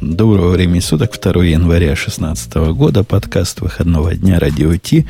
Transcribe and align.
Доброго 0.00 0.52
времени 0.52 0.80
суток, 0.80 1.20
2 1.20 1.44
января 1.44 1.88
2016 1.88 2.54
года, 2.72 3.04
подкаст 3.04 3.60
выходного 3.60 4.14
дня 4.14 4.38
Радио 4.38 4.74
Ти, 4.76 5.06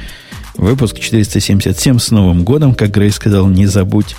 выпуск 0.57 0.99
477 0.99 2.01
с 2.01 2.11
Новым 2.11 2.43
годом, 2.43 2.75
как 2.75 2.91
Грей 2.91 3.13
сказал, 3.13 3.47
не 3.47 3.67
забудь. 3.67 4.17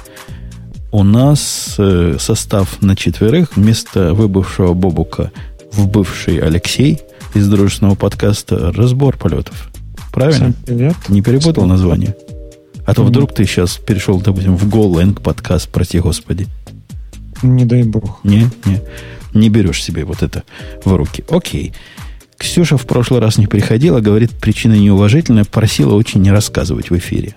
У 0.94 1.04
нас 1.04 1.76
э, 1.78 2.16
состав 2.18 2.82
на 2.82 2.96
четверых, 2.96 3.58
вместо 3.58 4.14
выбывшего 4.14 4.74
Бобука 4.74 5.34
в 5.74 5.90
бывший 5.90 6.38
Алексей 6.38 7.02
из 7.34 7.50
дружественного 7.50 7.96
подкаста 7.96 8.72
«Разбор 8.72 9.18
полетов». 9.18 9.70
Правильно? 10.14 10.54
привет. 10.66 10.96
Не 11.10 11.22
перепутал 11.22 11.66
название? 11.66 12.16
А 12.86 12.94
то 12.94 13.04
вдруг 13.04 13.34
ты 13.34 13.46
сейчас 13.46 13.76
перешел, 13.76 14.22
допустим, 14.22 14.56
в 14.56 14.66
GoLang 14.70 15.22
подкаст, 15.22 15.68
прости 15.68 16.00
господи. 16.00 16.48
Не 17.44 17.66
дай 17.66 17.84
бог. 17.84 18.22
Не, 18.24 18.50
не. 18.64 18.82
Не 19.34 19.50
берешь 19.50 19.84
себе 19.84 20.04
вот 20.06 20.24
это 20.24 20.44
в 20.84 20.94
руки. 20.96 21.24
Окей. 21.30 21.74
Ксюша 22.38 22.78
в 22.78 22.86
прошлый 22.88 23.20
раз 23.20 23.38
не 23.38 23.48
приходила, 23.48 24.00
говорит, 24.00 24.32
причина 24.32 24.74
неуважительная, 24.74 25.46
просила 25.46 25.94
очень 25.94 26.22
не 26.22 26.32
рассказывать 26.32 26.90
в 26.90 26.98
эфире. 26.98 27.36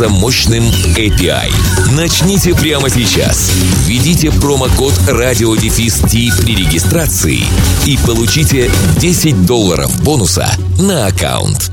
мощным 0.00 0.10
мощным 0.10 0.64
API. 0.96 1.52
Начните 1.96 2.54
прямо 2.54 2.90
сейчас. 2.90 3.52
Введите 3.86 4.32
промокод 4.32 4.92
радиодефис 5.06 6.02
при 6.42 6.56
регистрации 6.56 7.40
и 7.86 7.96
получите 8.04 8.70
10 8.98 9.46
долларов 9.46 10.02
бонуса 10.02 10.50
на 10.80 11.06
аккаунт. 11.06 11.70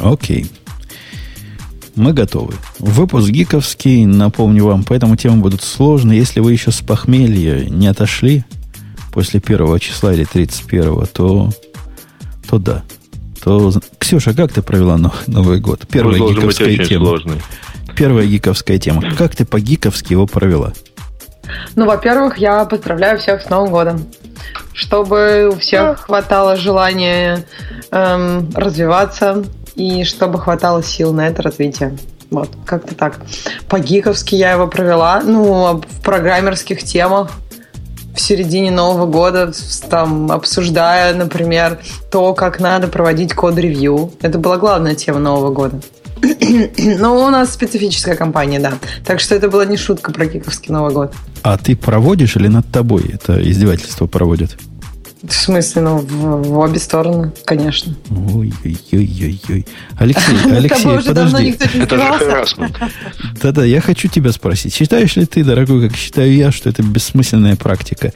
Окей. 0.00 0.46
Мы 1.96 2.12
готовы. 2.12 2.54
Выпуск 2.78 3.30
гиковский, 3.30 4.04
напомню 4.04 4.66
вам, 4.66 4.84
поэтому 4.84 5.16
темы 5.16 5.38
будут 5.38 5.62
сложные. 5.62 6.20
Если 6.20 6.38
вы 6.38 6.52
еще 6.52 6.70
с 6.70 6.80
похмелья 6.80 7.64
не 7.68 7.88
отошли 7.88 8.44
после 9.12 9.40
первого 9.40 9.80
числа 9.80 10.14
или 10.14 10.24
31, 10.24 11.06
то, 11.12 11.50
то 12.48 12.58
да 12.58 12.84
то... 13.44 13.70
Ксюша, 14.04 14.34
как 14.34 14.52
ты 14.52 14.60
провела 14.60 14.98
Новый 15.26 15.60
год? 15.60 15.86
Первая 15.90 16.20
Он 16.20 16.34
гиковская 16.34 16.76
быть 16.76 16.88
тема. 16.90 17.06
Сложный. 17.06 17.42
Первая 17.96 18.26
гиковская 18.26 18.78
тема. 18.78 19.02
Как 19.16 19.34
ты 19.34 19.46
по-гиковски 19.46 20.12
его 20.12 20.26
провела? 20.26 20.74
Ну, 21.74 21.86
во-первых, 21.86 22.36
я 22.36 22.66
поздравляю 22.66 23.18
всех 23.18 23.40
с 23.40 23.48
Новым 23.48 23.70
годом. 23.70 24.06
Чтобы 24.74 25.48
у 25.50 25.58
всех 25.58 26.00
хватало 26.00 26.56
желания 26.56 27.46
эм, 27.92 28.50
развиваться 28.54 29.42
и 29.74 30.04
чтобы 30.04 30.38
хватало 30.38 30.82
сил 30.82 31.14
на 31.14 31.26
это 31.28 31.40
развитие. 31.40 31.96
Вот, 32.30 32.50
как-то 32.66 32.94
так. 32.94 33.20
По-гиковски 33.70 34.34
я 34.34 34.52
его 34.52 34.66
провела. 34.66 35.22
Ну, 35.22 35.80
в 35.80 36.02
программерских 36.02 36.82
темах 36.82 37.30
в 38.14 38.20
середине 38.20 38.70
Нового 38.70 39.06
года, 39.06 39.52
там, 39.90 40.30
обсуждая, 40.30 41.14
например, 41.14 41.80
то, 42.10 42.32
как 42.34 42.60
надо 42.60 42.88
проводить 42.88 43.34
код-ревью. 43.34 44.12
Это 44.22 44.38
была 44.38 44.56
главная 44.56 44.94
тема 44.94 45.18
Нового 45.18 45.52
года. 45.52 45.80
Но 46.98 47.26
у 47.26 47.30
нас 47.30 47.52
специфическая 47.52 48.14
компания, 48.14 48.60
да. 48.60 48.74
Так 49.04 49.20
что 49.20 49.34
это 49.34 49.50
была 49.50 49.64
не 49.64 49.76
шутка 49.76 50.12
про 50.12 50.26
Киковский 50.26 50.72
Новый 50.72 50.92
год. 50.92 51.12
А 51.42 51.58
ты 51.58 51.76
проводишь 51.76 52.36
или 52.36 52.48
над 52.48 52.66
тобой 52.70 53.10
это 53.12 53.42
издевательство 53.42 54.06
проводят? 54.06 54.56
В 55.26 55.32
смысле, 55.32 55.82
ну, 55.82 55.98
в, 55.98 56.42
в 56.42 56.58
обе 56.58 56.78
стороны, 56.78 57.32
конечно. 57.46 57.94
Ой-ой-ой-ой. 58.10 59.66
Алексей, 59.96 60.36
Алексей, 60.50 60.98
подожди. 61.06 61.56
Это 61.80 61.96
же 61.96 62.18
харасмент. 62.18 62.78
Да-да, 63.40 63.64
я 63.64 63.80
хочу 63.80 64.08
тебя 64.08 64.32
спросить. 64.32 64.74
Считаешь 64.74 65.16
ли 65.16 65.24
ты, 65.24 65.42
дорогой, 65.42 65.88
как 65.88 65.96
считаю 65.96 66.34
я, 66.34 66.52
что 66.52 66.68
это 66.68 66.82
бессмысленная 66.82 67.56
практика? 67.56 68.12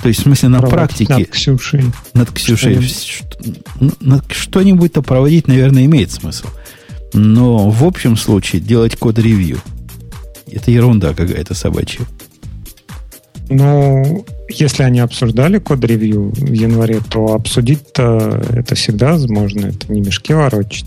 То 0.00 0.08
есть, 0.08 0.20
в 0.20 0.22
смысле, 0.24 0.50
на 0.50 0.60
практике... 0.60 1.14
Над 1.14 1.28
Ксюшей. 1.28 1.84
Над 2.12 2.30
Ксюшей. 2.30 2.80
Что-нибудь, 2.80 4.32
что-нибудь-то 4.32 5.02
проводить, 5.02 5.48
наверное, 5.48 5.86
имеет 5.86 6.12
смысл. 6.12 6.46
Но 7.14 7.70
в 7.70 7.84
общем 7.84 8.16
случае 8.16 8.60
делать 8.60 8.96
код-ревью. 8.96 9.60
Это 10.50 10.70
ерунда 10.70 11.14
какая-то 11.14 11.54
собачья. 11.54 12.04
Ну, 13.48 14.24
если 14.48 14.82
они 14.82 15.00
обсуждали 15.00 15.58
код-ревью 15.58 16.30
в 16.34 16.52
январе, 16.52 17.00
то 17.10 17.34
обсудить-то 17.34 18.42
это 18.50 18.74
всегда 18.74 19.12
возможно. 19.12 19.66
Это 19.66 19.92
не 19.92 20.00
мешки 20.00 20.32
ворочать. 20.32 20.86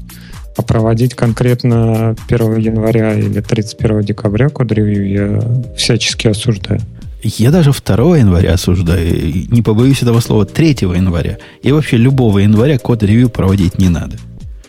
А 0.55 0.63
проводить 0.63 1.13
конкретно 1.13 2.15
1 2.27 2.57
января 2.57 3.13
или 3.13 3.41
31 3.41 4.01
декабря 4.01 4.49
код-ревью 4.49 5.07
я 5.07 5.75
всячески 5.75 6.27
осуждаю. 6.27 6.81
Я 7.21 7.51
даже 7.51 7.71
2 7.71 8.17
января 8.17 8.53
осуждаю. 8.53 9.07
Не 9.51 9.61
побоюсь 9.61 10.01
этого 10.01 10.19
слова 10.19 10.45
3 10.45 10.69
января. 10.81 11.37
И 11.61 11.71
вообще 11.71 11.97
любого 11.97 12.39
января 12.39 12.79
код-ревью 12.79 13.29
проводить 13.29 13.77
не 13.77 13.89
надо. 13.89 14.17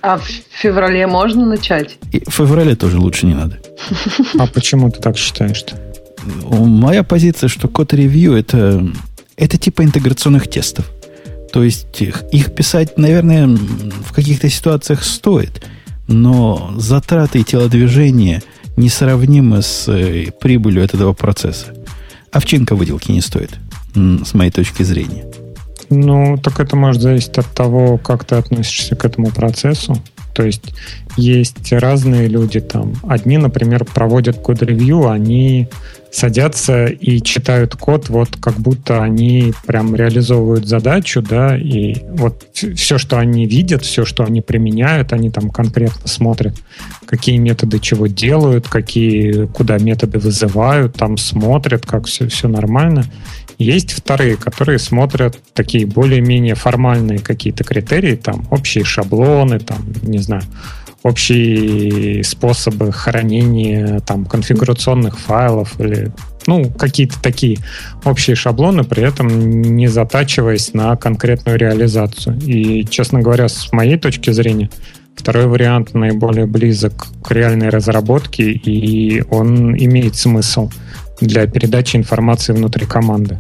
А 0.03 0.19
в 0.19 0.29
феврале 0.51 1.07
можно 1.07 1.47
начать? 1.47 1.99
И 2.13 2.23
в 2.29 2.35
феврале 2.35 2.77
тоже 2.77 2.99
лучше 2.99 3.27
не 3.27 3.35
надо. 3.35 3.59
А 4.39 4.47
почему 4.47 4.91
ты 4.91 5.01
так 5.01 5.17
считаешь-то? 5.17 5.88
Моя 6.51 7.03
позиция, 7.03 7.49
что 7.49 7.69
код-ревью 7.69 8.35
это, 8.35 8.87
это 9.37 9.59
типа 9.59 9.85
интеграционных 9.85 10.49
тестов. 10.49 10.91
То 11.53 11.63
есть 11.63 12.01
их, 12.01 12.25
их 12.31 12.55
писать, 12.55 12.99
наверное, 12.99 13.47
в 13.47 14.13
каких-то 14.13 14.49
ситуациях 14.49 15.03
стоит, 15.03 15.63
но 16.07 16.75
затраты 16.77 17.41
и 17.41 17.45
телодвижения 17.45 18.43
несравнимы 18.77 19.63
с 19.63 19.89
э, 19.89 20.31
прибылью 20.41 20.83
этого 20.83 21.13
процесса. 21.13 21.75
Овчинка 22.31 22.75
выделки 22.77 23.11
не 23.11 23.21
стоит, 23.21 23.59
с 23.95 24.35
моей 24.35 24.51
точки 24.51 24.83
зрения. 24.83 25.25
Ну, 25.91 26.37
так 26.37 26.61
это 26.61 26.77
может 26.77 27.01
зависеть 27.01 27.39
от 27.39 27.47
того, 27.47 27.97
как 27.97 28.25
ты 28.25 28.37
относишься 28.37 28.95
к 28.95 29.05
этому 29.05 29.31
процессу. 29.31 29.97
То 30.35 30.45
есть 30.45 30.75
есть 31.17 31.73
разные 31.73 32.29
люди 32.29 32.61
там. 32.61 32.95
Одни, 33.09 33.39
например, 33.39 33.85
проводят 33.85 34.39
код-ревью, 34.39 35.09
они 35.09 35.69
садятся 36.11 36.87
и 36.87 37.21
читают 37.21 37.75
код, 37.75 38.09
вот 38.09 38.37
как 38.41 38.55
будто 38.55 39.03
они 39.03 39.53
прям 39.67 39.95
реализовывают 39.95 40.67
задачу, 40.67 41.23
да, 41.23 41.57
и 41.57 41.97
вот 42.11 42.47
все, 42.53 42.99
что 42.99 43.19
они 43.19 43.47
видят, 43.47 43.83
все, 43.83 44.05
что 44.05 44.25
они 44.25 44.41
применяют, 44.41 45.13
они 45.13 45.31
там 45.31 45.51
конкретно 45.51 46.09
смотрят, 46.09 46.55
какие 47.07 47.37
методы 47.37 47.79
чего 47.79 48.07
делают, 48.07 48.69
какие, 48.69 49.47
куда 49.47 49.79
методы 49.79 50.19
вызывают, 50.19 50.95
там 50.95 51.17
смотрят, 51.17 51.87
как 51.87 52.07
все, 52.07 52.29
все 52.29 52.49
нормально. 52.49 53.05
Есть 53.59 53.93
вторые, 53.93 54.37
которые 54.37 54.79
смотрят 54.79 55.39
такие 55.53 55.85
более-менее 55.85 56.55
формальные 56.55 57.19
какие-то 57.19 57.65
критерии, 57.65 58.15
там 58.15 58.47
общие 58.51 58.85
шаблоны, 58.85 59.59
там, 59.59 59.79
не 60.03 60.19
знаю, 60.19 60.45
общие 61.03 62.25
способы 62.25 62.93
хранения 62.93 64.01
там 64.01 64.25
конфигурационных 64.25 65.19
файлов 65.19 65.81
или 65.81 66.13
ну, 66.47 66.71
какие-то 66.71 67.21
такие 67.21 67.59
общие 68.05 68.35
шаблоны, 68.35 68.83
при 68.83 69.03
этом 69.03 69.29
не 69.61 69.87
затачиваясь 69.87 70.73
на 70.73 70.97
конкретную 70.97 71.59
реализацию. 71.59 72.39
И, 72.41 72.87
честно 72.87 73.21
говоря, 73.21 73.49
с 73.49 73.71
моей 73.71 73.99
точки 73.99 74.31
зрения, 74.31 74.71
второй 75.15 75.47
вариант 75.47 75.93
наиболее 75.93 76.47
близок 76.47 77.07
к 77.23 77.31
реальной 77.33 77.69
разработке, 77.69 78.51
и 78.51 79.23
он 79.31 79.77
имеет 79.77 80.17
смысл 80.17 80.71
для 81.21 81.47
передачи 81.47 81.97
информации 81.97 82.55
внутри 82.55 82.87
команды. 82.87 83.39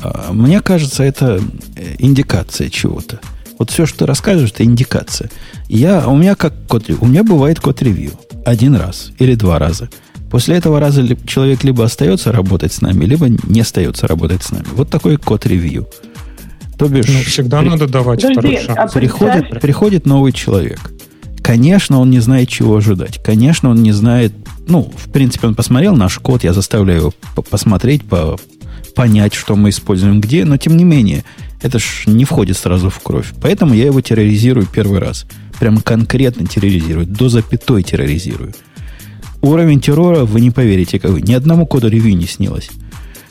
А, 0.00 0.32
мне 0.32 0.60
кажется, 0.60 1.02
это 1.02 1.40
э, 1.76 1.96
индикация 1.98 2.68
чего-то. 2.68 3.20
Вот 3.60 3.70
все, 3.70 3.86
что 3.86 4.00
ты 4.00 4.06
рассказываешь, 4.06 4.50
это 4.50 4.64
индикация. 4.64 5.30
Я, 5.68 6.08
у 6.08 6.16
меня 6.16 6.34
как 6.34 6.54
код, 6.66 6.90
у 7.00 7.06
меня 7.06 7.22
бывает 7.22 7.60
код-ревью. 7.60 8.12
Один 8.44 8.74
раз 8.74 9.12
или 9.20 9.36
два 9.36 9.60
раза– 9.60 9.88
После 10.30 10.56
этого 10.56 10.78
раза 10.78 11.04
человек 11.26 11.64
либо 11.64 11.84
остается 11.84 12.30
работать 12.30 12.72
с 12.72 12.80
нами, 12.80 13.04
либо 13.04 13.28
не 13.28 13.60
остается 13.60 14.06
работать 14.06 14.44
с 14.44 14.52
нами. 14.52 14.66
Вот 14.74 14.88
такой 14.88 15.16
код-ревью. 15.16 15.88
То 16.78 16.88
бишь, 16.88 17.08
ну, 17.08 17.18
всегда 17.24 17.60
при... 17.60 17.68
надо 17.68 17.88
давать 17.88 18.22
Подожди, 18.22 18.58
второй 18.58 18.64
шанс. 18.64 18.78
А 18.78 18.98
приходит, 18.98 19.60
приходит 19.60 20.06
новый 20.06 20.30
человек. 20.30 20.78
Конечно, 21.42 21.98
он 21.98 22.10
не 22.10 22.20
знает, 22.20 22.48
чего 22.48 22.76
ожидать. 22.76 23.20
Конечно, 23.24 23.70
он 23.70 23.82
не 23.82 23.90
знает... 23.90 24.32
Ну, 24.68 24.92
в 24.96 25.10
принципе, 25.10 25.48
он 25.48 25.56
посмотрел 25.56 25.96
наш 25.96 26.20
код, 26.20 26.44
я 26.44 26.52
заставляю 26.52 27.00
его 27.00 27.42
посмотреть, 27.50 28.04
по 28.04 28.38
понять, 28.94 29.34
что 29.34 29.56
мы 29.56 29.70
используем 29.70 30.20
где, 30.20 30.44
но 30.44 30.56
тем 30.56 30.76
не 30.76 30.84
менее, 30.84 31.24
это 31.62 31.78
ж 31.78 32.04
не 32.06 32.24
входит 32.24 32.56
сразу 32.56 32.90
в 32.90 33.00
кровь. 33.00 33.32
Поэтому 33.40 33.74
я 33.74 33.86
его 33.86 34.00
терроризирую 34.00 34.66
первый 34.66 35.00
раз. 35.00 35.26
Прямо 35.58 35.82
конкретно 35.82 36.46
терроризирую, 36.46 37.06
до 37.06 37.28
запятой 37.28 37.82
терроризирую. 37.82 38.54
Уровень 39.42 39.80
террора, 39.80 40.24
вы 40.24 40.40
не 40.40 40.50
поверите, 40.50 40.98
какой. 40.98 41.22
Ни 41.22 41.32
одному 41.32 41.66
коду 41.66 41.88
ревью 41.88 42.16
не 42.16 42.26
снилось. 42.26 42.70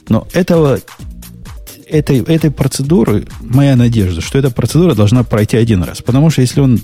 Но 0.09 0.27
этого, 0.33 0.79
этой, 1.88 2.19
этой 2.19 2.51
процедуры, 2.51 3.27
моя 3.41 3.75
надежда, 3.75 4.21
что 4.21 4.39
эта 4.39 4.50
процедура 4.50 4.95
должна 4.95 5.23
пройти 5.23 5.57
один 5.57 5.83
раз. 5.83 6.01
Потому 6.01 6.29
что 6.29 6.41
если 6.41 6.61
он, 6.61 6.79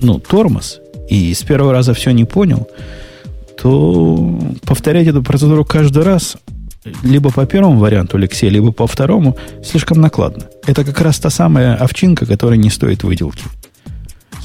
ну, 0.00 0.18
тормоз, 0.18 0.80
и 1.08 1.34
с 1.34 1.42
первого 1.42 1.72
раза 1.72 1.94
все 1.94 2.10
не 2.10 2.24
понял, 2.24 2.68
то 3.60 4.40
повторять 4.64 5.06
эту 5.06 5.22
процедуру 5.22 5.64
каждый 5.64 6.02
раз, 6.02 6.36
либо 7.02 7.30
по 7.30 7.46
первому 7.46 7.78
варианту 7.78 8.16
Алексея, 8.16 8.50
либо 8.50 8.72
по 8.72 8.86
второму, 8.86 9.36
слишком 9.64 10.00
накладно. 10.00 10.46
Это 10.66 10.84
как 10.84 11.00
раз 11.00 11.18
та 11.18 11.30
самая 11.30 11.76
овчинка, 11.76 12.26
которая 12.26 12.58
не 12.58 12.70
стоит 12.70 13.04
выделки. 13.04 13.44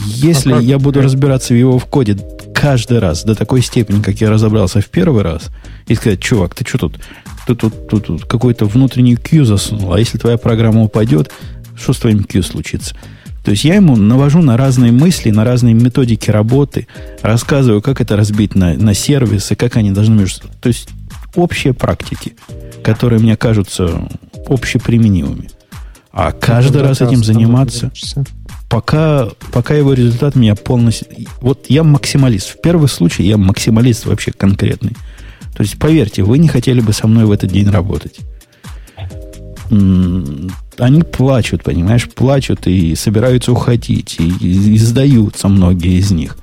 Если 0.05 0.53
а 0.53 0.59
я 0.59 0.77
буду 0.77 1.01
разбираться 1.01 1.53
в 1.53 1.57
его 1.57 1.79
в 1.79 1.85
коде 1.85 2.17
каждый 2.53 2.99
раз 2.99 3.23
до 3.23 3.35
такой 3.35 3.61
степени, 3.61 4.01
как 4.01 4.21
я 4.21 4.29
разобрался 4.29 4.81
в 4.81 4.87
первый 4.87 5.23
раз, 5.23 5.49
и 5.87 5.95
сказать, 5.95 6.19
чувак, 6.21 6.53
ты 6.53 6.65
что 6.67 6.77
тут? 6.77 6.99
Ты 7.47 7.55
тут, 7.55 7.87
тут, 7.87 8.05
тут 8.05 8.25
какой-то 8.25 8.65
внутренний 8.65 9.15
Q 9.15 9.45
засунул, 9.45 9.93
а 9.93 9.99
если 9.99 10.17
твоя 10.17 10.37
программа 10.37 10.83
упадет, 10.83 11.31
что 11.75 11.93
с 11.93 11.97
твоим 11.97 12.23
Q 12.23 12.43
случится? 12.43 12.95
То 13.43 13.51
есть 13.51 13.63
я 13.63 13.75
ему 13.75 13.95
навожу 13.95 14.41
на 14.41 14.57
разные 14.57 14.91
мысли, 14.91 15.31
на 15.31 15.45
разные 15.45 15.73
методики 15.73 16.29
работы, 16.29 16.87
рассказываю, 17.21 17.81
как 17.81 18.01
это 18.01 18.17
разбить 18.17 18.55
на, 18.55 18.73
на 18.73 18.93
сервисы, 18.93 19.55
как 19.55 19.77
они 19.77 19.91
должны 19.91 20.19
между. 20.19 20.49
То 20.61 20.67
есть 20.67 20.89
общие 21.37 21.73
практики, 21.73 22.35
которые 22.83 23.19
мне 23.19 23.37
кажутся 23.37 24.09
общеприменимыми. 24.47 25.49
А 26.11 26.31
каждый 26.31 26.81
раз 26.81 27.01
этим 27.01 27.23
заниматься 27.23 27.91
пока, 28.69 29.29
пока 29.51 29.73
его 29.73 29.93
результат 29.93 30.35
меня 30.35 30.55
полностью... 30.55 31.07
Вот 31.41 31.65
я 31.69 31.83
максималист. 31.83 32.49
В 32.49 32.61
первый 32.61 32.89
случай 32.89 33.23
я 33.23 33.37
максималист 33.37 34.05
вообще 34.05 34.31
конкретный. 34.31 34.93
То 35.55 35.63
есть, 35.63 35.79
поверьте, 35.79 36.23
вы 36.23 36.37
не 36.37 36.47
хотели 36.47 36.81
бы 36.81 36.93
со 36.93 37.07
мной 37.07 37.25
в 37.25 37.31
этот 37.31 37.51
день 37.51 37.69
работать. 37.69 38.19
Они 39.69 41.01
плачут, 41.01 41.63
понимаешь, 41.63 42.07
плачут 42.09 42.67
и 42.67 42.95
собираются 42.95 43.51
уходить. 43.51 44.17
И, 44.19 44.27
и, 44.27 44.73
и 44.73 44.77
сдаются 44.77 45.47
многие 45.47 45.97
из 45.97 46.11
них. 46.11 46.37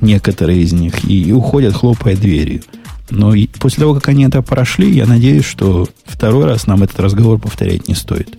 Некоторые 0.00 0.62
из 0.62 0.72
них. 0.72 1.04
И, 1.04 1.24
и 1.24 1.32
уходят, 1.32 1.74
хлопая 1.74 2.16
дверью. 2.16 2.62
Но 3.10 3.34
после 3.58 3.80
того, 3.80 3.94
как 3.94 4.08
они 4.08 4.24
это 4.24 4.42
прошли, 4.42 4.90
я 4.90 5.06
надеюсь, 5.06 5.44
что 5.44 5.86
второй 6.04 6.46
раз 6.46 6.66
нам 6.66 6.82
этот 6.82 7.00
разговор 7.00 7.38
повторять 7.38 7.88
не 7.88 7.94
стоит. 7.94 8.36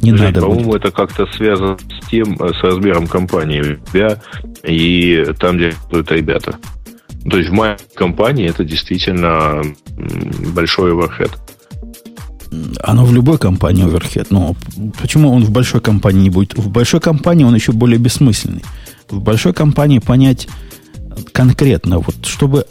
Не 0.00 0.14
Жень, 0.14 0.26
надо 0.26 0.42
по-моему, 0.42 0.72
будет. 0.72 0.84
это 0.84 0.90
как-то 0.92 1.26
связано 1.26 1.78
с 1.78 2.08
тем, 2.08 2.36
э, 2.40 2.50
с 2.50 2.62
размером 2.62 3.06
компании 3.06 3.78
тебя 3.90 4.20
и 4.62 5.24
там, 5.38 5.56
где 5.56 5.74
это 5.90 6.14
ребята. 6.14 6.58
То 7.28 7.38
есть 7.38 7.50
в 7.50 7.52
моей 7.54 7.76
компании 7.94 8.48
это 8.48 8.64
действительно 8.64 9.62
большой 10.54 10.92
оверхед. 10.92 11.30
Оно 12.82 13.04
в 13.04 13.12
любой 13.12 13.38
компании 13.38 13.84
оверхед. 13.84 14.30
Но 14.30 14.54
почему 15.00 15.32
он 15.32 15.44
в 15.44 15.50
большой 15.50 15.80
компании 15.80 16.22
не 16.22 16.30
будет? 16.30 16.56
В 16.56 16.68
большой 16.68 17.00
компании 17.00 17.44
он 17.44 17.54
еще 17.54 17.72
более 17.72 17.98
бессмысленный. 17.98 18.62
В 19.10 19.20
большой 19.20 19.54
компании 19.54 19.98
понять 19.98 20.46
конкретно, 21.32 21.98
вот 21.98 22.26
чтобы 22.26 22.66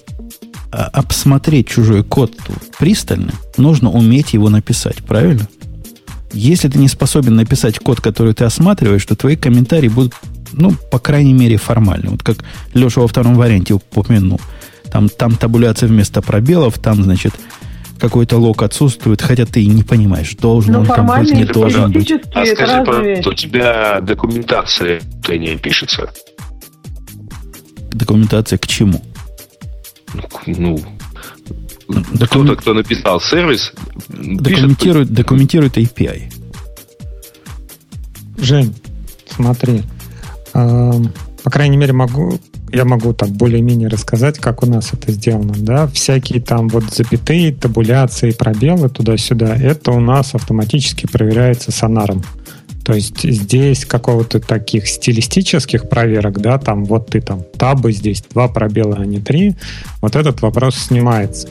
обсмотреть 0.76 1.68
чужой 1.68 2.04
код 2.04 2.34
пристально, 2.78 3.34
нужно 3.58 3.90
уметь 3.90 4.34
его 4.34 4.50
написать, 4.50 4.98
правильно? 4.98 5.48
Если 6.34 6.68
ты 6.68 6.80
не 6.80 6.90
способен 6.90 7.36
написать 7.36 7.80
код, 7.80 8.02
который 8.02 8.34
ты 8.34 8.44
осматриваешь, 8.44 9.06
то 9.06 9.16
твои 9.16 9.38
комментарии 9.38 9.88
будут, 9.88 10.14
ну, 10.52 10.74
по 10.92 11.00
крайней 11.00 11.34
мере, 11.34 11.56
формальны. 11.56 12.10
Вот 12.10 12.24
как 12.24 12.38
Леша 12.74 13.02
во 13.02 13.08
втором 13.08 13.36
варианте 13.36 13.74
упомянул. 13.74 14.42
Там, 14.92 15.08
там 15.08 15.36
табуляция 15.36 15.88
вместо 15.88 16.22
пробелов, 16.22 16.78
там, 16.80 17.04
значит, 17.04 17.34
какой-то 18.00 18.38
лог 18.38 18.62
отсутствует, 18.64 19.22
хотя 19.22 19.46
ты 19.46 19.64
и 19.64 19.68
не 19.68 19.84
понимаешь, 19.84 20.36
должен 20.36 20.74
Но 20.74 20.80
он 20.82 20.88
там 20.88 21.08
быть, 21.08 21.34
не 21.34 21.46
должен 21.46 21.92
быть. 21.92 22.12
А 22.34 22.46
скажи, 22.46 22.84
пожалуйста, 22.86 23.30
у 23.30 23.34
тебя 23.34 24.02
документация 24.02 25.02
не 25.30 25.56
пишется? 25.56 26.10
Документация 27.92 28.58
к 28.58 28.68
чему? 28.68 29.02
Ну, 30.48 30.80
Докум... 31.88 32.46
Кто-то, 32.46 32.56
кто 32.56 32.74
написал 32.74 33.22
сервис, 33.22 33.72
документирует, 34.08 35.10
пишет... 35.10 35.14
документирует 35.14 35.78
API. 35.78 36.34
Жень, 38.38 38.76
смотри. 39.28 39.84
Э, 40.54 40.92
по 41.44 41.50
крайней 41.52 41.78
мере, 41.78 41.94
могу, 41.94 42.40
я 42.72 42.86
могу 42.86 43.14
так 43.14 43.30
более-менее 43.30 43.88
рассказать, 43.88 44.40
как 44.40 44.64
у 44.64 44.66
нас 44.66 44.94
это 44.94 45.12
сделано. 45.12 45.54
Да? 45.58 45.88
Всякие 45.88 46.42
там 46.42 46.70
вот 46.70 46.86
запятые, 46.86 47.54
табуляции, 47.54 48.32
пробелы 48.32 48.90
туда-сюда, 48.90 49.56
это 49.56 49.92
у 49.92 50.00
нас 50.00 50.34
автоматически 50.34 51.06
проверяется 51.06 51.72
сонаром. 51.72 52.24
То 52.86 52.94
есть 52.94 53.24
здесь 53.24 53.84
какого-то 53.84 54.40
таких 54.40 54.88
стилистических 54.88 55.90
проверок, 55.90 56.40
да, 56.40 56.60
там 56.60 56.86
вот 56.86 57.08
ты 57.08 57.20
там 57.20 57.42
табы, 57.58 57.92
здесь 57.92 58.24
два 58.32 58.48
пробела, 58.48 58.98
а 59.00 59.06
не 59.06 59.20
три, 59.20 59.56
вот 60.02 60.16
этот 60.16 60.42
вопрос 60.44 60.76
снимается. 60.76 61.50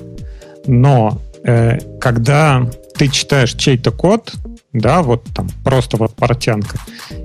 Но 0.66 1.20
э, 1.42 1.78
когда 2.00 2.70
ты 2.96 3.08
читаешь 3.08 3.54
чей-то 3.54 3.90
код, 3.90 4.32
да, 4.74 5.02
вот 5.02 5.24
там 5.32 5.48
просто 5.62 5.96
вот 5.96 6.14
портянка. 6.14 6.78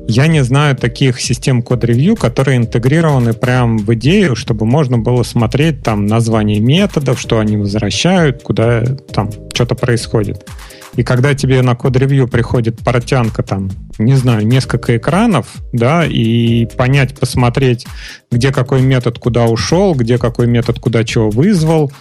Я 0.08 0.28
не 0.28 0.44
знаю 0.44 0.76
таких 0.76 1.20
систем 1.20 1.64
код-ревью, 1.64 2.16
которые 2.16 2.58
интегрированы 2.58 3.34
прям 3.34 3.80
в 3.80 3.94
идею, 3.96 4.36
чтобы 4.36 4.66
можно 4.66 5.00
было 5.00 5.24
смотреть 5.24 5.84
там 5.84 6.06
название 6.06 6.60
методов, 6.60 7.20
что 7.20 7.40
они 7.40 7.58
возвращают, 7.58 8.44
куда 8.44 8.84
там 9.12 9.32
что-то 9.54 9.76
происходит. 9.76 10.48
И 10.96 11.04
когда 11.04 11.34
тебе 11.34 11.62
на 11.62 11.76
код-ревью 11.76 12.28
приходит 12.28 12.80
портянка 12.80 13.42
там, 13.42 13.70
не 13.98 14.16
знаю, 14.16 14.46
несколько 14.46 14.98
экранов, 14.98 15.48
да, 15.74 16.06
и 16.06 16.66
понять, 16.66 17.18
посмотреть, 17.18 17.88
где 18.32 18.52
какой 18.52 18.82
метод 18.82 19.18
куда 19.18 19.46
ушел, 19.46 19.96
где 19.96 20.18
какой 20.18 20.48
метод 20.48 20.80
куда 20.80 21.04
чего 21.04 21.30
вызвал, 21.30 21.92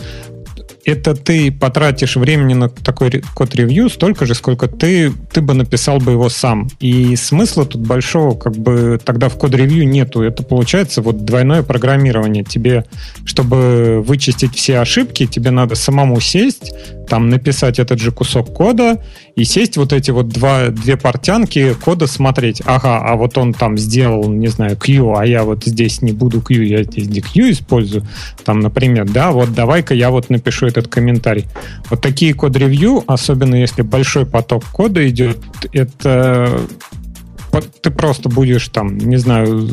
это 0.89 1.15
ты 1.15 1.53
потратишь 1.53 2.17
времени 2.17 2.55
на 2.55 2.71
такой 2.71 3.23
код-ревью 3.35 3.91
столько 3.91 4.25
же, 4.25 4.35
сколько 4.35 4.69
ты, 4.69 5.13
ты 5.33 5.43
бы 5.43 5.53
написал 5.53 5.99
бы 5.99 6.13
его 6.13 6.31
сам. 6.31 6.69
И 6.81 7.15
смысла 7.17 7.67
тут 7.67 7.83
большого 7.83 8.35
как 8.35 8.57
бы 8.57 8.99
тогда 9.05 9.29
в 9.29 9.37
код-ревью 9.37 9.87
нету. 9.87 10.23
Это 10.23 10.43
получается 10.43 11.03
вот 11.03 11.27
двойное 11.27 11.63
программирование. 11.63 12.43
Тебе, 12.43 12.87
чтобы 13.27 14.03
вычистить 14.03 14.55
все 14.55 14.79
ошибки, 14.79 15.27
тебе 15.27 15.51
надо 15.51 15.75
самому 15.75 16.21
сесть, 16.21 16.73
там 17.07 17.29
написать 17.29 17.79
этот 17.79 17.99
же 17.99 18.11
кусок 18.11 18.55
кода 18.55 19.03
и 19.39 19.45
сесть 19.45 19.77
вот 19.77 19.93
эти 19.93 20.11
вот 20.11 20.29
два, 20.29 20.69
две 20.69 20.97
портянки 20.97 21.73
кода 21.75 22.09
смотреть. 22.09 22.61
Ага, 22.65 22.99
а 22.99 23.15
вот 23.15 23.39
он 23.39 23.55
там 23.55 23.79
сделал, 23.79 24.29
не 24.29 24.49
знаю, 24.49 24.77
Q, 24.77 25.15
а 25.17 25.25
я 25.25 25.45
вот 25.45 25.63
здесь 25.65 26.03
не 26.03 26.11
буду 26.11 26.41
Q, 26.41 26.55
я 26.63 26.83
здесь 26.83 27.25
Q 27.25 27.53
использую. 27.53 28.05
Там, 28.45 28.59
например, 28.59 29.09
да, 29.09 29.31
вот 29.31 29.55
давай-ка 29.55 29.95
я 29.95 30.11
вот 30.11 30.29
напишу 30.29 30.67
этот 30.67 30.89
комментарий. 30.89 31.47
Вот 31.89 32.01
такие 32.01 32.35
код-ревью, 32.35 33.05
особенно 33.07 33.55
если 33.55 33.83
большой 33.83 34.27
поток 34.27 34.65
кода 34.65 35.09
идет, 35.09 35.39
это 35.73 36.61
ты 37.81 37.91
просто 37.91 38.29
будешь 38.29 38.67
там, 38.69 38.99
не 38.99 39.19
знаю, 39.19 39.69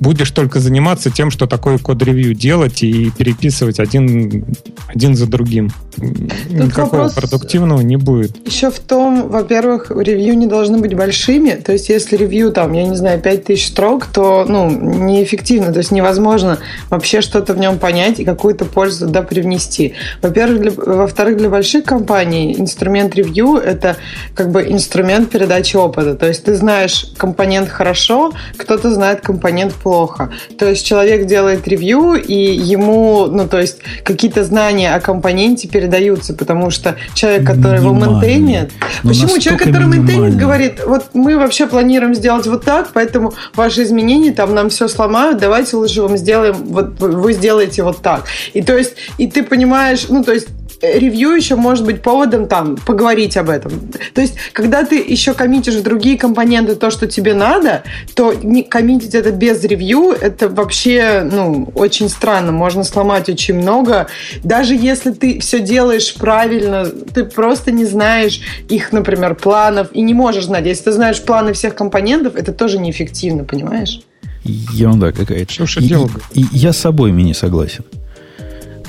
будешь 0.00 0.30
только 0.30 0.60
заниматься 0.60 1.10
тем, 1.10 1.30
что 1.30 1.46
такое 1.46 1.78
код-ревью 1.78 2.34
делать 2.34 2.82
и 2.82 3.10
переписывать 3.10 3.80
один, 3.80 4.44
один 4.88 5.14
за 5.14 5.26
другим. 5.26 5.70
Тут 5.96 6.50
Никакого 6.50 7.08
продуктивного 7.08 7.80
не 7.80 7.96
будет. 7.96 8.46
Еще 8.46 8.70
в 8.70 8.78
том, 8.78 9.28
во-первых, 9.28 9.90
ревью 9.90 10.36
не 10.36 10.46
должны 10.46 10.78
быть 10.78 10.94
большими. 10.94 11.52
То 11.52 11.72
есть, 11.72 11.88
если 11.88 12.16
ревью 12.16 12.52
там, 12.52 12.72
я 12.72 12.86
не 12.86 12.96
знаю, 12.96 13.20
5000 13.20 13.66
строк, 13.66 14.06
то 14.06 14.44
ну, 14.46 14.70
неэффективно. 14.70 15.72
То 15.72 15.78
есть, 15.78 15.90
невозможно 15.90 16.58
вообще 16.90 17.20
что-то 17.20 17.54
в 17.54 17.58
нем 17.58 17.78
понять 17.78 18.20
и 18.20 18.24
какую-то 18.24 18.64
пользу 18.64 19.06
туда 19.06 19.22
привнести. 19.22 19.94
Во-первых, 20.22 20.60
для, 20.60 20.70
во-вторых, 20.70 21.38
для 21.38 21.48
больших 21.48 21.84
компаний 21.84 22.54
инструмент 22.58 23.14
ревью– 23.14 23.56
это 23.56 23.96
как 24.34 24.50
бы 24.50 24.62
инструмент 24.62 25.30
передачи 25.30 25.76
опыта. 25.76 26.14
То 26.14 26.28
есть, 26.28 26.44
ты 26.44 26.54
знаешь 26.56 27.06
компонент 27.16 27.68
хорошо, 27.68 28.32
кто-то 28.56 28.92
знает 28.92 29.20
компонент 29.26 29.74
плохо. 29.74 30.30
То 30.58 30.70
есть, 30.70 30.86
человек 30.86 31.26
делает 31.26 31.66
ревью, 31.66 32.14
и 32.14 32.34
ему, 32.34 33.26
ну, 33.26 33.48
то 33.48 33.60
есть, 33.60 33.78
какие-то 34.04 34.44
знания 34.44 34.94
о 34.94 35.00
компоненте 35.00 35.68
передаются, 35.68 36.32
потому 36.34 36.70
что 36.70 36.96
человек, 37.14 37.44
который 37.46 37.80
его 37.80 37.92
мейнтейнит... 37.92 38.70
Почему? 39.02 39.38
Человек, 39.38 39.64
который 39.64 39.86
мейнтейнит, 39.88 40.36
говорит, 40.36 40.80
вот 40.86 41.06
мы 41.14 41.36
вообще 41.36 41.66
планируем 41.66 42.14
сделать 42.14 42.46
вот 42.46 42.64
так, 42.64 42.90
поэтому 42.92 43.34
ваши 43.54 43.82
изменения 43.82 44.32
там 44.32 44.54
нам 44.54 44.68
все 44.68 44.88
сломают, 44.88 45.38
давайте 45.38 45.76
лучше 45.76 46.02
вам 46.02 46.16
сделаем, 46.16 46.54
вот 46.54 47.00
вы 47.00 47.32
сделаете 47.32 47.82
вот 47.82 48.02
так. 48.02 48.24
И 48.54 48.62
то 48.62 48.76
есть, 48.76 48.94
и 49.18 49.26
ты 49.26 49.42
понимаешь, 49.42 50.06
ну, 50.08 50.22
то 50.22 50.32
есть 50.32 50.48
ревью 50.82 51.30
еще 51.30 51.56
может 51.56 51.84
быть 51.84 52.02
поводом 52.02 52.46
там 52.46 52.76
поговорить 52.76 53.36
об 53.36 53.50
этом. 53.50 53.72
То 54.14 54.20
есть, 54.20 54.36
когда 54.52 54.84
ты 54.84 54.96
еще 54.96 55.34
коммитишь 55.34 55.76
другие 55.76 56.18
компоненты, 56.18 56.74
то, 56.74 56.90
что 56.90 57.06
тебе 57.06 57.34
надо, 57.34 57.82
то 58.14 58.32
не 58.34 58.62
коммитить 58.62 59.14
это 59.14 59.30
без 59.30 59.62
ревью, 59.64 60.12
это 60.12 60.48
вообще, 60.48 61.28
ну, 61.30 61.70
очень 61.74 62.08
странно. 62.08 62.52
Можно 62.52 62.84
сломать 62.84 63.28
очень 63.28 63.54
много. 63.54 64.06
Даже 64.42 64.74
если 64.74 65.12
ты 65.12 65.40
все 65.40 65.60
делаешь 65.60 66.14
правильно, 66.14 66.86
ты 66.86 67.24
просто 67.24 67.72
не 67.72 67.84
знаешь 67.84 68.40
их, 68.68 68.92
например, 68.92 69.34
планов 69.34 69.88
и 69.92 70.00
не 70.02 70.14
можешь 70.14 70.46
знать. 70.46 70.66
Если 70.66 70.84
ты 70.84 70.92
знаешь 70.92 71.22
планы 71.22 71.52
всех 71.52 71.74
компонентов, 71.74 72.34
это 72.36 72.52
тоже 72.52 72.78
неэффективно, 72.78 73.44
понимаешь? 73.44 74.00
Ерунда 74.44 75.12
какая-то. 75.12 75.66
Что 75.66 75.80
дело? 75.80 76.08
И, 76.32 76.42
и 76.42 76.46
я 76.52 76.72
с 76.72 76.78
собой 76.78 77.10
не 77.10 77.34
согласен. 77.34 77.84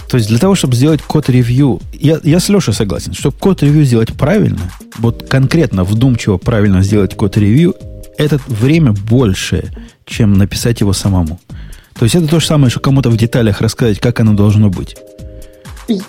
То 0.10 0.18
есть 0.18 0.30
для 0.30 0.40
того, 0.40 0.56
чтобы 0.56 0.76
сделать 0.76 1.02
код-ревью, 1.02 1.82
я, 1.94 2.20
я 2.24 2.40
с 2.40 2.48
Лешей 2.50 2.74
согласен, 2.74 3.14
чтобы 3.14 3.36
код-ревью 3.38 3.84
сделать 3.84 4.14
правильно, 4.14 4.72
вот 4.98 5.28
конкретно 5.30 5.84
вдумчиво 5.84 6.38
правильно 6.38 6.82
сделать 6.82 7.16
код-ревью, 7.16 7.76
это 8.18 8.40
время 8.48 8.94
больше, 8.94 9.72
чем 10.06 10.34
написать 10.34 10.80
его 10.80 10.94
самому. 10.94 11.40
То 12.00 12.06
есть 12.06 12.16
это 12.16 12.28
то 12.28 12.40
же 12.40 12.46
самое, 12.46 12.70
что 12.70 12.80
кому-то 12.80 13.10
в 13.10 13.18
деталях 13.18 13.62
рассказать, 13.62 14.00
как 14.00 14.20
оно 14.20 14.34
должно 14.34 14.70
быть. 14.70 14.96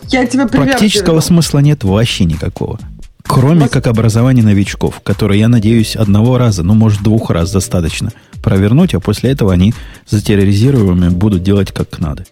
Я 0.08 0.26
тебя 0.26 0.46
Практического 0.46 1.20
смысла 1.20 1.60
нет 1.60 1.84
вообще 1.84 2.24
никакого. 2.24 2.78
Кроме 3.22 3.62
Вас... 3.62 3.70
как 3.70 3.86
образования 3.86 4.42
новичков, 4.42 5.00
которые, 5.02 5.40
я 5.40 5.48
надеюсь, 5.48 5.96
одного 5.96 6.38
раза, 6.38 6.62
ну, 6.62 6.74
может, 6.74 7.02
двух 7.02 7.30
раз 7.30 7.52
достаточно 7.52 8.10
провернуть, 8.42 8.94
а 8.94 9.00
после 9.00 9.30
этого 9.30 9.52
они 9.52 9.74
затерроризируемыми 10.08 11.10
будут 11.10 11.42
делать 11.42 11.72
как 11.72 11.98
надо. 11.98 12.24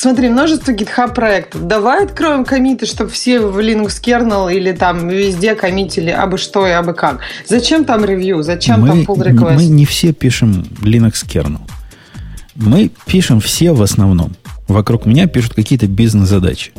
Смотри, 0.00 0.28
множество 0.28 0.70
GitHub 0.70 1.12
проектов. 1.12 1.66
Давай 1.66 2.04
откроем 2.04 2.44
комиты, 2.44 2.86
чтобы 2.86 3.10
все 3.10 3.40
в 3.40 3.58
Linux 3.58 4.00
kernel 4.00 4.54
или 4.54 4.70
там 4.70 5.08
везде 5.08 5.56
коммитили 5.56 6.10
абы 6.10 6.38
что 6.38 6.68
и 6.68 6.70
абы 6.70 6.94
как. 6.94 7.18
Зачем 7.48 7.84
там 7.84 8.04
ревью? 8.04 8.44
Зачем 8.44 8.82
мы, 8.82 8.86
там 8.86 9.00
pull 9.00 9.26
request? 9.26 9.56
Мы 9.56 9.66
не 9.66 9.84
все 9.86 10.12
пишем 10.12 10.64
Linux 10.82 11.26
kernel. 11.26 11.62
Мы 12.54 12.92
пишем 13.06 13.40
все 13.40 13.72
в 13.72 13.82
основном. 13.82 14.36
Вокруг 14.68 15.04
меня 15.04 15.26
пишут 15.26 15.54
какие-то 15.54 15.88
бизнес-задачи. 15.88 16.70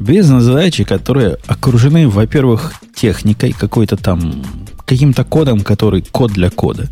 Бизнес-задачи, 0.00 0.82
которые 0.82 1.36
окружены, 1.46 2.08
во-первых, 2.08 2.74
техникой, 2.92 3.52
какой-то 3.52 3.96
там, 3.96 4.42
каким-то 4.84 5.22
кодом, 5.22 5.60
который 5.60 6.02
код 6.02 6.32
для 6.32 6.50
кода, 6.50 6.88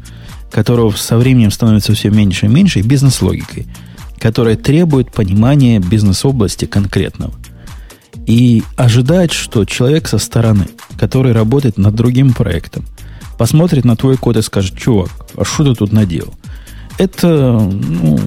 которого 0.52 0.92
со 0.92 1.18
временем 1.18 1.50
становится 1.50 1.92
все 1.92 2.10
меньше 2.10 2.46
и 2.46 2.48
меньше, 2.48 2.78
и 2.78 2.82
бизнес-логикой– 2.82 3.66
которая 4.18 4.56
требует 4.56 5.12
понимания 5.12 5.78
бизнес-области 5.78 6.64
конкретного. 6.64 7.34
И 8.26 8.62
ожидать, 8.76 9.32
что 9.32 9.64
человек 9.64 10.08
со 10.08 10.18
стороны, 10.18 10.66
который 10.98 11.32
работает 11.32 11.78
над 11.78 11.94
другим 11.94 12.32
проектом, 12.32 12.84
посмотрит 13.38 13.84
на 13.84 13.96
твой 13.96 14.16
код 14.16 14.36
и 14.36 14.42
скажет, 14.42 14.76
чувак, 14.76 15.10
а 15.36 15.44
что 15.44 15.64
ты 15.64 15.74
тут 15.74 15.92
наделал? 15.92 16.34
Это, 16.98 17.28
ну, 17.28 18.18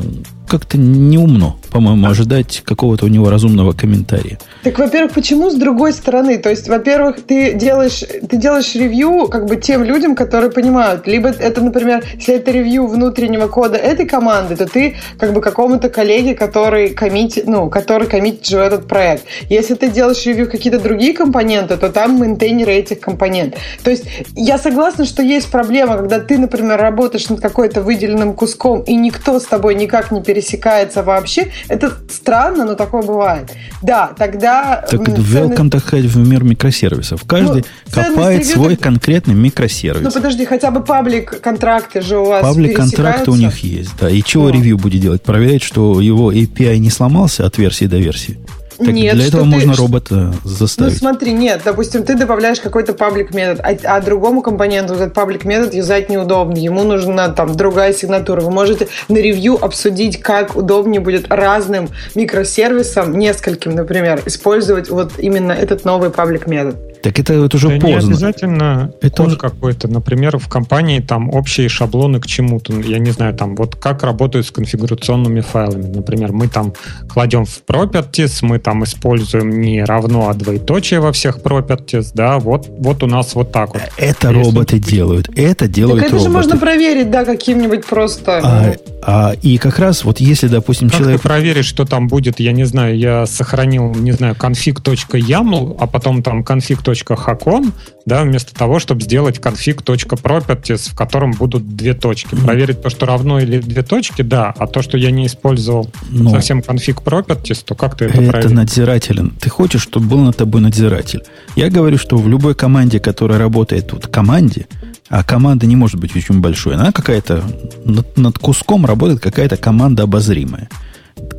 как-то 0.49 0.77
неумно, 0.77 1.55
по-моему, 1.71 2.07
ожидать 2.07 2.61
какого-то 2.65 3.05
у 3.05 3.07
него 3.07 3.29
разумного 3.29 3.71
комментария. 3.71 4.39
Так, 4.63 4.79
во-первых, 4.79 5.13
почему 5.13 5.49
с 5.51 5.55
другой 5.55 5.93
стороны? 5.93 6.37
То 6.39 6.49
есть, 6.49 6.67
во-первых, 6.67 7.21
ты 7.21 7.53
делаешь, 7.53 8.03
ты 8.27 8.37
делаешь 8.37 8.73
ревью 8.75 9.27
как 9.27 9.45
бы 9.45 9.55
тем 9.55 9.83
людям, 9.83 10.15
которые 10.15 10.51
понимают. 10.51 11.07
Либо 11.07 11.29
это, 11.29 11.61
например, 11.61 12.03
если 12.15 12.35
это 12.35 12.51
ревью 12.51 12.87
внутреннего 12.87 13.47
кода 13.47 13.77
этой 13.77 14.07
команды, 14.07 14.55
то 14.55 14.65
ты 14.65 14.95
как 15.19 15.33
бы 15.33 15.41
какому-то 15.41 15.89
коллеге, 15.89 16.33
который 16.33 16.89
коммитит, 16.89 17.47
ну, 17.47 17.69
который 17.69 18.07
коммитит 18.07 18.47
же 18.47 18.57
этот 18.57 18.87
проект. 18.87 19.23
Если 19.49 19.75
ты 19.75 19.89
делаешь 19.89 20.25
ревью 20.25 20.49
какие-то 20.49 20.79
другие 20.79 21.13
компоненты, 21.13 21.77
то 21.77 21.89
там 21.89 22.19
мейнтейнеры 22.19 22.73
этих 22.73 22.99
компонентов. 22.99 23.61
То 23.83 23.91
есть, 23.91 24.05
я 24.35 24.57
согласна, 24.57 25.05
что 25.05 25.21
есть 25.21 25.51
проблема, 25.51 25.97
когда 25.97 26.19
ты, 26.19 26.39
например, 26.39 26.79
работаешь 26.81 27.29
над 27.29 27.39
какой-то 27.39 27.81
выделенным 27.81 28.33
куском, 28.33 28.81
и 28.81 28.95
никто 28.95 29.39
с 29.39 29.45
тобой 29.45 29.75
никак 29.75 30.11
не 30.11 30.21
пересекается 30.21 30.38
пересекается 30.39 31.03
вообще. 31.03 31.51
Это 31.67 31.93
странно, 32.10 32.65
но 32.65 32.75
такое 32.75 33.01
бывает. 33.01 33.51
Да, 33.81 34.12
тогда... 34.17 34.86
Так 34.89 35.01
welcome, 35.01 35.69
так 35.69 35.81
сказать, 35.81 36.05
в 36.05 36.17
мир 36.17 36.43
микросервисов. 36.43 37.24
Каждый 37.25 37.65
ну, 37.96 38.03
копает 38.03 38.46
свой 38.46 38.75
конкретный 38.75 39.36
микросервис. 39.36 40.03
Ну, 40.03 40.12
подожди, 40.12 40.46
хотя 40.46 40.72
бы 40.72 40.81
паблик-контракты 40.81 42.01
же 42.01 42.17
у 42.17 42.25
вас 42.25 42.41
Паблик-контракты 42.41 43.31
у 43.31 43.36
них 43.36 43.60
есть, 43.60 43.91
да. 44.00 44.10
И 44.10 44.22
чего 44.24 44.50
ревью 44.50 44.77
будет 44.77 45.01
делать? 45.01 45.22
Проверять, 45.22 45.63
что 45.63 46.00
его 46.01 46.31
API 46.31 46.77
не 46.77 46.89
сломался 46.89 47.46
от 47.46 47.58
версии 47.58 47.86
до 47.86 47.98
версии? 47.98 48.38
Так 48.79 48.93
нет, 48.93 49.15
для 49.15 49.27
этого 49.27 49.43
можно 49.43 49.74
ты, 49.74 49.79
робота 49.79 50.33
заставить. 50.43 50.93
Ну 50.93 50.98
смотри, 51.00 51.33
нет, 51.33 51.62
допустим, 51.65 52.03
ты 52.03 52.15
добавляешь 52.15 52.62
какой-то 52.62 52.93
паблик 52.93 53.33
метод, 53.33 53.59
а, 53.62 53.98
а 53.98 54.01
другому 54.01 54.41
компоненту 54.41 54.93
этот 54.93 55.13
паблик 55.13 55.43
метод 55.43 55.74
юзать 55.74 56.09
неудобно, 56.09 56.57
ему 56.57 56.83
нужна 56.83 57.29
там 57.29 57.55
другая 57.55 57.93
сигнатура. 57.93 58.41
Вы 58.41 58.51
можете 58.51 58.88
на 59.09 59.17
ревью 59.17 59.63
обсудить, 59.63 60.21
как 60.21 60.55
удобнее 60.55 61.01
будет 61.01 61.29
разным 61.29 61.89
микросервисам, 62.15 63.17
нескольким, 63.17 63.75
например, 63.75 64.21
использовать 64.25 64.89
вот 64.89 65.13
именно 65.19 65.51
этот 65.51 65.83
новый 65.83 66.09
паблик 66.09 66.48
метод. 66.48 66.77
Так 67.01 67.19
это 67.19 67.39
вот 67.39 67.55
уже 67.55 67.69
это 67.69 67.81
поздно. 67.81 68.07
Не 68.07 68.13
обязательно 68.13 68.93
это 69.01 69.17
код 69.17 69.27
уже... 69.27 69.37
какой-то. 69.37 69.87
Например, 69.87 70.37
в 70.37 70.47
компании 70.49 70.99
там 70.99 71.29
общие 71.29 71.69
шаблоны 71.69 72.19
к 72.19 72.27
чему-то. 72.27 72.73
Я 72.81 72.99
не 72.99 73.11
знаю, 73.11 73.33
там 73.33 73.55
вот 73.55 73.75
как 73.75 74.03
работают 74.03 74.47
с 74.47 74.51
конфигурационными 74.51 75.41
файлами. 75.41 75.87
Например, 75.87 76.33
мы 76.33 76.47
там 76.47 76.73
кладем 77.07 77.45
в 77.45 77.63
properties, 77.65 78.39
мы 78.41 78.59
там 78.59 78.83
используем 78.83 79.61
не 79.61 79.83
равно, 79.83 80.29
а 80.29 80.33
двоеточие 80.33 80.99
во 80.99 81.11
всех 81.11 81.39
properties, 81.39 82.11
да, 82.13 82.39
вот, 82.39 82.67
вот 82.69 83.03
у 83.03 83.07
нас 83.07 83.35
вот 83.35 83.51
так 83.51 83.73
вот. 83.73 83.83
Это 83.97 84.29
Если 84.29 84.43
роботы 84.43 84.79
ты... 84.79 84.91
делают. 84.91 85.29
Это 85.35 85.67
делают 85.67 86.01
так 86.01 86.07
это 86.07 86.15
роботы. 86.17 86.29
же 86.29 86.35
можно 86.35 86.57
проверить, 86.57 87.09
да, 87.09 87.23
каким-нибудь 87.25 87.85
просто... 87.85 88.41
А, 88.43 88.73
а, 89.01 89.33
и 89.41 89.57
как 89.57 89.79
раз 89.79 90.03
вот 90.03 90.19
если, 90.19 90.47
допустим, 90.47 90.89
как 90.89 90.99
человек... 90.99 91.21
ты 91.21 91.27
проверишь, 91.27 91.65
что 91.65 91.85
там 91.85 92.07
будет, 92.07 92.39
я 92.39 92.51
не 92.51 92.65
знаю, 92.65 92.97
я 92.97 93.25
сохранил, 93.25 93.93
не 93.93 94.11
знаю, 94.11 94.35
config.yaml, 94.35 95.77
а 95.79 95.87
потом 95.87 96.23
там 96.23 96.41
config 96.41 96.88
config.hakon, 96.91 97.72
да, 98.05 98.24
вместо 98.24 98.53
того, 98.55 98.79
чтобы 98.79 99.01
сделать 99.01 99.38
config.properties, 99.38 100.91
в 100.91 100.96
котором 100.96 101.31
будут 101.31 101.75
две 101.75 101.93
точки. 101.93 102.36
Проверить 102.36 102.81
то, 102.81 102.89
что 102.89 103.05
равно 103.05 103.39
или 103.39 103.60
две 103.60 103.84
точки, 103.84 104.22
да, 104.22 104.53
а 104.58 104.67
то, 104.67 104.81
что 104.81 104.98
я 104.98 105.12
не 105.12 105.27
использовал 105.27 105.89
Но 106.10 106.31
совсем 106.31 106.60
config 106.60 107.03
properties, 107.03 107.63
то 107.63 107.75
как 107.75 107.98
ты 107.98 108.05
это 108.05 108.22
Это 108.22 108.31
проверишь? 108.31 108.55
надзирателен. 108.55 109.31
Ты 109.39 109.50
хочешь, 109.50 109.81
чтобы 109.81 110.08
был 110.08 110.19
над 110.19 110.38
тобой 110.38 110.62
надзиратель. 110.62 111.24
Я 111.55 111.69
говорю, 111.69 111.98
что 111.98 112.17
в 112.17 112.27
любой 112.27 112.55
команде, 112.55 113.00
которая 113.00 113.39
работает 113.39 113.91
вот 113.91 114.08
команде, 114.08 114.67
а 115.10 115.24
команда 115.24 115.65
не 115.65 115.75
может 115.75 116.00
быть 116.00 116.15
очень 116.15 116.39
большой, 116.39 116.75
она 116.75 116.91
какая-то 116.91 117.43
над, 117.84 118.17
над 118.17 118.38
куском 118.38 118.86
работает 118.86 119.19
какая-то 119.19 119.58
команда 119.58 120.03
обозримая. 120.03 120.69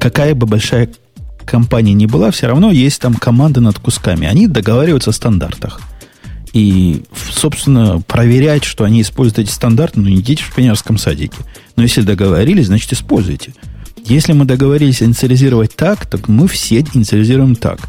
Какая 0.01 0.35
бы 0.35 0.47
большая 0.47 0.89
компания 1.51 1.93
не 1.95 2.07
была, 2.07 2.31
все 2.31 2.47
равно 2.47 2.71
есть 2.71 3.01
там 3.01 3.15
команды 3.15 3.61
над 3.61 3.79
кусками. 3.79 4.27
Они 4.27 4.47
договариваются 4.47 5.11
о 5.11 5.13
стандартах. 5.13 5.81
И, 6.53 7.03
собственно, 7.33 8.01
проверять, 8.01 8.65
что 8.65 8.85
они 8.85 9.03
используют 9.03 9.41
эти 9.41 9.51
стандарты, 9.51 10.01
ну, 10.01 10.09
не 10.09 10.17
идите 10.17 10.43
в 10.43 10.55
пионерском 10.55 10.97
садике. 10.99 11.39
Но 11.77 11.83
если 11.83 12.03
договорились, 12.03 12.67
значит, 12.67 12.93
используйте. 12.93 13.53
Если 14.05 14.33
мы 14.33 14.45
договорились 14.45 15.03
инициализировать 15.03 15.77
так, 15.77 16.07
так 16.07 16.29
мы 16.29 16.49
все 16.49 16.81
инициализируем 16.95 17.55
так. 17.55 17.81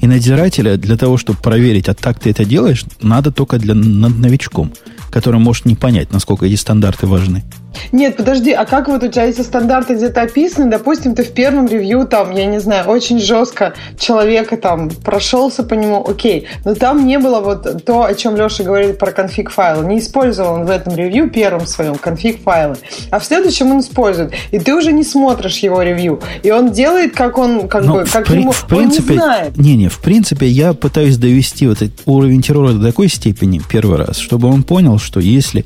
И 0.00 0.06
надзирателя 0.06 0.76
для 0.76 0.96
того, 0.96 1.16
чтобы 1.16 1.38
проверить, 1.40 1.88
а 1.88 1.94
так 1.94 2.20
ты 2.20 2.30
это 2.30 2.44
делаешь, 2.44 2.84
надо 3.00 3.32
только 3.32 3.58
для 3.58 3.74
над 3.74 4.16
новичком, 4.18 4.72
который 5.10 5.40
может 5.40 5.64
не 5.64 5.74
понять, 5.74 6.12
насколько 6.12 6.46
эти 6.46 6.54
стандарты 6.54 7.06
важны. 7.06 7.44
Нет, 7.92 8.16
подожди, 8.16 8.52
а 8.52 8.64
как 8.64 8.88
вот 8.88 9.02
у 9.02 9.08
тебя 9.08 9.24
эти 9.24 9.40
стандарты 9.40 9.94
где-то 9.94 10.22
описаны? 10.22 10.70
Допустим, 10.70 11.14
ты 11.14 11.22
в 11.22 11.32
первом 11.32 11.66
ревью 11.66 12.06
там, 12.06 12.30
я 12.30 12.46
не 12.46 12.58
знаю, 12.58 12.88
очень 12.88 13.20
жестко 13.20 13.74
человека 13.98 14.56
там 14.56 14.90
прошелся 14.90 15.62
по 15.62 15.74
нему, 15.74 16.04
окей, 16.06 16.46
но 16.64 16.74
там 16.74 17.06
не 17.06 17.18
было 17.18 17.40
вот 17.40 17.84
то, 17.84 18.04
о 18.04 18.14
чем 18.14 18.36
Леша 18.36 18.64
говорит 18.64 18.98
про 18.98 19.12
конфиг 19.12 19.50
файлы. 19.50 19.86
Не 19.86 19.98
использовал 19.98 20.54
он 20.54 20.66
в 20.66 20.70
этом 20.70 20.94
ревью 20.94 21.30
первым 21.30 21.66
своем 21.66 21.96
конфиг 21.96 22.42
файлы, 22.42 22.76
а 23.10 23.18
в 23.18 23.24
следующем 23.24 23.70
он 23.70 23.80
использует. 23.80 24.32
И 24.50 24.58
ты 24.58 24.74
уже 24.74 24.92
не 24.92 25.04
смотришь 25.04 25.58
его 25.58 25.82
ревью. 25.82 26.20
И 26.42 26.50
он 26.50 26.72
делает, 26.72 27.14
как 27.14 27.38
он, 27.38 27.68
как 27.68 27.84
Но 27.84 27.94
бы, 27.94 28.04
как 28.04 28.26
при, 28.26 28.40
ему, 28.40 28.52
в 28.52 28.66
принципе, 28.66 29.02
он 29.02 29.10
не 29.10 29.22
знает. 29.22 29.56
Не-не, 29.56 29.88
в 29.88 29.98
принципе, 30.00 30.46
я 30.46 30.72
пытаюсь 30.72 31.16
довести 31.16 31.66
вот 31.66 31.82
этот 31.82 32.00
уровень 32.06 32.42
террора 32.42 32.72
до 32.72 32.86
такой 32.86 33.08
степени 33.08 33.60
первый 33.68 33.98
раз, 33.98 34.18
чтобы 34.18 34.48
он 34.48 34.62
понял, 34.62 34.98
что 34.98 35.20
если 35.20 35.64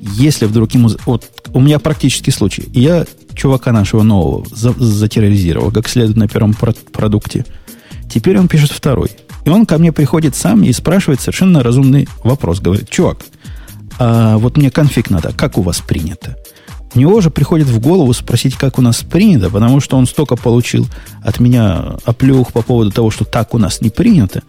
если 0.00 0.46
вдруг 0.46 0.72
ему... 0.72 0.90
Вот 1.06 1.30
у 1.52 1.60
меня 1.60 1.78
практический 1.78 2.30
случай. 2.30 2.64
Я 2.72 3.06
чувака 3.34 3.72
нашего 3.72 4.02
нового 4.02 4.44
за, 4.50 4.72
затерроризировал, 4.72 5.70
как 5.70 5.88
следует 5.88 6.16
на 6.16 6.28
первом 6.28 6.54
про- 6.54 6.74
продукте. 6.92 7.44
Теперь 8.10 8.38
он 8.38 8.48
пишет 8.48 8.70
второй. 8.70 9.10
И 9.44 9.50
он 9.50 9.66
ко 9.66 9.78
мне 9.78 9.92
приходит 9.92 10.34
сам 10.34 10.64
и 10.64 10.72
спрашивает 10.72 11.20
совершенно 11.20 11.62
разумный 11.62 12.08
вопрос. 12.24 12.60
Говорит, 12.60 12.90
чувак, 12.90 13.24
а 13.98 14.38
вот 14.38 14.56
мне 14.56 14.70
конфиг 14.70 15.10
надо, 15.10 15.32
как 15.32 15.58
у 15.58 15.62
вас 15.62 15.80
принято? 15.80 16.36
У 16.94 16.98
него 16.98 17.20
же 17.20 17.30
приходит 17.30 17.68
в 17.68 17.78
голову 17.78 18.12
спросить, 18.12 18.56
как 18.56 18.78
у 18.78 18.82
нас 18.82 19.02
принято, 19.02 19.50
потому 19.50 19.80
что 19.80 19.96
он 19.98 20.06
столько 20.06 20.34
получил 20.36 20.86
от 21.22 21.40
меня 21.40 21.96
оплеух 22.04 22.52
по 22.52 22.62
поводу 22.62 22.90
того, 22.90 23.10
что 23.10 23.24
так 23.24 23.54
у 23.54 23.58
нас 23.58 23.80
не 23.82 23.90
принято, 23.90 24.42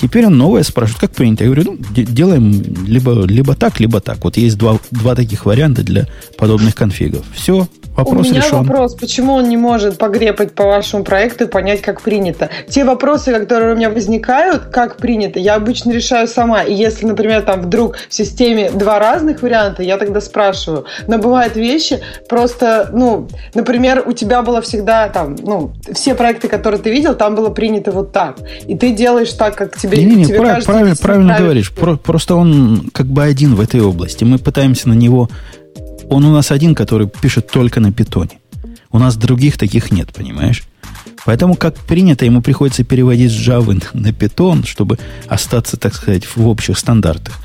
Теперь 0.00 0.26
он 0.26 0.36
новое 0.36 0.62
спрашивает, 0.62 1.00
как 1.00 1.12
принято. 1.12 1.44
Я 1.44 1.50
говорю, 1.50 1.72
ну, 1.72 1.78
делаем 2.04 2.52
либо, 2.86 3.24
либо 3.24 3.54
так, 3.54 3.80
либо 3.80 4.00
так. 4.00 4.22
Вот 4.24 4.36
есть 4.36 4.58
два, 4.58 4.78
два 4.90 5.14
таких 5.14 5.46
варианта 5.46 5.82
для 5.82 6.06
подобных 6.38 6.74
конфигов. 6.74 7.24
Все, 7.34 7.68
Вопрос 7.96 8.26
У 8.26 8.30
меня 8.30 8.42
решен. 8.42 8.58
вопрос, 8.58 8.94
почему 8.94 9.32
он 9.34 9.48
не 9.48 9.56
может 9.56 9.96
погрепать 9.96 10.54
по 10.54 10.64
вашему 10.64 11.02
проекту 11.02 11.44
и 11.44 11.46
понять, 11.46 11.80
как 11.80 12.02
принято? 12.02 12.50
Те 12.68 12.84
вопросы, 12.84 13.32
которые 13.32 13.72
у 13.72 13.76
меня 13.76 13.88
возникают, 13.88 14.66
как 14.66 14.98
принято, 14.98 15.38
я 15.38 15.54
обычно 15.54 15.92
решаю 15.92 16.28
сама. 16.28 16.62
И 16.62 16.74
если, 16.74 17.06
например, 17.06 17.42
там 17.42 17.62
вдруг 17.62 17.96
в 18.08 18.14
системе 18.14 18.70
два 18.70 18.98
разных 18.98 19.40
варианта, 19.42 19.82
я 19.82 19.96
тогда 19.96 20.20
спрашиваю. 20.20 20.84
Но 21.06 21.18
бывают 21.18 21.56
вещи 21.56 22.00
просто, 22.28 22.90
ну, 22.92 23.28
например, 23.54 24.02
у 24.06 24.12
тебя 24.12 24.42
было 24.42 24.60
всегда 24.60 25.08
там, 25.08 25.34
ну, 25.40 25.72
все 25.94 26.14
проекты, 26.14 26.48
которые 26.48 26.80
ты 26.80 26.90
видел, 26.90 27.14
там 27.14 27.34
было 27.34 27.48
принято 27.48 27.92
вот 27.92 28.12
так. 28.12 28.36
И 28.66 28.76
ты 28.76 28.92
делаешь 28.92 29.32
так, 29.32 29.56
как 29.56 29.76
тебе, 29.78 30.04
не, 30.04 30.16
не, 30.16 30.24
тебе 30.26 30.38
прав, 30.38 30.48
кажется. 30.48 30.70
Правильно, 30.70 30.96
правильно 30.96 31.36
говоришь. 31.38 31.72
Про, 31.72 31.96
просто 31.96 32.34
он 32.34 32.90
как 32.92 33.06
бы 33.06 33.22
один 33.22 33.54
в 33.54 33.60
этой 33.60 33.80
области. 33.80 34.24
Мы 34.24 34.38
пытаемся 34.38 34.90
на 34.90 34.94
него 34.94 35.30
он 36.10 36.24
у 36.24 36.32
нас 36.32 36.50
один, 36.50 36.74
который 36.74 37.08
пишет 37.08 37.50
только 37.50 37.80
на 37.80 37.92
питоне. 37.92 38.38
У 38.90 38.98
нас 38.98 39.16
других 39.16 39.58
таких 39.58 39.90
нет, 39.90 40.12
понимаешь? 40.14 40.62
Поэтому, 41.24 41.56
как 41.56 41.76
принято, 41.76 42.24
ему 42.24 42.40
приходится 42.40 42.84
переводить 42.84 43.32
с 43.32 43.34
Java 43.34 43.82
на 43.94 44.08
Python, 44.08 44.64
чтобы 44.66 44.98
остаться, 45.26 45.76
так 45.76 45.94
сказать, 45.94 46.24
в 46.36 46.46
общих 46.46 46.78
стандартах. 46.78 47.36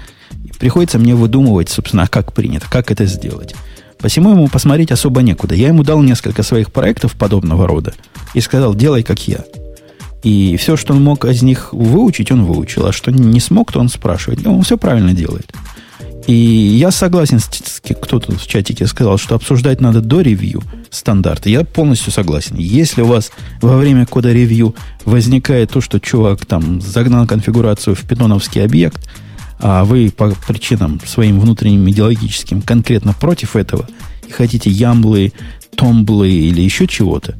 И 0.45 0.49
приходится 0.49 0.99
мне 0.99 1.15
выдумывать, 1.15 1.69
собственно, 1.69 2.03
а 2.03 2.07
как 2.07 2.33
принято, 2.33 2.67
как 2.69 2.91
это 2.91 3.05
сделать. 3.05 3.55
Посему 3.97 4.31
ему 4.31 4.47
посмотреть 4.47 4.91
особо 4.91 5.21
некуда. 5.21 5.55
Я 5.55 5.69
ему 5.69 5.83
дал 5.83 6.01
несколько 6.01 6.43
своих 6.43 6.71
проектов 6.71 7.13
подобного 7.13 7.67
рода 7.67 7.93
и 8.33 8.41
сказал, 8.41 8.75
делай 8.75 9.03
как 9.03 9.27
я. 9.27 9.43
И 10.23 10.55
все, 10.57 10.77
что 10.77 10.93
он 10.93 11.03
мог 11.03 11.25
из 11.25 11.41
них 11.41 11.73
выучить, 11.73 12.31
он 12.31 12.45
выучил. 12.45 12.85
А 12.85 12.91
что 12.91 13.11
не 13.11 13.39
смог, 13.39 13.71
то 13.71 13.79
он 13.79 13.89
спрашивает. 13.89 14.43
И 14.43 14.47
он 14.47 14.61
все 14.61 14.77
правильно 14.77 15.13
делает. 15.13 15.51
И 16.27 16.33
я 16.33 16.91
согласен 16.91 17.39
с 17.39 17.81
кто-то 18.01 18.31
в 18.33 18.47
чатике 18.47 18.85
сказал, 18.87 19.17
что 19.17 19.35
обсуждать 19.35 19.81
надо 19.81 20.01
до 20.01 20.21
ревью 20.21 20.61
стандарты. 20.89 21.49
Я 21.49 21.63
полностью 21.63 22.11
согласен. 22.11 22.57
Если 22.57 23.01
у 23.01 23.07
вас 23.07 23.31
во 23.61 23.77
время 23.77 24.05
кода 24.05 24.31
ревью 24.31 24.75
возникает 25.05 25.71
то, 25.71 25.81
что 25.81 25.99
чувак 25.99 26.45
там 26.45 26.81
загнал 26.81 27.25
конфигурацию 27.25 27.95
в 27.95 28.01
питоновский 28.01 28.63
объект, 28.63 29.09
а 29.59 29.83
вы 29.83 30.11
по 30.15 30.33
причинам 30.47 30.99
своим 31.05 31.39
внутренним 31.39 31.89
идеологическим 31.89 32.61
конкретно 32.61 33.13
против 33.13 33.55
этого 33.55 33.87
и 34.27 34.31
хотите 34.31 34.69
ямблы, 34.69 35.33
томблы 35.75 36.29
или 36.29 36.61
еще 36.61 36.87
чего-то, 36.87 37.35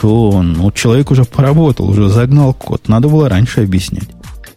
то 0.00 0.42
ну, 0.42 0.70
человек 0.72 1.10
уже 1.10 1.24
поработал, 1.24 1.88
уже 1.88 2.08
загнал 2.08 2.54
код. 2.54 2.88
Надо 2.88 3.08
было 3.08 3.28
раньше 3.28 3.62
объяснять. 3.62 4.08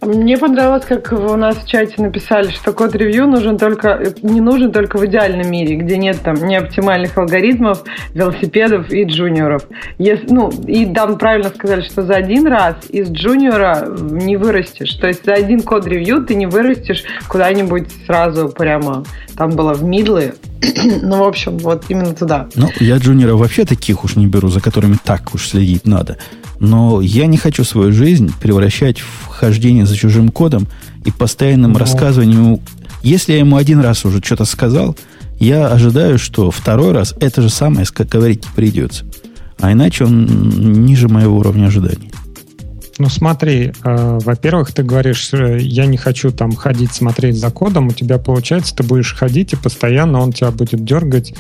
Мне 0.08 0.38
понравилось, 0.38 0.86
как 0.86 1.12
у 1.12 1.36
нас 1.36 1.58
в 1.58 1.68
чате 1.68 2.02
написали, 2.02 2.50
что 2.50 2.72
код 2.72 2.96
ревью 2.96 3.28
нужен 3.28 3.58
только, 3.58 4.14
не 4.22 4.40
нужен 4.40 4.72
только 4.72 4.98
в 4.98 5.06
идеальном 5.06 5.52
мире, 5.52 5.76
где 5.76 5.98
нет 5.98 6.22
там 6.22 6.36
неоптимальных 6.36 7.18
алгоритмов, 7.18 7.84
велосипедов 8.14 8.90
и 8.90 9.04
джуниоров. 9.04 9.64
Если, 9.98 10.28
ну, 10.30 10.50
и 10.66 10.86
там 10.86 11.18
правильно 11.18 11.50
сказали, 11.50 11.82
что 11.82 12.04
за 12.04 12.16
один 12.16 12.48
раз 12.48 12.76
из 12.90 13.10
джуниора 13.10 13.86
не 14.00 14.38
вырастешь. 14.38 14.94
То 14.94 15.08
есть 15.08 15.26
за 15.26 15.34
один 15.34 15.62
код 15.62 15.86
ревью 15.86 16.24
ты 16.24 16.36
не 16.36 16.46
вырастешь 16.46 17.04
куда-нибудь 17.28 17.88
сразу 18.06 18.48
прямо. 18.48 19.04
Там 19.36 19.52
было 19.52 19.74
в 19.74 19.84
мидлы. 19.84 20.36
ну, 21.02 21.18
в 21.18 21.28
общем, 21.28 21.58
вот 21.58 21.84
именно 21.90 22.14
туда. 22.14 22.48
Ну, 22.56 22.70
я 22.80 22.98
джуниора 22.98 23.36
вообще 23.36 23.66
таких 23.66 24.06
уж 24.06 24.16
не 24.16 24.28
беру, 24.28 24.48
за 24.48 24.62
которыми 24.62 24.96
так 25.04 25.34
уж 25.34 25.50
следить 25.50 25.86
надо. 25.86 26.18
Но 26.60 27.02
я 27.02 27.28
не 27.28 27.38
хочу 27.38 27.64
свою 27.64 27.92
жизнь 27.92 28.32
превращать 28.42 29.00
в 29.00 29.28
хождение 29.28 29.86
за 29.86 29.96
чужим 29.96 30.30
кодом 30.30 30.68
и 31.06 31.12
постоянным 31.12 31.74
ну. 31.74 31.80
рассказыванием. 31.80 32.60
Если 33.04 33.34
я 33.34 33.40
ему 33.40 33.58
один 33.58 33.80
раз 33.80 34.06
уже 34.06 34.22
что-то 34.24 34.46
сказал, 34.46 34.96
я 35.40 35.68
ожидаю, 35.68 36.18
что 36.18 36.50
второй 36.50 36.94
раз 36.94 37.14
это 37.20 37.42
же 37.42 37.50
самое 37.50 37.86
как 37.86 38.10
говорить 38.10 38.44
придется. 38.56 39.06
А 39.60 39.72
иначе 39.72 40.06
он 40.06 40.26
ниже 40.86 41.08
моего 41.08 41.38
уровня 41.38 41.68
ожиданий. 41.68 42.12
Ну 43.00 43.10
смотри, 43.10 43.74
э, 43.84 44.20
во-первых, 44.24 44.74
ты 44.74 44.82
говоришь, 44.82 45.30
э, 45.32 45.60
я 45.62 45.86
не 45.86 45.98
хочу 45.98 46.32
там 46.32 46.56
ходить 46.56 46.94
смотреть 46.94 47.38
за 47.38 47.52
кодом, 47.52 47.88
у 47.88 47.92
тебя 47.92 48.18
получается, 48.18 48.76
ты 48.76 48.84
будешь 48.84 49.14
ходить 49.14 49.54
и 49.54 49.56
постоянно 49.56 50.20
он 50.20 50.34
тебя 50.34 50.50
будет 50.50 50.84
дергать 50.84 51.34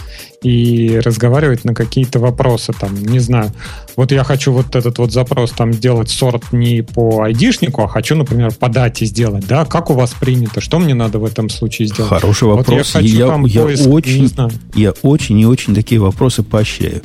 и 0.43 1.01
разговаривать 1.03 1.65
на 1.65 1.73
какие-то 1.73 2.19
вопросы, 2.19 2.73
там, 2.79 2.95
не 2.95 3.19
знаю, 3.19 3.51
вот 3.95 4.11
я 4.11 4.23
хочу 4.23 4.51
вот 4.51 4.75
этот 4.75 4.99
вот 4.99 5.11
запрос 5.11 5.51
там 5.51 5.73
сделать 5.73 6.11
сорт 6.11 6.53
не 6.53 6.83
по 6.83 7.21
айдишнику, 7.23 7.81
а 7.81 7.87
хочу, 7.87 8.15
например, 8.15 8.53
по 8.53 8.69
дате 8.69 9.05
сделать, 9.05 9.47
да, 9.47 9.65
как 9.65 9.89
у 9.89 9.93
вас 9.93 10.11
принято, 10.11 10.61
что 10.61 10.77
мне 10.77 10.93
надо 10.93 11.17
в 11.17 11.25
этом 11.25 11.49
случае 11.49 11.87
сделать? 11.87 12.09
Хороший 12.09 12.47
вопрос. 12.47 12.67
Вот 12.67 12.75
я, 12.75 12.83
хочу, 12.83 13.15
я, 13.15 13.27
там, 13.27 13.45
я, 13.45 13.63
поиск, 13.63 13.87
очень, 13.87 14.31
я 14.75 14.91
очень 15.01 15.39
и 15.39 15.45
очень 15.45 15.73
такие 15.73 15.99
вопросы 15.99 16.43
поощряю. 16.43 17.01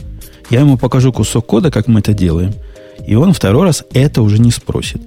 Я 0.50 0.60
ему 0.60 0.76
покажу 0.76 1.10
кусок 1.10 1.46
кода, 1.46 1.70
как 1.70 1.88
мы 1.88 2.00
это 2.00 2.12
делаем– 2.12 2.52
и 3.06 3.14
он 3.14 3.32
второй 3.32 3.64
раз 3.66 3.84
это 3.92 4.22
уже 4.22 4.38
не 4.38 4.50
спросит. 4.50 5.02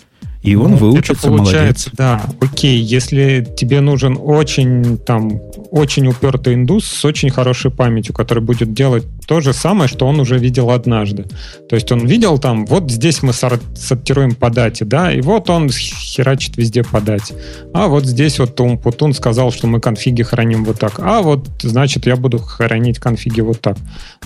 И 0.46 0.54
он 0.56 0.72
ну, 0.72 0.78
выучится, 0.78 1.32
молодец. 1.32 1.90
Да, 1.94 2.22
окей, 2.40 2.78
если 2.80 3.48
тебе 3.58 3.82
нужен 3.82 4.16
очень 4.22 5.00
там 5.00 5.42
очень 5.72 6.08
упертый 6.08 6.54
индус 6.54 6.86
с 6.86 7.04
очень 7.04 7.32
хорошей 7.32 7.72
памятью, 7.72 8.14
который 8.14 8.44
будет 8.44 8.72
делать 8.72 9.06
то 9.26 9.42
же 9.42 9.54
самое, 9.54 9.88
что 9.88 10.08
он 10.08 10.20
уже 10.20 10.38
видел 10.38 10.70
однажды. 10.72 11.26
То 11.70 11.76
есть 11.76 11.92
он 11.92 12.06
видел 12.06 12.38
там, 12.38 12.66
вот 12.66 12.92
здесь 12.92 13.24
мы 13.24 13.34
сортируем 13.34 14.36
по 14.36 14.50
дате, 14.50 14.86
да, 14.86 15.12
и 15.12 15.22
вот 15.22 15.50
он 15.50 15.70
херачит 15.70 16.58
везде 16.58 16.84
по 16.84 17.02
дате. 17.02 17.36
А 17.74 17.88
вот 17.88 18.06
здесь 18.06 18.40
вот 18.40 18.56
Тум 18.56 18.78
Путун 18.78 19.14
сказал, 19.14 19.52
что 19.52 19.68
мы 19.68 19.80
конфиги 19.80 20.24
храним 20.24 20.66
вот 20.66 20.80
так. 20.80 21.00
А 21.00 21.22
вот, 21.22 21.48
значит, 21.62 22.06
я 22.06 22.16
буду 22.16 22.40
хранить 22.40 23.00
конфиги 23.00 23.42
вот 23.42 23.62
так. 23.62 23.78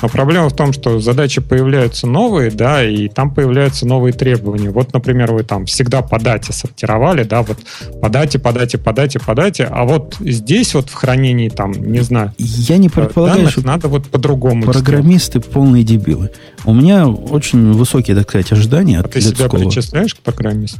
Но 0.02 0.10
проблема 0.10 0.50
в 0.50 0.56
том, 0.56 0.74
что 0.74 1.00
задачи 1.00 1.42
появляются 1.42 2.08
новые, 2.08 2.52
да, 2.52 2.84
и 2.84 3.08
там 3.08 3.34
появляются 3.34 3.88
новые 3.88 4.14
требования. 4.14 4.70
Вот, 4.70 4.94
например, 4.94 5.32
вы 5.32 5.44
там 5.44 5.66
всегда 5.66 6.02
по 6.02 6.20
дате 6.20 6.54
сортировали, 6.54 7.24
да, 7.24 7.42
вот 7.42 7.58
по 8.02 8.10
дате, 8.10 8.40
по 8.40 8.52
дате, 8.52 8.78
по 8.78 8.94
дате, 8.94 9.20
по 9.20 9.36
дате, 9.36 9.66
а 9.66 9.86
вот 9.86 10.16
здесь 10.20 10.74
вот 10.74 10.90
в 10.90 10.94
хранении 10.94 11.50
там, 11.50 11.72
не 11.72 12.02
знаю, 12.02 12.34
я 12.38 12.78
не 12.78 12.90
предполагаю, 12.90 13.38
данных 13.38 13.52
что 13.52 13.66
надо 13.66 13.88
вот 13.88 14.08
по-другому. 14.08 14.66
Программисты 14.90 15.40
полные 15.40 15.84
дебилы. 15.84 16.32
У 16.66 16.74
меня 16.74 17.08
очень 17.08 17.72
высокие, 17.74 18.16
так 18.16 18.30
сказать, 18.30 18.52
ожидания 18.52 18.98
а 18.98 19.02
от 19.02 19.12
ты 19.12 19.20
людского. 19.20 19.58
себя 19.58 19.70
причисляешь 19.70 20.16
к 20.16 20.20
программисту? 20.20 20.80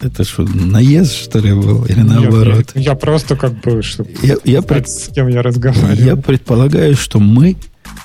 Это 0.00 0.24
что, 0.24 0.42
наезд, 0.42 1.12
что 1.14 1.38
ли, 1.38 1.52
был? 1.52 1.84
Или 1.86 2.00
наоборот? 2.00 2.72
Я, 2.74 2.80
я 2.80 2.94
просто 2.94 3.36
как 3.36 3.60
бы, 3.60 3.82
чтобы 3.82 4.10
я, 4.22 4.36
я 4.44 4.60
пред... 4.60 4.88
с 4.88 5.08
кем 5.08 5.28
я 5.28 5.40
разговариваю. 5.40 6.04
Я 6.04 6.16
предполагаю, 6.16 6.94
что 6.96 7.20
мы 7.20 7.56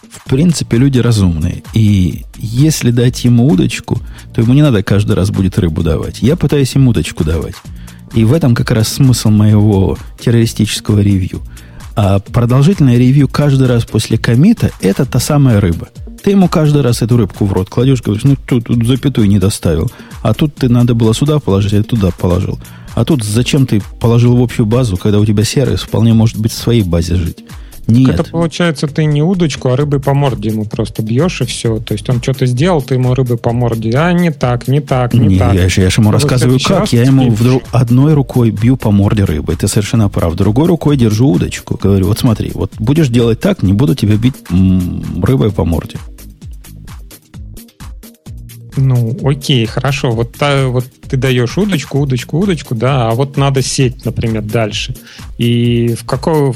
в 0.10 0.29
принципе, 0.29 0.77
люди 0.77 0.99
разумные. 0.99 1.63
И 1.73 2.23
если 2.38 2.91
дать 2.91 3.23
ему 3.25 3.47
удочку, 3.47 3.99
то 4.34 4.41
ему 4.41 4.53
не 4.53 4.62
надо 4.62 4.84
каждый 4.84 5.15
раз 5.15 5.32
будет 5.32 5.58
рыбу 5.58 5.82
давать. 5.82 6.21
Я 6.21 6.36
пытаюсь 6.36 6.73
ему 6.75 6.91
удочку 6.91 7.23
давать. 7.23 7.55
И 8.13 8.23
в 8.23 8.34
этом 8.34 8.55
как 8.55 8.71
раз 8.71 8.89
смысл 8.89 9.29
моего 9.29 9.97
террористического 10.19 10.99
ревью. 10.99 11.41
А 12.02 12.20
продолжительное 12.20 12.98
ревью 12.98 13.28
каждый 13.28 13.68
раз 13.68 13.84
после 13.84 14.18
комита– 14.18 14.72
это 14.80 15.06
та 15.06 15.20
самая 15.20 15.60
рыба. 15.60 15.90
Ты 16.24 16.32
ему 16.32 16.48
каждый 16.48 16.82
раз 16.82 17.02
эту 17.02 17.18
рыбку 17.18 17.44
в 17.44 17.52
рот 17.52 17.70
кладешь, 17.70 18.02
говоришь, 18.02 18.24
ну 18.24 18.38
тут, 18.48 18.68
тут 18.68 18.88
запятую 18.88 19.28
не 19.28 19.38
доставил. 19.38 19.92
А 20.22 20.34
тут 20.34 20.56
ты 20.56 20.70
надо 20.70 20.94
было 20.94 21.14
сюда 21.14 21.40
положить, 21.40 21.74
а 21.74 21.84
туда 21.84 22.12
положил. 22.12 22.58
А 22.96 23.04
тут 23.04 23.26
зачем 23.26 23.66
ты 23.66 23.82
положил 24.00 24.38
в 24.38 24.42
общую 24.42 24.66
базу, 24.66 24.96
когда 24.96 25.20
у 25.20 25.26
тебя 25.26 25.44
сервис 25.44 25.82
вполне 25.82 26.14
может 26.14 26.38
быть 26.38 26.54
в 26.54 26.58
своей 26.58 26.84
базе 26.84 27.16
жить? 27.16 27.44
Нет. 27.89 28.15
Это 28.15 28.23
получается, 28.23 28.88
ты 28.88 29.06
не 29.06 29.21
удочку, 29.21 29.69
а 29.69 29.75
рыбы 29.75 29.99
по 29.99 30.13
морде 30.13 30.49
ему 30.49 30.65
просто 30.65 31.02
бьешь 31.02 31.41
и 31.41 31.45
все. 31.45 31.80
То 31.80 31.93
есть 31.93 32.10
он 32.10 32.21
что-то 32.21 32.45
сделал, 32.45 32.82
ты 32.82 32.95
ему 32.95 33.13
рыбы 33.13 33.38
по 33.38 33.52
морде. 33.52 33.97
А 33.97 34.12
не 34.13 34.32
так, 34.32 34.67
не 34.67 34.80
так, 34.80 35.13
не, 35.13 35.28
не 35.28 35.38
так. 35.38 35.54
Я 35.54 35.69
же, 35.69 35.82
я 35.82 35.89
же 35.89 36.02
ему 36.02 36.12
вот 36.12 36.21
рассказываю, 36.21 36.60
как. 36.63 36.91
Я 36.93 37.04
ему 37.04 37.32
вдруг 37.32 37.63
одной 37.71 38.13
рукой 38.13 38.52
бью 38.52 38.78
по 38.78 38.91
морде 38.91 39.23
рыбы. 39.23 39.56
Ты 39.56 39.67
совершенно 39.67 40.10
прав. 40.10 40.36
Другой 40.36 40.67
рукой 40.67 40.97
держу 40.97 41.30
удочку. 41.30 41.80
Говорю, 41.82 42.08
вот 42.08 42.19
смотри, 42.19 42.52
вот 42.54 42.71
будешь 42.80 43.10
делать 43.10 43.39
так, 43.39 43.63
не 43.63 43.73
буду 43.73 43.95
тебя 43.95 44.15
бить 44.15 44.36
рыбой 45.21 45.52
по 45.52 45.65
морде. 45.65 45.97
Ну, 48.78 49.17
окей, 49.23 49.65
хорошо. 49.65 50.12
Вот, 50.12 50.34
та, 50.34 50.67
вот 50.67 50.86
ты 51.10 51.17
даешь 51.17 51.58
удочку, 51.58 51.99
удочку, 51.99 52.39
удочку, 52.39 52.75
да, 52.75 53.10
а 53.10 53.15
вот 53.15 53.36
надо 53.36 53.62
сеть, 53.62 54.06
например, 54.06 54.43
дальше. 54.43 54.95
И 55.38 55.95
в 55.99 56.06
какой, 56.06 56.54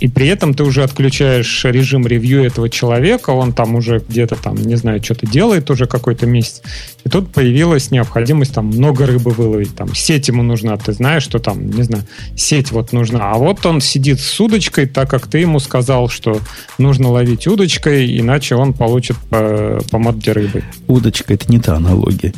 и 0.00 0.08
при 0.08 0.28
этом 0.28 0.54
ты 0.54 0.62
уже 0.62 0.82
отключаешь 0.82 1.64
режим 1.64 2.06
ревью 2.06 2.44
этого 2.44 2.68
человека, 2.68 3.30
он 3.30 3.52
там 3.52 3.74
уже 3.74 4.02
где-то 4.06 4.36
там, 4.36 4.54
не 4.54 4.76
знаю, 4.76 5.02
что-то 5.02 5.26
делает 5.26 5.70
уже 5.70 5.86
какой-то 5.86 6.26
месяц. 6.26 6.62
И 7.04 7.08
тут 7.08 7.32
появилась 7.32 7.90
необходимость 7.90 8.54
там 8.54 8.66
много 8.66 9.06
рыбы 9.06 9.30
выловить, 9.30 9.74
там 9.74 9.94
сеть 9.94 10.28
ему 10.28 10.42
нужна, 10.42 10.76
ты 10.76 10.92
знаешь, 10.92 11.22
что 11.22 11.38
там, 11.38 11.70
не 11.70 11.82
знаю, 11.82 12.04
сеть 12.36 12.70
вот 12.70 12.92
нужна. 12.92 13.32
А 13.32 13.34
вот 13.34 13.64
он 13.66 13.80
сидит 13.80 14.20
с 14.20 14.40
удочкой, 14.40 14.86
так 14.86 15.10
как 15.10 15.26
ты 15.26 15.38
ему 15.38 15.58
сказал, 15.58 16.08
что 16.08 16.40
нужно 16.78 17.10
ловить 17.10 17.46
удочкой, 17.46 18.18
иначе 18.18 18.54
он 18.54 18.72
получит 18.72 19.16
по, 19.30 19.80
по 19.90 19.98
морде 19.98 20.32
рыбы. 20.32 20.62
Удочка 20.86 21.34
это 21.34 21.50
не 21.50 21.58
та 21.58 21.76
аналогия. 21.76 22.32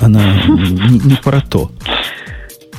Она 0.00 0.42
не, 0.46 0.98
не 0.98 1.14
про 1.16 1.40
то 1.40 1.70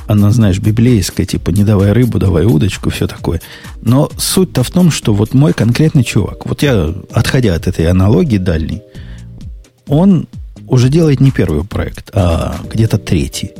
она, 0.06 0.30
знаешь, 0.30 0.58
библейская, 0.58 1.24
типа, 1.24 1.50
не 1.50 1.64
давай 1.64 1.92
рыбу, 1.92 2.18
давай 2.18 2.44
удочку, 2.44 2.90
все 2.90 3.06
такое. 3.06 3.40
Но 3.82 4.10
суть-то 4.16 4.62
в 4.62 4.70
том, 4.70 4.90
что 4.90 5.14
вот 5.14 5.34
мой 5.34 5.52
конкретный 5.52 6.04
чувак, 6.04 6.46
вот 6.46 6.62
я, 6.62 6.94
отходя 7.12 7.54
от 7.54 7.66
этой 7.66 7.86
аналогии 7.86 8.38
дальней, 8.38 8.82
он 9.88 10.26
уже 10.68 10.88
делает 10.88 11.20
не 11.20 11.30
первый 11.30 11.64
проект, 11.64 12.10
а 12.12 12.56
где-то 12.72 12.98
третий. 12.98 13.52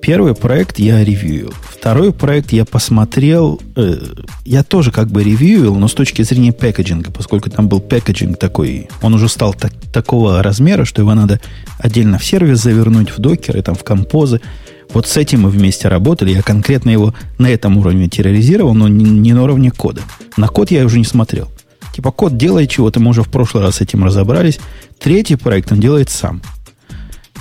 Первый 0.00 0.34
проект 0.34 0.78
я 0.78 1.04
ревьюил. 1.04 1.52
Второй 1.62 2.12
проект 2.12 2.52
я 2.52 2.64
посмотрел, 2.64 3.60
э, 3.76 3.98
я 4.46 4.62
тоже 4.62 4.92
как 4.92 5.08
бы 5.08 5.22
ревьюил, 5.22 5.76
но 5.76 5.88
с 5.88 5.94
точки 5.94 6.22
зрения 6.22 6.52
пэкэджинга, 6.52 7.10
поскольку 7.10 7.50
там 7.50 7.68
был 7.68 7.80
пэкэджинг 7.80 8.38
такой, 8.38 8.88
он 9.02 9.14
уже 9.14 9.28
стал 9.28 9.52
так, 9.52 9.72
такого 9.92 10.42
размера, 10.42 10.86
что 10.86 11.02
его 11.02 11.14
надо 11.14 11.38
отдельно 11.78 12.18
в 12.18 12.24
сервис 12.24 12.62
завернуть, 12.62 13.10
в 13.10 13.18
докеры, 13.18 13.60
там, 13.62 13.74
в 13.74 13.84
композы. 13.84 14.40
Вот 14.92 15.06
с 15.06 15.16
этим 15.16 15.42
мы 15.42 15.50
вместе 15.50 15.88
работали. 15.88 16.32
Я 16.32 16.42
конкретно 16.42 16.90
его 16.90 17.14
на 17.38 17.48
этом 17.48 17.78
уровне 17.78 18.08
терроризировал, 18.08 18.74
но 18.74 18.88
не, 18.88 19.32
на 19.32 19.42
уровне 19.42 19.70
кода. 19.70 20.02
На 20.36 20.48
код 20.48 20.70
я 20.70 20.84
уже 20.84 20.98
не 20.98 21.04
смотрел. 21.04 21.48
Типа 21.94 22.10
код 22.10 22.36
делает 22.36 22.70
чего-то, 22.70 23.00
мы 23.00 23.10
уже 23.10 23.22
в 23.22 23.28
прошлый 23.28 23.62
раз 23.62 23.76
с 23.76 23.80
этим 23.80 24.04
разобрались. 24.04 24.60
Третий 24.98 25.36
проект 25.36 25.72
он 25.72 25.80
делает 25.80 26.10
сам. 26.10 26.40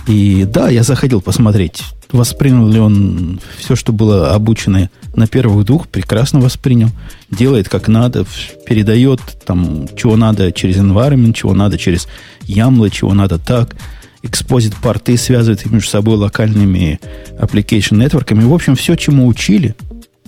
И 0.08 0.46
да, 0.46 0.70
я 0.70 0.84
заходил 0.84 1.22
посмотреть, 1.22 1.84
воспринял 2.12 2.68
ли 2.68 2.80
он 2.80 3.40
все, 3.58 3.76
что 3.76 3.94
было 3.94 4.34
обучено 4.34 4.90
на 5.16 5.28
первых 5.28 5.66
двух, 5.66 5.88
прекрасно 5.88 6.40
воспринял. 6.40 6.90
Делает 7.30 7.70
как 7.70 7.88
надо, 7.88 8.26
передает 8.66 9.20
там, 9.46 9.88
чего 9.96 10.16
надо 10.16 10.52
через 10.52 10.78
environment, 10.78 11.34
чего 11.34 11.54
надо 11.54 11.78
через 11.78 12.08
ямлы, 12.42 12.90
чего 12.90 13.14
надо 13.14 13.38
так– 13.38 13.76
экспозит 14.22 14.76
порты, 14.76 15.18
связывает 15.18 15.66
их 15.66 15.72
между 15.72 15.90
собой 15.90 16.18
локальными 16.18 17.00
application 17.40 17.98
нетворками. 17.98 18.44
В 18.44 18.54
общем, 18.54 18.76
все, 18.76 18.96
чему 18.96 19.28
учили, 19.28 19.76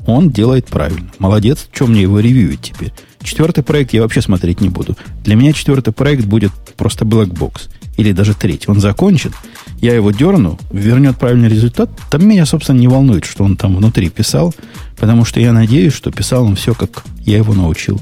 он 0.06 0.30
делает 0.30 0.66
правильно. 0.66 1.12
Молодец, 1.20 1.68
что 1.72 1.88
мне 1.88 2.02
его 2.02 2.20
ревьюить 2.20 2.62
теперь. 2.62 2.92
Четвертый 3.22 3.64
проект 3.64 3.94
я 3.94 4.02
вообще 4.02 4.22
смотреть 4.22 4.62
не 4.62 4.70
буду. 4.70 4.98
Для 5.24 5.36
меня 5.36 5.54
четвертый 5.54 5.94
проект 5.94 6.26
будет 6.26 6.52
просто 6.76 7.06
box. 7.06 7.70
Или 7.98 8.14
даже 8.14 8.34
третий. 8.34 8.72
Он 8.72 8.80
закончит, 8.80 9.34
я 9.80 9.94
его 9.94 10.12
дерну, 10.12 10.58
вернет 10.72 11.18
правильный 11.18 11.50
результат. 11.50 11.92
Там 12.10 12.28
меня, 12.28 12.46
собственно, 12.46 12.80
не 12.80 12.88
волнует, 12.88 13.26
что 13.26 13.44
он 13.44 13.58
там 13.58 13.76
внутри 13.76 14.10
писал, 14.10 14.56
потому 14.98 15.26
что 15.26 15.40
я 15.40 15.54
надеюсь, 15.54 15.94
что 15.94 16.10
писал 16.10 16.46
он 16.46 16.56
все, 16.56 16.74
как 16.74 17.04
я 17.20 17.38
его 17.38 17.54
научил. 17.54 18.00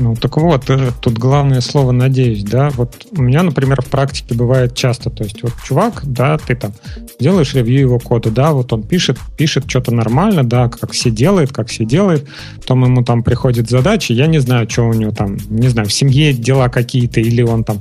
Ну, 0.00 0.16
так 0.16 0.38
вот, 0.38 0.70
э, 0.70 0.92
тут 0.98 1.18
главное 1.18 1.60
слово 1.60 1.92
«надеюсь», 1.92 2.42
да, 2.42 2.70
вот 2.70 3.06
у 3.12 3.20
меня, 3.20 3.42
например, 3.42 3.82
в 3.82 3.86
практике 3.86 4.34
бывает 4.34 4.74
часто, 4.74 5.10
то 5.10 5.24
есть 5.24 5.42
вот 5.42 5.52
чувак, 5.62 6.00
да, 6.04 6.38
ты 6.38 6.56
там 6.56 6.72
делаешь 7.20 7.52
ревью 7.52 7.80
его 7.80 7.98
кода, 7.98 8.30
да, 8.30 8.52
вот 8.52 8.72
он 8.72 8.82
пишет, 8.82 9.18
пишет 9.36 9.68
что-то 9.68 9.94
нормально, 9.94 10.42
да, 10.42 10.70
как 10.70 10.92
все 10.92 11.10
делает, 11.10 11.52
как 11.52 11.68
все 11.68 11.84
делает, 11.84 12.26
потом 12.56 12.84
ему 12.84 13.04
там 13.04 13.22
приходит 13.22 13.68
задача, 13.68 14.14
я 14.14 14.26
не 14.26 14.38
знаю, 14.38 14.68
что 14.70 14.88
у 14.88 14.94
него 14.94 15.12
там, 15.12 15.36
не 15.50 15.68
знаю, 15.68 15.86
в 15.86 15.92
семье 15.92 16.32
дела 16.32 16.70
какие-то, 16.70 17.20
или 17.20 17.42
он 17.42 17.62
там, 17.62 17.80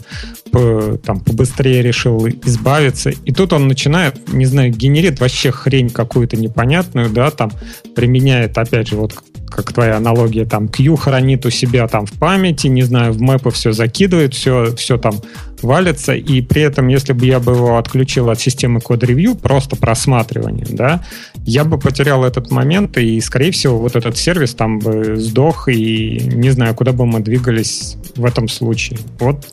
там 0.51 1.19
побыстрее 1.19 1.81
решил 1.81 2.27
избавиться, 2.27 3.09
и 3.09 3.31
тут 3.31 3.53
он 3.53 3.67
начинает, 3.67 4.31
не 4.33 4.45
знаю, 4.45 4.71
генерит 4.71 5.19
вообще 5.19 5.51
хрень 5.51 5.89
какую-то 5.89 6.37
непонятную, 6.37 7.09
да, 7.09 7.31
там 7.31 7.51
применяет, 7.95 8.57
опять 8.57 8.89
же, 8.89 8.95
вот 8.95 9.13
как 9.49 9.73
твоя 9.73 9.97
аналогия, 9.97 10.45
там 10.45 10.67
Q 10.67 10.95
хранит 10.95 11.45
у 11.45 11.49
себя 11.49 11.87
там 11.87 12.05
в 12.05 12.13
памяти, 12.13 12.67
не 12.67 12.83
знаю, 12.83 13.13
в 13.13 13.21
мэпы 13.21 13.51
все 13.51 13.71
закидывает, 13.71 14.33
все, 14.33 14.75
все 14.75 14.97
там 14.97 15.15
валится, 15.61 16.13
и 16.13 16.41
при 16.41 16.61
этом, 16.61 16.87
если 16.87 17.13
бы 17.13 17.25
я 17.25 17.39
бы 17.39 17.53
его 17.53 17.77
отключил 17.77 18.29
от 18.29 18.39
системы 18.39 18.79
код-ревью, 18.79 19.35
просто 19.35 19.75
просматривание, 19.75 20.67
да, 20.69 21.03
я 21.45 21.65
бы 21.65 21.77
потерял 21.77 22.23
этот 22.23 22.51
момент, 22.51 22.97
и, 22.97 23.19
скорее 23.21 23.51
всего, 23.51 23.79
вот 23.79 23.95
этот 23.95 24.17
сервис 24.17 24.53
там 24.53 24.79
бы 24.79 25.15
сдох, 25.17 25.67
и 25.67 26.19
не 26.33 26.51
знаю, 26.51 26.75
куда 26.75 26.93
бы 26.93 27.05
мы 27.05 27.19
двигались 27.19 27.97
в 28.15 28.25
этом 28.25 28.47
случае. 28.47 28.99
Вот 29.19 29.47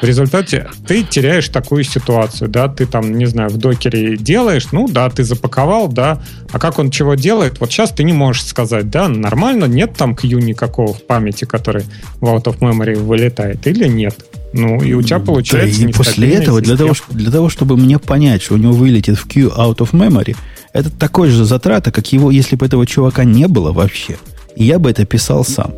в 0.00 0.04
результате 0.04 0.68
ты 0.86 1.02
теряешь 1.02 1.48
такую 1.48 1.84
ситуацию, 1.84 2.48
да, 2.48 2.68
ты 2.68 2.86
там, 2.86 3.16
не 3.16 3.26
знаю, 3.26 3.50
в 3.50 3.58
докере 3.58 4.16
делаешь, 4.16 4.68
ну 4.72 4.88
да, 4.88 5.08
ты 5.10 5.24
запаковал, 5.24 5.88
да, 5.88 6.22
а 6.52 6.58
как 6.58 6.78
он 6.78 6.90
чего 6.90 7.14
делает, 7.14 7.60
вот 7.60 7.70
сейчас 7.70 7.90
ты 7.90 8.04
не 8.04 8.12
можешь 8.12 8.44
сказать, 8.44 8.90
да, 8.90 9.08
нормально, 9.08 9.66
нет 9.66 9.94
там 9.96 10.14
Q 10.14 10.40
никакого 10.40 10.94
в 10.94 11.02
памяти, 11.06 11.44
который 11.44 11.84
в 12.20 12.24
out 12.24 12.44
of 12.44 12.58
memory 12.58 12.98
вылетает, 12.98 13.66
или 13.66 13.88
нет. 13.88 14.16
Ну, 14.52 14.82
и 14.82 14.94
у 14.94 15.02
тебя 15.02 15.20
получается... 15.20 15.82
Да, 15.82 15.88
и 15.88 15.92
после 15.92 16.34
этого, 16.34 16.60
для 16.60 16.76
того, 16.76 16.94
для 17.10 17.30
того, 17.30 17.48
чтобы 17.48 17.76
мне 17.76 17.98
понять, 17.98 18.42
что 18.42 18.54
у 18.54 18.56
него 18.56 18.72
вылетит 18.72 19.16
в 19.16 19.28
Q 19.28 19.48
out 19.48 19.76
of 19.76 19.92
memory, 19.92 20.36
это 20.72 20.90
такой 20.90 21.30
же 21.30 21.44
затрата, 21.44 21.92
как 21.92 22.12
его, 22.12 22.30
если 22.30 22.56
бы 22.56 22.66
этого 22.66 22.86
чувака 22.86 23.24
не 23.24 23.46
было 23.46 23.72
вообще. 23.72 24.16
Я 24.56 24.78
бы 24.78 24.90
это 24.90 25.04
писал 25.04 25.44
сам. 25.44 25.72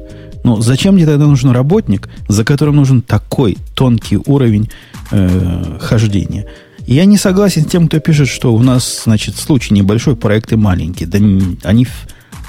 Ну, 0.44 0.60
зачем 0.60 0.94
мне 0.94 1.06
тогда 1.06 1.26
нужен 1.26 1.50
работник, 1.50 2.08
за 2.28 2.44
которым 2.44 2.76
нужен 2.76 3.02
такой 3.02 3.58
тонкий 3.74 4.18
уровень 4.26 4.70
э, 5.10 5.78
хождения? 5.80 6.46
Я 6.86 7.04
не 7.04 7.16
согласен 7.16 7.62
с 7.62 7.66
тем, 7.66 7.86
кто 7.88 8.00
пишет, 8.00 8.28
что 8.28 8.52
у 8.52 8.60
нас, 8.60 9.02
значит, 9.04 9.36
случай 9.36 9.72
небольшой, 9.72 10.16
проекты 10.16 10.56
маленькие. 10.56 11.08
Да 11.08 11.18
они 11.68 11.86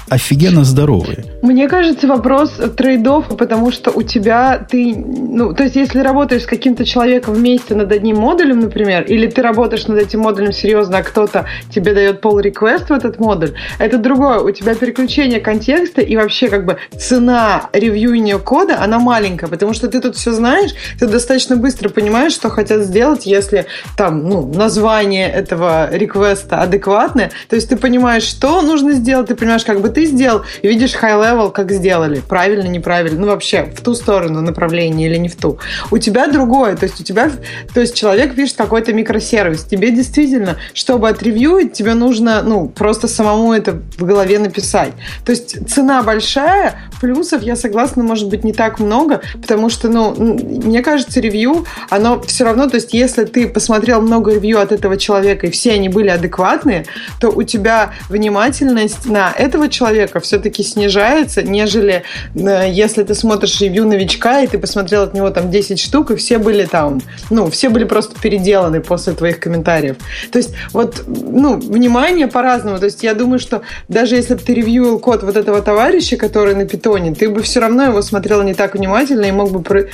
офигенно 0.08 0.64
здоровые. 0.64 1.24
Мне 1.42 1.68
кажется, 1.68 2.06
вопрос 2.06 2.60
трейдов, 2.76 3.36
потому 3.36 3.70
что 3.70 3.90
у 3.90 4.02
тебя 4.02 4.66
ты, 4.70 4.94
ну, 4.96 5.54
то 5.54 5.64
есть 5.64 5.76
если 5.76 6.00
работаешь 6.00 6.42
с 6.42 6.46
каким-то 6.46 6.84
человеком 6.84 7.34
вместе 7.34 7.74
над 7.74 7.90
одним 7.92 8.16
модулем, 8.16 8.60
например, 8.60 9.04
или 9.04 9.26
ты 9.26 9.42
работаешь 9.42 9.86
над 9.86 9.98
этим 9.98 10.20
модулем 10.20 10.52
серьезно, 10.52 10.98
а 10.98 11.02
кто-то 11.02 11.46
тебе 11.70 11.94
дает 11.94 12.20
пол 12.20 12.40
реквест 12.40 12.90
в 12.90 12.92
этот 12.92 13.18
модуль, 13.18 13.52
это 13.78 13.98
другое. 13.98 14.40
У 14.40 14.50
тебя 14.50 14.74
переключение 14.74 15.40
контекста 15.40 16.00
и 16.00 16.16
вообще 16.16 16.48
как 16.48 16.64
бы 16.64 16.78
цена 16.96 17.68
ревьюинга 17.72 18.38
кода, 18.38 18.80
она 18.82 18.98
маленькая, 18.98 19.48
потому 19.48 19.72
что 19.74 19.88
ты 19.88 20.00
тут 20.00 20.16
все 20.16 20.32
знаешь, 20.32 20.72
ты 20.98 21.06
достаточно 21.06 21.56
быстро 21.56 21.88
понимаешь, 21.88 22.32
что 22.32 22.50
хотят 22.50 22.82
сделать, 22.82 23.26
если 23.26 23.66
там, 23.96 24.28
ну, 24.28 24.52
название 24.54 25.28
этого 25.28 25.88
реквеста 25.94 26.60
адекватное, 26.60 27.30
то 27.48 27.56
есть 27.56 27.68
ты 27.68 27.76
понимаешь, 27.76 28.24
что 28.24 28.62
нужно 28.62 28.92
сделать, 28.92 29.28
ты 29.28 29.34
понимаешь, 29.34 29.64
как 29.64 29.80
бы 29.80 29.93
ты 29.94 30.06
сделал, 30.06 30.42
и 30.62 30.68
видишь 30.68 30.94
high 30.94 31.20
level, 31.20 31.50
как 31.50 31.70
сделали. 31.72 32.20
Правильно, 32.20 32.66
неправильно. 32.68 33.20
Ну, 33.20 33.26
вообще, 33.28 33.64
в 33.64 33.80
ту 33.80 33.94
сторону 33.94 34.40
направление 34.40 35.08
или 35.08 35.16
не 35.16 35.28
в 35.28 35.36
ту. 35.36 35.58
У 35.90 35.98
тебя 35.98 36.26
другое. 36.26 36.76
То 36.76 36.84
есть 36.84 37.00
у 37.00 37.04
тебя, 37.04 37.30
то 37.72 37.80
есть 37.80 37.94
человек 37.94 38.34
пишет 38.34 38.56
какой-то 38.56 38.92
микросервис. 38.92 39.64
Тебе 39.64 39.90
действительно, 39.90 40.56
чтобы 40.72 41.08
отревьюить, 41.08 41.72
тебе 41.72 41.94
нужно, 41.94 42.42
ну, 42.42 42.68
просто 42.68 43.08
самому 43.08 43.52
это 43.52 43.80
в 43.98 44.04
голове 44.04 44.38
написать. 44.38 44.92
То 45.24 45.32
есть 45.32 45.68
цена 45.68 46.02
большая, 46.02 46.74
плюсов, 47.00 47.42
я 47.42 47.56
согласна, 47.56 48.02
может 48.02 48.28
быть, 48.28 48.44
не 48.44 48.52
так 48.52 48.80
много, 48.80 49.20
потому 49.40 49.68
что, 49.70 49.88
ну, 49.88 50.14
мне 50.14 50.82
кажется, 50.82 51.20
ревью, 51.20 51.66
оно 51.90 52.20
все 52.22 52.44
равно, 52.44 52.66
то 52.68 52.76
есть 52.76 52.94
если 52.94 53.24
ты 53.24 53.46
посмотрел 53.48 54.00
много 54.00 54.32
ревью 54.32 54.60
от 54.60 54.72
этого 54.72 54.96
человека, 54.96 55.46
и 55.46 55.50
все 55.50 55.72
они 55.72 55.88
были 55.88 56.08
адекватные, 56.08 56.86
то 57.20 57.28
у 57.28 57.42
тебя 57.42 57.92
внимательность 58.08 59.06
на 59.06 59.32
этого 59.36 59.68
человека 59.68 59.83
человека 59.84 60.20
все-таки 60.20 60.62
снижается, 60.62 61.42
нежели 61.42 62.04
э, 62.34 62.70
если 62.70 63.02
ты 63.02 63.14
смотришь 63.14 63.60
ревью 63.60 63.86
новичка, 63.86 64.40
и 64.40 64.46
ты 64.46 64.58
посмотрел 64.58 65.02
от 65.02 65.14
него 65.14 65.30
там 65.30 65.50
10 65.50 65.78
штук, 65.78 66.10
и 66.10 66.16
все 66.16 66.38
были 66.38 66.64
там, 66.64 67.02
ну, 67.30 67.50
все 67.50 67.68
были 67.68 67.84
просто 67.84 68.18
переделаны 68.18 68.80
после 68.80 69.12
твоих 69.12 69.40
комментариев. 69.40 69.96
То 70.32 70.38
есть 70.38 70.54
вот, 70.72 71.04
ну, 71.06 71.58
внимание 71.58 72.28
по-разному. 72.28 72.78
То 72.78 72.86
есть 72.86 73.02
я 73.02 73.14
думаю, 73.14 73.38
что 73.38 73.60
даже 73.88 74.16
если 74.16 74.34
бы 74.34 74.40
ты 74.40 74.54
ревьюил 74.54 74.98
код 74.98 75.22
вот 75.22 75.36
этого 75.36 75.60
товарища, 75.60 76.16
который 76.16 76.54
на 76.54 76.64
питоне, 76.64 77.14
ты 77.14 77.28
бы 77.28 77.42
все 77.42 77.60
равно 77.60 77.84
его 77.84 78.00
смотрел 78.02 78.42
не 78.42 78.54
так 78.54 78.74
внимательно 78.74 79.26
и 79.26 79.32
мог 79.32 79.50
бы, 79.50 79.90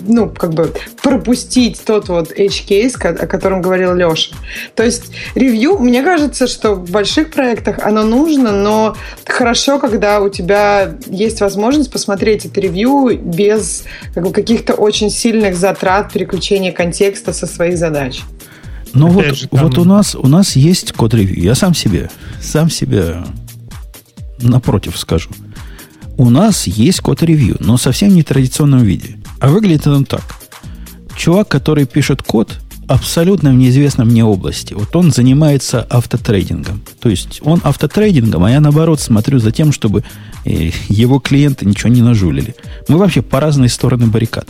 ну, 0.00 0.28
как 0.28 0.52
бы 0.52 0.72
пропустить 1.02 1.80
тот 1.84 2.08
вот 2.08 2.32
edge-кейс, 2.32 2.94
о 3.02 3.26
котором 3.26 3.62
говорил 3.62 3.94
Леша. 3.94 4.36
То 4.74 4.84
есть 4.84 5.12
ревью, 5.34 5.78
мне 5.78 6.02
кажется, 6.02 6.46
что 6.46 6.74
в 6.74 6.90
больших 6.90 7.30
проектах 7.30 7.78
оно 7.82 8.02
нужно, 8.02 8.52
но 8.52 8.96
хорошо, 9.32 9.78
когда 9.78 10.20
у 10.20 10.28
тебя 10.28 10.96
есть 11.06 11.40
возможность 11.40 11.90
посмотреть 11.90 12.46
это 12.46 12.60
ревью 12.60 13.18
без 13.18 13.84
как 14.14 14.24
бы, 14.24 14.32
каких-то 14.32 14.74
очень 14.74 15.10
сильных 15.10 15.56
затрат 15.56 16.12
переключения 16.12 16.72
контекста 16.72 17.32
со 17.32 17.46
своих 17.46 17.78
задач. 17.78 18.22
Ну 18.92 19.08
вот, 19.08 19.24
же, 19.26 19.48
там... 19.48 19.62
вот 19.62 19.78
у 19.78 19.84
нас 19.84 20.14
у 20.14 20.26
нас 20.26 20.56
есть 20.56 20.92
код 20.92 21.14
ревью. 21.14 21.42
Я 21.42 21.54
сам 21.54 21.74
себе, 21.74 22.10
сам 22.40 22.70
себе 22.70 23.24
напротив 24.40 24.98
скажу. 24.98 25.30
У 26.16 26.28
нас 26.28 26.66
есть 26.66 27.00
код 27.00 27.22
ревью, 27.22 27.56
но 27.60 27.76
совсем 27.76 28.14
не 28.14 28.22
в 28.22 28.26
традиционном 28.26 28.80
виде. 28.80 29.16
А 29.38 29.48
выглядит 29.48 29.86
он 29.86 30.04
так. 30.04 30.22
Чувак, 31.16 31.48
который 31.48 31.86
пишет 31.86 32.22
код, 32.22 32.58
абсолютно 32.90 33.52
в 33.52 33.54
неизвестном 33.54 34.08
мне 34.08 34.24
области. 34.24 34.74
Вот 34.74 34.94
он 34.96 35.12
занимается 35.12 35.82
автотрейдингом. 35.82 36.82
То 37.00 37.08
есть 37.08 37.40
он 37.44 37.60
автотрейдингом, 37.62 38.42
а 38.42 38.50
я 38.50 38.60
наоборот 38.60 39.00
смотрю 39.00 39.38
за 39.38 39.52
тем, 39.52 39.70
чтобы 39.70 40.02
э, 40.44 40.70
его 40.88 41.20
клиенты 41.20 41.66
ничего 41.66 41.88
не 41.88 42.02
нажулили. 42.02 42.56
Мы 42.88 42.98
вообще 42.98 43.22
по 43.22 43.38
разные 43.38 43.68
стороны 43.68 44.08
баррикад. 44.08 44.48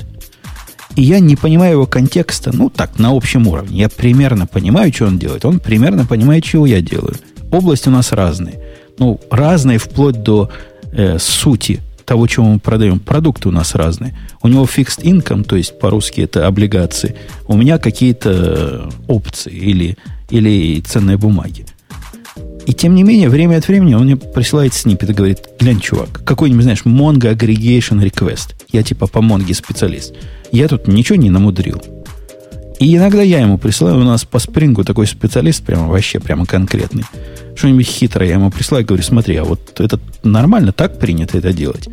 И 0.96 1.02
я 1.02 1.20
не 1.20 1.36
понимаю 1.36 1.72
его 1.72 1.86
контекста, 1.86 2.50
ну 2.54 2.70
так, 2.70 2.98
на 2.98 3.10
общем 3.14 3.46
уровне. 3.46 3.80
Я 3.80 3.90
примерно 3.90 4.46
понимаю, 4.46 4.90
что 4.90 5.04
он 5.04 5.18
делает. 5.18 5.44
Он 5.44 5.60
примерно 5.60 6.06
понимает, 6.06 6.42
чего 6.42 6.64
я 6.64 6.80
делаю. 6.80 7.16
Области 7.52 7.88
у 7.88 7.92
нас 7.92 8.10
разные. 8.12 8.58
Ну, 8.98 9.20
разные 9.30 9.76
вплоть 9.76 10.22
до 10.22 10.50
э, 10.92 11.18
сути 11.18 11.80
того, 12.10 12.26
чего 12.26 12.46
мы 12.46 12.58
продаем. 12.58 12.98
Продукты 12.98 13.48
у 13.48 13.52
нас 13.52 13.76
разные. 13.76 14.18
У 14.42 14.48
него 14.48 14.64
fixed 14.64 15.04
income, 15.04 15.44
то 15.44 15.54
есть 15.54 15.78
по-русски 15.78 16.22
это 16.22 16.48
облигации. 16.48 17.14
У 17.46 17.56
меня 17.56 17.78
какие-то 17.78 18.90
опции 19.06 19.52
или, 19.52 19.96
или 20.28 20.80
ценные 20.80 21.16
бумаги. 21.16 21.66
И 22.66 22.72
тем 22.72 22.96
не 22.96 23.04
менее, 23.04 23.28
время 23.28 23.58
от 23.58 23.68
времени 23.68 23.94
он 23.94 24.06
мне 24.06 24.16
присылает 24.16 24.74
снипет 24.74 25.10
и 25.10 25.12
говорит, 25.12 25.38
глянь, 25.60 25.78
чувак, 25.78 26.24
какой-нибудь, 26.24 26.64
знаешь, 26.64 26.82
Mongo 26.84 27.32
Aggregation 27.32 28.02
Request. 28.02 28.56
Я 28.72 28.82
типа 28.82 29.06
по 29.06 29.18
Mongo 29.18 29.54
специалист. 29.54 30.12
Я 30.50 30.66
тут 30.66 30.88
ничего 30.88 31.14
не 31.14 31.30
намудрил. 31.30 31.80
И 32.80 32.96
иногда 32.96 33.20
я 33.20 33.40
ему 33.40 33.58
присылаю, 33.58 34.00
у 34.00 34.04
нас 34.04 34.24
по 34.24 34.38
спрингу 34.38 34.84
такой 34.84 35.06
специалист, 35.06 35.62
прямо 35.62 35.86
вообще, 35.86 36.18
прямо 36.18 36.46
конкретный. 36.46 37.04
Что-нибудь 37.54 37.86
хитрое 37.86 38.28
я 38.28 38.34
ему 38.36 38.50
присылаю, 38.50 38.86
говорю, 38.86 39.02
смотри, 39.02 39.36
а 39.36 39.44
вот 39.44 39.78
это 39.78 40.00
нормально, 40.22 40.72
так 40.72 40.98
принято 40.98 41.36
это 41.36 41.52
делать. 41.52 41.90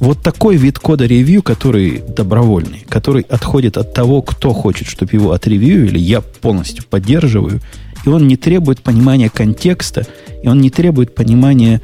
Вот 0.00 0.22
такой 0.22 0.56
вид 0.56 0.78
кода 0.78 1.04
ревью, 1.04 1.42
который 1.42 2.02
добровольный, 2.08 2.86
который 2.88 3.22
отходит 3.28 3.76
от 3.76 3.92
того, 3.92 4.22
кто 4.22 4.54
хочет, 4.54 4.88
чтобы 4.88 5.12
его 5.12 5.32
отревьюили, 5.32 5.98
я 5.98 6.22
полностью 6.22 6.84
поддерживаю, 6.88 7.60
и 8.06 8.08
он 8.08 8.26
не 8.26 8.38
требует 8.38 8.80
понимания 8.80 9.28
контекста, 9.28 10.06
и 10.42 10.48
он 10.48 10.58
не 10.58 10.70
требует 10.70 11.14
понимания, 11.14 11.82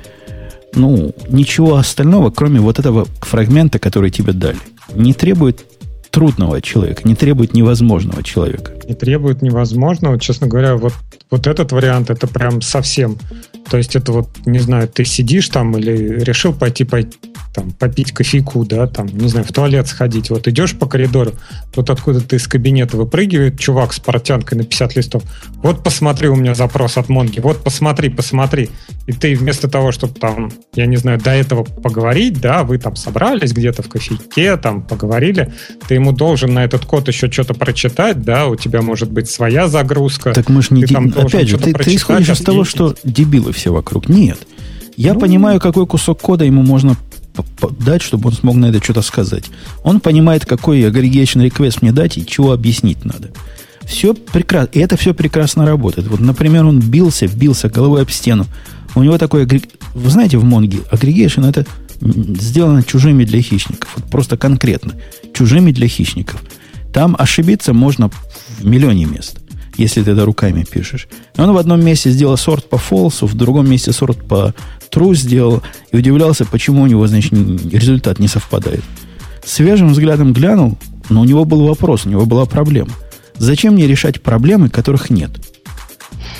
ну, 0.74 1.14
ничего 1.28 1.76
остального, 1.76 2.30
кроме 2.30 2.60
вот 2.60 2.78
этого 2.78 3.06
фрагмента, 3.20 3.78
который 3.78 4.10
тебе 4.10 4.32
дали. 4.32 4.58
Не 4.94 5.12
требует 5.12 5.66
трудного 6.10 6.60
человека, 6.60 7.02
не 7.04 7.14
требует 7.14 7.54
невозможного 7.54 8.22
человека. 8.22 8.72
Не 8.86 8.94
требует 8.94 9.42
невозможного. 9.42 10.18
Честно 10.18 10.46
говоря, 10.46 10.76
вот, 10.76 10.92
вот 11.30 11.46
этот 11.46 11.72
вариант, 11.72 12.10
это 12.10 12.26
прям 12.26 12.60
совсем. 12.60 13.18
То 13.70 13.76
есть 13.76 13.94
это 13.94 14.12
вот, 14.12 14.28
не 14.46 14.58
знаю, 14.58 14.88
ты 14.88 15.04
сидишь 15.04 15.48
там 15.48 15.76
или 15.76 16.20
решил 16.20 16.52
пойти, 16.52 16.84
пойти 16.84 17.18
там, 17.54 17.72
попить 17.72 18.12
кофейку, 18.12 18.64
да, 18.64 18.86
там, 18.86 19.06
не 19.06 19.28
знаю, 19.28 19.44
в 19.44 19.52
туалет 19.52 19.88
сходить. 19.88 20.30
Вот 20.30 20.46
идешь 20.46 20.76
по 20.76 20.86
коридору, 20.86 21.32
тут 21.72 21.90
откуда-то 21.90 22.36
из 22.36 22.46
кабинета 22.46 22.96
выпрыгивает 22.96 23.58
чувак 23.58 23.92
с 23.92 24.00
портянкой 24.00 24.58
на 24.58 24.64
50 24.64 24.96
листов. 24.96 25.22
Вот 25.62 25.82
посмотри, 25.82 26.28
у 26.28 26.36
меня 26.36 26.54
запрос 26.54 26.96
от 26.96 27.08
Монги. 27.08 27.40
Вот 27.40 27.62
посмотри, 27.62 28.08
посмотри. 28.08 28.70
И 29.06 29.12
ты 29.12 29.34
вместо 29.34 29.68
того, 29.68 29.90
чтобы 29.90 30.14
там, 30.14 30.52
я 30.74 30.86
не 30.86 30.96
знаю, 30.96 31.18
до 31.18 31.30
этого 31.30 31.64
поговорить, 31.64 32.40
да, 32.40 32.62
вы 32.62 32.78
там 32.78 32.94
собрались 32.94 33.52
где-то 33.52 33.82
в 33.82 33.88
кофейке, 33.88 34.56
там 34.56 34.82
поговорили, 34.82 35.52
ты 35.88 35.94
ему 35.94 36.12
должен 36.12 36.54
на 36.54 36.64
этот 36.64 36.84
код 36.84 37.08
еще 37.08 37.30
что-то 37.30 37.54
прочитать, 37.54 38.22
да, 38.22 38.46
у 38.46 38.56
тебя 38.56 38.80
может 38.82 39.10
быть 39.10 39.28
своя 39.28 39.66
загрузка. 39.68 40.32
Так 40.32 40.48
мы 40.48 40.62
ж 40.62 40.70
не... 40.70 40.84
Ты 40.84 40.94
там 40.94 41.10
Опять 41.26 41.48
же, 41.48 41.58
ты, 41.58 41.72
ты 41.72 41.94
исходишь 41.94 42.30
из 42.30 42.40
того, 42.40 42.64
что 42.64 42.94
дебилы 43.04 43.52
все 43.52 43.72
вокруг. 43.72 44.08
Нет. 44.08 44.38
Я 44.96 45.14
ну, 45.14 45.20
понимаю, 45.20 45.60
какой 45.60 45.86
кусок 45.86 46.20
кода 46.20 46.44
ему 46.44 46.62
можно 46.62 46.96
дать, 47.78 48.02
чтобы 48.02 48.28
он 48.28 48.34
смог 48.34 48.56
на 48.56 48.66
это 48.66 48.82
что-то 48.82 49.02
сказать. 49.02 49.44
Он 49.82 50.00
понимает, 50.00 50.44
какой 50.44 50.82
aggregation 50.82 51.46
request 51.48 51.78
мне 51.80 51.92
дать 51.92 52.18
и 52.18 52.26
чего 52.26 52.52
объяснить 52.52 53.04
надо. 53.04 53.30
Все 53.82 54.14
прекрасно. 54.14 54.70
И 54.72 54.80
это 54.80 54.96
все 54.96 55.14
прекрасно 55.14 55.66
работает. 55.66 56.08
Вот, 56.08 56.20
например, 56.20 56.66
он 56.66 56.80
бился, 56.80 57.26
бился 57.28 57.68
головой 57.68 58.02
об 58.02 58.10
стену. 58.10 58.46
У 58.94 59.02
него 59.02 59.18
такой... 59.18 59.46
Вы 59.94 60.10
знаете, 60.10 60.38
в 60.38 60.44
Монге 60.44 60.78
aggregation 60.92 61.48
это 61.48 61.66
сделано 62.00 62.82
чужими 62.82 63.24
для 63.24 63.42
хищников. 63.42 63.92
Вот 63.96 64.10
просто 64.10 64.36
конкретно. 64.36 64.94
Чужими 65.34 65.72
для 65.72 65.88
хищников. 65.88 66.42
Там 66.92 67.16
ошибиться 67.18 67.72
можно 67.72 68.10
в 68.58 68.64
миллионе 68.64 69.04
мест, 69.04 69.39
если 69.80 70.02
ты 70.02 70.12
это 70.12 70.24
руками 70.24 70.64
пишешь. 70.64 71.08
Он 71.36 71.52
в 71.52 71.56
одном 71.56 71.84
месте 71.84 72.10
сделал 72.10 72.36
сорт 72.36 72.68
по 72.68 72.78
фолсу, 72.78 73.26
в 73.26 73.34
другом 73.34 73.68
месте 73.68 73.92
сорт 73.92 74.26
по 74.26 74.54
true 74.90 75.14
сделал 75.14 75.62
и 75.92 75.96
удивлялся, 75.96 76.44
почему 76.44 76.82
у 76.82 76.86
него, 76.86 77.06
значит, 77.06 77.32
результат 77.32 78.18
не 78.18 78.28
совпадает. 78.28 78.82
Свежим 79.44 79.92
взглядом 79.92 80.32
глянул, 80.32 80.76
но 81.08 81.22
у 81.22 81.24
него 81.24 81.44
был 81.44 81.66
вопрос, 81.66 82.06
у 82.06 82.10
него 82.10 82.26
была 82.26 82.44
проблема. 82.44 82.92
Зачем 83.36 83.74
мне 83.74 83.86
решать 83.86 84.22
проблемы, 84.22 84.68
которых 84.68 85.10
нет? 85.10 85.30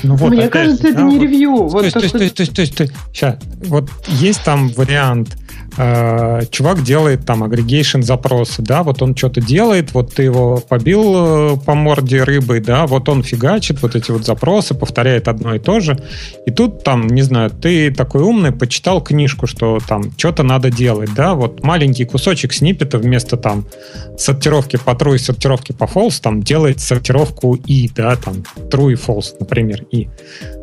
Ну, 0.03 0.17
вот, 0.17 0.31
Мне 0.31 0.49
кажется, 0.49 0.89
это 0.89 1.03
не 1.03 1.19
вот, 1.19 1.23
ревью. 1.23 1.69
То 1.71 1.81
есть, 1.83 1.95
то 1.95 2.01
есть, 2.01 2.13
то 2.13 2.23
есть, 2.23 2.35
то 2.35 2.43
есть, 2.43 2.55
то 2.55 2.63
есть, 2.63 2.75
то 2.77 2.83
есть, 2.85 2.95
сейчас, 3.13 3.37
вот 3.65 3.91
есть 4.09 4.43
там 4.45 4.69
вариант 4.71 5.37
э, 5.81 6.43
чувак 6.51 6.83
делает 6.83 7.25
там 7.25 7.43
агрегейшн 7.43 8.03
запросы, 8.03 8.63
да, 8.63 8.83
вот 8.83 9.03
он 9.03 9.17
что-то 9.17 9.41
делает, 9.41 9.95
вот 9.95 10.15
ты 10.15 10.25
его 10.25 10.63
побил 10.69 11.15
э, 11.17 11.57
по 11.65 11.75
морде 11.75 12.23
рыбой, 12.23 12.61
да, 12.61 12.87
вот 12.87 13.09
он 13.09 13.23
фигачит 13.23 13.81
вот 13.83 13.97
эти 13.97 14.11
вот 14.11 14.25
запросы, 14.25 14.75
повторяет 14.75 15.29
одно 15.29 15.55
и 15.55 15.59
то 15.59 15.81
же, 15.81 15.99
и 16.47 16.51
тут 16.51 16.85
там, 16.85 17.07
не 17.07 17.23
знаю, 17.23 17.51
ты 17.51 17.91
такой 17.91 18.23
умный, 18.23 18.53
почитал 18.53 19.01
книжку, 19.01 19.47
что 19.47 19.79
там 19.87 20.13
что-то 20.17 20.43
надо 20.43 20.71
делать, 20.71 21.15
да, 21.15 21.35
вот 21.35 21.63
маленький 21.63 22.05
кусочек 22.05 22.53
сниппета 22.53 22.99
вместо 22.99 23.37
там 23.37 23.67
сортировки 24.19 24.77
по 24.77 24.91
true 24.91 25.15
и 25.15 25.19
сортировки 25.19 25.73
по 25.73 25.85
false, 25.85 26.21
там 26.21 26.43
делает 26.43 26.81
сортировку 26.81 27.55
и, 27.55 27.89
да, 27.89 28.17
там 28.17 28.45
true 28.71 28.93
и 28.93 28.97
false, 28.97 29.35
например, 29.39 29.85
и. 29.91 30.09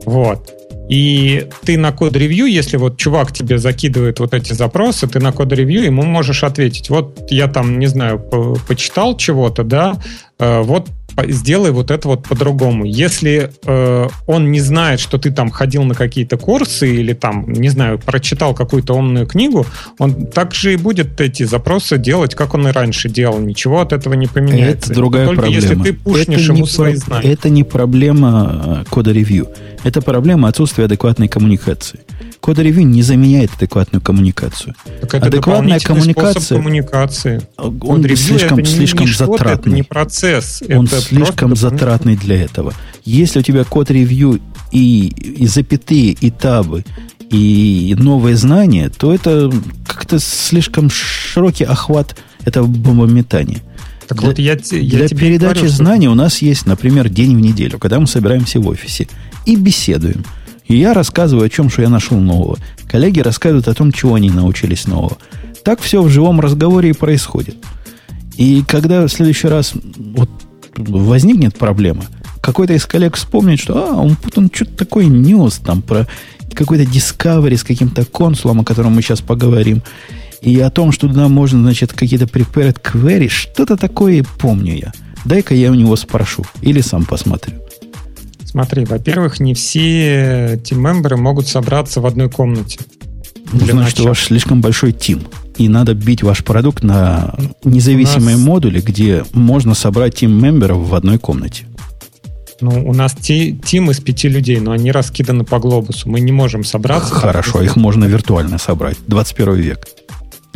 Вот. 0.06 0.57
И 0.90 1.48
ты 1.66 1.78
на 1.78 1.92
код-ревью, 1.92 2.46
если 2.46 2.78
вот 2.78 2.98
чувак 2.98 3.32
тебе 3.34 3.58
закидывает 3.58 4.20
вот 4.20 4.34
эти 4.34 4.54
запросы, 4.54 5.08
ты 5.08 5.20
на 5.20 5.32
код-ревью 5.32 5.84
ему 5.84 6.04
можешь 6.04 6.44
ответить, 6.44 6.90
вот 6.90 7.30
я 7.30 7.48
там, 7.48 7.80
не 7.80 7.88
знаю, 7.88 8.20
почитал 8.68 9.18
чего-то, 9.18 9.64
да, 9.64 9.98
э, 10.40 10.62
вот 10.62 10.88
сделай 11.26 11.72
вот 11.72 11.92
это 11.92 12.08
вот 12.08 12.28
по-другому. 12.28 12.86
Если 12.86 13.52
э, 13.66 14.08
он 14.28 14.52
не 14.52 14.60
знает, 14.60 15.00
что 15.00 15.18
ты 15.18 15.32
там 15.32 15.50
ходил 15.50 15.84
на 15.84 15.96
какие-то 15.96 16.38
курсы 16.38 16.96
или 16.96 17.14
там, 17.14 17.52
не 17.52 17.70
знаю, 17.70 18.00
прочитал 18.00 18.54
какую-то 18.54 18.94
умную 18.94 19.26
книгу, 19.26 19.66
он 19.98 20.28
также 20.28 20.74
и 20.74 20.78
будет 20.78 21.20
эти 21.20 21.44
запросы 21.44 21.98
делать, 21.98 22.36
как 22.36 22.54
он 22.54 22.68
и 22.68 22.72
раньше 22.72 23.10
делал. 23.10 23.40
Ничего 23.40 23.82
от 23.82 23.94
этого 23.94 24.14
не 24.14 24.28
поменяется. 24.28 24.92
Это 24.92 24.94
другая 24.94 25.26
Только 25.26 25.42
проблема. 25.44 25.62
если 25.62 25.76
ты 25.76 25.94
пушнешь 25.94 26.44
это 26.44 26.54
ему 26.54 26.66
свои 26.66 26.96
знания. 26.96 27.32
Это 27.32 27.50
не 27.50 27.64
проблема 27.64 28.84
э, 28.86 28.90
кода 28.90 29.12
ревью. 29.12 29.48
Это 29.84 30.02
проблема 30.02 30.48
отсутствия 30.48 30.86
адекватной 30.86 31.28
коммуникации. 31.28 32.00
Код 32.40 32.60
ревью 32.60 32.86
не 32.86 33.02
заменяет 33.02 33.52
адекватную 33.56 34.02
коммуникацию. 34.02 34.76
Так 35.02 35.16
это 35.16 35.28
Адекватная 35.28 35.80
коммуникация. 35.80 36.58
коммуникации. 36.58 37.42
Он 37.58 38.04
слишком, 38.16 38.60
это 38.60 38.70
слишком 38.70 39.06
не 39.06 39.14
затратный. 39.14 39.72
Это 39.72 39.76
не 39.78 39.84
процесс. 39.84 40.64
Он 40.70 40.86
это 40.86 41.02
слишком 41.02 41.56
затратный 41.56 42.16
для 42.16 42.42
этого. 42.42 42.74
Если 43.06 43.40
у 43.40 43.42
тебя 43.42 43.64
код 43.64 43.92
ревью 43.92 44.40
и, 44.72 45.08
и 45.08 45.48
запятые, 45.48 46.12
и 46.12 46.32
табы, 46.32 46.84
и 47.30 47.96
новые 47.98 48.36
знания, 48.36 48.90
то 48.90 49.14
это 49.14 49.52
как-то 49.86 50.20
слишком 50.20 50.90
широкий 50.90 51.66
охват 51.66 52.16
этого 52.46 52.68
бомбометания. 52.68 53.62
Так 54.08 54.20
для, 54.20 54.28
вот 54.30 54.40
я, 54.40 54.54
я 54.54 54.58
для 54.58 55.08
передачи 55.10 55.60
говорю, 55.60 55.70
знаний 55.70 56.06
что... 56.06 56.12
у 56.14 56.16
нас 56.16 56.42
есть, 56.42 56.66
например, 56.66 57.10
день 57.10 57.36
в 57.36 57.42
неделю, 57.42 57.78
когда 57.78 58.00
мы 58.00 58.08
собираемся 58.08 58.60
в 58.62 58.68
офисе 58.68 59.08
и 59.48 59.56
беседуем. 59.56 60.26
И 60.68 60.76
я 60.76 60.94
рассказываю 60.94 61.46
о 61.46 61.50
чем, 61.50 61.70
что 61.70 61.82
я 61.82 61.90
нашел 61.90 62.20
нового. 62.20 62.58
Коллеги 62.90 63.22
рассказывают 63.22 63.68
о 63.70 63.74
том, 63.74 63.94
чего 63.94 64.16
они 64.16 64.30
научились 64.30 64.86
нового. 64.86 65.18
Так 65.64 65.80
все 65.80 66.02
в 66.02 66.10
живом 66.10 66.42
разговоре 66.42 66.90
и 66.90 66.94
происходит. 66.94 67.56
И 68.36 68.64
когда 68.68 69.08
в 69.08 69.10
следующий 69.10 69.48
раз 69.48 69.74
вот 69.96 70.30
возникнет 70.76 71.58
проблема, 71.58 72.04
какой-то 72.42 72.74
из 72.74 72.86
коллег 72.86 73.16
вспомнит, 73.16 73.60
что 73.60 73.90
а, 73.90 73.96
он, 73.96 74.18
он 74.36 74.52
что-то 74.54 74.76
такое 74.76 75.06
нес 75.06 75.58
там 75.58 75.82
про 75.82 76.08
какой-то 76.54 76.84
Discovery 76.84 77.58
с 77.58 77.64
каким-то 77.64 78.06
консулом, 78.06 78.62
о 78.62 78.64
котором 78.66 78.94
мы 78.94 79.02
сейчас 79.02 79.22
поговорим, 79.22 79.82
и 80.42 80.60
о 80.60 80.70
том, 80.70 80.92
что 80.92 81.08
туда 81.08 81.30
можно, 81.30 81.62
значит, 81.62 81.94
какие-то 81.94 82.26
prepared 82.26 82.82
query, 82.82 83.30
что-то 83.30 83.78
такое 83.78 84.26
помню 84.40 84.76
я. 84.76 84.94
Дай-ка 85.26 85.56
я 85.56 85.72
у 85.72 85.74
него 85.74 85.96
спрошу 85.96 86.44
или 86.62 86.82
сам 86.82 87.06
посмотрю. 87.06 87.56
Смотри, 88.58 88.86
во-первых, 88.86 89.40
не 89.40 89.54
все 89.54 90.60
тим-мемберы 90.64 91.16
могут 91.16 91.48
собраться 91.48 92.02
в 92.02 92.08
одной 92.08 92.28
комнате. 92.28 92.80
Ну, 93.54 93.60
значит, 93.68 94.00
у 94.00 94.08
вас 94.08 94.18
слишком 94.18 94.62
большой 94.62 94.94
тим. 94.94 95.22
И 95.58 95.70
надо 95.70 95.94
бить 95.94 96.24
ваш 96.24 96.44
продукт 96.44 96.82
на 96.82 97.36
независимые 97.64 98.36
нас... 98.36 98.44
модули, 98.44 98.82
где 98.82 99.24
можно 99.32 99.76
собрать 99.76 100.16
тим-мемберов 100.16 100.90
в 100.90 100.96
одной 100.96 101.20
комнате. 101.20 101.66
Ну, 102.60 102.90
у 102.90 102.96
нас 102.96 103.14
ти, 103.14 103.56
тим 103.64 103.92
из 103.92 104.00
пяти 104.00 104.28
людей, 104.28 104.60
но 104.60 104.72
они 104.72 104.92
раскиданы 104.92 105.44
по 105.44 105.60
глобусу. 105.60 106.10
Мы 106.10 106.20
не 106.20 106.32
можем 106.32 106.64
собраться. 106.64 107.14
Хорошо, 107.14 107.62
их 107.62 107.76
можно 107.76 108.06
виртуально 108.06 108.58
собрать. 108.58 108.98
21 109.06 109.54
век. 109.54 109.88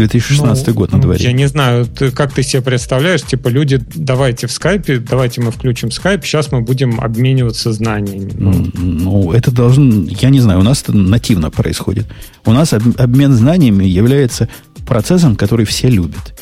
2016 0.07 0.67
ну, 0.67 0.73
год 0.73 0.91
на 0.91 0.99
дворе. 0.99 1.23
Я 1.23 1.31
не 1.31 1.47
знаю, 1.47 1.85
ты, 1.85 2.11
как 2.11 2.33
ты 2.33 2.43
себе 2.43 2.61
представляешь, 2.61 3.21
типа 3.21 3.49
люди, 3.49 3.79
давайте 3.95 4.47
в 4.47 4.51
скайпе, 4.51 4.97
давайте 4.97 5.41
мы 5.41 5.51
включим 5.51 5.91
скайп, 5.91 6.25
сейчас 6.25 6.51
мы 6.51 6.61
будем 6.61 6.99
обмениваться 6.99 7.71
знаниями. 7.71 8.31
Ну, 8.33 8.67
ну 8.73 9.31
это 9.31 9.51
должен, 9.51 10.05
я 10.07 10.29
не 10.29 10.39
знаю, 10.39 10.59
у 10.59 10.63
нас 10.63 10.81
это 10.81 10.93
нативно 10.93 11.51
происходит. 11.51 12.07
У 12.45 12.51
нас 12.51 12.73
об, 12.73 12.81
обмен 12.97 13.33
знаниями 13.33 13.85
является 13.85 14.49
процессом, 14.87 15.35
который 15.35 15.65
все 15.65 15.87
любят. 15.87 16.33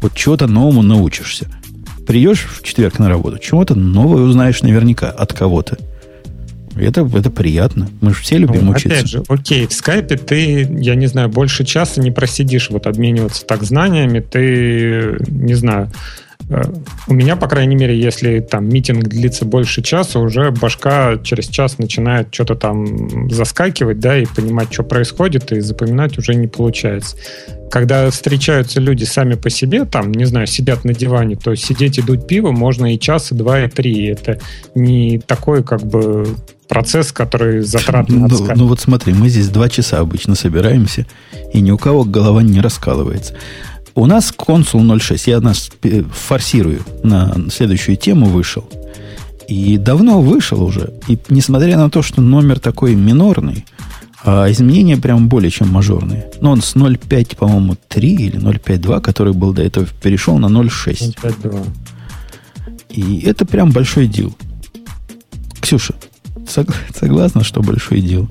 Вот 0.00 0.14
чего-то 0.14 0.46
новому 0.46 0.82
научишься. 0.82 1.50
Придешь 2.06 2.46
в 2.48 2.62
четверг 2.62 2.98
на 2.98 3.08
работу, 3.08 3.38
чего-то 3.38 3.74
новое 3.74 4.22
узнаешь 4.22 4.62
наверняка 4.62 5.10
от 5.10 5.32
кого-то. 5.32 5.76
Это, 6.76 7.08
это 7.14 7.30
приятно. 7.30 7.88
Мы 8.00 8.10
же 8.14 8.20
все 8.22 8.38
любим 8.38 8.66
ну, 8.66 8.72
учиться. 8.72 8.98
Опять 8.98 9.08
же, 9.08 9.22
окей, 9.28 9.66
в 9.66 9.72
скайпе 9.72 10.16
ты, 10.16 10.68
я 10.78 10.94
не 10.94 11.06
знаю, 11.06 11.28
больше 11.28 11.64
часа 11.64 12.00
не 12.00 12.10
просидишь 12.10 12.70
вот 12.70 12.86
обмениваться 12.86 13.44
так 13.46 13.62
знаниями. 13.62 14.20
Ты, 14.20 15.16
не 15.28 15.54
знаю, 15.54 15.90
у 17.08 17.14
меня, 17.14 17.34
по 17.34 17.48
крайней 17.48 17.74
мере, 17.74 17.98
если 17.98 18.40
там 18.40 18.68
митинг 18.68 19.04
длится 19.08 19.44
больше 19.44 19.82
часа, 19.82 20.20
уже 20.20 20.52
башка 20.52 21.18
через 21.22 21.48
час 21.48 21.78
начинает 21.78 22.32
что-то 22.32 22.54
там 22.54 23.28
заскакивать, 23.30 23.98
да, 23.98 24.18
и 24.18 24.26
понимать, 24.26 24.72
что 24.72 24.84
происходит, 24.84 25.50
и 25.50 25.60
запоминать 25.60 26.18
уже 26.18 26.34
не 26.34 26.46
получается. 26.46 27.16
Когда 27.68 28.08
встречаются 28.10 28.80
люди 28.80 29.02
сами 29.02 29.34
по 29.34 29.50
себе, 29.50 29.84
там, 29.84 30.12
не 30.12 30.24
знаю, 30.24 30.46
сидят 30.46 30.84
на 30.84 30.94
диване, 30.94 31.34
то 31.34 31.54
сидеть 31.56 31.98
и 31.98 32.02
дуть 32.02 32.28
пиво 32.28 32.52
можно 32.52 32.94
и 32.94 32.98
час, 32.98 33.32
и 33.32 33.34
два, 33.34 33.64
и 33.64 33.68
три. 33.68 34.06
Это 34.06 34.38
не 34.76 35.18
такой, 35.18 35.64
как 35.64 35.82
бы, 35.82 36.28
процесс, 36.68 37.12
который 37.12 37.60
затратный 37.60 38.18
ну, 38.18 38.28
ну 38.54 38.66
вот 38.68 38.80
смотри, 38.80 39.12
мы 39.12 39.28
здесь 39.28 39.48
два 39.48 39.68
часа 39.68 39.98
обычно 39.98 40.34
собираемся, 40.34 41.06
и 41.52 41.60
ни 41.60 41.70
у 41.72 41.78
кого 41.78 42.04
голова 42.04 42.42
не 42.42 42.60
раскалывается. 42.60 43.34
У 43.96 44.04
нас 44.04 44.30
консул 44.30 44.98
06, 44.98 45.26
я 45.26 45.40
нас 45.40 45.70
форсирую 46.12 46.82
на 47.02 47.34
следующую 47.50 47.96
тему 47.96 48.26
вышел. 48.26 48.68
И 49.48 49.78
давно 49.78 50.20
вышел 50.20 50.62
уже. 50.62 50.92
И 51.08 51.18
несмотря 51.30 51.78
на 51.78 51.88
то, 51.88 52.02
что 52.02 52.20
номер 52.20 52.60
такой 52.60 52.94
минорный, 52.94 53.64
а 54.22 54.50
изменения 54.50 54.98
прям 54.98 55.28
более 55.28 55.50
чем 55.50 55.70
мажорные. 55.70 56.30
Но 56.42 56.50
он 56.50 56.60
с 56.60 56.76
0.5, 56.76 57.36
по-моему, 57.36 57.76
3 57.88 58.08
или 58.08 58.38
0.5.2, 58.38 59.00
который 59.00 59.32
был 59.32 59.54
до 59.54 59.62
этого, 59.62 59.86
перешел 60.02 60.36
на 60.36 60.46
0.6. 60.46 61.16
0.5.2. 61.22 61.66
И 62.90 63.20
это 63.20 63.46
прям 63.46 63.70
большой 63.70 64.08
дел. 64.08 64.36
Ксюша, 65.60 65.94
Согласна, 66.94 67.44
что 67.44 67.62
большой 67.62 68.02
дел. 68.02 68.28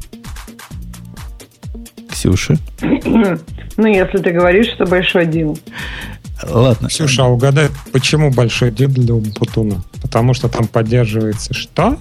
Ксюша? 2.09 2.57
Ну, 3.77 3.87
если 3.87 4.17
ты 4.19 4.31
говоришь, 4.31 4.67
что 4.67 4.85
большой 4.85 5.25
дел. 5.25 5.57
Ладно. 6.43 6.89
Ксюша, 6.89 7.23
а 7.23 7.27
угадай, 7.27 7.69
почему 7.91 8.31
большой 8.31 8.71
дел 8.71 8.89
для 8.89 9.13
Умпутуна? 9.13 9.83
Потому 10.01 10.33
что 10.33 10.49
там 10.49 10.67
поддерживается 10.67 11.53
что? 11.53 11.97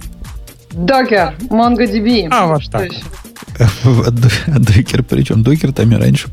Докер, 0.71 1.35
MongoDB. 1.49 2.27
А, 2.31 2.47
вот 2.47 2.63
так. 2.71 2.89
Докер, 4.47 5.03
причем 5.03 5.43
докер 5.43 5.71
там 5.71 5.91
и 5.91 5.95
раньше... 5.95 6.27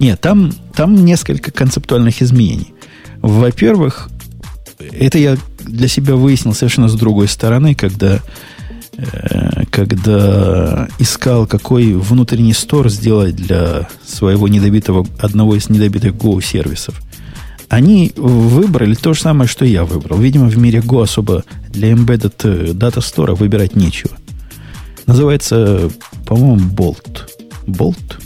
Нет, 0.00 0.20
там, 0.20 0.52
там 0.74 1.04
несколько 1.04 1.52
концептуальных 1.52 2.20
изменений. 2.20 2.74
Во-первых, 3.22 4.08
это 4.78 5.18
я 5.18 5.36
для 5.60 5.88
себя 5.88 6.16
выяснил 6.16 6.54
совершенно 6.54 6.88
с 6.88 6.94
другой 6.94 7.28
стороны, 7.28 7.74
когда 7.74 8.20
Э, 8.98 9.64
когда 9.76 10.88
искал, 10.98 11.46
какой 11.46 11.92
внутренний 11.92 12.54
стор 12.54 12.88
сделать 12.88 13.36
для 13.36 13.90
своего 14.06 14.48
недобитого, 14.48 15.06
одного 15.18 15.54
из 15.54 15.68
недобитых 15.68 16.14
Go 16.14 16.42
сервисов. 16.42 17.02
Они 17.68 18.10
выбрали 18.16 18.94
то 18.94 19.12
же 19.12 19.20
самое, 19.20 19.46
что 19.46 19.66
я 19.66 19.84
выбрал. 19.84 20.18
Видимо, 20.18 20.46
в 20.46 20.56
мире 20.56 20.78
Go 20.78 21.02
особо 21.02 21.44
для 21.68 21.92
embedded 21.92 22.32
э, 22.44 22.72
data 22.72 23.00
store 23.00 23.34
выбирать 23.34 23.76
нечего. 23.76 24.16
Называется, 25.04 25.90
по-моему, 26.24 26.70
Bolt. 26.70 27.28
Bolt? 27.66 28.18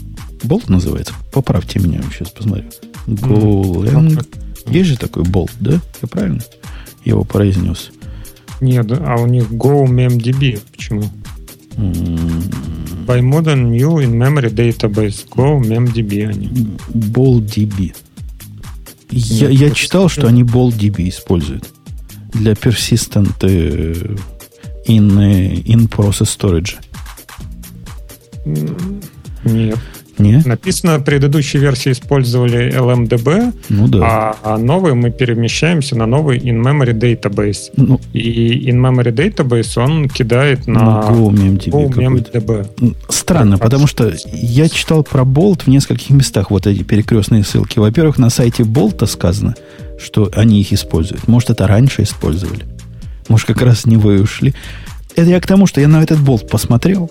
Bolt 0.44 0.66
называется? 0.68 1.14
Поправьте 1.32 1.80
меня, 1.80 2.00
сейчас 2.12 2.30
посмотрю. 2.30 2.66
Golang. 3.08 4.24
Есть 4.68 4.90
же 4.90 4.96
такой 4.96 5.24
Bolt, 5.24 5.50
да? 5.58 5.80
Я 6.00 6.08
правильно 6.08 6.42
его 7.04 7.24
произнес? 7.24 7.90
Нет, 8.60 8.86
а 8.92 9.16
у 9.16 9.26
них 9.26 9.50
Go 9.50 9.84
MemDB. 9.88 10.60
Почему? 10.70 11.10
Mm. 11.76 13.06
By 13.06 13.20
modern 13.20 13.70
new 13.70 13.98
in 13.98 14.16
memory 14.16 14.50
database. 14.50 15.24
Go 15.28 15.58
MemDB 15.60 16.28
они. 16.28 16.48
BallDB. 16.88 17.94
Я, 19.10 19.48
я 19.48 19.70
читал, 19.70 20.08
что 20.08 20.28
они 20.28 20.44
BallDB 20.44 21.08
используют 21.08 21.72
для 22.32 22.54
persistent 22.54 23.34
э, 23.42 24.16
in, 24.86 25.18
э, 25.18 25.62
in 25.64 25.88
process 25.88 26.28
storage. 26.28 26.76
Нет. 29.44 29.78
Не? 30.20 30.42
Написано, 30.44 30.98
в 30.98 31.04
предыдущей 31.04 31.58
версии 31.58 31.92
использовали 31.92 32.72
LMDB, 32.72 33.54
ну, 33.68 33.88
да. 33.88 33.98
а, 34.02 34.36
а 34.42 34.58
новый 34.58 34.94
мы 34.94 35.10
перемещаемся 35.10 35.96
на 35.96 36.06
новый 36.06 36.38
in-memory 36.38 36.92
database. 36.92 37.70
Ну, 37.76 38.00
и 38.12 38.70
in-memory 38.70 39.12
database 39.12 39.82
он 39.82 40.08
кидает 40.08 40.66
на 40.66 41.10
ну, 41.10 41.30
GoMemDB. 41.30 42.94
Странно, 43.08 43.56
так, 43.56 43.64
потому 43.64 43.86
что 43.86 44.12
я 44.32 44.68
читал 44.68 45.02
про 45.04 45.22
Bolt 45.22 45.64
в 45.64 45.66
нескольких 45.68 46.10
местах, 46.10 46.50
вот 46.50 46.66
эти 46.66 46.82
перекрестные 46.82 47.44
ссылки. 47.44 47.78
Во-первых, 47.78 48.18
на 48.18 48.30
сайте 48.30 48.62
Bolt 48.62 49.06
сказано, 49.06 49.54
что 49.98 50.30
они 50.34 50.60
их 50.60 50.72
используют. 50.72 51.28
Может, 51.28 51.50
это 51.50 51.66
раньше 51.66 52.02
использовали. 52.02 52.64
Может, 53.28 53.46
как 53.46 53.62
раз 53.62 53.80
с 53.80 53.86
него 53.86 54.12
и 54.12 54.18
ушли. 54.18 54.54
Это 55.16 55.30
я 55.30 55.40
к 55.40 55.46
тому, 55.46 55.66
что 55.66 55.80
я 55.80 55.88
на 55.88 56.02
этот 56.02 56.18
болт 56.18 56.48
посмотрел. 56.48 57.10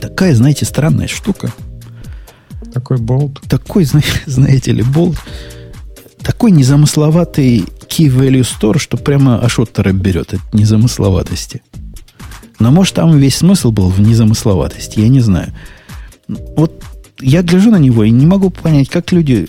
Такая, 0.00 0.34
знаете, 0.34 0.64
странная 0.64 1.08
штука. 1.08 1.52
Такой 2.72 2.98
болт. 2.98 3.40
Такой, 3.48 3.84
знаете 4.26 4.72
ли, 4.72 4.82
болт. 4.82 5.16
Такой 6.22 6.52
незамысловатый 6.52 7.64
key 7.88 8.08
value 8.08 8.40
store, 8.40 8.78
что 8.78 8.96
прямо 8.96 9.44
аж 9.44 9.58
берет 9.58 10.34
от 10.34 10.54
незамысловатости. 10.54 11.62
Но 12.58 12.70
может 12.70 12.94
там 12.94 13.16
весь 13.18 13.36
смысл 13.36 13.72
был 13.72 13.88
в 13.88 14.00
незамысловатости, 14.00 15.00
я 15.00 15.08
не 15.08 15.20
знаю. 15.20 15.52
Вот 16.56 16.82
я 17.20 17.42
гляжу 17.42 17.70
на 17.70 17.76
него 17.76 18.04
и 18.04 18.10
не 18.10 18.26
могу 18.26 18.50
понять, 18.50 18.88
как 18.88 19.12
люди 19.12 19.48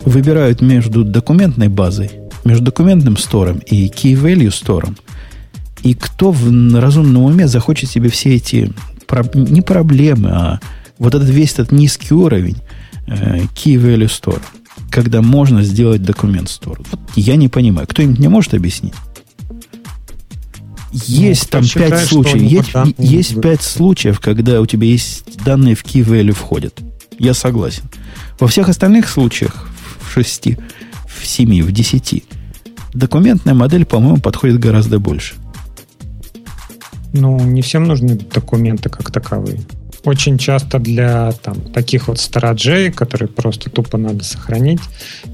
выбирают 0.00 0.60
между 0.60 1.04
документной 1.04 1.68
базой, 1.68 2.10
между 2.44 2.64
документным 2.64 3.16
стором 3.16 3.58
и 3.58 3.86
key 3.88 4.14
value 4.14 4.50
стором, 4.50 4.96
и 5.82 5.94
кто 5.94 6.32
в 6.32 6.78
разумном 6.78 7.24
уме 7.24 7.46
захочет 7.46 7.90
себе 7.90 8.10
все 8.10 8.36
эти 8.36 8.72
не 9.34 9.62
проблемы, 9.62 10.30
а 10.30 10.60
вот 11.00 11.14
этот 11.14 11.28
весь 11.30 11.54
этот 11.54 11.72
низкий 11.72 12.14
уровень 12.14 12.58
э, 13.08 13.40
Key 13.54 13.74
Value 13.74 14.06
Store, 14.06 14.40
когда 14.90 15.22
можно 15.22 15.64
сделать 15.64 16.04
документ 16.04 16.48
Store. 16.48 16.86
Вот 16.90 17.00
я 17.16 17.34
не 17.36 17.48
понимаю. 17.48 17.88
Кто-нибудь 17.88 18.20
не 18.20 18.28
может 18.28 18.54
объяснить? 18.54 18.94
Есть 20.92 21.52
ну, 21.52 21.60
там 21.60 21.68
пять 21.68 22.06
случаев. 22.06 22.42
Есть, 22.42 22.70
есть 22.98 23.40
пять 23.40 23.62
случаев, 23.62 24.20
когда 24.20 24.60
у 24.60 24.66
тебя 24.66 24.86
есть 24.86 25.42
данные 25.42 25.74
в 25.74 25.84
Key 25.84 26.04
Value 26.04 26.32
входят. 26.32 26.78
Я 27.18 27.32
согласен. 27.32 27.84
Во 28.38 28.46
всех 28.46 28.68
остальных 28.68 29.08
случаях, 29.08 29.68
в 30.00 30.12
шести, 30.12 30.58
в 31.08 31.26
семи, 31.26 31.62
в 31.62 31.72
десяти, 31.72 32.24
документная 32.92 33.54
модель, 33.54 33.86
по-моему, 33.86 34.18
подходит 34.18 34.58
гораздо 34.58 34.98
больше. 34.98 35.34
Ну, 37.12 37.40
не 37.40 37.62
всем 37.62 37.84
нужны 37.84 38.16
документы 38.16 38.90
как 38.90 39.10
таковые. 39.10 39.60
Очень 40.04 40.38
часто 40.38 40.78
для 40.78 41.32
там, 41.32 41.60
таких 41.60 42.08
вот 42.08 42.18
стараджей, 42.18 42.90
которые 42.90 43.28
просто 43.28 43.68
тупо 43.68 43.98
надо 43.98 44.24
сохранить, 44.24 44.80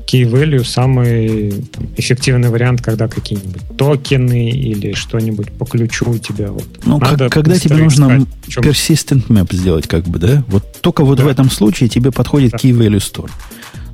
key 0.06 0.28
value 0.28 0.64
самый 0.64 1.64
эффективный 1.96 2.48
вариант, 2.48 2.82
когда 2.82 3.06
какие-нибудь 3.06 3.62
токены 3.76 4.50
или 4.50 4.94
что-нибудь 4.94 5.52
по 5.52 5.66
ключу 5.66 6.10
у 6.10 6.18
тебя 6.18 6.50
вот. 6.50 6.66
Ну, 6.84 6.98
как, 6.98 7.30
когда 7.30 7.56
тебе 7.58 7.76
нужно 7.76 8.26
искать, 8.46 8.64
persistent 8.64 9.28
map 9.28 9.54
сделать, 9.54 9.86
как 9.86 10.04
бы, 10.04 10.18
да? 10.18 10.42
Вот 10.48 10.64
только 10.80 11.04
вот 11.04 11.18
да. 11.18 11.24
в 11.24 11.28
этом 11.28 11.48
случае 11.48 11.88
тебе 11.88 12.10
подходит 12.10 12.52
да. 12.52 12.58
key 12.58 12.72
value 12.72 12.98
store. 12.98 13.30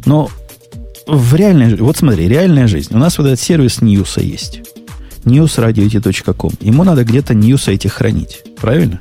Но 0.07 0.31
в 1.07 1.35
реальной 1.35 1.77
вот 1.77 1.99
смотри, 1.99 2.29
реальная 2.29 2.67
жизнь. 2.67 2.95
У 2.95 2.99
нас 2.99 3.19
вот 3.19 3.27
этот 3.27 3.41
сервис 3.41 3.81
News 3.81 4.23
есть. 4.23 4.63
newsradio.com. 5.25 6.53
Ему 6.61 6.85
надо 6.85 7.05
где-то 7.05 7.35
news 7.35 7.71
эти 7.71 7.89
хранить. 7.89 8.43
Правильно? 8.59 9.01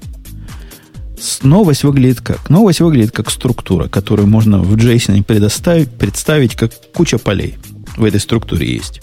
Новость 1.44 1.84
выглядит 1.84 2.22
как? 2.22 2.50
Новость 2.50 2.80
выглядит 2.80 3.12
как 3.12 3.30
структура, 3.30 3.88
которую 3.88 4.28
можно 4.28 4.60
в 4.60 4.76
JSON 4.76 5.24
предоставить, 5.24 5.90
представить 5.92 6.56
как 6.56 6.72
куча 6.94 7.18
полей. 7.18 7.56
В 7.98 8.04
этой 8.04 8.20
структуре 8.20 8.74
есть. 8.74 9.02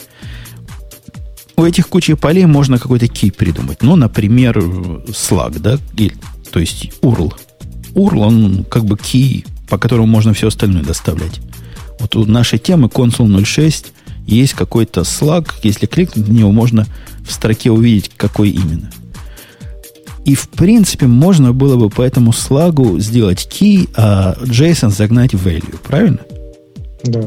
У 1.57 1.65
этих 1.65 1.89
кучи 1.89 2.15
полей 2.15 2.47
можно 2.47 2.79
какой-то 2.79 3.07
key 3.07 3.33
придумать. 3.33 3.83
Ну, 3.83 3.97
например, 3.97 4.59
Slack, 4.59 5.59
да? 5.59 5.79
Или, 5.97 6.15
то 6.51 6.61
есть 6.61 6.93
URL. 7.03 7.35
URL, 7.95 8.19
он 8.19 8.65
как 8.65 8.85
бы 8.85 8.97
key, 8.97 9.45
по 9.69 9.79
которому 9.79 10.07
можно 10.07 10.33
все 10.35 10.49
остальное 10.49 10.83
доставлять. 10.83 11.41
Вот 11.99 12.15
у 12.17 12.25
нашей 12.25 12.59
темы 12.59 12.89
консул 12.89 13.29
06 13.29 13.93
есть 14.27 14.55
какой-то 14.55 15.01
Slack. 15.01 15.51
Если 15.63 15.87
кликнуть 15.87 16.29
на 16.29 16.33
него, 16.33 16.53
можно 16.53 16.87
в 17.27 17.33
строке 17.33 17.71
увидеть, 17.71 18.13
какой 18.17 18.51
именно. 18.51 18.91
И, 20.29 20.35
в 20.35 20.51
принципе, 20.51 21.07
можно 21.07 21.55
было 21.55 21.77
бы 21.77 21.89
по 21.89 22.03
этому 22.03 22.35
слагу 22.35 22.99
сделать 22.99 23.49
key, 23.51 23.89
а 23.97 24.37
JSON 24.43 24.91
загнать 24.91 25.33
в 25.33 25.47
value. 25.47 25.79
Правильно? 25.83 26.19
Да. 27.03 27.23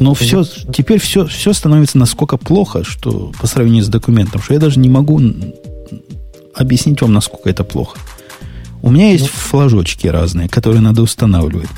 Но 0.00 0.14
все, 0.14 0.42
теперь 0.72 0.98
все, 1.00 1.26
все 1.26 1.52
становится 1.52 1.98
насколько 1.98 2.38
плохо, 2.38 2.82
что 2.82 3.30
по 3.38 3.46
сравнению 3.46 3.84
с 3.84 3.88
документом, 3.88 4.40
что 4.40 4.54
я 4.54 4.60
даже 4.60 4.80
не 4.80 4.88
могу 4.88 5.20
объяснить 6.54 7.02
вам, 7.02 7.12
насколько 7.12 7.50
это 7.50 7.62
плохо. 7.62 7.98
У 8.80 8.90
меня 8.90 9.10
есть 9.10 9.24
ну. 9.24 9.30
флажочки 9.30 10.06
разные, 10.06 10.48
которые 10.48 10.80
надо 10.80 11.02
устанавливать. 11.02 11.68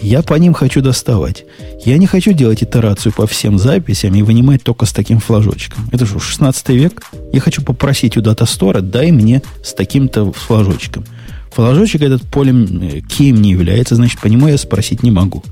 Я 0.00 0.22
по 0.22 0.34
ним 0.34 0.54
хочу 0.54 0.80
доставать. 0.80 1.44
Я 1.84 1.98
не 1.98 2.06
хочу 2.06 2.32
делать 2.32 2.62
итерацию 2.62 3.12
по 3.12 3.26
всем 3.26 3.58
записям 3.58 4.14
и 4.14 4.22
вынимать 4.22 4.62
только 4.62 4.86
с 4.86 4.92
таким 4.92 5.18
флажочком. 5.18 5.88
Это 5.92 6.06
же 6.06 6.18
16 6.18 6.68
век. 6.70 7.02
Я 7.32 7.40
хочу 7.40 7.62
попросить 7.62 8.16
у 8.16 8.20
дата-стора, 8.20 8.80
дай 8.80 9.10
мне 9.10 9.42
с 9.62 9.72
таким-то 9.74 10.32
флажочком. 10.32 11.04
Флажочек 11.52 12.02
этот 12.02 12.22
полем 12.22 12.82
э, 12.82 13.00
кем 13.00 13.40
не 13.42 13.50
является, 13.52 13.96
значит, 13.96 14.20
по 14.20 14.26
нему 14.26 14.48
я 14.48 14.58
спросить 14.58 15.02
не 15.02 15.10
могу. 15.10 15.42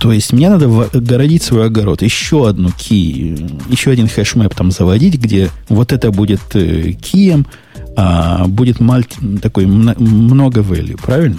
То 0.00 0.12
есть 0.12 0.32
мне 0.34 0.50
надо 0.50 0.66
огородить 0.92 1.42
свой 1.42 1.64
огород. 1.64 2.02
Еще 2.02 2.46
одну 2.46 2.70
ки, 2.70 3.36
еще 3.70 3.90
один 3.90 4.06
хэшмэп 4.06 4.54
там 4.54 4.70
заводить, 4.70 5.14
где 5.14 5.50
вот 5.68 5.92
это 5.92 6.10
будет 6.10 6.42
э, 6.52 6.92
кием, 6.92 7.46
а 7.96 8.46
будет 8.46 8.80
мальт, 8.80 9.16
такой 9.40 9.66
много 9.66 10.60
value, 10.60 11.00
правильно? 11.00 11.38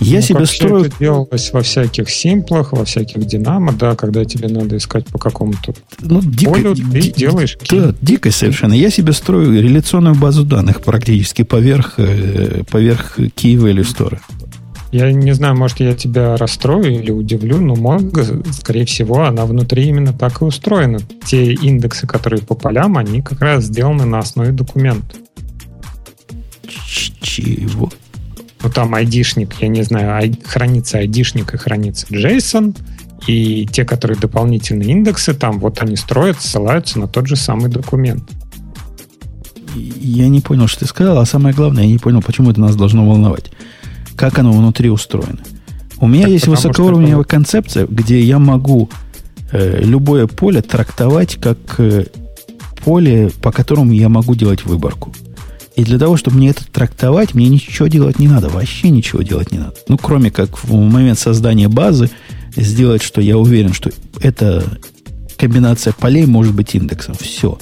Я 0.00 0.16
ну, 0.16 0.22
себе 0.22 0.46
строю... 0.46 0.84
Это 0.84 0.98
делалось 0.98 1.52
во 1.52 1.62
всяких 1.62 2.10
симплах, 2.10 2.72
во 2.72 2.84
всяких 2.84 3.24
динамо, 3.24 3.72
да, 3.72 3.94
когда 3.94 4.24
тебе 4.24 4.48
надо 4.48 4.76
искать 4.76 5.06
по 5.06 5.18
какому-то 5.18 5.74
ну, 6.00 6.20
дико, 6.22 6.50
полю, 6.50 6.74
ты 6.74 7.00
ди, 7.00 7.12
делаешь... 7.12 7.58
Да, 7.70 7.94
дико 8.00 8.30
совершенно. 8.30 8.74
Я 8.74 8.90
себе 8.90 9.12
строю 9.12 9.62
реляционную 9.62 10.14
базу 10.14 10.44
данных 10.44 10.80
практически 10.80 11.42
поверх, 11.42 11.94
э, 11.98 12.62
поверх 12.70 13.18
Key 13.18 13.56
Value 13.56 13.84
Store. 13.84 14.18
Я 14.92 15.10
не 15.10 15.32
знаю, 15.32 15.56
может, 15.56 15.80
я 15.80 15.94
тебя 15.94 16.36
расстрою 16.36 17.00
или 17.00 17.10
удивлю, 17.10 17.58
но 17.58 17.74
Mongo, 17.74 18.46
скорее 18.52 18.84
всего, 18.84 19.22
она 19.24 19.46
внутри 19.46 19.86
именно 19.88 20.12
так 20.12 20.42
и 20.42 20.44
устроена. 20.44 20.98
Те 21.24 21.54
индексы, 21.54 22.06
которые 22.06 22.42
по 22.42 22.54
полям, 22.54 22.98
они 22.98 23.22
как 23.22 23.40
раз 23.40 23.64
сделаны 23.64 24.04
на 24.04 24.18
основе 24.18 24.52
документа. 24.52 25.16
Чего? 27.22 27.90
Ну 28.62 28.70
там 28.70 28.94
айдишник, 28.94 29.54
я 29.60 29.68
не 29.68 29.82
знаю, 29.82 30.34
хранится 30.44 30.98
айдишник 30.98 31.54
и 31.54 31.56
хранится 31.56 32.06
JSON, 32.06 32.76
и 33.26 33.66
те, 33.70 33.84
которые 33.84 34.18
дополнительные 34.18 34.90
индексы, 34.90 35.34
там 35.34 35.58
вот 35.58 35.80
они 35.82 35.96
строят, 35.96 36.40
ссылаются 36.40 36.98
на 36.98 37.08
тот 37.08 37.26
же 37.26 37.36
самый 37.36 37.70
документ. 37.70 38.24
Я 39.74 40.28
не 40.28 40.40
понял, 40.40 40.66
что 40.66 40.80
ты 40.80 40.86
сказал, 40.86 41.18
а 41.18 41.26
самое 41.26 41.54
главное, 41.54 41.84
я 41.84 41.90
не 41.90 41.98
понял, 41.98 42.20
почему 42.20 42.50
это 42.50 42.60
нас 42.60 42.76
должно 42.76 43.08
волновать. 43.08 43.50
Как 44.16 44.38
оно 44.38 44.52
внутри 44.52 44.90
устроено. 44.90 45.38
У 45.98 46.08
меня 46.08 46.24
так 46.24 46.32
есть 46.32 46.46
высокоуровневая 46.46 47.22
это... 47.22 47.30
концепция, 47.30 47.86
где 47.86 48.20
я 48.20 48.38
могу 48.38 48.90
э, 49.52 49.80
любое 49.82 50.26
поле 50.26 50.60
трактовать 50.60 51.36
как 51.36 51.58
э, 51.78 52.06
поле, 52.84 53.30
по 53.40 53.52
которому 53.52 53.92
я 53.92 54.08
могу 54.08 54.34
делать 54.34 54.64
выборку. 54.64 55.14
И 55.76 55.84
для 55.84 55.98
того, 55.98 56.16
чтобы 56.16 56.36
мне 56.36 56.50
это 56.50 56.66
трактовать, 56.70 57.34
мне 57.34 57.48
ничего 57.48 57.88
делать 57.88 58.18
не 58.18 58.28
надо. 58.28 58.48
Вообще 58.48 58.90
ничего 58.90 59.22
делать 59.22 59.52
не 59.52 59.58
надо. 59.58 59.74
Ну, 59.88 59.96
кроме 59.98 60.30
как 60.30 60.62
в 60.62 60.74
момент 60.74 61.18
создания 61.18 61.68
базы 61.68 62.10
сделать, 62.56 63.02
что 63.02 63.20
я 63.20 63.38
уверен, 63.38 63.72
что 63.72 63.90
эта 64.20 64.64
комбинация 65.38 65.92
полей 65.92 66.26
может 66.26 66.54
быть 66.54 66.74
индексом. 66.74 67.14
Все. 67.18 67.58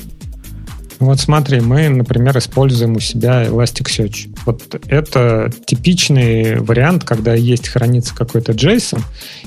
Вот 1.00 1.18
смотри, 1.18 1.60
мы, 1.60 1.88
например, 1.88 2.36
используем 2.36 2.96
у 2.96 3.00
себя 3.00 3.44
Elasticsearch. 3.46 4.36
Вот 4.44 4.78
это 4.86 5.50
типичный 5.64 6.60
вариант, 6.60 7.04
когда 7.04 7.32
есть 7.32 7.68
хранится 7.68 8.14
какой-то 8.14 8.52
JSON, 8.52 9.00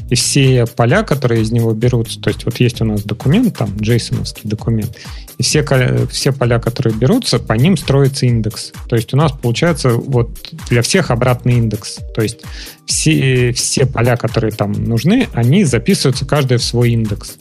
и 0.09 0.15
все 0.15 0.65
поля, 0.65 1.03
которые 1.03 1.43
из 1.43 1.51
него 1.51 1.73
берутся, 1.73 2.19
то 2.19 2.29
есть 2.31 2.45
вот 2.45 2.59
есть 2.59 2.81
у 2.81 2.85
нас 2.85 3.03
документ, 3.03 3.55
там, 3.55 3.69
json 3.75 4.25
документ, 4.43 4.97
все, 5.39 5.65
все 6.09 6.31
поля, 6.31 6.59
которые 6.59 6.95
берутся, 6.95 7.39
по 7.39 7.53
ним 7.53 7.77
строится 7.77 8.25
индекс. 8.25 8.71
То 8.87 8.95
есть 8.95 9.13
у 9.13 9.17
нас 9.17 9.31
получается 9.31 9.89
вот 9.89 10.31
для 10.69 10.81
всех 10.81 11.11
обратный 11.11 11.55
индекс. 11.55 11.99
То 12.15 12.21
есть 12.21 12.41
все, 12.85 13.51
все 13.53 13.85
поля, 13.85 14.17
которые 14.17 14.51
там 14.51 14.71
нужны, 14.71 15.27
они 15.33 15.63
записываются 15.63 16.25
каждый 16.25 16.57
в 16.57 16.63
свой 16.63 16.91
индекс. 16.91 17.37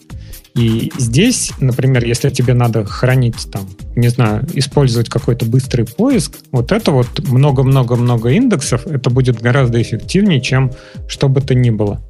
И 0.54 0.92
здесь, 0.98 1.52
например, 1.60 2.04
если 2.04 2.28
тебе 2.28 2.52
надо 2.52 2.84
хранить 2.84 3.50
там, 3.50 3.68
не 3.96 4.08
знаю, 4.08 4.46
использовать 4.52 5.08
какой-то 5.08 5.46
быстрый 5.46 5.86
поиск, 5.86 6.36
вот 6.50 6.72
это 6.72 6.90
вот 6.90 7.26
много-много-много 7.26 8.30
индексов, 8.30 8.86
это 8.86 9.08
будет 9.08 9.40
гораздо 9.40 9.80
эффективнее, 9.80 10.42
чем 10.42 10.70
что 11.08 11.28
бы 11.30 11.40
то 11.40 11.54
ни 11.54 11.70
было. 11.70 12.02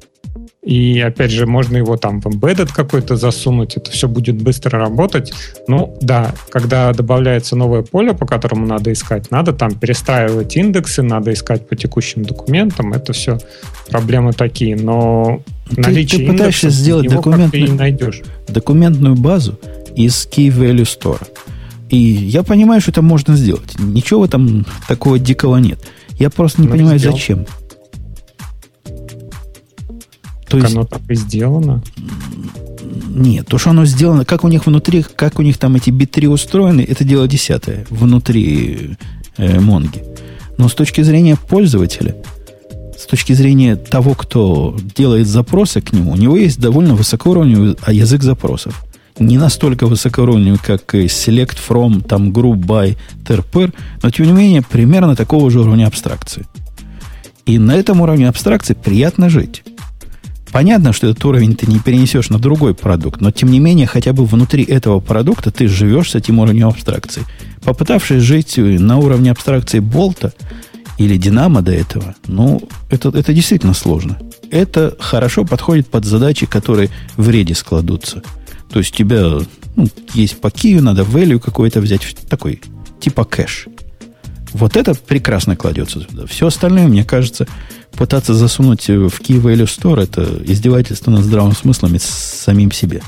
И 0.63 1.01
опять 1.01 1.31
же, 1.31 1.45
можно 1.45 1.75
его 1.75 1.97
там 1.97 2.21
в 2.21 2.25
embedded 2.27 2.69
какой-то 2.73 3.17
засунуть, 3.17 3.75
это 3.75 3.91
все 3.91 4.07
будет 4.07 4.41
быстро 4.41 4.79
работать. 4.79 5.33
Ну 5.67 5.97
да, 6.01 6.33
когда 6.49 6.93
добавляется 6.93 7.57
новое 7.57 7.81
поле, 7.81 8.13
по 8.13 8.25
которому 8.25 8.65
надо 8.65 8.93
искать, 8.93 9.29
надо 9.29 9.51
там 9.51 9.75
перестраивать 9.75 10.55
индексы, 10.55 11.01
надо 11.01 11.33
искать 11.33 11.67
по 11.67 11.75
текущим 11.75 12.23
документам, 12.23 12.93
это 12.93 13.11
все 13.11 13.39
проблемы 13.89 14.31
такие. 14.31 14.77
Но 14.77 15.41
ты, 15.69 15.81
наличие 15.81 16.25
ты 16.25 16.31
пытаешься 16.31 16.69
сделать 16.69 17.09
документную, 17.09 17.67
не 17.67 17.77
найдешь. 17.77 18.21
документную 18.47 19.15
базу 19.15 19.59
из 19.95 20.27
Key 20.31 20.47
Value 20.47 20.83
Store. 20.83 21.21
И 21.89 21.97
я 21.97 22.41
понимаю, 22.41 22.79
что 22.79 22.91
это 22.91 23.01
можно 23.01 23.35
сделать. 23.35 23.77
Ничего 23.79 24.21
в 24.21 24.23
этом 24.23 24.65
такого 24.87 25.19
дикого 25.19 25.57
нет. 25.57 25.79
Я 26.17 26.29
просто 26.29 26.61
не 26.61 26.67
ну, 26.67 26.73
понимаю, 26.73 26.99
сделал. 26.99 27.17
зачем. 27.17 27.45
То 30.53 30.59
есть, 30.59 30.75
оно 30.75 30.85
так 30.85 31.01
и 31.09 31.15
сделано? 31.15 31.81
Нет, 33.09 33.47
то, 33.47 33.57
что 33.57 33.71
оно 33.71 33.85
сделано, 33.85 34.23
как 34.23 34.43
у 34.43 34.47
них 34.47 34.67
внутри, 34.67 35.03
как 35.03 35.39
у 35.39 35.41
них 35.41 35.57
там 35.57 35.75
эти 35.75 35.89
биты 35.89 36.29
устроены, 36.29 36.81
это 36.87 37.03
дело 37.03 37.27
десятое 37.27 37.87
внутри 37.89 38.97
э, 39.37 39.59
Монги. 39.59 40.03
Но 40.59 40.69
с 40.69 40.75
точки 40.75 41.01
зрения 41.01 41.37
пользователя, 41.49 42.15
с 42.95 43.07
точки 43.07 43.33
зрения 43.33 43.75
того, 43.75 44.13
кто 44.13 44.77
делает 44.95 45.27
запросы 45.27 45.81
к 45.81 45.91
нему, 45.91 46.11
у 46.11 46.15
него 46.15 46.37
есть 46.37 46.59
довольно 46.59 46.93
высокоуровневый 46.93 47.75
язык 47.87 48.21
запросов. 48.21 48.85
Не 49.17 49.39
настолько 49.39 49.87
высокоуровневый, 49.87 50.59
как 50.63 50.93
select 50.93 51.57
from, 51.67 52.03
там, 52.07 52.29
group 52.29 52.63
by, 52.63 52.95
terper, 53.25 53.73
но 54.03 54.11
тем 54.11 54.27
не 54.27 54.33
менее 54.33 54.61
примерно 54.61 55.15
такого 55.15 55.49
же 55.49 55.61
уровня 55.61 55.87
абстракции. 55.87 56.45
И 57.47 57.57
на 57.57 57.75
этом 57.75 58.01
уровне 58.01 58.29
абстракции 58.29 58.75
приятно 58.75 59.29
жить. 59.29 59.63
Понятно, 60.53 60.93
что 60.93 61.07
этот 61.07 61.25
уровень 61.25 61.55
ты 61.55 61.65
не 61.65 61.79
перенесешь 61.79 62.29
на 62.29 62.37
другой 62.37 62.75
продукт, 62.75 63.21
но 63.21 63.31
тем 63.31 63.49
не 63.49 63.59
менее, 63.59 63.87
хотя 63.87 64.13
бы 64.13 64.23
внутри 64.23 64.63
этого 64.63 64.99
продукта 64.99 65.49
ты 65.49 65.67
живешь 65.67 66.11
с 66.11 66.15
этим 66.15 66.37
уровнем 66.37 66.67
абстракции. 66.67 67.23
Попытавшись 67.63 68.21
жить 68.21 68.57
на 68.57 68.97
уровне 68.97 69.31
абстракции 69.31 69.79
болта 69.79 70.31
или 70.99 71.17
динамо 71.17 71.63
до 71.63 71.71
этого, 71.71 72.13
ну, 72.27 72.61
это, 72.91 73.09
это 73.09 73.33
действительно 73.33 73.73
сложно. 73.73 74.19
Это 74.51 74.95
хорошо 74.99 75.43
подходит 75.43 75.87
под 75.87 76.05
задачи, 76.05 76.45
которые 76.45 76.91
в 77.17 77.31
реде 77.31 77.55
складутся. 77.55 78.21
То 78.71 78.77
есть 78.77 78.93
у 78.93 78.97
тебя 78.97 79.39
ну, 79.75 79.87
есть 80.13 80.39
по 80.39 80.51
кию, 80.51 80.83
надо 80.83 81.01
value 81.01 81.39
какой-то 81.39 81.81
взять, 81.81 82.15
такой 82.29 82.61
типа 82.99 83.25
кэш. 83.25 83.65
Вот 84.51 84.77
это 84.77 84.93
прекрасно 84.93 85.55
кладется 85.55 86.01
сюда. 86.01 86.27
Все 86.27 86.45
остальное, 86.45 86.87
мне 86.87 87.03
кажется, 87.03 87.47
пытаться 87.97 88.33
засунуть 88.33 88.87
в 88.87 89.21
Key 89.21 89.41
Value 89.41 89.65
Store 89.65 90.01
это 90.01 90.27
издевательство 90.45 91.11
над 91.11 91.23
здравым 91.23 91.55
смыслом 91.55 91.95
и 91.95 91.99
самим 91.99 92.71
себе. 92.71 93.01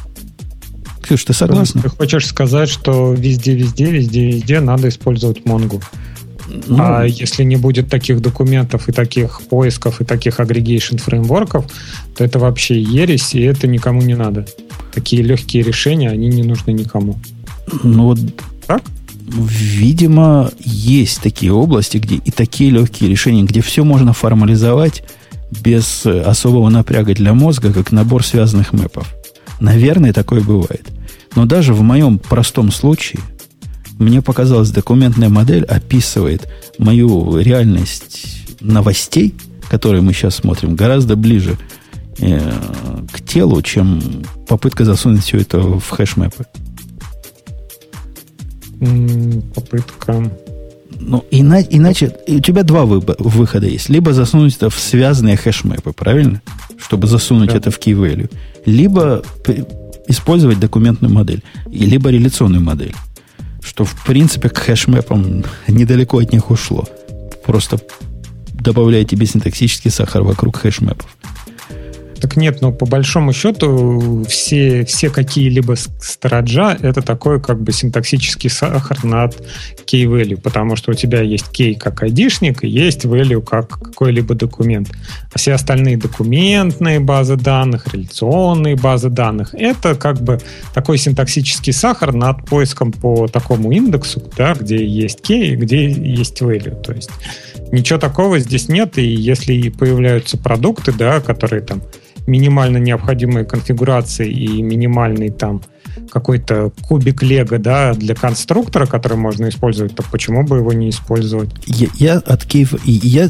Ксюш, 1.01 1.23
ты 1.23 1.33
согласна? 1.33 1.83
Ты 1.83 1.89
хочешь 1.89 2.25
сказать, 2.25 2.69
что 2.69 3.13
везде, 3.13 3.53
везде, 3.53 3.85
везде, 3.85 4.27
везде 4.27 4.59
надо 4.59 4.89
использовать 4.89 5.41
Mongo? 5.41 5.83
Ну, 6.67 6.77
а 6.79 7.03
если 7.05 7.43
не 7.43 7.55
будет 7.55 7.89
таких 7.89 8.21
документов 8.21 8.87
и 8.89 8.91
таких 8.91 9.41
поисков 9.49 10.01
и 10.01 10.05
таких 10.05 10.39
агрегейшн 10.39 10.97
фреймворков, 10.97 11.65
то 12.17 12.23
это 12.23 12.39
вообще 12.39 12.79
ересь, 12.81 13.33
и 13.33 13.41
это 13.41 13.67
никому 13.67 14.01
не 14.01 14.15
надо. 14.15 14.47
Такие 14.93 15.21
легкие 15.21 15.63
решения, 15.63 16.09
они 16.09 16.27
не 16.27 16.43
нужны 16.43 16.71
никому. 16.71 17.19
Ну 17.83 18.05
вот 18.05 18.19
так? 18.67 18.83
Видимо, 19.27 20.51
есть 20.59 21.21
такие 21.21 21.51
области, 21.51 21.97
где 21.97 22.15
и 22.15 22.31
такие 22.31 22.69
легкие 22.69 23.09
решения, 23.09 23.43
где 23.43 23.61
все 23.61 23.83
можно 23.83 24.13
формализовать 24.13 25.03
без 25.63 26.05
особого 26.05 26.69
напряга 26.69 27.13
для 27.15 27.33
мозга, 27.33 27.73
как 27.73 27.91
набор 27.91 28.23
связанных 28.23 28.71
мэпов. 28.73 29.13
Наверное, 29.59 30.13
такое 30.13 30.41
бывает. 30.41 30.87
Но 31.35 31.45
даже 31.45 31.73
в 31.73 31.81
моем 31.81 32.19
простом 32.19 32.71
случае, 32.71 33.21
мне 33.97 34.21
показалось, 34.21 34.69
документная 34.69 35.29
модель 35.29 35.63
описывает 35.63 36.47
мою 36.77 37.39
реальность 37.39 38.59
новостей, 38.61 39.33
которые 39.69 40.01
мы 40.01 40.13
сейчас 40.13 40.35
смотрим, 40.35 40.75
гораздо 40.75 41.15
ближе 41.15 41.57
э, 42.19 42.39
к 43.11 43.21
телу, 43.21 43.61
чем 43.63 44.23
попытка 44.47 44.85
засунуть 44.85 45.23
все 45.23 45.37
это 45.37 45.59
в 45.59 45.89
хэшмэпы 45.89 46.45
попытка. 49.53 50.31
Ну, 50.99 51.25
иначе, 51.31 51.67
иначе 51.71 52.15
у 52.27 52.39
тебя 52.39 52.63
два 52.63 52.85
выхода 52.85 53.67
есть. 53.67 53.89
Либо 53.89 54.13
засунуть 54.13 54.55
это 54.55 54.69
в 54.69 54.79
связанные 54.79 55.37
хэшмэпы, 55.37 55.91
правильно? 55.93 56.41
Чтобы 56.77 57.07
засунуть 57.07 57.49
да. 57.49 57.57
это 57.57 57.71
в 57.71 57.79
key 57.79 57.93
value. 57.93 58.31
Либо 58.65 59.23
использовать 60.07 60.59
документную 60.59 61.13
модель. 61.13 61.43
И 61.71 61.85
либо 61.85 62.09
реляционную 62.09 62.63
модель. 62.63 62.95
Что, 63.61 63.83
в 63.83 64.05
принципе, 64.05 64.49
к 64.49 64.57
хэшмэпам 64.57 65.43
недалеко 65.67 66.19
от 66.19 66.31
них 66.31 66.51
ушло. 66.51 66.87
Просто 67.45 67.79
добавляя 68.53 69.03
тебе 69.03 69.25
синтаксический 69.25 69.91
сахар 69.91 70.23
вокруг 70.23 70.57
хэшмэпов. 70.57 71.17
Так 72.25 72.37
нет, 72.37 72.59
но 72.59 72.71
по 72.71 72.87
большому 72.87 73.33
счету 73.33 74.25
все, 74.27 74.83
все 74.85 75.11
какие-либо 75.11 75.75
стороджа 75.75 76.75
это 76.81 77.03
такой 77.03 77.39
как 77.39 77.61
бы 77.61 77.71
синтаксический 77.71 78.49
сахар 78.49 79.03
над 79.03 79.39
key 79.85 80.05
value, 80.05 80.41
потому 80.41 80.75
что 80.75 80.89
у 80.89 80.95
тебя 80.95 81.21
есть 81.21 81.45
key 81.53 81.75
как 81.77 82.01
айдишник 82.01 82.63
и 82.63 82.67
есть 82.67 83.05
value 83.05 83.43
как 83.43 83.69
какой-либо 83.69 84.33
документ. 84.33 84.89
А 85.31 85.37
все 85.37 85.53
остальные 85.53 85.97
документные 85.97 86.99
базы 86.99 87.35
данных, 87.35 87.93
реляционные 87.93 88.75
базы 88.75 89.11
данных, 89.11 89.53
это 89.53 89.93
как 89.93 90.19
бы 90.19 90.39
такой 90.73 90.97
синтаксический 90.97 91.73
сахар 91.73 92.11
над 92.11 92.43
поиском 92.47 92.91
по 92.91 93.27
такому 93.27 93.71
индексу, 93.71 94.23
да, 94.35 94.55
где 94.55 94.83
есть 94.83 95.19
key 95.29 95.53
где 95.53 95.87
есть 95.87 96.41
value. 96.41 96.81
То 96.81 96.91
есть 96.91 97.11
ничего 97.71 97.99
такого 97.99 98.39
здесь 98.39 98.67
нет, 98.67 98.97
и 98.97 99.05
если 99.05 99.69
появляются 99.69 100.39
продукты, 100.39 100.91
да, 100.91 101.21
которые 101.21 101.61
там 101.61 101.83
минимально 102.27 102.77
необходимые 102.77 103.45
конфигурации 103.45 104.29
и 104.29 104.61
минимальный 104.61 105.29
там 105.29 105.61
какой-то 106.09 106.71
кубик 106.81 107.23
лего 107.23 107.57
да, 107.57 107.93
для 107.93 108.15
конструктора, 108.15 108.85
который 108.85 109.17
можно 109.17 109.49
использовать, 109.49 109.95
то 109.95 110.03
почему 110.11 110.43
бы 110.43 110.57
его 110.57 110.73
не 110.73 110.89
использовать? 110.89 111.49
Я, 111.65 111.87
я 111.95 112.13
от 112.17 112.45
Key, 112.45 112.79
я 112.85 113.29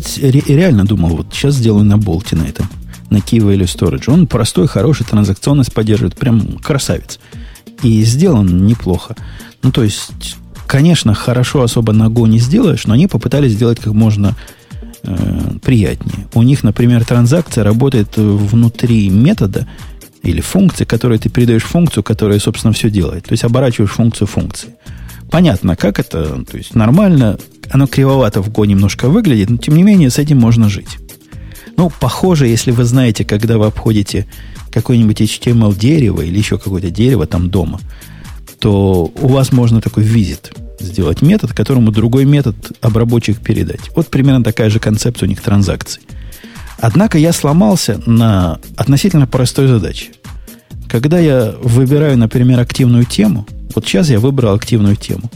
реально 0.56 0.86
думал, 0.86 1.18
вот 1.18 1.28
сейчас 1.32 1.56
сделаю 1.56 1.86
на 1.86 1.98
болте 1.98 2.36
на 2.36 2.44
этом, 2.44 2.68
на 3.10 3.18
Key 3.18 3.40
Value 3.40 3.66
Storage. 3.66 4.12
Он 4.12 4.28
простой, 4.28 4.68
хороший, 4.68 5.06
транзакционность 5.06 5.74
поддерживает, 5.74 6.16
прям 6.16 6.58
красавец. 6.58 7.20
И 7.84 8.04
сделан 8.04 8.66
неплохо. 8.66 9.16
Ну, 9.62 9.72
то 9.72 9.84
есть, 9.84 10.38
конечно, 10.66 11.14
хорошо 11.14 11.62
особо 11.62 11.94
на 11.94 12.08
Go 12.08 12.28
не 12.28 12.40
сделаешь, 12.40 12.88
но 12.88 12.94
они 12.94 13.08
попытались 13.08 13.54
сделать 13.54 13.80
как 13.80 13.94
можно 13.94 14.36
э, 15.06 15.58
приятнее. 15.62 16.28
У 16.34 16.44
них, 16.44 16.64
например, 16.64 17.06
транзакция 17.06 17.64
работает 17.64 18.18
внутри 18.18 19.10
метода 19.10 19.68
или 20.24 20.42
функции, 20.42 20.86
которой 20.86 21.20
ты 21.20 21.30
передаешь 21.30 21.64
функцию, 21.64 22.04
которая, 22.04 22.40
собственно, 22.40 22.74
все 22.74 22.90
делает. 22.90 23.26
То 23.26 23.34
есть 23.34 23.44
оборачиваешь 23.44 23.92
функцию 23.92 24.28
функции. 24.28 24.70
Понятно, 25.30 25.76
как 25.76 26.00
это, 26.00 26.44
то 26.44 26.58
есть 26.58 26.76
нормально, 26.76 27.38
оно 27.70 27.88
кривовато 27.88 28.42
в 28.42 28.50
Go 28.50 28.66
немножко 28.66 29.10
выглядит, 29.10 29.50
но 29.50 29.58
тем 29.58 29.76
не 29.76 29.84
менее 29.84 30.10
с 30.10 30.20
этим 30.20 30.40
можно 30.40 30.70
жить. 30.70 30.98
Ну, 31.78 31.92
похоже, 32.00 32.48
если 32.48 32.72
вы 32.72 32.86
знаете, 32.86 33.26
когда 33.26 33.58
вы 33.58 33.66
обходите 33.66 34.28
какое-нибудь 34.72 35.22
HTML-дерево 35.22 36.22
или 36.22 36.38
еще 36.38 36.58
какое-то 36.58 36.90
дерево 36.90 37.26
там 37.26 37.50
дома, 37.50 37.80
то 38.60 39.12
у 39.16 39.28
вас 39.28 39.52
можно 39.52 39.82
такой 39.82 40.04
визит 40.04 40.54
сделать 40.80 41.22
метод, 41.22 41.54
которому 41.54 41.92
другой 41.92 42.26
метод 42.26 42.56
обработчик 42.82 43.40
передать. 43.40 43.92
Вот 43.96 44.08
примерно 44.08 44.44
такая 44.44 44.70
же 44.70 44.80
концепция 44.80 45.28
у 45.28 45.30
них 45.30 45.42
транзакций. 45.42 46.02
Однако 46.80 47.18
я 47.18 47.32
сломался 47.32 48.02
на 48.06 48.60
относительно 48.76 49.28
простой 49.28 49.68
задаче. 49.68 50.08
Когда 50.90 51.20
я 51.20 51.56
выбираю, 51.62 52.18
например, 52.18 52.60
активную 52.60 53.06
тему, 53.06 53.48
вот 53.74 53.86
сейчас 53.86 54.10
я 54.10 54.20
выбрал 54.20 54.54
активную 54.54 54.96
тему. 54.96 55.32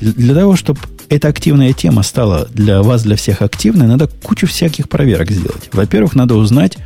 Для 0.00 0.34
того, 0.34 0.56
чтобы 0.56 0.80
эта 1.08 1.28
активная 1.28 1.72
тема 1.72 2.02
стала 2.02 2.48
для 2.52 2.82
вас, 2.82 3.02
для 3.02 3.16
всех 3.16 3.42
активной, 3.42 3.86
надо 3.86 4.08
кучу 4.08 4.46
всяких 4.46 4.88
проверок 4.88 5.30
сделать. 5.30 5.68
Во-первых, 5.72 6.14
надо 6.14 6.34
узнать, 6.34 6.78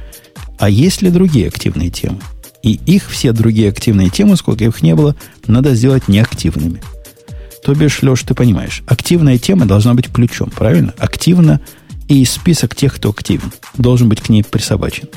а 0.59 0.69
есть 0.69 1.03
ли 1.03 1.11
другие 1.11 1.49
активные 1.49 1.91
темы. 1.91 2.19
И 2.63 2.81
их 2.87 3.09
все 3.11 3.33
другие 3.33 3.69
активные 3.69 4.11
темы, 4.11 4.37
сколько 4.37 4.65
их 4.65 4.83
не 4.83 4.95
было, 4.95 5.15
надо 5.47 5.75
сделать 5.75 6.09
неактивными– 6.09 6.81
то 7.65 7.75
бишь, 7.75 8.03
Леш, 8.03 8.23
ты 8.23 8.35
понимаешь, 8.35 8.83
активная 8.87 9.39
тема 9.39 9.65
должна 9.65 9.95
быть 9.95 10.13
ключом, 10.13 10.51
правильно? 10.51 10.93
Активно 10.99 11.61
и 12.09 12.23
список 12.27 12.75
тех, 12.75 12.95
кто 12.95 13.09
активен, 13.09 13.53
должен 13.79 14.11
быть 14.11 14.21
к 14.21 14.29
ней 14.29 14.45
присобачен. 14.45 15.09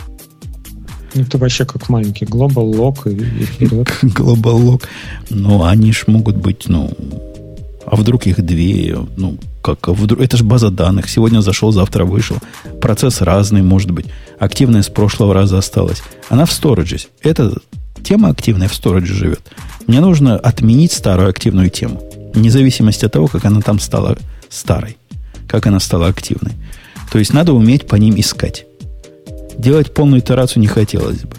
Ну, 1.13 1.23
это 1.23 1.37
вообще 1.37 1.65
как 1.65 1.89
маленький 1.89 2.23
Global 2.23 2.71
Lock 2.73 3.11
и, 3.11 3.41
и 3.41 3.45
вперед. 3.45 3.89
Global 4.01 4.61
Lock. 4.61 4.83
Ну, 5.29 5.65
они 5.65 5.91
ж 5.91 6.05
могут 6.07 6.37
быть, 6.37 6.69
ну, 6.69 6.89
а 7.85 7.97
вдруг 7.97 8.27
их 8.27 8.41
две, 8.41 8.97
ну, 9.17 9.37
как, 9.61 9.89
а 9.89 9.91
вдруг, 9.91 10.21
это 10.21 10.37
же 10.37 10.45
база 10.45 10.69
данных, 10.69 11.09
сегодня 11.09 11.41
зашел, 11.41 11.73
завтра 11.73 12.05
вышел. 12.05 12.37
Процесс 12.79 13.19
разный, 13.19 13.61
может 13.61 13.91
быть. 13.91 14.05
Активная 14.39 14.83
с 14.83 14.89
прошлого 14.89 15.33
раза 15.33 15.57
осталась. 15.57 16.01
Она 16.29 16.45
в 16.45 16.53
сториджи. 16.53 16.99
Эта 17.21 17.53
тема 18.03 18.29
активная 18.29 18.69
в 18.69 18.73
сторидже 18.73 19.13
живет. 19.13 19.41
Мне 19.85 19.99
нужно 19.99 20.37
отменить 20.37 20.93
старую 20.93 21.29
активную 21.29 21.69
тему 21.69 22.06
вне 22.37 22.51
зависимости 22.51 23.05
от 23.05 23.11
того, 23.11 23.27
как 23.27 23.45
она 23.45 23.61
там 23.61 23.79
стала 23.79 24.17
старой, 24.49 24.97
как 25.47 25.67
она 25.67 25.79
стала 25.79 26.07
активной. 26.07 26.53
То 27.11 27.19
есть 27.19 27.33
надо 27.33 27.53
уметь 27.53 27.87
по 27.87 27.95
ним 27.95 28.19
искать. 28.19 28.65
Делать 29.57 29.93
полную 29.93 30.21
итерацию 30.21 30.61
не 30.61 30.67
хотелось 30.67 31.21
бы. 31.21 31.35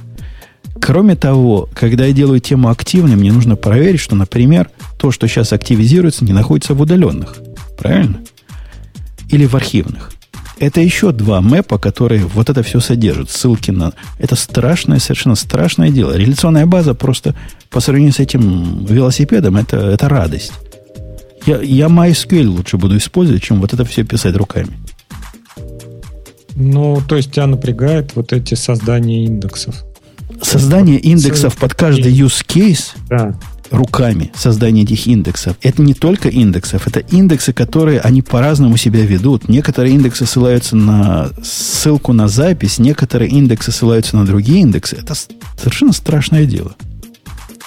Кроме 0.80 1.16
того, 1.16 1.68
когда 1.74 2.06
я 2.06 2.12
делаю 2.12 2.40
тему 2.40 2.70
активной, 2.70 3.16
мне 3.16 3.32
нужно 3.32 3.56
проверить, 3.56 4.00
что, 4.00 4.16
например, 4.16 4.70
то, 4.98 5.10
что 5.10 5.26
сейчас 5.26 5.52
активизируется, 5.52 6.24
не 6.24 6.32
находится 6.32 6.74
в 6.74 6.80
удаленных. 6.80 7.36
Правильно? 7.76 8.20
Или 9.30 9.46
в 9.46 9.54
архивных. 9.54 10.12
Это 10.58 10.80
еще 10.80 11.12
два 11.12 11.40
мэпа, 11.40 11.78
которые 11.78 12.24
вот 12.24 12.50
это 12.50 12.62
все 12.62 12.80
содержат. 12.80 13.30
Ссылки 13.30 13.70
на... 13.70 13.92
Это 14.18 14.34
страшное, 14.34 14.98
совершенно 14.98 15.36
страшное 15.36 15.90
дело. 15.90 16.16
Реляционная 16.16 16.66
база 16.66 16.94
просто 16.94 17.36
по 17.70 17.80
сравнению 17.80 18.12
с 18.12 18.18
этим 18.18 18.84
велосипедом, 18.84 19.56
это, 19.56 19.76
это 19.76 20.08
радость. 20.08 20.52
Я, 21.48 21.62
я 21.62 21.86
MySQL 21.86 22.46
лучше 22.46 22.76
буду 22.76 22.98
использовать, 22.98 23.42
чем 23.42 23.62
вот 23.62 23.72
это 23.72 23.82
все 23.86 24.04
писать 24.04 24.36
руками. 24.36 24.68
Ну, 26.56 27.00
то 27.08 27.16
есть 27.16 27.32
тебя 27.32 27.46
напрягает 27.46 28.14
вот 28.16 28.34
эти 28.34 28.52
создания 28.52 29.24
индексов. 29.24 29.76
Создание 30.42 30.98
индексов 30.98 31.56
под 31.56 31.72
каждый 31.72 32.12
use 32.12 32.44
case 32.46 32.90
да. 33.08 33.34
руками, 33.70 34.30
создание 34.36 34.84
этих 34.84 35.06
индексов. 35.06 35.56
Это 35.62 35.80
не 35.80 35.94
только 35.94 36.28
индексов, 36.28 36.86
это 36.86 37.00
индексы, 37.00 37.54
которые 37.54 38.00
они 38.00 38.20
по-разному 38.20 38.76
себя 38.76 39.06
ведут. 39.06 39.48
Некоторые 39.48 39.94
индексы 39.94 40.26
ссылаются 40.26 40.76
на 40.76 41.30
ссылку 41.42 42.12
на 42.12 42.28
запись, 42.28 42.78
некоторые 42.78 43.30
индексы 43.30 43.72
ссылаются 43.72 44.18
на 44.18 44.26
другие 44.26 44.60
индексы. 44.60 44.96
Это 44.96 45.14
совершенно 45.56 45.94
страшное 45.94 46.44
дело. 46.44 46.76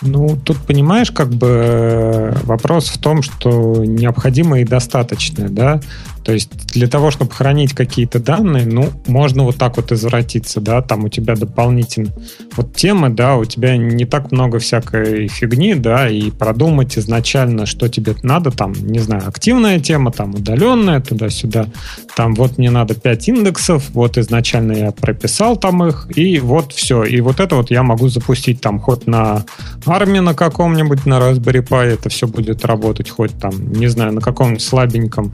Ну, 0.01 0.37
тут 0.43 0.57
понимаешь, 0.57 1.11
как 1.11 1.29
бы 1.29 2.35
вопрос 2.43 2.89
в 2.89 2.97
том, 2.97 3.21
что 3.21 3.85
необходимо 3.85 4.59
и 4.59 4.63
достаточно, 4.63 5.49
да. 5.49 5.79
То 6.23 6.33
есть 6.33 6.49
для 6.73 6.87
того, 6.87 7.11
чтобы 7.11 7.31
хранить 7.31 7.73
какие-то 7.73 8.19
данные, 8.19 8.65
ну, 8.65 8.89
можно 9.07 9.43
вот 9.43 9.57
так 9.57 9.77
вот 9.77 9.91
извратиться, 9.91 10.61
да, 10.61 10.81
там 10.81 11.05
у 11.05 11.09
тебя 11.09 11.35
дополнительно 11.35 12.11
вот 12.55 12.75
темы, 12.75 13.09
да, 13.09 13.37
у 13.37 13.45
тебя 13.45 13.77
не 13.77 14.05
так 14.05 14.31
много 14.31 14.59
всякой 14.59 15.27
фигни, 15.27 15.73
да, 15.73 16.07
и 16.09 16.31
продумать 16.31 16.97
изначально, 16.97 17.65
что 17.65 17.87
тебе 17.87 18.15
надо, 18.23 18.51
там, 18.51 18.73
не 18.73 18.99
знаю, 18.99 19.27
активная 19.27 19.79
тема, 19.79 20.11
там, 20.11 20.35
удаленная, 20.35 21.01
туда-сюда, 21.01 21.67
там, 22.15 22.35
вот 22.35 22.57
мне 22.57 22.69
надо 22.69 22.93
5 22.93 23.29
индексов, 23.29 23.89
вот 23.93 24.17
изначально 24.17 24.73
я 24.73 24.91
прописал 24.91 25.57
там 25.57 25.83
их, 25.83 26.07
и 26.15 26.39
вот 26.39 26.73
все, 26.73 27.03
и 27.03 27.19
вот 27.21 27.39
это 27.39 27.55
вот 27.55 27.71
я 27.71 27.83
могу 27.83 28.09
запустить 28.09 28.61
там 28.61 28.79
хоть 28.79 29.07
на 29.07 29.43
армии 29.85 30.19
на 30.19 30.33
каком-нибудь, 30.33 31.05
на 31.05 31.19
Raspberry 31.19 31.67
Pi 31.67 31.85
это 31.85 32.09
все 32.09 32.27
будет 32.27 32.63
работать, 32.65 33.09
хоть 33.09 33.37
там, 33.39 33.73
не 33.73 33.87
знаю, 33.87 34.13
на 34.13 34.21
каком-нибудь 34.21 34.61
слабеньком 34.61 35.33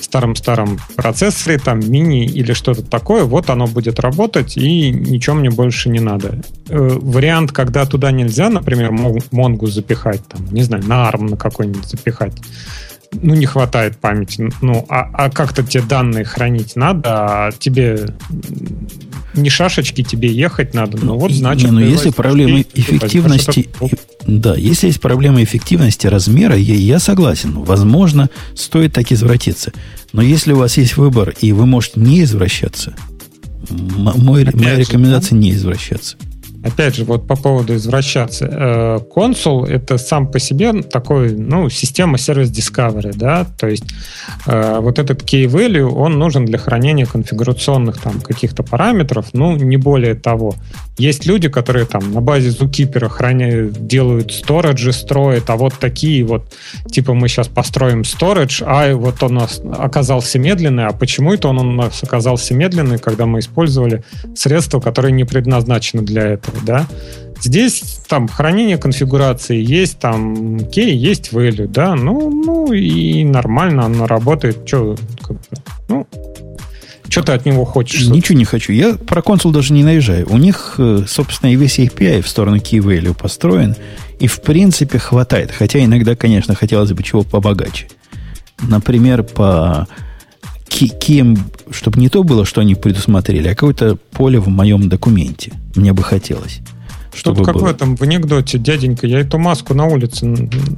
старом-старом 0.00 0.78
процессоре, 0.96 1.58
там, 1.58 1.80
мини 1.80 2.26
или 2.26 2.52
что-то 2.52 2.82
такое, 2.82 3.24
вот 3.24 3.50
оно 3.50 3.66
будет 3.66 4.00
работать, 4.00 4.56
и 4.56 4.90
ничего 4.90 5.36
мне 5.36 5.50
больше 5.50 5.88
не 5.88 6.00
надо. 6.00 6.40
Э, 6.68 6.98
вариант, 7.00 7.52
когда 7.52 7.86
туда 7.86 8.10
нельзя, 8.10 8.48
например, 8.48 8.92
Монгу 9.30 9.66
запихать, 9.66 10.26
там, 10.28 10.46
не 10.50 10.62
знаю, 10.62 10.84
на 10.86 11.08
ARM 11.08 11.30
на 11.30 11.36
какой-нибудь 11.36 11.86
запихать, 11.86 12.34
ну, 13.22 13.34
не 13.34 13.46
хватает 13.46 13.96
памяти. 13.98 14.50
Ну, 14.62 14.84
а, 14.88 15.10
а 15.12 15.30
как-то 15.30 15.62
те 15.62 15.80
данные 15.80 16.24
хранить 16.24 16.76
надо, 16.76 17.10
а 17.10 17.52
тебе 17.52 18.08
не 19.34 19.50
шашечки, 19.50 20.02
тебе 20.02 20.32
ехать 20.32 20.74
надо. 20.74 20.98
Ну, 21.04 21.18
вот, 21.18 21.32
значит... 21.32 21.70
Не, 21.70 21.70
ну, 21.72 21.80
если 21.80 22.10
проблема 22.10 22.60
эффективности... 22.74 23.68
Да, 24.26 24.56
если 24.56 24.88
есть 24.88 25.00
проблема 25.00 25.42
эффективности 25.42 26.06
размера, 26.06 26.56
я, 26.56 26.74
я 26.74 26.98
согласен. 26.98 27.52
Возможно, 27.62 28.28
стоит 28.54 28.92
так 28.92 29.12
извратиться. 29.12 29.72
Но 30.12 30.22
если 30.22 30.52
у 30.52 30.58
вас 30.58 30.76
есть 30.78 30.96
выбор, 30.96 31.34
и 31.40 31.52
вы 31.52 31.66
можете 31.66 32.00
не 32.00 32.22
извращаться, 32.22 32.94
мой, 33.68 34.48
моя 34.52 34.76
рекомендация 34.76 35.36
не 35.36 35.52
извращаться 35.52 36.16
опять 36.66 36.96
же, 36.96 37.04
вот 37.04 37.26
по 37.26 37.36
поводу 37.36 37.74
извращаться. 37.74 38.48
Э, 38.50 39.00
консул— 39.12 39.64
это 39.66 39.98
сам 39.98 40.30
по 40.30 40.38
себе 40.38 40.82
такой, 40.82 41.32
ну, 41.32 41.70
система 41.70 42.18
сервис 42.18 42.50
Discovery, 42.50 43.12
да, 43.14 43.46
то 43.58 43.68
есть 43.68 43.84
э, 44.46 44.78
вот 44.80 44.98
этот 44.98 45.22
key 45.22 45.46
value, 45.46 45.88
он 45.88 46.18
нужен 46.18 46.44
для 46.44 46.58
хранения 46.58 47.06
конфигурационных 47.06 48.00
там 48.00 48.20
каких-то 48.20 48.62
параметров, 48.62 49.26
ну, 49.32 49.56
не 49.56 49.76
более 49.76 50.14
того. 50.14 50.54
Есть 50.98 51.26
люди, 51.26 51.48
которые 51.48 51.84
там 51.84 52.12
на 52.12 52.22
базе 52.22 52.48
Zookeeper 52.48 53.08
храняют, 53.08 53.86
делают 53.86 54.30
storage, 54.30 54.92
строят, 54.92 55.50
а 55.50 55.56
вот 55.56 55.74
такие 55.74 56.24
вот, 56.24 56.54
типа 56.90 57.12
мы 57.12 57.28
сейчас 57.28 57.48
построим 57.48 58.00
storage, 58.00 58.64
а 58.66 58.94
вот 58.94 59.22
он 59.22 59.36
у 59.36 59.40
нас 59.40 59.60
оказался 59.78 60.38
медленный, 60.38 60.86
а 60.86 60.92
почему 60.92 61.34
это 61.34 61.48
он 61.48 61.58
у 61.58 61.72
нас 61.72 62.02
оказался 62.02 62.54
медленный, 62.54 62.98
когда 62.98 63.26
мы 63.26 63.40
использовали 63.40 64.04
средства, 64.34 64.80
которые 64.80 65.12
не 65.12 65.24
предназначены 65.24 66.02
для 66.02 66.22
этого, 66.22 66.56
да? 66.64 66.86
Здесь 67.42 68.00
там 68.08 68.28
хранение 68.28 68.78
конфигурации 68.78 69.62
есть, 69.62 69.98
там 69.98 70.56
key, 70.56 70.90
есть 70.90 71.32
value, 71.32 71.66
да, 71.66 71.94
ну, 71.94 72.30
ну 72.30 72.72
и 72.72 73.24
нормально 73.24 73.84
оно 73.84 74.06
работает, 74.06 74.66
что, 74.66 74.96
как 75.20 75.36
бы, 75.36 75.42
ну, 75.88 76.06
что 77.08 77.22
ты 77.22 77.32
от 77.32 77.46
него 77.46 77.64
хочешь? 77.64 78.06
Ничего 78.06 78.38
не 78.38 78.44
хочу. 78.44 78.72
Я 78.72 78.94
про 78.94 79.22
консул 79.22 79.52
даже 79.52 79.72
не 79.72 79.84
наезжаю. 79.84 80.26
У 80.30 80.36
них, 80.36 80.74
э, 80.78 81.04
собственно, 81.06 81.50
и 81.50 81.56
весь 81.56 81.78
API 81.78 82.22
в 82.22 82.28
сторону 82.28 82.56
key 82.56 82.78
value 82.78 83.16
построен. 83.16 83.76
И, 84.18 84.26
в 84.26 84.40
принципе, 84.40 84.98
хватает. 84.98 85.52
Хотя 85.52 85.84
иногда, 85.84 86.16
конечно, 86.16 86.54
хотелось 86.54 86.92
бы 86.92 87.02
чего 87.02 87.22
побогаче. 87.22 87.88
Например, 88.60 89.22
по 89.22 89.86
кем, 90.68 91.38
чтобы 91.70 92.00
не 92.00 92.08
то 92.08 92.22
было, 92.22 92.44
что 92.44 92.60
они 92.60 92.74
предусмотрели, 92.74 93.48
а 93.48 93.54
какое-то 93.54 93.96
поле 93.96 94.38
в 94.38 94.48
моем 94.48 94.88
документе. 94.88 95.52
Мне 95.74 95.92
бы 95.92 96.02
хотелось. 96.02 96.60
Чтобы 97.16 97.38
Тут 97.38 97.46
как 97.46 97.54
было. 97.54 97.64
в 97.64 97.70
этом, 97.70 97.96
в 97.96 98.02
анекдоте, 98.02 98.58
дяденька, 98.58 99.06
я 99.06 99.20
эту 99.20 99.38
маску 99.38 99.72
на 99.72 99.86
улице 99.86 100.26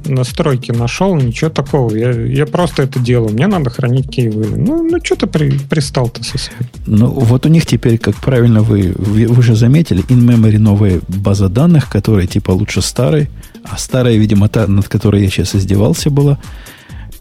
на 0.05 0.23
стройке 0.23 0.71
нашел, 0.71 1.15
ничего 1.17 1.49
такого. 1.49 1.93
Я, 1.93 2.11
я 2.11 2.45
просто 2.45 2.83
это 2.83 2.97
делаю. 2.97 3.33
Мне 3.33 3.47
надо 3.47 3.69
хранить 3.69 4.09
кейвы. 4.09 4.47
Ну, 4.55 4.89
ну 4.89 4.97
что 5.03 5.17
ты 5.17 5.27
при, 5.27 5.51
пристал-то 5.51 6.23
со 6.23 6.37
своей? 6.37 6.61
Ну, 6.85 7.07
вот 7.09 7.45
у 7.45 7.49
них 7.49 7.65
теперь, 7.65 7.97
как 7.97 8.15
правильно 8.15 8.61
вы, 8.61 8.93
вы, 8.97 9.27
вы 9.27 9.43
же 9.43 9.53
заметили, 9.55 10.01
in-memory 10.05 10.59
новая 10.59 11.01
база 11.09 11.49
данных, 11.49 11.89
которая 11.89 12.25
типа 12.25 12.51
лучше 12.51 12.81
старой, 12.81 13.29
а 13.63 13.77
старая, 13.77 14.15
видимо, 14.15 14.47
та, 14.47 14.65
над 14.65 14.87
которой 14.87 15.23
я 15.23 15.29
сейчас 15.29 15.55
издевался, 15.55 16.09
была. 16.09 16.39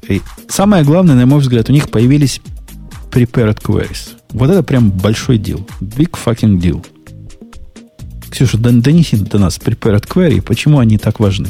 И 0.08 0.22
самое 0.48 0.84
главное, 0.84 1.16
на 1.16 1.26
мой 1.26 1.40
взгляд, 1.40 1.68
у 1.68 1.72
них 1.72 1.90
появились 1.90 2.40
prepared 3.10 3.60
queries. 3.60 4.10
Вот 4.30 4.48
это 4.48 4.62
прям 4.62 4.90
большой 4.90 5.38
дел. 5.38 5.66
Big 5.80 6.10
fucking 6.24 6.60
deal. 6.60 6.84
Ксюша, 8.30 8.58
донеси 8.58 9.16
до 9.16 9.38
нас 9.38 9.58
prepared 9.58 10.06
query, 10.06 10.40
почему 10.40 10.78
они 10.78 10.98
так 10.98 11.20
важны. 11.20 11.48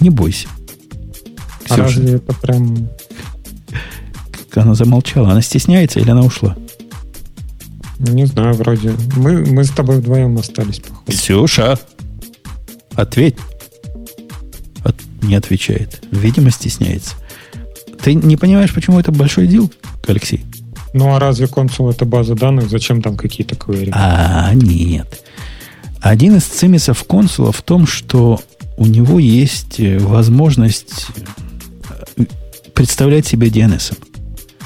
Не 0.00 0.10
бойся. 0.10 0.48
Ксюша. 1.64 1.74
А 1.74 1.76
разве 1.76 2.14
это 2.14 2.34
прям... 2.34 2.88
Она 4.54 4.74
замолчала. 4.74 5.30
Она 5.30 5.42
стесняется 5.42 5.98
или 5.98 6.10
она 6.10 6.22
ушла? 6.22 6.56
Не 7.98 8.26
знаю, 8.26 8.54
вроде. 8.54 8.94
Мы, 9.16 9.44
мы 9.44 9.64
с 9.64 9.70
тобой 9.70 9.98
вдвоем 9.98 10.36
остались, 10.38 10.80
походу. 10.80 11.10
Ксюша! 11.10 11.78
Ответь. 12.94 13.36
От... 14.84 14.96
Не 15.22 15.36
отвечает. 15.36 16.02
Видимо, 16.10 16.50
стесняется. 16.50 17.14
Ты 18.00 18.14
не 18.14 18.36
понимаешь, 18.36 18.74
почему 18.74 19.00
это 19.00 19.10
большой 19.10 19.46
дел, 19.46 19.72
Алексей? 20.06 20.44
Ну 20.94 21.12
а 21.12 21.18
разве 21.18 21.48
консул 21.48 21.90
это 21.90 22.04
база 22.04 22.36
данных? 22.36 22.70
Зачем 22.70 23.02
там 23.02 23.16
какие-то 23.16 23.56
query? 23.56 23.90
А, 23.92 24.54
нет. 24.54 25.22
Один 26.00 26.36
из 26.36 26.44
цимисов 26.44 27.02
консула 27.04 27.50
в 27.50 27.62
том, 27.62 27.86
что 27.86 28.40
у 28.76 28.86
него 28.86 29.18
есть 29.18 29.80
э, 29.80 29.98
возможность 29.98 31.08
э, 32.16 32.24
представлять 32.74 33.26
себе 33.26 33.48
DNS. 33.48 33.98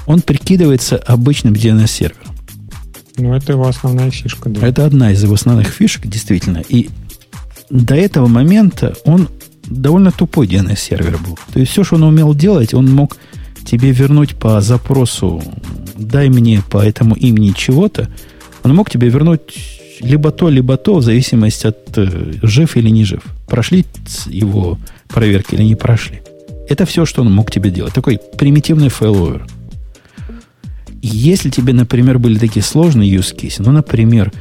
Он 0.06 0.20
прикидывается 0.20 0.98
обычным 0.98 1.54
DNS-сервером. 1.54 2.36
Ну, 3.16 3.34
это 3.34 3.52
его 3.52 3.66
основная 3.66 4.10
фишка, 4.10 4.50
да. 4.50 4.66
Это 4.66 4.84
одна 4.84 5.12
из 5.12 5.22
его 5.22 5.34
основных 5.34 5.68
фишек, 5.68 6.06
действительно. 6.06 6.62
И 6.68 6.90
до 7.70 7.94
этого 7.94 8.26
момента 8.26 8.94
он 9.04 9.30
довольно 9.64 10.12
тупой 10.12 10.46
DNS-сервер 10.46 11.16
был. 11.18 11.38
То 11.54 11.60
есть 11.60 11.72
все, 11.72 11.84
что 11.84 11.96
он 11.96 12.02
умел 12.02 12.34
делать, 12.34 12.74
он 12.74 12.92
мог 12.92 13.16
тебе 13.64 13.92
вернуть 13.92 14.36
по 14.36 14.60
запросу 14.60 15.42
дай 15.98 16.28
мне 16.28 16.62
по 16.70 16.78
этому 16.78 17.14
имени 17.14 17.52
чего-то, 17.56 18.08
он 18.62 18.74
мог 18.74 18.90
тебе 18.90 19.08
вернуть 19.08 19.78
либо 20.00 20.30
то, 20.30 20.48
либо 20.48 20.76
то, 20.76 20.96
в 20.96 21.02
зависимости 21.02 21.66
от 21.66 21.98
э, 21.98 22.32
жив 22.42 22.76
или 22.76 22.88
не 22.90 23.04
жив. 23.04 23.22
Прошли 23.46 23.84
его 24.26 24.78
проверки 25.08 25.54
или 25.54 25.64
не 25.64 25.74
прошли. 25.74 26.20
Это 26.68 26.86
все, 26.86 27.04
что 27.04 27.22
он 27.22 27.32
мог 27.32 27.50
тебе 27.50 27.70
делать. 27.70 27.94
Такой 27.94 28.20
примитивный 28.36 28.90
failover. 28.90 29.46
Если 31.02 31.50
тебе, 31.50 31.72
например, 31.72 32.18
были 32.18 32.38
такие 32.38 32.62
сложные 32.62 33.12
use 33.12 33.34
cases, 33.34 33.62
ну, 33.64 33.72
например, 33.72 34.32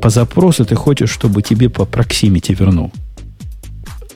по 0.00 0.10
запросу 0.10 0.64
ты 0.64 0.74
хочешь, 0.74 1.10
чтобы 1.10 1.42
тебе 1.42 1.68
по 1.68 1.84
проксимити 1.84 2.52
вернул 2.52 2.92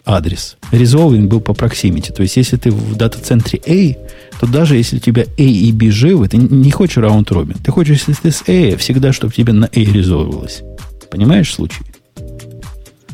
адрес. 0.05 0.57
Resolving 0.71 1.29
был 1.29 1.41
по 1.41 1.53
proximity. 1.53 2.13
То 2.13 2.23
есть, 2.23 2.37
если 2.37 2.57
ты 2.57 2.71
в 2.71 2.97
дата-центре 2.97 3.61
A, 3.67 4.39
то 4.39 4.47
даже 4.47 4.77
если 4.77 4.97
у 4.97 5.01
тебя 5.01 5.23
A 5.23 5.43
и 5.43 5.73
B 5.73 5.91
живы, 5.91 6.29
ты 6.29 6.37
не 6.37 6.71
хочешь 6.71 6.99
раунд 6.99 7.31
робин. 7.31 7.57
Ты 7.63 7.71
хочешь, 7.71 8.05
если 8.07 8.15
ты 8.15 8.31
с 8.31 8.43
A, 8.49 8.77
всегда, 8.77 9.13
чтобы 9.13 9.33
тебе 9.33 9.53
на 9.53 9.67
A 9.67 9.81
резолвилось. 9.81 10.63
Понимаешь 11.11 11.53
случай? 11.53 11.83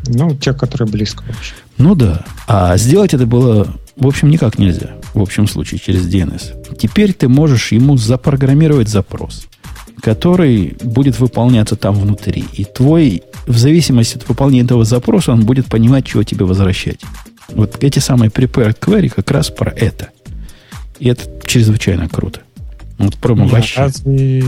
Ну, 0.07 0.35
те, 0.35 0.53
которые 0.53 0.89
близко 0.89 1.23
вообще. 1.27 1.55
Ну 1.79 1.95
да. 1.95 2.25
А 2.49 2.77
сделать 2.77 3.15
это 3.15 3.27
было, 3.27 3.69
в 3.97 4.07
общем, 4.07 4.31
никак 4.31 4.59
нельзя. 4.59 4.93
В 5.15 5.21
общем 5.21 5.47
случае, 5.47 5.81
через 5.81 6.07
DNS. 6.07 6.77
Теперь 6.77 7.13
ты 7.13 7.29
можешь 7.29 7.73
ему 7.73 7.97
запрограммировать 7.97 8.89
запрос 8.89 9.47
который 10.01 10.77
будет 10.83 11.19
выполняться 11.19 11.77
там 11.77 11.95
внутри. 11.95 12.45
И 12.53 12.65
твой, 12.65 13.23
в 13.47 13.59
зависимости 13.59 14.17
от 14.17 14.29
выполнения 14.29 14.65
этого 14.65 14.85
запроса, 14.85 15.33
он 15.33 15.45
будет 15.45 15.67
понимать, 15.67 16.07
чего 16.07 16.23
тебе 16.23 16.45
возвращать. 16.45 17.01
Вот 17.49 17.83
эти 17.83 17.99
самые 17.99 18.31
prepared 18.31 18.79
query 18.79 19.09
как 19.09 19.31
раз 19.31 19.51
про 19.51 19.71
это. 19.71 20.11
И 20.99 21.09
это 21.09 21.25
чрезвычайно 21.47 22.09
круто. 22.09 22.41
Вот 23.01 23.17
промо 23.17 23.45
Нет, 23.45 23.53
вообще. 23.53 23.81
Разве, 23.81 24.45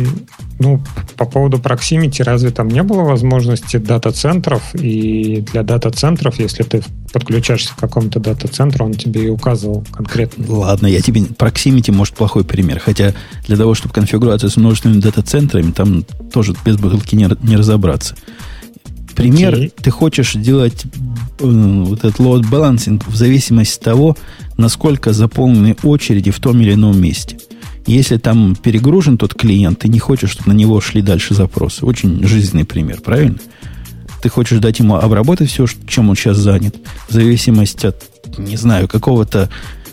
ну, 0.59 0.79
по 1.17 1.25
поводу 1.25 1.57
Proximity, 1.57 2.23
разве 2.23 2.51
там 2.51 2.69
не 2.69 2.83
было 2.83 3.01
возможности 3.01 3.79
дата-центров? 3.79 4.75
И 4.75 5.43
для 5.53 5.63
дата-центров, 5.63 6.39
если 6.39 6.63
ты 6.63 6.83
подключаешься 7.15 7.73
к 7.75 7.79
какому-то 7.79 8.21
дата-центру, 8.21 8.85
он 8.85 8.93
тебе 8.93 9.25
и 9.25 9.29
указывал 9.31 9.87
конкретно. 9.91 10.45
Ладно, 10.49 10.87
я 10.87 11.01
тебе... 11.01 11.23
Proximity, 11.23 11.93
может, 11.93 12.15
плохой 12.15 12.45
пример. 12.45 12.79
Хотя 12.79 13.15
для 13.47 13.57
того, 13.57 13.73
чтобы 13.73 13.95
конфигурация 13.95 14.51
с 14.51 14.59
множественными 14.59 15.01
дата-центрами, 15.01 15.71
там 15.71 16.05
тоже 16.31 16.55
без 16.63 16.77
бутылки 16.77 17.15
не, 17.15 17.31
не 17.43 17.57
разобраться. 17.57 18.17
Пример, 19.15 19.55
okay. 19.55 19.73
ты 19.83 19.91
хочешь 19.91 20.35
делать 20.35 20.85
вот 21.39 22.05
этот 22.05 22.21
load 22.21 22.43
balancing 22.51 23.03
в 23.07 23.17
зависимости 23.17 23.79
от 23.79 23.85
того, 23.85 24.17
насколько 24.59 25.15
заполнены 25.15 25.75
очереди 25.83 26.31
в 26.31 26.39
том 26.39 26.61
или 26.61 26.75
ином 26.75 27.01
месте. 27.01 27.39
Если 27.87 28.17
там 28.17 28.55
перегружен 28.55 29.19
тот 29.19 29.35
клиент, 29.35 29.81
ты 29.81 29.89
не 29.89 29.99
хочешь, 29.99 30.31
чтобы 30.31 30.51
на 30.51 30.57
него 30.57 30.81
шли 30.81 31.03
дальше 31.03 31.35
запросы. 31.35 31.85
Очень 31.85 32.27
жизненный 32.27 32.65
пример, 32.65 33.01
правильно? 33.01 33.39
Ты 34.23 34.29
хочешь 34.29 34.61
дать 34.61 34.79
ему 34.79 34.97
обработать 34.97 35.51
все, 35.51 35.67
чем 35.89 36.11
он 36.11 36.17
сейчас 36.17 36.37
занят, 36.37 36.77
в 37.09 37.13
зависимости 37.13 37.87
от, 37.87 38.05
не 38.39 38.57
знаю, 38.57 38.87
какого-то 38.87 39.51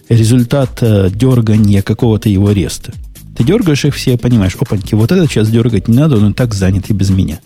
результата 0.07 1.09
дергания 1.13 1.81
какого-то 1.81 2.29
его 2.29 2.51
реста. 2.51 2.93
Ты 3.35 3.43
дергаешь 3.43 3.85
их 3.85 3.95
все, 3.95 4.17
понимаешь, 4.17 4.55
опаньки, 4.59 4.95
вот 4.95 5.11
этот 5.11 5.31
сейчас 5.31 5.49
дергать 5.49 5.87
не 5.87 5.97
надо, 5.97 6.17
он 6.17 6.33
так 6.33 6.53
занят 6.53 6.89
и 6.89 6.93
без 6.93 7.09
меня. 7.09 7.39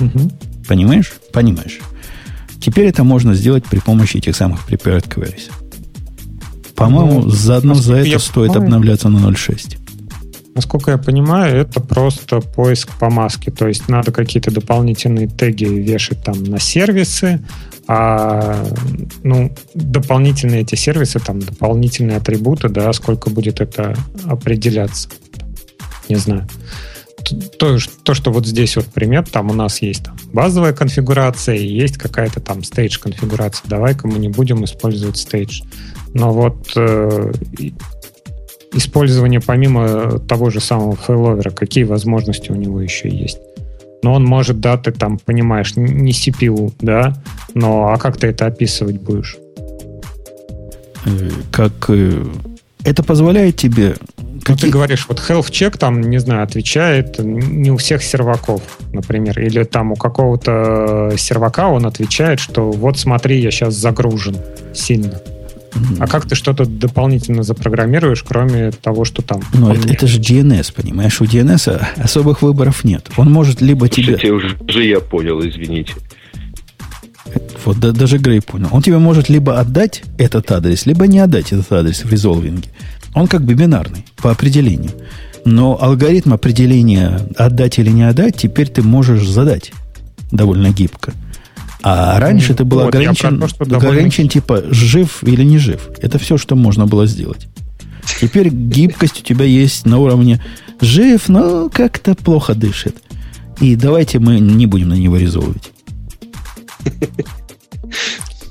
Угу. 0.00 0.30
Понимаешь? 0.68 1.12
Понимаешь. 1.32 1.80
Теперь 2.60 2.86
это 2.86 3.04
можно 3.04 3.34
сделать 3.34 3.64
при 3.64 3.80
помощи 3.80 4.16
этих 4.16 4.36
самых 4.36 4.66
prepared 4.68 5.06
queries. 5.08 5.50
По-моему, 6.76 7.22
ну, 7.22 7.30
заодно 7.30 7.74
за 7.74 7.96
это 7.96 8.18
стоит 8.18 8.52
понимаю, 8.52 8.66
обновляться 8.66 9.08
на 9.08 9.18
0.6. 9.18 9.78
Насколько 10.54 10.92
я 10.92 10.98
понимаю, 10.98 11.56
это 11.56 11.80
просто 11.80 12.40
поиск 12.40 12.90
по 12.98 13.10
маске. 13.10 13.50
То 13.50 13.66
есть 13.66 13.88
надо 13.88 14.12
какие-то 14.12 14.50
дополнительные 14.50 15.28
теги 15.28 15.64
вешать 15.64 16.22
там 16.22 16.42
на 16.44 16.60
сервисы, 16.60 17.40
а 17.86 18.64
ну, 19.22 19.52
дополнительные 19.74 20.62
эти 20.62 20.74
сервисы, 20.74 21.18
там, 21.20 21.40
дополнительные 21.40 22.16
атрибуты, 22.16 22.68
да, 22.68 22.92
сколько 22.92 23.30
будет 23.30 23.60
это 23.60 23.96
определяться. 24.24 25.08
Не 26.08 26.16
знаю. 26.16 26.46
То, 27.58 27.78
то, 28.02 28.14
что 28.14 28.30
вот 28.30 28.46
здесь 28.46 28.76
вот 28.76 28.86
пример, 28.86 29.24
там 29.26 29.50
у 29.50 29.54
нас 29.54 29.80
есть 29.82 30.04
там, 30.04 30.16
базовая 30.32 30.72
конфигурация 30.72 31.56
и 31.56 31.66
есть 31.66 31.96
какая-то 31.96 32.40
там 32.40 32.62
стейдж 32.62 32.98
конфигурация. 32.98 33.68
Давай-ка 33.68 34.06
мы 34.06 34.18
не 34.18 34.28
будем 34.28 34.64
использовать 34.64 35.16
стейдж. 35.16 35.62
Но 36.12 36.32
вот 36.32 36.72
э, 36.76 37.32
использование 38.72 39.40
помимо 39.40 40.18
того 40.20 40.50
же 40.50 40.60
самого 40.60 40.96
фейловера, 40.96 41.50
какие 41.50 41.84
возможности 41.84 42.50
у 42.50 42.56
него 42.56 42.80
еще 42.80 43.08
есть? 43.08 43.38
Но 44.02 44.12
он 44.12 44.24
может, 44.24 44.60
да, 44.60 44.76
ты 44.76 44.92
там 44.92 45.18
понимаешь, 45.18 45.76
не 45.76 46.12
CPU, 46.12 46.72
да, 46.80 47.14
но 47.54 47.88
а 47.88 47.96
как 47.96 48.18
ты 48.18 48.26
это 48.26 48.46
описывать 48.46 49.00
будешь? 49.00 49.38
Э, 51.06 51.30
как 51.50 51.72
э, 51.88 52.24
это 52.84 53.02
позволяет 53.02 53.56
тебе 53.56 53.96
Какие... 54.40 54.54
Ну, 54.54 54.56
ты 54.56 54.68
говоришь, 54.68 55.06
вот 55.08 55.18
health 55.18 55.50
check 55.50 55.76
там, 55.78 56.00
не 56.00 56.18
знаю, 56.18 56.42
отвечает 56.42 57.18
не 57.18 57.70
у 57.70 57.76
всех 57.76 58.02
серваков, 58.02 58.62
например, 58.92 59.38
или 59.40 59.64
там 59.64 59.92
у 59.92 59.96
какого-то 59.96 61.12
сервака 61.16 61.68
он 61.68 61.86
отвечает, 61.86 62.40
что 62.40 62.70
вот 62.70 62.98
смотри, 62.98 63.40
я 63.40 63.50
сейчас 63.50 63.74
загружен 63.74 64.36
сильно. 64.72 65.20
А 65.98 66.06
как 66.06 66.26
ты 66.26 66.34
что-то 66.34 66.66
дополнительно 66.66 67.42
запрограммируешь, 67.42 68.22
кроме 68.22 68.70
того, 68.70 69.04
что 69.04 69.22
там? 69.22 69.42
Ну, 69.52 69.72
это, 69.72 69.88
это 69.88 70.06
же 70.06 70.20
DNS, 70.20 70.72
понимаешь? 70.74 71.20
У 71.20 71.24
DNS 71.24 71.84
особых 72.00 72.42
выборов 72.42 72.84
нет. 72.84 73.10
Он 73.16 73.30
может 73.32 73.60
либо 73.60 73.86
Слушайте, 73.86 74.20
тебе... 74.20 74.32
уже, 74.32 74.56
уже 74.68 74.86
я 74.86 75.00
понял, 75.00 75.40
извините. 75.40 75.94
Вот 77.64 77.78
да, 77.80 77.92
даже 77.92 78.18
Грей 78.18 78.40
понял. 78.40 78.68
Он 78.70 78.82
тебе 78.82 78.98
может 78.98 79.28
либо 79.28 79.58
отдать 79.58 80.02
этот 80.18 80.50
адрес, 80.52 80.86
либо 80.86 81.06
не 81.06 81.18
отдать 81.18 81.52
этот 81.52 81.70
адрес 81.72 82.04
в 82.04 82.10
резолвинге. 82.10 82.68
Он 83.14 83.26
как 83.26 83.44
бы 83.44 83.54
бинарный 83.54 84.04
по 84.16 84.30
определению. 84.30 84.92
Но 85.44 85.80
алгоритм 85.80 86.32
определения 86.32 87.20
отдать 87.36 87.78
или 87.78 87.90
не 87.90 88.02
отдать 88.02 88.36
теперь 88.36 88.68
ты 88.68 88.82
можешь 88.82 89.26
задать 89.26 89.72
довольно 90.30 90.70
гибко. 90.70 91.12
А 91.82 92.18
раньше 92.18 92.50
ну, 92.50 92.56
ты 92.56 92.64
был 92.64 92.78
вот, 92.78 92.88
ограничен, 92.88 93.38
то, 93.38 93.76
ограничен 93.76 94.28
типа 94.28 94.62
жив 94.70 95.22
или 95.22 95.44
не 95.44 95.58
жив. 95.58 95.90
Это 96.00 96.18
все, 96.18 96.38
что 96.38 96.56
можно 96.56 96.86
было 96.86 97.06
сделать. 97.06 97.46
Теперь 98.20 98.48
гибкость 98.48 99.20
у 99.20 99.22
тебя 99.22 99.44
есть 99.44 99.84
на 99.84 99.98
уровне 99.98 100.42
жив, 100.80 101.28
но 101.28 101.68
как-то 101.68 102.14
плохо 102.14 102.54
дышит. 102.54 102.96
И 103.60 103.76
давайте 103.76 104.18
мы 104.18 104.40
не 104.40 104.66
будем 104.66 104.88
на 104.88 104.94
него 104.94 105.16
резолвить. 105.16 105.72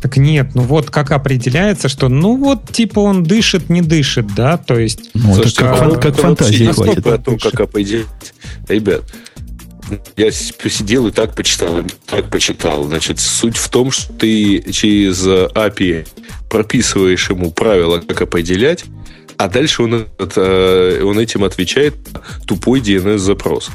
Так 0.03 0.17
нет, 0.17 0.49
ну 0.53 0.63
вот 0.63 0.89
как 0.89 1.11
определяется, 1.11 1.87
что 1.87 2.09
ну 2.09 2.35
вот 2.35 2.69
типа 2.69 2.99
он 2.99 3.23
дышит, 3.23 3.69
не 3.69 3.81
дышит, 3.81 4.35
да, 4.35 4.57
то 4.57 4.77
есть... 4.77 5.11
Ну, 5.13 5.33
Слушайте, 5.33 5.61
как, 5.61 5.77
фан, 5.77 5.97
как 5.97 6.15
фантазии 6.17 6.65
хватит. 6.65 7.07
о 7.07 7.17
том, 7.19 7.39
как 7.39 7.57
определить. 7.61 8.05
Ребят, 8.67 9.03
я 10.17 10.29
посидел 10.61 11.07
и 11.07 11.11
так 11.11 11.33
почитал, 11.35 11.79
и 11.79 11.83
так 12.05 12.29
почитал. 12.29 12.83
Значит, 12.83 13.21
суть 13.21 13.55
в 13.55 13.69
том, 13.69 13.91
что 13.91 14.11
ты 14.11 14.61
через 14.73 15.25
API 15.25 16.05
прописываешь 16.49 17.29
ему 17.29 17.51
правила, 17.51 17.99
как 17.99 18.23
определять, 18.23 18.83
а 19.37 19.47
дальше 19.47 19.83
он, 19.83 20.07
э, 20.19 21.01
он 21.01 21.17
этим 21.17 21.45
отвечает 21.45 21.95
тупой 22.45 22.81
DNS-запрос. 22.81 23.69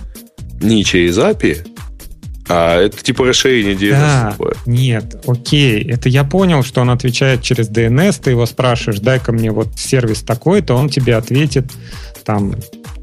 Не 0.61 0.85
через 0.85 1.17
API, 1.17 1.67
а 2.49 2.81
это 2.81 3.03
типа 3.03 3.27
расширение 3.27 3.75
DNS. 3.75 3.91
Да, 3.91 4.31
такое. 4.31 4.55
нет, 4.67 5.23
окей. 5.27 5.83
Это 5.85 6.09
я 6.09 6.25
понял, 6.25 6.63
что 6.63 6.81
он 6.81 6.91
отвечает 6.91 7.43
через 7.43 7.71
DNS, 7.71 8.21
ты 8.23 8.31
его 8.31 8.47
спрашиваешь, 8.47 9.01
дай-ка 9.01 9.33
мне 9.33 9.51
вот 9.51 9.69
сервис 9.77 10.23
такой, 10.23 10.63
то 10.63 10.75
он 10.75 10.89
тебе 10.89 11.17
ответит 11.17 11.71
там 12.25 12.55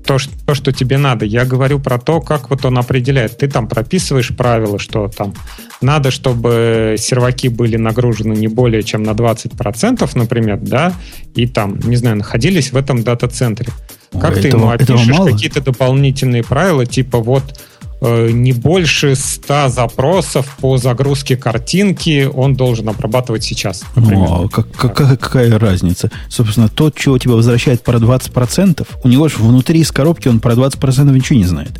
то, 0.05 0.19
что, 0.19 0.31
то, 0.45 0.53
что 0.53 0.71
тебе 0.71 0.97
надо. 0.97 1.25
Я 1.25 1.45
говорю 1.45 1.79
про 1.79 1.97
то, 1.97 2.21
как 2.21 2.49
вот 2.49 2.63
он 2.65 2.77
определяет. 2.77 3.37
Ты 3.37 3.47
там 3.47 3.67
прописываешь 3.67 4.35
правила, 4.35 4.79
что 4.79 5.07
там 5.07 5.33
надо, 5.81 6.11
чтобы 6.11 6.95
серваки 6.97 7.49
были 7.49 7.77
нагружены 7.77 8.33
не 8.33 8.47
более 8.47 8.83
чем 8.83 9.03
на 9.03 9.11
20%, 9.11 10.09
например, 10.15 10.59
да, 10.61 10.93
и 11.33 11.47
там, 11.47 11.79
не 11.79 11.95
знаю, 11.95 12.17
находились 12.17 12.71
в 12.71 12.77
этом 12.77 13.03
дата-центре. 13.03 13.69
Как 14.11 14.37
этого, 14.37 14.41
ты 14.41 14.47
ему 14.47 14.69
опишешь 14.69 15.33
какие-то 15.33 15.61
дополнительные 15.61 16.43
правила, 16.43 16.85
типа 16.85 17.17
вот 17.17 17.59
не 18.01 18.51
больше 18.51 19.15
100 19.15 19.69
запросов 19.69 20.57
по 20.59 20.77
загрузке 20.77 21.37
картинки 21.37 22.29
он 22.31 22.55
должен 22.55 22.89
обрабатывать 22.89 23.43
сейчас. 23.43 23.83
Ну, 23.95 24.45
а 24.45 24.49
как, 24.49 24.71
какая, 24.71 25.17
какая 25.17 25.57
разница? 25.59 26.11
Собственно, 26.29 26.67
тот, 26.67 26.95
чего 26.95 27.17
тебя 27.17 27.33
возвращает 27.33 27.83
про 27.83 27.97
20%, 27.97 28.85
у 29.03 29.07
него 29.07 29.27
же 29.27 29.37
внутри 29.37 29.79
из 29.79 29.91
коробки 29.91 30.27
он 30.27 30.39
про 30.39 30.53
20% 30.53 31.11
ничего 31.11 31.39
не 31.39 31.45
знает. 31.45 31.71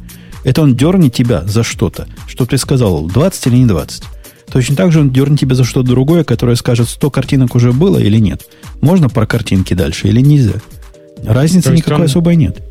Это 0.44 0.62
он 0.62 0.76
дернет 0.76 1.14
тебя 1.14 1.44
за 1.44 1.64
что-то, 1.64 2.08
что 2.28 2.46
ты 2.46 2.58
сказал, 2.58 3.06
20 3.08 3.48
или 3.48 3.56
не 3.58 3.66
20. 3.66 4.04
Точно 4.52 4.76
так 4.76 4.92
же 4.92 5.02
он 5.02 5.10
дернет 5.10 5.40
тебя 5.40 5.56
за 5.56 5.64
что-то 5.64 5.90
другое, 5.90 6.24
которое 6.24 6.56
скажет, 6.56 6.88
100 6.88 7.10
картинок 7.10 7.56
уже 7.56 7.74
было 7.74 7.98
или 7.98 8.20
нет. 8.20 8.46
Можно 8.80 9.10
про 9.10 9.26
картинки 9.26 9.74
дальше 9.74 10.08
или 10.08 10.22
нельзя? 10.22 10.62
Разницы 11.24 11.72
никакой 11.72 12.02
он... 12.02 12.04
особой 12.04 12.36
нет 12.36 12.62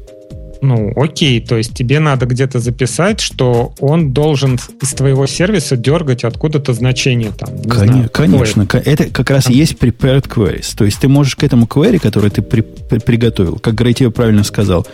ну, 0.63 0.93
окей, 0.97 1.41
то 1.41 1.57
есть 1.57 1.75
тебе 1.75 2.01
надо 2.01 2.27
где-то 2.27 2.59
записать, 2.59 3.21
что 3.21 3.75
он 3.81 4.13
должен 4.13 4.59
из 4.81 4.91
твоего 4.95 5.27
сервиса 5.27 5.77
дергать 5.77 6.25
откуда-то 6.25 6.73
значение 6.73 7.33
там. 7.37 7.51
Кон- 7.63 7.87
знаю, 7.89 8.11
конечно, 8.11 8.67
какое. 8.67 8.93
это 8.93 9.05
как 9.05 9.31
раз 9.31 9.51
и 9.51 9.55
есть 9.55 9.75
prepared 9.75 10.29
queries. 10.29 10.77
То 10.77 10.85
есть 10.85 11.01
ты 11.01 11.09
можешь 11.09 11.37
к 11.37 11.43
этому 11.43 11.67
query, 11.67 11.99
который 11.99 12.31
ты 12.31 12.43
при, 12.43 12.63
при, 12.63 12.99
приготовил, 12.99 13.59
как 13.59 13.75
Грей 13.75 13.95
тебе 13.95 14.11
правильно 14.11 14.45
сказал, 14.45 14.87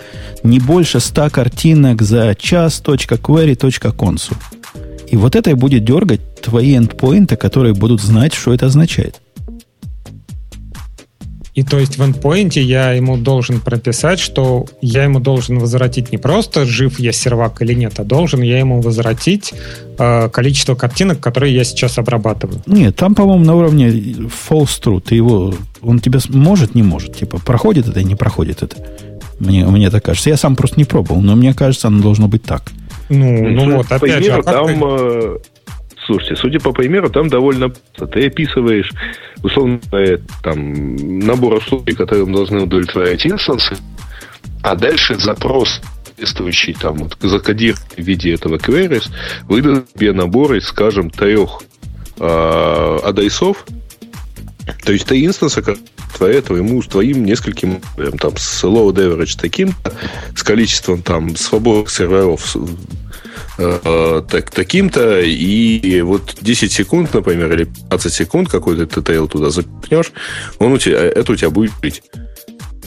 не 0.42 0.58
больше 0.58 1.00
100 1.00 1.30
картинок 1.30 2.02
за 2.02 2.34
час 2.38 2.82
.query.consu. 2.84 4.34
И 5.08 5.16
вот 5.16 5.34
это 5.34 5.50
и 5.50 5.54
будет 5.54 5.84
дергать 5.84 6.20
твои 6.40 6.76
эндпоинты, 6.76 7.36
которые 7.36 7.74
будут 7.74 8.00
знать, 8.00 8.32
что 8.32 8.54
это 8.54 8.66
означает. 8.66 9.20
И 11.55 11.62
то 11.62 11.78
есть 11.78 11.98
в 11.98 12.05
эндпоинте 12.05 12.62
я 12.62 12.92
ему 12.92 13.16
должен 13.16 13.61
прописать, 13.61 14.20
что 14.20 14.66
я 14.80 15.05
ему 15.05 15.18
должен 15.18 15.59
возвратить 15.59 16.12
не 16.12 16.18
просто 16.18 16.64
жив 16.64 17.01
я 17.01 17.12
сервак 17.12 17.61
или 17.62 17.74
нет, 17.74 17.98
а 17.98 18.05
должен 18.05 18.42
я 18.42 18.59
ему 18.59 18.80
возвратить 18.80 19.53
э, 19.98 20.28
количество 20.28 20.74
картинок, 20.74 21.20
которые 21.20 21.55
я 21.55 21.64
сейчас 21.64 21.98
обрабатываю. 21.98 22.62
Нет, 22.66 22.96
там, 22.96 23.14
по-моему, 23.14 23.44
на 23.44 23.57
уровне 23.57 23.88
false 23.88 24.80
true. 24.82 25.01
Ты 25.01 25.16
его, 25.16 25.55
он 25.82 25.98
тебя 25.98 26.20
может, 26.28 26.74
не 26.74 26.82
может. 26.82 27.16
Типа, 27.16 27.38
проходит 27.38 27.88
это 27.88 28.01
и 28.01 28.05
не 28.05 28.14
проходит 28.14 28.62
это. 28.62 28.76
Мне, 29.40 29.64
мне 29.66 29.90
так 29.90 30.05
кажется. 30.05 30.30
Я 30.30 30.36
сам 30.36 30.55
просто 30.55 30.76
не 30.78 30.84
пробовал, 30.84 31.20
но 31.20 31.34
мне 31.34 31.55
кажется, 31.55 31.88
оно 31.88 32.03
должно 32.03 32.28
быть 32.28 32.42
так. 32.42 32.70
Ну, 33.09 33.48
ну 33.48 33.76
вот, 33.76 33.90
опять 33.90 34.24
же, 34.24 34.32
а 34.32 34.42
там, 34.42 34.66
ты... 34.66 35.40
Слушайте, 36.07 36.36
судя 36.36 36.61
по 36.61 36.72
примеру, 36.72 37.11
там 37.11 37.28
довольно. 37.28 37.70
Ты 37.96 38.26
описываешь, 38.26 38.90
условно 39.42 39.80
там, 40.42 40.96
набор 40.96 41.55
условий, 41.55 41.94
которым 41.94 42.32
должны 42.32 42.62
удовлетворять 42.62 43.26
инстансы, 43.26 43.76
а 44.62 44.74
дальше 44.74 45.16
запрос 45.16 45.80
соответствующий 46.20 46.74
там 46.74 46.96
вот, 46.96 47.16
закодированный 47.20 47.96
в 47.96 47.98
виде 47.98 48.34
этого 48.34 48.57
queries 48.57 49.11
выдаст 49.44 49.92
тебе 49.94 50.12
набор 50.12 50.55
из, 50.55 50.66
скажем, 50.66 51.11
трех 51.11 51.62
э, 52.18 52.98
адайсов, 53.03 53.64
то 54.84 54.92
есть 54.92 55.07
три 55.07 55.24
инстанса, 55.24 55.62
твоя, 56.16 56.42
твоему, 56.42 56.82
с 56.82 56.86
твоим 56.86 57.24
нескольким, 57.24 57.80
там, 58.18 58.36
с 58.36 58.64
load 58.64 58.96
average 58.96 59.38
таким, 59.40 59.74
с 60.36 60.42
количеством 60.42 61.03
там 61.03 61.36
свободных 61.36 61.90
серверов 61.90 62.55
э, 63.59 64.22
так, 64.28 64.51
таким-то, 64.51 65.20
и 65.20 66.01
вот 66.03 66.36
10 66.41 66.72
секунд, 66.72 67.14
например, 67.14 67.53
или 67.53 67.64
15 67.64 68.12
секунд 68.12 68.49
какой-то 68.49 68.82
TTL 68.84 69.28
туда 69.28 69.51
запнешь, 69.51 70.12
он 70.59 70.72
у 70.72 70.78
тебя, 70.78 70.99
это 70.99 71.32
у 71.32 71.36
тебя 71.36 71.51
будет 71.51 71.72
жить. 71.82 72.03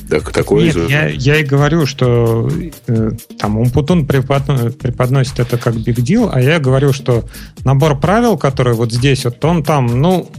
Так, 0.10 0.32
такое 0.32 0.66
Нет, 0.66 0.90
я, 0.90 1.08
я 1.08 1.38
и 1.38 1.44
говорю, 1.44 1.86
что 1.86 2.50
э, 2.88 3.12
там 3.40 3.58
Умпутун 3.58 4.06
преподносит, 4.06 4.78
преподносит 4.78 5.40
это 5.40 5.58
как 5.58 5.76
big 5.76 5.96
deal, 5.96 6.30
а 6.32 6.42
я 6.42 6.60
говорю, 6.60 6.94
что 6.94 7.26
набор 7.64 8.00
правил, 8.00 8.38
который 8.38 8.74
вот 8.74 8.92
здесь, 8.92 9.26
вот 9.26 9.44
он 9.46 9.64
там, 9.64 10.02
ну, 10.02 10.30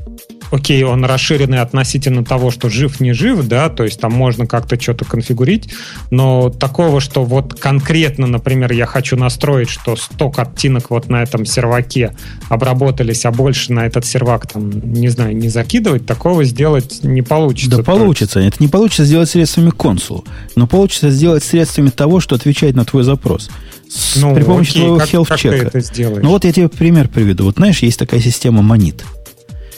окей, 0.54 0.82
он 0.84 1.04
расширенный 1.04 1.60
относительно 1.60 2.24
того, 2.24 2.50
что 2.50 2.68
жив, 2.68 3.00
не 3.00 3.12
жив, 3.12 3.46
да, 3.46 3.68
то 3.68 3.84
есть 3.84 4.00
там 4.00 4.12
можно 4.12 4.46
как-то 4.46 4.80
что-то 4.80 5.04
конфигурить, 5.04 5.70
но 6.10 6.50
такого, 6.50 7.00
что 7.00 7.24
вот 7.24 7.54
конкретно, 7.58 8.26
например, 8.26 8.72
я 8.72 8.86
хочу 8.86 9.16
настроить, 9.16 9.68
что 9.68 9.96
100 9.96 10.30
картинок 10.30 10.90
вот 10.90 11.08
на 11.08 11.22
этом 11.22 11.44
серваке 11.44 12.14
обработались, 12.48 13.24
а 13.24 13.32
больше 13.32 13.72
на 13.72 13.86
этот 13.86 14.06
сервак 14.06 14.46
там, 14.46 14.70
не 14.70 15.08
знаю, 15.08 15.36
не 15.36 15.48
закидывать, 15.48 16.06
такого 16.06 16.44
сделать 16.44 17.00
не 17.02 17.22
получится. 17.22 17.78
Да 17.78 17.82
получится. 17.82 18.40
Это 18.40 18.56
не 18.60 18.68
получится 18.68 19.04
сделать 19.04 19.28
средствами 19.54 19.70
консула, 19.70 20.24
но 20.56 20.66
получится 20.66 21.10
сделать 21.10 21.44
средствами 21.44 21.90
того, 21.90 22.20
что 22.20 22.34
отвечает 22.34 22.74
на 22.74 22.84
твой 22.84 23.04
запрос. 23.04 23.50
С, 23.88 24.16
ну, 24.16 24.34
при 24.34 24.42
помощи 24.42 24.70
окей, 24.70 24.82
твоего 24.82 25.24
health 25.24 25.36
чека. 25.38 26.20
Ну 26.22 26.30
вот 26.30 26.44
я 26.44 26.52
тебе 26.52 26.68
пример 26.68 27.08
приведу. 27.08 27.44
Вот 27.44 27.56
знаешь, 27.56 27.80
есть 27.80 27.98
такая 27.98 28.20
система 28.20 28.62
Монит 28.62 29.04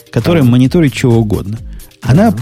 которая 0.09 0.41
да. 0.41 0.49
мониторит 0.49 0.93
чего 0.93 1.17
угодно. 1.17 1.59
Она 2.01 2.33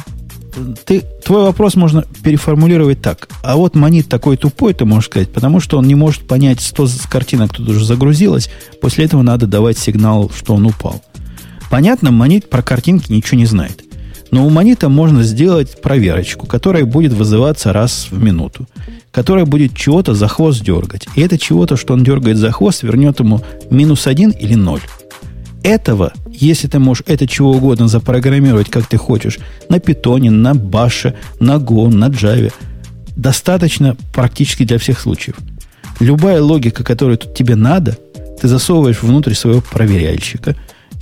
ты, 0.86 1.04
твой 1.26 1.44
вопрос 1.44 1.76
можно 1.76 2.06
переформулировать 2.24 3.02
так. 3.02 3.28
А 3.44 3.58
вот 3.58 3.76
монит 3.76 4.08
такой 4.08 4.38
тупой, 4.38 4.74
ты 4.74 4.86
можешь 4.86 5.10
сказать, 5.10 5.34
потому 5.34 5.60
что 5.60 5.78
он 5.78 5.86
не 5.86 5.96
может 5.96 6.26
понять, 6.28 6.62
100 6.62 6.88
картинок 7.10 7.54
тут 7.54 7.68
уже 7.68 7.84
загрузилось. 7.84 8.50
После 8.80 9.06
этого 9.06 9.24
надо 9.24 9.48
давать 9.48 9.78
сигнал, 9.78 10.32
что 10.34 10.54
он 10.54 10.66
упал. 10.66 11.04
Понятно, 11.70 12.12
монит 12.12 12.50
про 12.50 12.62
картинки 12.62 13.12
ничего 13.12 13.38
не 13.38 13.46
знает. 13.46 13.84
Но 14.32 14.46
у 14.46 14.50
монита 14.50 14.90
можно 14.90 15.24
сделать 15.24 15.82
проверочку, 15.82 16.48
которая 16.48 16.86
будет 16.86 17.14
вызываться 17.14 17.74
раз 17.74 18.08
в 18.10 18.22
минуту, 18.22 18.68
которая 19.12 19.46
будет 19.46 19.76
чего-то 19.76 20.14
за 20.14 20.28
хвост 20.28 20.64
дергать. 20.64 21.08
И 21.16 21.22
это 21.22 21.38
чего-то, 21.38 21.78
что 21.78 21.94
он 21.94 22.04
дергает 22.04 22.38
за 22.38 22.52
хвост, 22.52 22.84
вернет 22.84 23.20
ему 23.20 23.42
минус 23.70 24.08
один 24.08 24.32
или 24.32 24.56
ноль 24.56 24.82
этого, 25.66 26.14
если 26.30 26.68
ты 26.68 26.78
можешь 26.78 27.04
это 27.08 27.28
чего 27.28 27.52
угодно 27.52 27.88
запрограммировать, 27.88 28.70
как 28.70 28.86
ты 28.86 28.98
хочешь, 28.98 29.40
на 29.68 29.80
питоне, 29.80 30.30
на 30.30 30.54
баше, 30.54 31.16
на 31.40 31.56
Go, 31.56 31.90
на 31.90 32.10
Java, 32.10 32.54
достаточно 33.16 33.98
практически 34.14 34.64
для 34.64 34.78
всех 34.78 35.00
случаев. 35.00 35.36
Любая 36.00 36.40
логика, 36.42 36.84
которая 36.84 37.18
тут 37.18 37.34
тебе 37.34 37.56
надо, 37.56 37.98
ты 38.40 38.48
засовываешь 38.48 39.02
внутрь 39.02 39.34
своего 39.34 39.62
проверяльщика. 39.62 40.56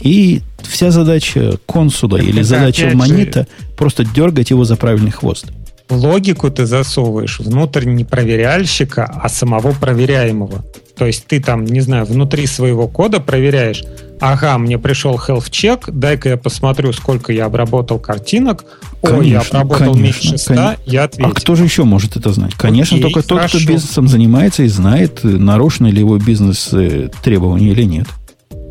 И 0.04 0.41
вся 0.62 0.91
задача 0.91 1.58
консула 1.66 2.18
или 2.22 2.41
задача 2.41 2.91
монита 2.93 3.41
же... 3.41 3.47
просто 3.76 4.06
дергать 4.06 4.49
его 4.51 4.66
за 4.66 4.76
правильный 4.76 5.12
хвост. 5.12 5.47
Логику 5.89 6.49
ты 6.49 6.66
засовываешь 6.66 7.39
внутрь 7.39 7.86
не 7.86 8.04
проверяльщика, 8.04 9.06
а 9.06 9.30
самого 9.30 9.74
проверяемого. 9.74 10.64
То 10.97 11.06
есть 11.06 11.26
ты 11.26 11.41
там, 11.41 11.66
не 11.66 11.82
знаю, 11.82 12.06
внутри 12.06 12.45
своего 12.45 12.88
кода 12.88 13.20
проверяешь, 13.20 13.84
ага, 14.22 14.58
мне 14.58 14.78
пришел 14.78 15.16
health 15.16 15.49
check, 15.49 15.91
дай-ка 15.91 16.30
я 16.30 16.38
посмотрю, 16.38 16.93
сколько 16.93 17.34
я 17.34 17.45
обработал 17.45 17.99
картинок. 17.99 18.64
Конечно, 19.01 19.20
О, 19.20 19.24
я 19.24 19.39
обработал 19.39 19.93
конечно, 19.93 20.01
меньше 20.01 20.38
100, 20.38 20.54
конечно. 20.54 20.78
я 20.86 21.04
ответил. 21.04 21.32
А 21.32 21.34
кто 21.34 21.56
же 21.56 21.64
еще 21.64 21.84
может 21.84 22.16
это 22.16 22.32
знать? 22.32 22.54
Конечно, 22.56 22.97
Окей, 22.97 23.12
только 23.12 23.28
хорошо. 23.28 23.54
тот, 23.54 23.62
кто 23.62 23.74
бизнесом 23.74 24.08
занимается 24.08 24.64
и 24.64 24.68
знает, 24.68 25.24
нарушены 25.24 25.88
ли 25.88 25.99
его 25.99 26.18
бизнес 26.18 26.70
э, 26.74 27.10
требования 27.24 27.72
или 27.72 27.84
нет. 27.84 28.08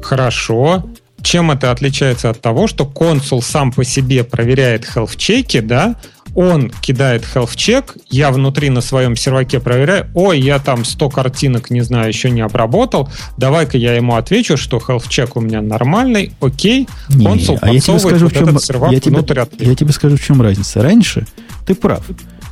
Хорошо. 0.03 0.85
Чем 1.23 1.51
это 1.51 1.71
отличается 1.71 2.31
от 2.31 2.41
того, 2.41 2.67
что 2.67 2.85
консул 2.85 3.43
сам 3.43 3.73
по 3.73 3.85
себе 3.85 4.25
проверяет 4.25 4.85
health 4.85 5.17
чеки, 5.17 5.61
да, 5.61 5.97
он 6.35 6.71
кидает 6.71 7.23
health 7.23 7.55
check, 7.57 7.97
я 8.09 8.31
внутри 8.31 8.71
на 8.71 8.81
своем 8.81 9.17
серваке 9.17 9.61
проверяю, 9.61 10.09
ой, 10.15 10.41
я 10.41 10.59
там 10.59 10.85
100 10.85 11.11
картинок, 11.11 11.71
не 11.71 11.83
знаю, 11.83 12.09
еще 12.09 12.31
не 12.31 12.41
обработал, 12.41 13.09
давай-ка 13.37 13.77
я 13.77 13.95
ему 13.95 14.17
отвечу, 14.17 14.57
что 14.57 14.79
health 14.79 15.09
check 15.09 15.33
у 15.35 15.41
меня 15.41 15.61
нормальный, 15.61 16.33
окей, 16.41 16.89
не, 17.11 17.27
консул 17.27 17.59
а 17.61 17.71
я 17.71 17.81
тебе 17.81 17.99
скажу, 17.99 18.25
вот 18.25 18.33
в 18.33 18.37
чем, 18.37 18.49
этот 18.49 18.65
сервак 18.65 18.93
я 18.93 19.01
тебе, 19.01 19.17
внутрь 19.17 19.41
ответа. 19.41 19.65
Я 19.65 19.75
тебе 19.75 19.93
скажу, 19.93 20.17
в 20.17 20.25
чем 20.25 20.41
разница. 20.41 20.83
Раньше, 20.83 21.27
ты 21.67 21.75
прав, 21.75 22.05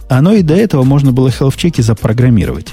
оно 0.08 0.34
и 0.34 0.42
до 0.42 0.54
этого 0.54 0.82
можно 0.82 1.12
было 1.12 1.28
health 1.28 1.56
чеки 1.56 1.80
запрограммировать. 1.80 2.68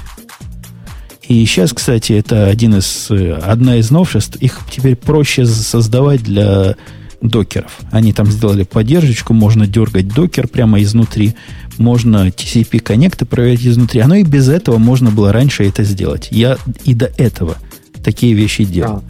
И 1.28 1.44
сейчас, 1.44 1.74
кстати, 1.74 2.14
это 2.14 2.46
один 2.46 2.76
из, 2.76 3.10
э, 3.10 3.34
одна 3.34 3.76
из 3.76 3.90
новшеств. 3.90 4.36
Их 4.36 4.60
теперь 4.70 4.96
проще 4.96 5.44
создавать 5.44 6.22
для 6.22 6.74
докеров. 7.20 7.78
Они 7.90 8.14
там 8.14 8.26
сделали 8.30 8.62
поддержку, 8.62 9.34
можно 9.34 9.66
дергать 9.66 10.08
докер 10.08 10.48
прямо 10.48 10.82
изнутри, 10.82 11.34
можно 11.76 12.28
TCP 12.28 12.80
коннекты 12.80 13.26
проверять 13.26 13.66
изнутри. 13.66 14.00
Оно 14.00 14.14
и 14.14 14.22
без 14.22 14.48
этого 14.48 14.78
можно 14.78 15.10
было 15.10 15.30
раньше 15.32 15.64
это 15.64 15.84
сделать. 15.84 16.28
Я 16.30 16.56
и 16.84 16.94
до 16.94 17.06
этого 17.18 17.56
такие 18.02 18.32
вещи 18.32 18.64
делал. 18.64 19.02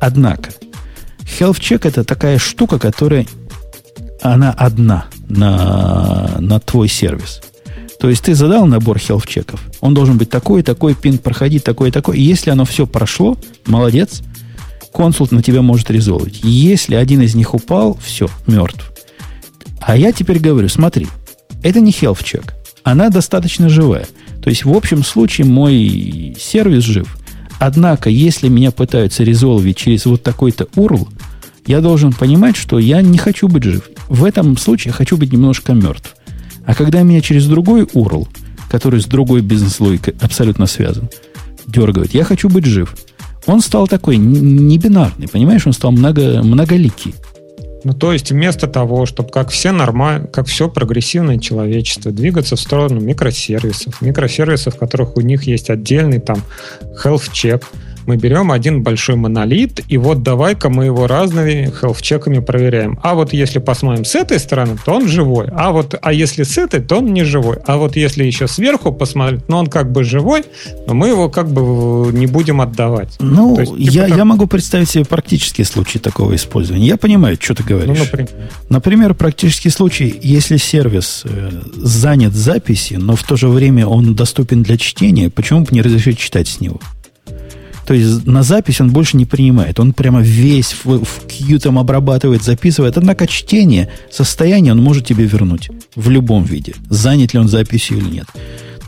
Однако, 0.00 0.50
Health 1.38 1.60
Check 1.60 1.86
это 1.86 2.04
такая 2.04 2.38
штука, 2.38 2.78
которая 2.78 3.26
она 4.22 4.50
одна 4.50 5.06
на, 5.28 6.36
на 6.38 6.58
твой 6.60 6.88
сервис. 6.88 7.42
То 8.00 8.10
есть 8.10 8.24
ты 8.24 8.34
задал 8.34 8.66
набор 8.66 8.98
health 8.98 9.26
чеков. 9.26 9.60
Он 9.80 9.94
должен 9.94 10.18
быть 10.18 10.30
такой, 10.30 10.62
такой, 10.62 10.94
пинг 10.94 11.22
проходить, 11.22 11.64
такой, 11.64 11.90
такой. 11.90 12.18
И 12.18 12.22
если 12.22 12.50
оно 12.50 12.64
все 12.64 12.86
прошло, 12.86 13.38
молодец, 13.66 14.22
консульт 14.92 15.32
на 15.32 15.42
тебя 15.42 15.62
может 15.62 15.90
резолвить. 15.90 16.40
Если 16.42 16.94
один 16.94 17.22
из 17.22 17.34
них 17.34 17.54
упал, 17.54 17.98
все, 18.02 18.28
мертв. 18.46 18.92
А 19.80 19.96
я 19.96 20.12
теперь 20.12 20.38
говорю, 20.38 20.68
смотри, 20.68 21.06
это 21.62 21.80
не 21.80 21.90
check. 21.90 22.50
Она 22.82 23.08
достаточно 23.08 23.68
живая. 23.68 24.06
То 24.42 24.50
есть 24.50 24.64
в 24.64 24.72
общем 24.72 25.04
случае 25.04 25.46
мой 25.46 26.36
сервис 26.38 26.84
жив. 26.84 27.16
Однако, 27.58 28.10
если 28.10 28.48
меня 28.48 28.70
пытаются 28.70 29.24
резолвить 29.24 29.76
через 29.76 30.06
вот 30.06 30.22
такой-то 30.22 30.64
URL, 30.76 31.08
я 31.66 31.80
должен 31.80 32.12
понимать, 32.12 32.56
что 32.56 32.78
я 32.78 33.02
не 33.02 33.18
хочу 33.18 33.48
быть 33.48 33.64
жив. 33.64 33.88
В 34.08 34.24
этом 34.24 34.56
случае 34.56 34.90
я 34.90 34.96
хочу 34.96 35.16
быть 35.16 35.32
немножко 35.32 35.72
мертв. 35.72 36.14
А 36.66 36.74
когда 36.74 37.02
меня 37.02 37.20
через 37.20 37.46
другой 37.46 37.82
URL, 37.82 38.26
который 38.68 39.00
с 39.00 39.06
другой 39.06 39.40
бизнес-логикой 39.40 40.14
абсолютно 40.20 40.66
связан, 40.66 41.08
дергают, 41.66 42.12
я 42.14 42.24
хочу 42.24 42.48
быть 42.48 42.66
жив– 42.66 42.94
он 43.46 43.60
стал 43.60 43.86
такой 43.86 44.16
не 44.16 44.76
бинарный, 44.76 45.28
понимаешь, 45.28 45.66
он 45.66 45.72
стал 45.72 45.92
много, 45.92 46.42
многоликий. 46.42 47.14
Ну, 47.84 47.92
то 47.92 48.12
есть 48.12 48.32
вместо 48.32 48.66
того, 48.66 49.06
чтобы 49.06 49.30
как 49.30 49.50
все 49.50 49.70
нормально, 49.70 50.26
как 50.26 50.48
все 50.48 50.68
прогрессивное 50.68 51.38
человечество, 51.38 52.10
двигаться 52.10 52.56
в 52.56 52.60
сторону 52.60 53.00
микросервисов, 53.00 54.02
микросервисов, 54.02 54.74
в 54.74 54.78
которых 54.78 55.16
у 55.16 55.20
них 55.20 55.44
есть 55.44 55.70
отдельный 55.70 56.18
там 56.18 56.42
health 57.04 57.30
check, 57.32 57.62
мы 58.06 58.16
берем 58.16 58.52
один 58.52 58.82
большой 58.82 59.16
монолит, 59.16 59.80
и 59.88 59.98
вот 59.98 60.22
давай-ка 60.22 60.68
мы 60.68 60.86
его 60.86 61.06
разными 61.06 61.72
health-чеками 61.80 62.40
проверяем. 62.40 62.98
А 63.02 63.14
вот 63.14 63.32
если 63.32 63.58
посмотрим 63.58 64.04
с 64.04 64.14
этой 64.14 64.38
стороны, 64.38 64.76
то 64.84 64.94
он 64.94 65.08
живой. 65.08 65.48
А 65.54 65.70
вот 65.70 65.94
а 66.00 66.12
если 66.12 66.42
с 66.42 66.56
этой, 66.58 66.80
то 66.80 66.98
он 66.98 67.12
не 67.12 67.24
живой. 67.24 67.58
А 67.66 67.76
вот 67.76 67.96
если 67.96 68.24
еще 68.24 68.48
сверху 68.48 68.92
посмотреть, 68.92 69.48
ну 69.48 69.56
он 69.56 69.66
как 69.66 69.90
бы 69.92 70.04
живой, 70.04 70.44
но 70.86 70.94
мы 70.94 71.08
его 71.08 71.28
как 71.28 71.48
бы 71.48 72.12
не 72.12 72.26
будем 72.26 72.60
отдавать. 72.60 73.16
Ну, 73.20 73.58
есть, 73.58 73.72
типа, 73.76 73.90
я, 73.90 74.08
как... 74.08 74.16
я 74.16 74.24
могу 74.24 74.46
представить 74.46 74.88
себе 74.88 75.04
практический 75.04 75.64
случай 75.64 75.98
такого 75.98 76.34
использования. 76.34 76.86
Я 76.86 76.96
понимаю, 76.96 77.36
что 77.40 77.54
ты 77.54 77.62
говоришь. 77.62 77.98
Ну, 77.98 78.04
например. 78.04 78.30
например, 78.68 79.14
практический 79.14 79.70
случай, 79.70 80.18
если 80.22 80.56
сервис 80.56 81.22
э, 81.24 81.50
занят 81.76 82.34
записью, 82.34 83.00
но 83.00 83.16
в 83.16 83.22
то 83.22 83.36
же 83.36 83.48
время 83.48 83.86
он 83.86 84.14
доступен 84.14 84.62
для 84.62 84.76
чтения, 84.76 85.30
почему 85.30 85.60
бы 85.60 85.68
не 85.70 85.82
разрешить 85.82 86.18
читать 86.18 86.48
с 86.48 86.60
него? 86.60 86.80
То 87.86 87.94
есть 87.94 88.26
на 88.26 88.42
запись 88.42 88.80
он 88.80 88.90
больше 88.90 89.16
не 89.16 89.26
принимает. 89.26 89.78
Он 89.78 89.92
прямо 89.92 90.20
весь 90.20 90.74
в, 90.84 91.04
в 91.04 91.20
Q 91.28 91.58
там 91.60 91.78
обрабатывает, 91.78 92.42
записывает. 92.42 92.96
Однако 92.96 93.28
чтение, 93.28 93.90
состояние 94.10 94.72
он 94.72 94.82
может 94.82 95.06
тебе 95.06 95.24
вернуть 95.24 95.70
в 95.94 96.10
любом 96.10 96.44
виде. 96.44 96.74
Занят 96.90 97.32
ли 97.32 97.38
он 97.38 97.48
записью 97.48 97.98
или 97.98 98.08
нет. 98.08 98.26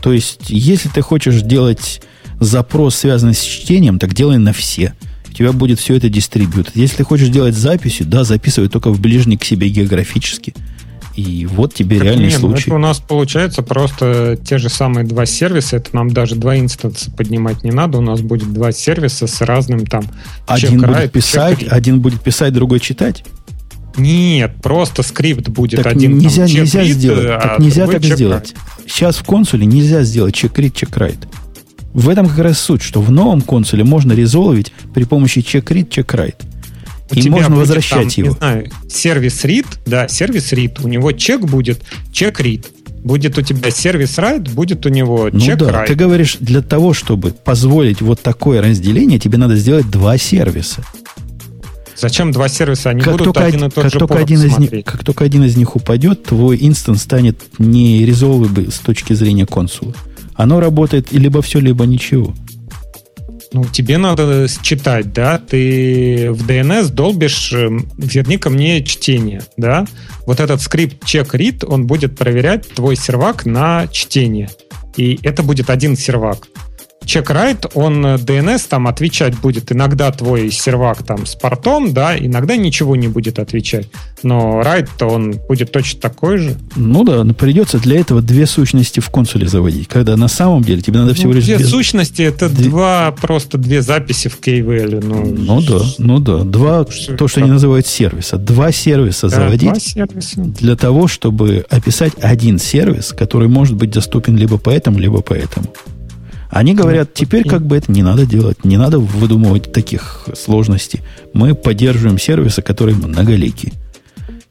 То 0.01 0.11
есть, 0.11 0.49
если 0.49 0.89
ты 0.89 1.01
хочешь 1.01 1.41
делать 1.41 2.01
запрос, 2.39 2.95
связанный 2.95 3.33
с 3.33 3.41
чтением, 3.41 3.99
так 3.99 4.13
делай 4.13 4.37
на 4.37 4.51
все. 4.51 4.93
У 5.29 5.33
тебя 5.33 5.53
будет 5.53 5.79
все 5.79 5.95
это 5.95 6.09
дистрибьют. 6.09 6.71
Если 6.75 6.97
ты 6.97 7.03
хочешь 7.05 7.29
делать 7.29 7.55
записью, 7.55 8.05
да, 8.05 8.25
записывай 8.25 8.67
только 8.67 8.91
в 8.91 8.99
ближний 8.99 9.37
к 9.37 9.45
себе 9.45 9.69
географически– 9.69 10.53
и 11.15 11.45
вот 11.45 11.73
тебе 11.73 11.97
так 11.97 12.05
реальный 12.05 12.25
нет, 12.27 12.39
ну, 12.41 12.49
случай. 12.49 12.67
Это 12.67 12.75
у 12.75 12.79
нас 12.79 12.99
получается 12.99 13.61
просто 13.61 14.37
те 14.43 14.57
же 14.57 14.69
самые 14.69 15.05
два 15.05 15.25
сервиса. 15.25 15.77
Это 15.77 15.95
нам 15.95 16.11
даже 16.11 16.35
два 16.35 16.57
инстанса 16.57 17.11
поднимать 17.11 17.63
не 17.63 17.71
надо. 17.71 17.97
У 17.97 18.01
нас 18.01 18.21
будет 18.21 18.53
два 18.53 18.71
сервиса 18.71 19.27
с 19.27 19.41
разным 19.41 19.85
там. 19.85 20.03
Один 20.47 20.79
будет 20.79 20.89
райт, 20.89 21.11
писать, 21.11 21.63
один 21.67 21.99
будет 21.99 22.21
писать, 22.21 22.53
другой 22.53 22.79
читать. 22.79 23.23
Нет, 23.97 24.55
просто 24.61 25.03
скрипт 25.03 25.49
будет 25.49 25.83
так 25.83 25.93
один. 25.93 26.17
Нельзя, 26.17 26.45
там, 26.45 26.55
нельзя 26.55 26.85
сделать. 26.85 27.25
А 27.25 27.39
так 27.39 27.59
нельзя 27.59 27.87
так 27.87 28.03
сделать. 28.03 28.53
Сейчас 28.87 29.17
в 29.17 29.23
консуле 29.23 29.65
нельзя 29.65 30.03
сделать 30.03 30.35
чек-рид, 30.35 30.73
чек-райт. 30.73 31.27
В 31.93 32.07
этом 32.07 32.27
как 32.29 32.39
раз 32.39 32.59
суть, 32.59 32.81
что 32.81 33.01
в 33.01 33.11
новом 33.11 33.41
консуле 33.41 33.83
можно 33.83 34.13
резолвить 34.13 34.71
при 34.93 35.03
помощи 35.03 35.39
check-read, 35.39 36.35
check-write. 37.09 37.25
И 37.25 37.29
можно 37.29 37.55
возвращать 37.55 38.15
там, 38.15 38.25
его. 38.25 38.29
Не 38.29 38.37
знаю, 38.37 38.71
сервис 38.89 39.45
read, 39.45 39.67
да, 39.85 40.07
сервис 40.07 40.53
read. 40.53 40.83
У 40.83 40.87
него 40.87 41.11
чек 41.11 41.41
будет 41.41 41.81
check-read. 42.11 42.65
Будет 43.03 43.37
у 43.37 43.41
тебя 43.41 43.71
сервис 43.71 44.17
write, 44.17 44.51
будет 44.53 44.85
у 44.85 44.89
него 44.89 45.29
ну 45.31 45.39
да, 45.55 45.69
write. 45.69 45.87
Ты 45.87 45.95
говоришь, 45.95 46.37
для 46.39 46.61
того, 46.61 46.93
чтобы 46.93 47.31
позволить 47.31 48.01
вот 48.01 48.21
такое 48.21 48.61
разделение, 48.61 49.19
тебе 49.19 49.37
надо 49.37 49.55
сделать 49.55 49.89
два 49.89 50.17
сервиса. 50.17 50.83
Зачем 51.95 52.31
два 52.31 52.47
сервиса? 52.47 52.91
Они 52.91 53.01
как 53.01 53.13
будут 53.13 53.25
только 53.25 53.45
один 53.45 53.65
и 53.65 53.69
тот 53.69 53.83
как 53.83 53.91
же 53.91 53.99
только 53.99 54.17
один 54.17 54.41
из 54.41 54.57
них, 54.57 54.85
Как 54.85 55.03
только 55.03 55.25
один 55.25 55.43
из 55.43 55.57
них 55.57 55.75
упадет, 55.75 56.23
твой 56.23 56.57
инстанс 56.61 57.01
станет 57.01 57.41
не 57.57 58.05
резолвабл 58.05 58.71
с 58.71 58.79
точки 58.79 59.13
зрения 59.13 59.45
консула. 59.45 59.93
Оно 60.35 60.61
работает 60.61 61.11
либо 61.11 61.41
все, 61.41 61.59
либо 61.59 61.85
ничего. 61.85 62.33
Ну, 63.51 63.65
тебе 63.65 63.97
надо 63.97 64.47
считать, 64.47 65.11
да, 65.11 65.39
ты 65.39 66.29
в 66.31 66.47
DNS 66.47 66.89
долбишь, 66.89 67.51
эм, 67.53 67.89
верни 67.97 68.37
ко 68.37 68.49
мне 68.49 68.83
чтение, 68.83 69.41
да. 69.57 69.87
Вот 70.27 70.39
этот 70.39 70.61
скрипт 70.61 71.03
check 71.03 71.31
read, 71.31 71.65
он 71.65 71.87
будет 71.87 72.15
проверять 72.15 72.67
твой 72.69 72.95
сервак 72.95 73.45
на 73.45 73.87
чтение. 73.87 74.49
И 74.97 75.19
это 75.23 75.41
будет 75.41 75.69
один 75.69 75.97
сервак 75.97 76.47
чек-райт, 77.09 77.65
он 77.73 78.05
DNS 78.05 78.55
э, 78.55 78.69
там 78.69 78.87
отвечать 78.87 79.37
будет. 79.39 79.71
Иногда 79.71 80.11
твой 80.11 80.51
сервак 80.51 81.03
там 81.03 81.25
с 81.25 81.35
портом, 81.35 81.93
да, 81.93 82.17
иногда 82.17 82.55
ничего 82.55 82.95
не 82.95 83.07
будет 83.07 83.39
отвечать. 83.39 83.87
Но 84.21 84.61
райт-то 84.61 85.07
он 85.07 85.35
будет 85.47 85.71
точно 85.71 85.99
такой 85.99 86.37
же. 86.37 86.57
Ну 86.75 87.03
да, 87.03 87.23
но 87.23 87.33
придется 87.33 87.79
для 87.79 87.99
этого 87.99 88.21
две 88.21 88.45
сущности 88.45 88.99
в 88.99 89.09
консуле 89.09 89.47
заводить. 89.47 89.87
Когда 89.87 90.15
на 90.15 90.27
самом 90.27 90.63
деле 90.63 90.81
тебе 90.81 90.99
надо 90.99 91.15
всего 91.15 91.29
ну, 91.29 91.35
лишь... 91.35 91.45
Две 91.45 91.57
без... 91.57 91.69
сущности 91.69 92.21
это 92.21 92.47
две... 92.47 92.69
два, 92.69 93.11
просто 93.19 93.57
две 93.57 93.81
записи 93.81 94.29
в 94.29 94.39
KVL. 94.39 95.03
Ну, 95.03 95.35
ну 95.35 95.61
да, 95.61 95.79
ну 95.97 96.19
да. 96.19 96.43
Два, 96.43 96.85
что, 96.89 97.15
то, 97.15 97.27
что 97.27 97.41
они 97.41 97.49
называют 97.49 97.87
сервиса. 97.87 98.37
Два 98.37 98.71
сервиса 98.71 99.29
да, 99.29 99.35
заводить 99.37 99.69
два 99.69 99.79
сервиса. 99.79 100.41
для 100.41 100.75
того, 100.75 101.07
чтобы 101.07 101.65
описать 101.69 102.13
один 102.21 102.59
сервис, 102.59 103.13
который 103.17 103.47
может 103.47 103.75
быть 103.75 103.89
доступен 103.89 104.37
либо 104.37 104.57
по 104.57 104.69
этому, 104.69 104.99
либо 104.99 105.21
по 105.21 105.33
этому. 105.33 105.73
Они 106.49 106.73
говорят, 106.73 107.13
теперь 107.13 107.47
как 107.47 107.65
бы 107.65 107.77
это 107.77 107.91
не 107.91 108.01
надо 108.01 108.25
делать, 108.25 108.65
не 108.65 108.77
надо 108.77 108.97
выдумывать 108.97 109.71
таких 109.71 110.27
сложностей. 110.35 111.01
Мы 111.33 111.53
поддерживаем 111.53 112.17
сервисы, 112.17 112.61
которые 112.61 112.97
многолики. 112.97 113.73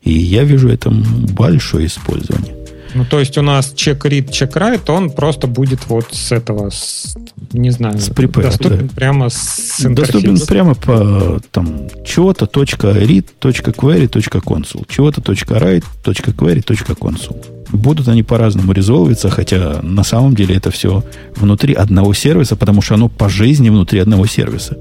И 0.03 0.13
я 0.13 0.45
вижу 0.45 0.69
этом 0.69 1.03
большое 1.27 1.87
использование. 1.87 2.58
Ну, 2.99 3.05
то 3.05 3.21
есть 3.21 3.39
у 3.39 3.43
нас 3.43 3.75
check 3.77 4.01
write, 4.01 4.91
он 4.91 5.11
просто 5.11 5.47
будет 5.47 5.87
вот 5.87 6.07
с 6.11 6.33
этого, 6.33 6.71
с, 6.71 7.15
не 7.53 7.71
знаю, 7.71 7.97
с 8.01 8.11
prepare, 8.11 8.43
доступен 8.43 8.89
да. 8.89 8.95
прямо 8.97 9.29
с 9.31 9.87
Доступен 9.89 10.37
прямо 10.41 10.75
по 10.75 11.41
там 11.53 11.83
чего-то 12.05 12.47
.read, 12.47 13.27
.query, 13.41 14.09
.console, 14.09 14.85
чего-то 14.89 15.21
.write, 15.21 15.85
.query, 16.03 16.65
.console. 16.65 17.47
Будут 17.71 18.09
они 18.09 18.25
по-разному 18.25 18.73
резолвиться, 18.73 19.31
хотя 19.31 19.79
на 19.83 20.03
самом 20.03 20.35
деле 20.35 20.57
это 20.57 20.73
все 20.73 21.05
внутри 21.37 21.75
одного 21.75 22.13
сервиса, 22.15 22.57
потому 22.57 22.83
что 22.83 22.95
оно 22.95 23.09
по 23.09 23.29
жизни 23.29 23.71
внутри 23.71 24.01
одного 24.01 24.27
сервиса. 24.27 24.77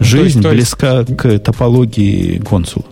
Жизнь 0.00 0.42
то 0.42 0.50
есть, 0.50 0.74
то 0.80 0.88
есть... 0.88 1.04
близка 1.04 1.04
к 1.04 1.38
топологии 1.38 2.38
консула 2.38 2.86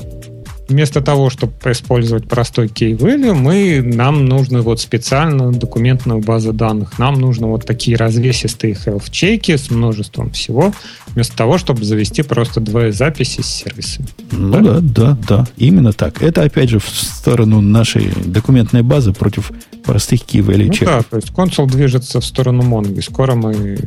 вместо 0.71 1.01
того, 1.01 1.31
чтобы 1.31 1.53
использовать 1.67 2.29
простой 2.29 2.69
key-value, 2.69 3.35
мы, 3.35 3.83
нам 3.83 4.25
нужно 4.25 4.63
вот 4.63 4.81
специальную 4.81 5.53
документную 5.53 6.21
базу 6.21 6.53
данных. 6.53 6.99
Нам 6.99 7.21
нужно 7.21 7.49
вот 7.49 7.67
такие 7.67 7.97
развесистые 7.97 8.75
health-чеки 8.75 9.57
с 9.57 9.71
множеством 9.71 10.31
всего, 10.31 10.73
вместо 11.09 11.37
того, 11.37 11.59
чтобы 11.59 11.85
завести 11.85 12.23
просто 12.23 12.61
две 12.61 12.93
записи 12.93 13.43
с 13.43 13.47
сервисами. 13.47 14.07
Ну 14.31 14.53
да? 14.53 14.81
да, 14.81 14.81
да, 14.81 15.19
да. 15.29 15.49
Именно 15.57 15.93
так. 15.93 16.23
Это, 16.23 16.43
опять 16.43 16.71
же, 16.71 16.79
в 16.79 16.89
сторону 16.89 17.61
нашей 17.61 18.11
документной 18.25 18.83
базы 18.83 19.13
против 19.13 19.51
простых 19.85 20.21
key-value 20.23 20.67
ну, 20.67 20.73
чеков. 20.73 20.89
Да, 20.89 21.03
то 21.03 21.17
есть 21.17 21.31
консул 21.31 21.67
движется 21.67 22.21
в 22.21 22.25
сторону 22.25 22.63
Mongo. 22.63 23.03
Скоро 23.03 23.35
мы 23.35 23.79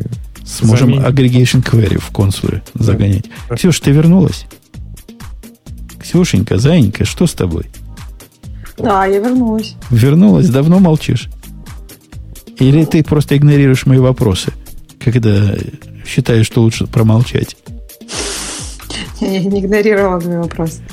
Сможем 0.45 0.95
заменим. 0.95 1.05
aggregation 1.05 1.63
query 1.63 1.97
в 1.99 2.09
консуле 2.11 2.61
загонять. 2.73 3.25
Да. 3.49 3.55
Ксюша, 3.55 3.81
ты 3.81 3.91
вернулась? 3.91 4.45
Ксюшенька, 6.13 6.59
зайенька, 6.59 7.05
что 7.05 7.25
с 7.25 7.33
тобой? 7.33 7.65
Да, 8.77 9.07
я 9.07 9.17
вернулась. 9.17 9.75
Вернулась? 9.89 10.47
Давно 10.47 10.77
молчишь? 10.77 11.27
Или 12.59 12.85
ты 12.85 13.03
просто 13.03 13.35
игнорируешь 13.35 13.87
мои 13.87 13.97
вопросы, 13.97 14.53
когда 15.03 15.55
считаешь, 16.05 16.45
что 16.45 16.61
лучше 16.61 16.85
промолчать? 16.85 17.57
Я 19.21 19.43
не 19.43 19.61
игнорировала 19.61 20.21
твои 20.21 20.37
вопросы. 20.37 20.83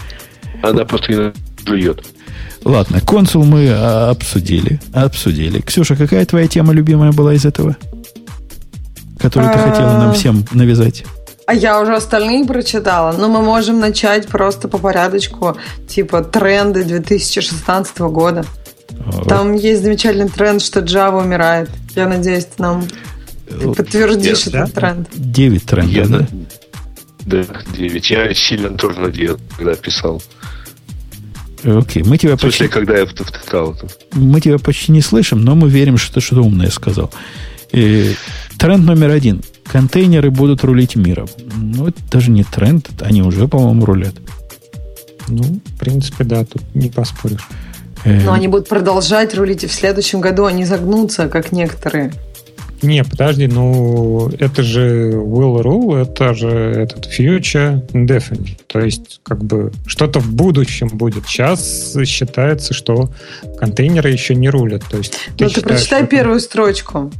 Она 0.62 0.86
просто 0.86 1.34
жует. 1.66 2.02
Ладно, 2.64 3.02
консул 3.02 3.44
мы 3.44 3.68
а, 3.68 4.08
обсудили. 4.08 4.80
Обсудили. 4.94 5.60
Ксюша, 5.60 5.96
какая 5.96 6.24
твоя 6.24 6.48
тема 6.48 6.72
любимая 6.72 7.12
была 7.12 7.34
из 7.34 7.44
этого? 7.44 7.76
Которую 9.18 9.52
ты 9.52 9.58
хотела 9.58 9.98
нам 9.98 10.10
а. 10.10 10.12
всем 10.14 10.46
навязать? 10.52 11.04
А 11.50 11.52
я 11.52 11.80
уже 11.80 11.96
остальные 11.96 12.44
прочитала. 12.44 13.10
Но 13.10 13.28
мы 13.28 13.42
можем 13.42 13.80
начать 13.80 14.28
просто 14.28 14.68
по 14.68 14.78
порядочку. 14.78 15.56
Типа 15.88 16.22
тренды 16.22 16.84
2016 16.84 17.98
года. 17.98 18.44
А, 19.04 19.24
Там 19.24 19.54
есть 19.54 19.82
замечательный 19.82 20.28
тренд, 20.28 20.62
что 20.62 20.78
Java 20.78 21.24
умирает. 21.24 21.68
Я 21.96 22.06
надеюсь, 22.06 22.44
ты 22.44 22.62
нам 22.62 22.86
э, 23.48 23.72
подтвердишь 23.76 24.46
этот 24.46 24.52
да? 24.52 24.80
тренд. 24.80 25.08
9 25.12 25.64
трендов, 25.64 25.92
я, 25.92 26.06
да? 26.06 26.26
Да, 27.26 27.44
9. 27.76 28.10
Я 28.10 28.32
сильно 28.32 28.78
тоже 28.78 29.00
надеялся, 29.00 29.42
когда 29.56 29.74
писал. 29.74 30.22
Окей, 31.64 32.04
мы 32.04 32.16
тебя 32.16 32.36
почти... 32.36 32.68
когда 32.68 32.96
я 32.96 33.06
втыкал 33.06 33.74
это. 33.74 33.88
Мы 34.12 34.40
тебя 34.40 34.58
почти 34.60 34.92
не 34.92 35.02
слышим, 35.02 35.44
но 35.44 35.56
мы 35.56 35.68
верим, 35.68 35.98
что 35.98 36.14
ты 36.14 36.20
что-то 36.20 36.42
умное 36.42 36.70
сказал. 36.70 37.12
И 37.72 38.14
тренд 38.56 38.84
номер 38.84 39.10
один. 39.10 39.42
Контейнеры 39.70 40.30
будут 40.30 40.64
рулить 40.64 40.96
миром. 40.96 41.28
Ну, 41.54 41.86
это 41.86 42.00
даже 42.10 42.32
не 42.32 42.42
тренд, 42.42 42.88
они 43.00 43.22
уже, 43.22 43.46
по-моему, 43.46 43.84
рулят. 43.84 44.14
Ну, 45.28 45.44
в 45.44 45.78
принципе, 45.78 46.24
да, 46.24 46.44
тут 46.44 46.62
не 46.74 46.88
поспоришь. 46.88 47.48
Э, 48.04 48.20
Но 48.24 48.32
они 48.32 48.48
будут 48.48 48.68
продолжать 48.68 49.34
рулить 49.36 49.62
и 49.62 49.68
в 49.68 49.72
следующем 49.72 50.20
году, 50.20 50.46
они 50.46 50.64
загнутся, 50.64 51.28
как 51.28 51.52
некоторые. 51.52 52.12
Не, 52.82 53.04
подожди, 53.04 53.46
ну 53.46 54.30
это 54.38 54.62
же 54.62 55.12
will 55.12 55.62
rule, 55.62 56.02
это 56.02 56.34
же 56.34 56.48
этот 56.48 57.06
future 57.06 57.86
indefinite. 57.92 58.58
То 58.66 58.80
есть, 58.80 59.20
как 59.22 59.44
бы, 59.44 59.70
что-то 59.86 60.18
в 60.18 60.32
будущем 60.32 60.88
будет. 60.88 61.26
Сейчас 61.26 61.94
считается, 62.06 62.72
что 62.72 63.12
контейнеры 63.58 64.10
еще 64.10 64.34
не 64.34 64.48
рулят. 64.48 64.82
То 64.90 64.96
есть, 64.96 65.12
ты 65.36 65.44
ну, 65.44 65.50
ты 65.50 65.60
прочитай 65.60 66.06
первую 66.06 66.40
строчку 66.40 67.12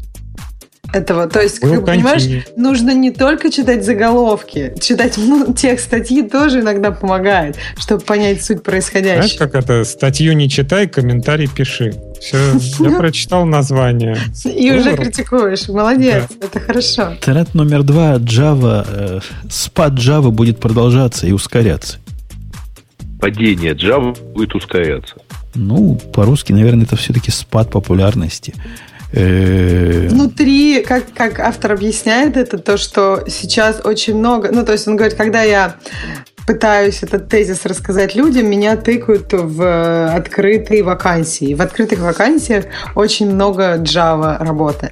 этого. 0.93 1.27
То 1.29 1.41
есть, 1.41 1.59
как, 1.61 1.85
понимаешь, 1.85 2.45
нужно 2.57 2.93
не 2.93 3.11
только 3.11 3.51
читать 3.51 3.85
заголовки, 3.85 4.75
читать 4.81 5.15
ну, 5.17 5.53
текст 5.55 5.87
статьи 5.87 6.23
тоже 6.23 6.61
иногда 6.61 6.91
помогает, 6.91 7.57
чтобы 7.79 8.03
понять 8.03 8.43
суть 8.43 8.63
происходящего. 8.63 9.23
Знаешь, 9.23 9.39
как 9.39 9.55
это? 9.55 9.85
Статью 9.85 10.33
не 10.35 10.49
читай, 10.49 10.87
комментарий 10.89 11.49
пиши. 11.49 11.95
Все, 12.21 12.39
я 12.81 12.91
прочитал 12.99 13.47
название. 13.47 14.17
И 14.45 14.73
уже 14.73 14.97
критикуешь. 14.97 15.69
Молодец, 15.69 16.25
это 16.41 16.61
хорошо. 16.61 17.15
Тренд 17.21 17.55
номер 17.55 17.83
два. 17.83 18.17
Java, 18.17 18.87
э, 18.89 19.21
спад 19.49 19.95
Java 19.95 20.31
будет 20.31 20.59
продолжаться 20.59 21.27
и 21.27 21.33
ускоряться. 21.33 21.99
Падение 23.21 23.73
Java 23.75 24.17
будет 24.33 24.55
ускоряться. 24.55 25.17
Ну, 25.55 25.99
по-русски, 26.13 26.53
наверное, 26.53 26.85
это 26.85 26.97
все-таки 26.97 27.31
спад 27.31 27.71
популярности. 27.71 28.55
Э, 29.13 30.09
Внутри, 30.09 30.83
как, 30.83 31.13
как 31.15 31.41
автор 31.41 31.73
объясняет 31.73 32.37
это, 32.37 32.59
то, 32.59 32.77
что 32.77 33.25
сейчас 33.27 33.81
очень 33.85 34.17
много... 34.17 34.51
Ну, 34.53 34.65
то 34.65 34.73
есть 34.73 34.87
он 34.87 34.97
говорит, 34.97 35.17
когда 35.17 35.43
я 35.43 35.77
пытаюсь 36.47 37.03
этот 37.03 37.29
тезис 37.29 37.65
рассказать 37.67 38.15
людям, 38.15 38.49
меня 38.49 38.77
тыкают 38.77 39.33
в 39.33 40.15
открытые 40.15 40.83
вакансии. 40.83 41.55
В 41.55 41.63
открытых 41.63 42.01
вакансиях 42.01 42.65
очень 42.95 43.31
много 43.31 43.77
Java 43.77 44.43
работы. 44.43 44.91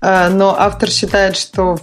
Э, 0.00 0.28
но 0.28 0.56
автор 0.58 0.90
считает, 0.90 1.36
что 1.36 1.78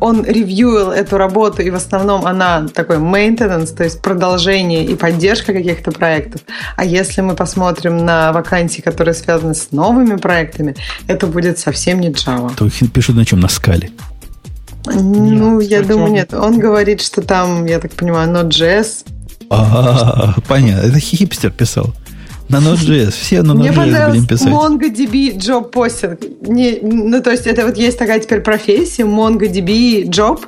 он 0.00 0.24
ревьюил 0.24 0.90
эту 0.90 1.18
работу, 1.18 1.62
и 1.62 1.70
в 1.70 1.74
основном 1.74 2.26
она 2.26 2.68
такой 2.68 2.96
maintenance, 2.96 3.74
то 3.74 3.84
есть 3.84 4.00
продолжение 4.00 4.84
и 4.84 4.94
поддержка 4.94 5.52
каких-то 5.52 5.90
проектов. 5.90 6.42
А 6.76 6.84
если 6.84 7.20
мы 7.20 7.34
посмотрим 7.34 7.98
на 7.98 8.32
вакансии, 8.32 8.80
которые 8.80 9.14
связаны 9.14 9.54
с 9.54 9.72
новыми 9.72 10.16
проектами, 10.16 10.76
это 11.08 11.26
будет 11.26 11.58
совсем 11.58 12.00
не 12.00 12.10
Java. 12.10 12.52
То 12.56 12.68
пишут 12.88 13.16
на 13.16 13.24
чем? 13.24 13.40
На 13.40 13.48
скале. 13.48 13.90
Ну, 14.86 15.60
я 15.60 15.82
думаю, 15.82 16.12
нет. 16.12 16.32
Он 16.34 16.58
говорит, 16.58 17.00
что 17.00 17.22
там, 17.22 17.66
я 17.66 17.78
так 17.78 17.92
понимаю, 17.92 18.30
Node.js. 18.30 19.04
А, 19.50 20.34
понятно. 20.48 20.86
Это 20.86 20.98
хипстер 20.98 21.50
писал. 21.50 21.94
На 22.48 22.58
Node.js. 22.58 23.10
Все 23.10 23.42
на 23.42 23.52
Node.js 23.52 24.10
будем 24.10 24.26
писать. 24.26 24.48
MongoDB 24.48 25.36
job 25.36 25.70
постинг. 25.70 26.20
Не, 26.42 26.78
ну, 26.80 27.20
то 27.20 27.30
есть, 27.30 27.46
это 27.46 27.66
вот 27.66 27.76
есть 27.76 27.98
такая 27.98 28.20
теперь 28.20 28.40
профессия, 28.40 29.02
MongoDB 29.02 30.04
job. 30.04 30.40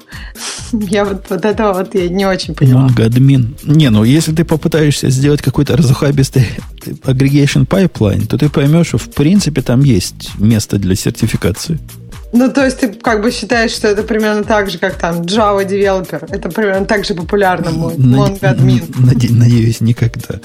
Я 0.72 1.05
вот, 1.05 1.24
вот 1.28 1.45
это 1.45 1.72
вот 1.72 1.95
я 1.95 2.09
не 2.09 2.26
очень 2.26 2.55
поняла. 2.55 2.89
MongoAdmin. 2.89 3.59
Не, 3.64 3.91
ну, 3.91 4.05
если 4.05 4.32
ты 4.32 4.45
попытаешься 4.45 5.09
сделать 5.11 5.43
какой-то 5.43 5.76
разухабистый 5.76 6.47
aggregation 7.05 7.66
pipeline, 7.66 8.26
то 8.26 8.39
ты 8.39 8.49
поймешь, 8.49 8.89
что 8.89 8.99
в 8.99 9.09
принципе 9.11 9.62
там 9.62 9.80
есть 9.80 10.30
место 10.39 10.78
для 10.78 10.95
сертификации. 10.95 11.78
Ну, 12.33 12.53
то 12.53 12.64
есть 12.64 12.81
ты 12.81 12.89
как 12.89 13.22
бы 13.22 13.31
считаешь, 13.31 13.72
что 13.72 13.89
это 13.89 14.03
примерно 14.03 14.45
так 14.45 14.70
же, 14.70 14.79
как 14.79 14.99
там 14.99 15.22
Java 15.22 15.66
Developer. 15.66 16.29
Это 16.31 16.49
примерно 16.51 16.85
так 16.85 17.05
же 17.05 17.14
популярно, 17.14 17.68
MongoAdmin. 17.68 19.31
Надеюсь, 19.31 19.81
никогда. 19.81 20.41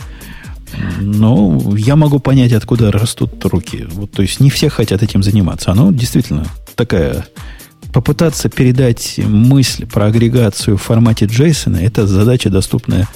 Ну, 0.99 1.75
я 1.75 1.95
могу 1.95 2.19
понять, 2.19 2.53
откуда 2.53 2.91
растут 2.91 3.43
руки. 3.45 3.85
Вот, 3.91 4.11
то 4.11 4.21
есть 4.21 4.39
не 4.39 4.49
все 4.49 4.69
хотят 4.69 5.03
этим 5.03 5.23
заниматься. 5.23 5.71
Оно 5.71 5.91
действительно 5.91 6.45
такая... 6.75 7.25
Попытаться 7.91 8.49
передать 8.49 9.19
мысль 9.19 9.85
про 9.85 10.05
агрегацию 10.05 10.77
в 10.77 10.81
формате 10.81 11.25
JSON, 11.25 11.79
это 11.79 12.07
задача, 12.07 12.49
доступная, 12.49 13.07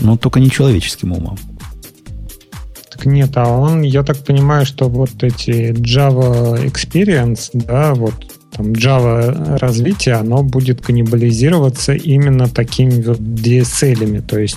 ну, 0.00 0.16
только 0.16 0.40
не 0.40 0.50
человеческим 0.50 1.12
умом. 1.12 1.38
Так 2.96 3.04
нет, 3.04 3.36
а 3.36 3.48
он, 3.48 3.82
я 3.82 4.02
так 4.02 4.16
понимаю, 4.24 4.64
что 4.64 4.88
вот 4.88 5.22
эти 5.22 5.72
Java 5.72 6.64
Experience, 6.64 7.50
да, 7.52 7.92
вот 7.94 8.14
там 8.52 8.72
Java 8.72 9.58
развитие, 9.58 10.14
оно 10.14 10.42
будет 10.42 10.80
каннибализироваться 10.80 11.92
именно 11.92 12.48
такими 12.48 13.02
вот 13.02 13.18
DSL-ами, 13.18 14.20
то 14.20 14.38
есть 14.38 14.56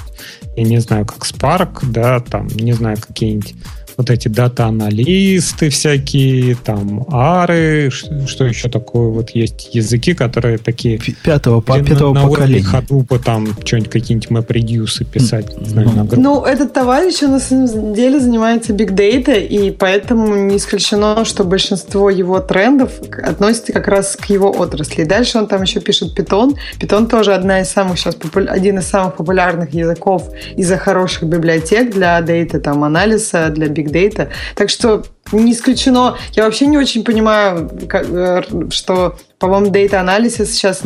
я 0.55 0.63
не 0.63 0.79
знаю, 0.79 1.05
как 1.05 1.25
Spark, 1.25 1.91
да, 1.91 2.21
там, 2.21 2.47
не 2.47 2.71
знаю, 2.71 2.97
какие-нибудь 3.05 3.55
вот 3.99 4.09
эти 4.09 4.29
дата-аналисты 4.29 5.69
всякие, 5.69 6.55
там, 6.55 7.05
ары, 7.09 7.89
что 7.91 8.45
еще 8.45 8.69
такое, 8.69 9.09
вот 9.09 9.31
есть 9.31 9.75
языки, 9.75 10.13
которые 10.13 10.57
такие... 10.57 11.01
Пятого, 11.21 11.59
по, 11.59 11.77
пятого 11.81 12.13
на 12.13 12.21
поколения. 12.21 12.63
На 12.63 12.69
ходу 12.69 13.03
по 13.03 13.19
там 13.19 13.47
что-нибудь, 13.65 13.91
какие-нибудь 13.91 14.29
MapReduce 14.29 15.03
писать. 15.03 15.47
Ну, 15.59 16.07
ну, 16.15 16.45
этот 16.45 16.71
товарищ, 16.71 17.21
он 17.23 17.31
на 17.31 17.39
самом 17.41 17.93
деле 17.93 18.21
занимается 18.21 18.71
big 18.71 18.95
data, 18.95 19.37
и 19.37 19.69
поэтому 19.71 20.33
не 20.33 20.55
исключено, 20.55 21.25
что 21.25 21.43
большинство 21.43 22.09
его 22.09 22.39
трендов 22.39 23.01
относится 23.21 23.73
как 23.73 23.89
раз 23.89 24.15
к 24.15 24.27
его 24.27 24.49
отрасли. 24.49 25.01
И 25.01 25.05
дальше 25.05 25.39
он 25.39 25.47
там 25.47 25.63
еще 25.63 25.81
пишет 25.81 26.17
Python. 26.17 26.55
Python 26.79 27.09
тоже 27.09 27.33
одна 27.33 27.59
из 27.59 27.69
самых 27.69 27.99
сейчас, 27.99 28.15
один 28.47 28.79
из 28.79 28.87
самых 28.87 29.17
популярных 29.17 29.73
языков 29.73 30.29
из-за 30.55 30.77
хороших 30.77 31.23
библиотек 31.23 31.91
для 31.93 32.21
дейта, 32.21 32.61
там, 32.61 32.85
анализа, 32.85 33.49
для 33.49 33.67
big 33.67 33.88
data. 33.91 34.29
Так 34.55 34.69
что 34.69 35.03
не 35.31 35.53
исключено. 35.53 36.17
Я 36.33 36.45
вообще 36.45 36.65
не 36.67 36.77
очень 36.77 37.03
понимаю, 37.03 37.69
э, 37.91 38.41
что, 38.71 39.17
по-моему, 39.37 39.67
Data 39.67 40.03
Analysis 40.03 40.45
сейчас 40.47 40.81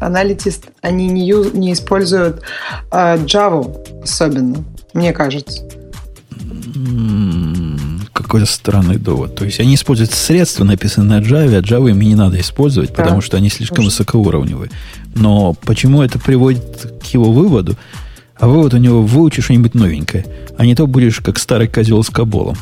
аналитист, 0.00 0.66
они 0.82 1.06
не, 1.08 1.26
ю, 1.26 1.50
не 1.52 1.72
используют 1.72 2.42
э, 2.92 3.16
Java 3.18 3.74
особенно, 4.02 4.64
мне 4.92 5.12
кажется. 5.12 5.62
Какой-то 8.12 8.46
странный 8.46 8.96
довод. 8.98 9.34
То 9.34 9.44
есть 9.44 9.60
они 9.60 9.74
используют 9.74 10.12
средства, 10.12 10.64
написанные 10.64 11.20
на 11.20 11.24
Java, 11.24 11.56
а 11.56 11.60
Java 11.60 11.90
им 11.90 12.00
не 12.00 12.14
надо 12.14 12.40
использовать, 12.40 12.90
да. 12.90 13.02
потому 13.02 13.20
что 13.20 13.36
они 13.36 13.50
слишком 13.50 13.84
высокоуровневые. 13.84 14.70
Но 15.14 15.54
почему 15.54 16.02
это 16.02 16.18
приводит 16.18 16.92
к 17.02 17.06
его 17.06 17.32
выводу? 17.32 17.76
А 18.38 18.48
вывод 18.48 18.74
у 18.74 18.76
него 18.78 19.02
выучи 19.02 19.40
что-нибудь 19.40 19.74
новенькое, 19.74 20.26
а 20.58 20.66
не 20.66 20.74
то 20.74 20.86
будешь 20.86 21.20
как 21.20 21.38
старый 21.38 21.68
козел 21.68 22.02
с 22.02 22.10
каболом. 22.10 22.56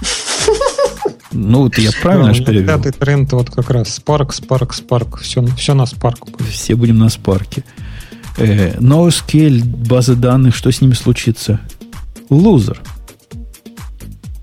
Ну, 1.32 1.64
вот 1.64 1.76
я 1.78 1.90
правильно 2.00 2.32
же 2.32 2.44
перевел? 2.44 2.78
Пятый 2.78 2.92
тренд 2.92 3.32
вот 3.32 3.50
как 3.50 3.68
раз 3.70 3.98
Spark, 3.98 4.28
Spark, 4.28 4.70
Spark. 4.70 5.20
Все, 5.20 5.44
все 5.56 5.74
на 5.74 5.82
Spark. 5.82 6.42
Все 6.48 6.76
будем 6.76 6.98
на 6.98 7.06
Spark. 7.06 7.64
Э, 8.36 8.76
NoSQL, 8.78 9.64
базы 9.64 10.14
данных, 10.14 10.54
что 10.54 10.70
с 10.70 10.80
ними 10.80 10.94
случится? 10.94 11.60
Лузер. 12.30 12.80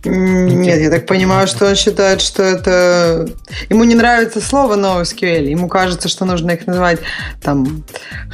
Нет, 0.03 0.81
я 0.81 0.89
так 0.89 1.05
понимаю, 1.05 1.47
что 1.47 1.67
он 1.67 1.75
считает, 1.75 2.21
что 2.21 2.41
это... 2.41 3.29
Ему 3.69 3.83
не 3.83 3.93
нравится 3.93 4.41
слово 4.41 4.75
NoSQL. 4.75 5.45
Ему 5.45 5.67
кажется, 5.67 6.09
что 6.09 6.25
нужно 6.25 6.51
их 6.51 6.65
называть 6.65 6.99
там 7.41 7.83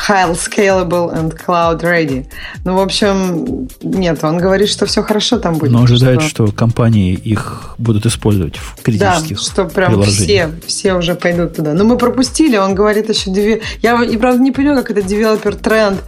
Highly 0.07 0.37
Scalable 0.37 1.13
and 1.13 1.37
Cloud 1.37 1.81
Ready. 1.81 2.25
Ну, 2.63 2.77
в 2.77 2.79
общем, 2.79 3.67
нет, 3.81 4.23
он 4.23 4.37
говорит, 4.37 4.69
что 4.69 4.85
все 4.85 5.03
хорошо 5.03 5.39
там 5.39 5.55
будет. 5.55 5.71
Но 5.71 5.83
ожидает, 5.83 6.21
что, 6.21 6.47
что 6.47 6.55
компании 6.55 7.13
их 7.13 7.75
будут 7.77 8.05
использовать 8.05 8.55
в 8.55 8.81
критических 8.81 9.37
Да, 9.37 9.43
что 9.43 9.65
прям 9.65 10.01
все, 10.03 10.51
все 10.65 10.93
уже 10.93 11.15
пойдут 11.15 11.57
туда. 11.57 11.73
Но 11.73 11.83
мы 11.83 11.97
пропустили, 11.97 12.55
он 12.55 12.75
говорит 12.75 13.09
еще... 13.09 13.29
Деви... 13.29 13.61
Я, 13.81 14.01
и 14.03 14.15
правда, 14.15 14.41
не 14.41 14.53
понимаю, 14.53 14.83
как 14.83 14.91
это 14.91 15.01
девелопер 15.01 15.55
тренд, 15.55 16.01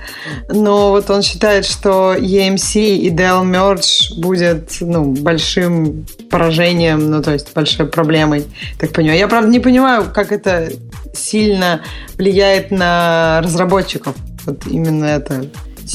но 0.49 0.91
вот 0.91 1.10
он 1.10 1.22
считает, 1.22 1.66
что 1.66 2.16
EMC 2.16 2.95
и 2.95 3.10
Dell 3.10 3.43
Merge 3.43 4.18
будет 4.18 4.78
ну, 4.80 5.12
большим 5.12 5.48
большим 5.49 6.05
поражением, 6.29 7.09
ну, 7.09 7.21
то 7.21 7.33
есть 7.33 7.53
большой 7.53 7.87
проблемой, 7.87 8.45
так 8.77 8.91
понимаю. 8.91 9.19
Я, 9.19 9.27
правда, 9.27 9.49
не 9.49 9.59
понимаю, 9.59 10.05
как 10.13 10.31
это 10.31 10.69
сильно 11.13 11.81
влияет 12.17 12.71
на 12.71 13.41
разработчиков. 13.43 14.15
Вот 14.45 14.67
именно 14.67 15.05
это 15.05 15.45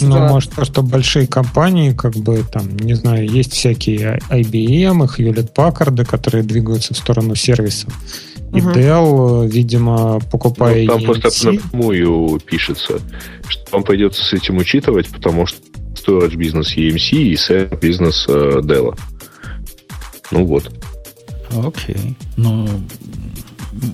ну, 0.01 0.19
может, 0.19 0.51
просто 0.51 0.83
большие 0.83 1.29
компании, 1.29 1.93
как 1.93 2.17
бы 2.17 2.43
там, 2.53 2.77
не 2.79 2.95
знаю, 2.95 3.29
есть 3.29 3.53
всякие 3.53 4.19
IBM, 4.29 5.05
их 5.05 5.21
Hewlett 5.21 5.53
Packard, 5.55 6.05
которые 6.05 6.43
двигаются 6.43 6.95
в 6.95 6.97
сторону 6.97 7.37
сервисов. 7.37 7.95
И 8.53 8.61
угу. 8.61 8.71
Dell, 8.71 9.49
видимо, 9.49 10.19
покупая 10.33 10.85
ну, 10.85 10.95
Там 10.95 10.99
EMC... 10.99 11.05
просто 11.05 11.53
напрямую 11.53 12.41
пишется, 12.41 13.01
что 13.47 13.63
вам 13.71 13.85
придется 13.85 14.25
с 14.25 14.33
этим 14.33 14.57
учитывать, 14.57 15.09
потому 15.11 15.47
что 15.47 15.61
storage 16.05 16.37
бизнес 16.37 16.77
EMC 16.77 17.17
и 17.17 17.37
сервис 17.37 17.79
бизнес 17.81 18.27
э, 18.29 18.61
Dell. 18.63 18.97
Ну 20.31 20.45
вот. 20.45 20.71
Окей. 21.65 22.17
Ну, 22.37 22.69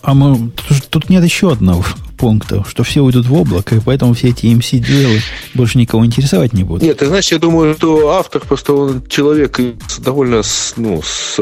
а 0.02 0.14
мы, 0.14 0.50
тут, 0.90 1.10
нет 1.10 1.24
еще 1.24 1.52
одного 1.52 1.84
пункта, 2.16 2.64
что 2.68 2.84
все 2.84 3.00
уйдут 3.00 3.26
в 3.26 3.34
облако, 3.34 3.76
и 3.76 3.80
поэтому 3.80 4.12
все 4.12 4.28
эти 4.28 4.46
MC-делы 4.46 5.20
больше 5.54 5.78
никого 5.78 6.04
интересовать 6.04 6.52
не 6.52 6.64
будут. 6.64 6.82
Нет, 6.82 6.98
ты 6.98 7.06
знаешь, 7.06 7.32
я 7.32 7.38
думаю, 7.38 7.74
что 7.74 8.10
автор 8.10 8.42
просто 8.42 8.74
он 8.74 9.06
человек 9.06 9.58
с 9.88 9.98
довольно 9.98 10.42
ну, 10.76 11.00
с 11.02 11.40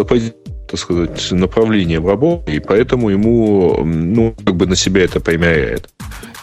так 0.68 0.78
сказать, 0.78 1.32
направлением 1.32 2.06
работы, 2.06 2.56
и 2.56 2.58
поэтому 2.60 3.08
ему, 3.08 3.82
ну, 3.84 4.34
как 4.44 4.54
бы 4.54 4.66
на 4.66 4.76
себя 4.76 5.02
это 5.02 5.18
примеряет. 5.18 5.88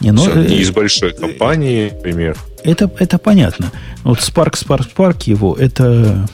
Не, 0.00 0.10
ну, 0.10 0.22
Все, 0.22 0.34
не 0.34 0.56
из 0.56 0.72
большой 0.72 1.12
компании, 1.12 1.90
например. 1.94 2.36
Это, 2.64 2.90
это 2.98 3.18
понятно. 3.18 3.70
Вот 4.02 4.18
Spark, 4.18 4.54
Spark, 4.54 4.86
Spark 4.94 5.22
его, 5.26 5.54
это 5.54 6.28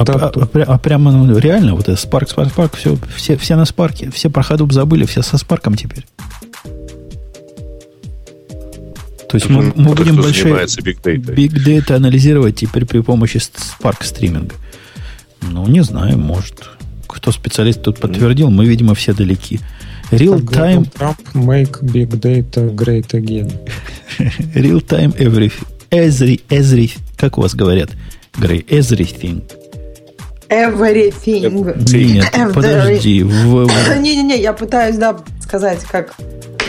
а, 0.00 0.12
а, 0.12 0.32
а, 0.34 0.62
а 0.62 0.78
прямо 0.78 1.12
ну, 1.12 1.38
реально, 1.38 1.74
вот 1.74 1.88
это 1.88 1.92
Spark, 1.92 2.34
Spark, 2.34 2.54
Spark, 2.54 2.76
все, 2.76 2.96
все, 3.14 3.36
все 3.36 3.56
на 3.56 3.66
спарке, 3.66 4.10
все 4.10 4.30
про 4.30 4.42
Hadoop 4.42 4.72
забыли, 4.72 5.04
все 5.04 5.22
со 5.22 5.36
спарком 5.36 5.74
теперь. 5.74 6.06
То 9.28 9.36
есть 9.36 9.48
мы, 9.48 9.72
мы 9.76 9.94
будем 9.94 10.16
большие 10.16 10.54
big 10.54 11.00
data. 11.02 11.34
big 11.34 11.52
data 11.52 11.94
анализировать 11.94 12.56
теперь 12.56 12.86
при 12.86 13.00
помощи 13.00 13.36
Spark 13.36 14.02
стриминга. 14.02 14.56
Ну, 15.42 15.66
не 15.66 15.82
знаю, 15.82 16.18
может. 16.18 16.68
Кто 17.06 17.30
специалист 17.30 17.82
тут 17.82 18.00
подтвердил, 18.00 18.50
мы, 18.50 18.66
видимо, 18.66 18.94
все 18.94 19.12
далеки. 19.12 19.60
Real 20.10 20.40
time... 20.40 20.90
Trump 20.98 21.18
make 21.34 21.82
big 21.82 22.08
data 22.18 22.74
great 22.74 23.08
again. 23.12 23.52
Real 24.54 24.80
time 24.80 25.14
everything. 25.16 25.66
Every, 25.90 26.40
every, 26.48 26.96
как 27.16 27.36
у 27.36 27.42
вас 27.42 27.54
говорят, 27.54 27.90
Грей, 28.38 28.64
everything. 28.68 29.42
Everything. 30.50 31.50
Нет, 31.92 32.34
Every... 32.34 32.52
подожди. 32.52 33.22
Не-не-не, 34.00 34.40
я 34.40 34.52
пытаюсь, 34.52 34.96
да, 34.96 35.16
сказать, 35.40 35.80
как... 35.84 36.14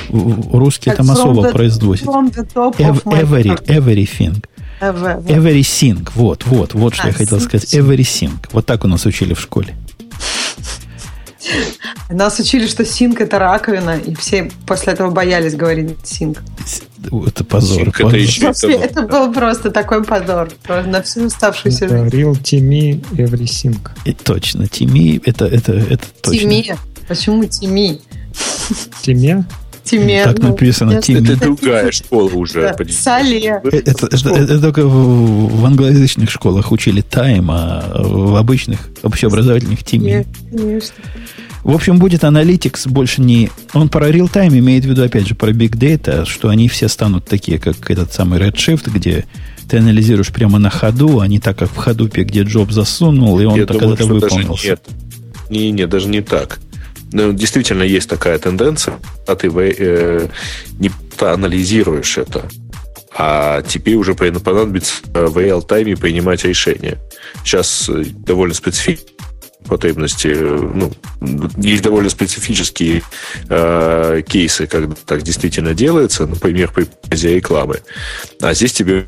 Русский 0.09 0.91
там 0.91 1.09
особо 1.09 1.51
произносит. 1.51 2.05
Every, 2.05 3.57
everything. 3.65 4.43
Everything. 4.81 6.09
Вот, 6.15 6.45
вот, 6.45 6.73
вот 6.73 6.95
что 6.95 7.07
я 7.07 7.13
хотел 7.13 7.39
сказать. 7.39 7.73
Everything. 7.73 8.33
Вот 8.51 8.65
так 8.65 8.83
у 8.83 8.87
нас 8.87 9.05
учили 9.05 9.33
в 9.33 9.39
школе. 9.39 9.75
Нас 12.09 12.39
учили, 12.39 12.67
что 12.67 12.85
синк 12.85 13.21
это 13.21 13.39
раковина, 13.39 13.97
и 13.97 14.13
все 14.15 14.51
после 14.67 14.93
этого 14.93 15.11
боялись 15.11 15.55
говорить 15.55 15.97
синк. 16.03 16.43
Это 17.03 17.43
позор. 17.43 17.91
Позор. 17.91 18.07
Это, 18.07 18.17
еще 18.17 18.47
это 18.47 19.01
был 19.03 19.33
просто 19.33 19.71
такой 19.71 20.03
позор 20.03 20.49
на 20.67 21.01
всю 21.01 21.25
оставшуюся 21.25 21.87
жизнь. 21.87 22.05
Real 22.07 22.33
Timi 22.33 23.03
Every 23.11 23.45
Sync. 23.45 23.89
И 24.05 24.13
точно, 24.13 24.67
Тими 24.67 25.21
это, 25.25 25.45
это, 25.45 25.73
это 25.73 26.05
точно. 26.21 26.39
Тими? 26.39 26.75
Почему 27.07 27.45
Тими? 27.45 27.99
Тиме? 29.01 29.45
Тиме. 29.83 30.23
Так 30.23 30.39
написано, 30.39 31.01
Тиме. 31.01 31.33
Это 31.33 31.39
другая 31.41 31.91
школа 31.91 32.31
уже. 32.33 32.75
Сале. 32.89 33.61
Это, 33.63 34.05
это, 34.05 34.29
это 34.29 34.61
только 34.61 34.85
в, 34.85 35.61
в 35.61 35.65
англоязычных 35.65 36.29
школах 36.29 36.71
учили 36.71 37.01
тайм, 37.01 37.49
а 37.51 37.83
в 37.95 38.35
обычных 38.35 38.89
общеобразовательных 39.03 39.83
Тиме. 39.83 40.25
Конечно. 40.51 40.95
В 41.63 41.71
общем, 41.71 41.99
будет 41.99 42.23
Analytics 42.23 42.89
больше 42.89 43.21
не... 43.21 43.51
Он 43.73 43.89
про 43.89 44.09
real-time 44.09 44.57
имеет 44.59 44.83
в 44.83 44.89
виду, 44.89 45.03
опять 45.03 45.27
же, 45.27 45.35
про 45.35 45.51
Big 45.51 45.71
Data, 45.71 46.25
что 46.25 46.49
они 46.49 46.67
все 46.67 46.87
станут 46.87 47.25
такие, 47.25 47.59
как 47.59 47.89
этот 47.91 48.11
самый 48.13 48.39
Redshift, 48.39 48.89
где 48.89 49.25
ты 49.69 49.77
анализируешь 49.77 50.31
прямо 50.31 50.59
на 50.59 50.69
ходу, 50.69 51.19
а 51.19 51.27
не 51.27 51.39
так, 51.39 51.57
как 51.57 51.69
в 51.69 51.75
ходупе, 51.75 52.23
где 52.23 52.41
Джоб 52.41 52.71
засунул, 52.71 53.39
и 53.39 53.45
он 53.45 53.59
Я 53.59 53.65
когда-то 53.65 54.05
выполнился. 54.05 54.67
Нет. 54.67 54.83
Не, 55.49 55.71
не, 55.71 55.85
даже 55.85 56.07
не 56.07 56.21
так. 56.21 56.59
Но 57.13 57.31
действительно 57.31 57.83
есть 57.83 58.09
такая 58.09 58.39
тенденция, 58.39 58.95
а 59.27 59.35
ты 59.35 59.49
э, 59.49 60.27
не 60.79 60.91
анализируешь 61.19 62.17
это, 62.17 62.45
а 63.15 63.61
тебе 63.61 63.95
уже 63.95 64.15
понадобится 64.15 64.95
в 65.13 65.37
реал-тайме 65.37 65.95
принимать 65.95 66.43
решения. 66.45 66.97
Сейчас 67.43 67.89
э, 67.89 68.05
довольно 68.25 68.55
специфично 68.55 69.07
потребности, 69.65 70.27
ну, 70.27 70.91
есть 71.57 71.83
довольно 71.83 72.09
специфические 72.09 73.03
э, 73.49 74.21
кейсы, 74.27 74.67
когда 74.67 74.95
так 75.05 75.21
действительно 75.21 75.73
делается, 75.73 76.25
например, 76.25 76.71
при 76.71 76.83
показе 76.83 77.35
рекламы. 77.35 77.81
А 78.41 78.53
здесь 78.53 78.73
тебе 78.73 79.05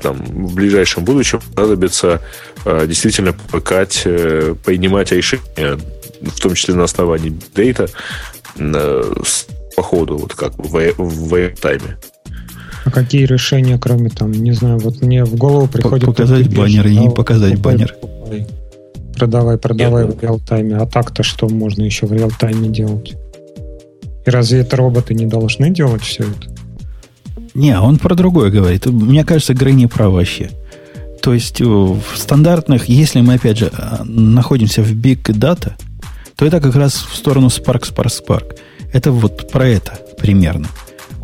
там, 0.00 0.16
в 0.16 0.54
ближайшем 0.54 1.04
будущем 1.04 1.40
понадобится 1.54 2.22
э, 2.64 2.86
действительно 2.86 3.32
помогать 3.32 4.02
э, 4.04 4.54
принимать 4.64 5.12
решения, 5.12 5.78
в 6.20 6.40
том 6.40 6.54
числе 6.54 6.74
на 6.74 6.84
основании 6.84 7.36
дейта, 7.54 7.88
э, 8.56 9.12
по 9.76 9.82
ходу, 9.82 10.16
вот 10.16 10.34
как 10.34 10.56
в, 10.56 10.92
в 10.96 11.48
тайме. 11.56 11.98
А 12.84 12.90
какие 12.90 13.26
решения, 13.26 13.78
кроме 13.78 14.10
там, 14.10 14.30
не 14.30 14.52
знаю, 14.52 14.78
вот 14.78 15.02
мне 15.02 15.24
в 15.24 15.34
голову 15.34 15.66
приходит... 15.66 16.06
Показать 16.06 16.54
баннер 16.54 16.86
или 16.86 17.00
не 17.00 17.10
показать 17.10 17.60
баннер? 17.60 17.94
Продавай, 19.16 19.56
продавай 19.56 20.04
Нет, 20.04 20.16
в 20.16 20.22
реал-тайме. 20.22 20.76
А 20.76 20.86
так-то 20.86 21.22
что 21.22 21.48
можно 21.48 21.82
еще 21.82 22.06
в 22.06 22.12
реал-тайме 22.12 22.68
делать? 22.68 23.16
И 24.26 24.30
разве 24.30 24.60
это 24.60 24.76
роботы 24.76 25.14
не 25.14 25.26
должны 25.26 25.70
делать 25.70 26.02
все 26.02 26.24
это? 26.24 26.54
Не, 27.54 27.78
он 27.80 27.98
про 27.98 28.14
другое 28.14 28.50
говорит. 28.50 28.84
Мне 28.86 29.24
кажется, 29.24 29.54
Грей 29.54 29.72
не 29.72 29.86
прав 29.86 30.12
вообще. 30.12 30.50
То 31.22 31.32
есть 31.32 31.60
в 31.60 32.02
стандартных, 32.14 32.88
если 32.88 33.22
мы, 33.22 33.34
опять 33.34 33.56
же, 33.58 33.70
а, 33.72 34.02
находимся 34.04 34.82
в 34.82 34.92
Big 34.92 35.22
Data, 35.22 35.72
то 36.36 36.44
это 36.44 36.60
как 36.60 36.76
раз 36.76 36.94
в 36.94 37.16
сторону 37.16 37.46
Spark, 37.46 37.82
Spark, 37.90 38.10
Spark. 38.10 38.56
Это 38.92 39.10
вот 39.10 39.50
про 39.50 39.66
это 39.66 39.98
примерно. 40.18 40.68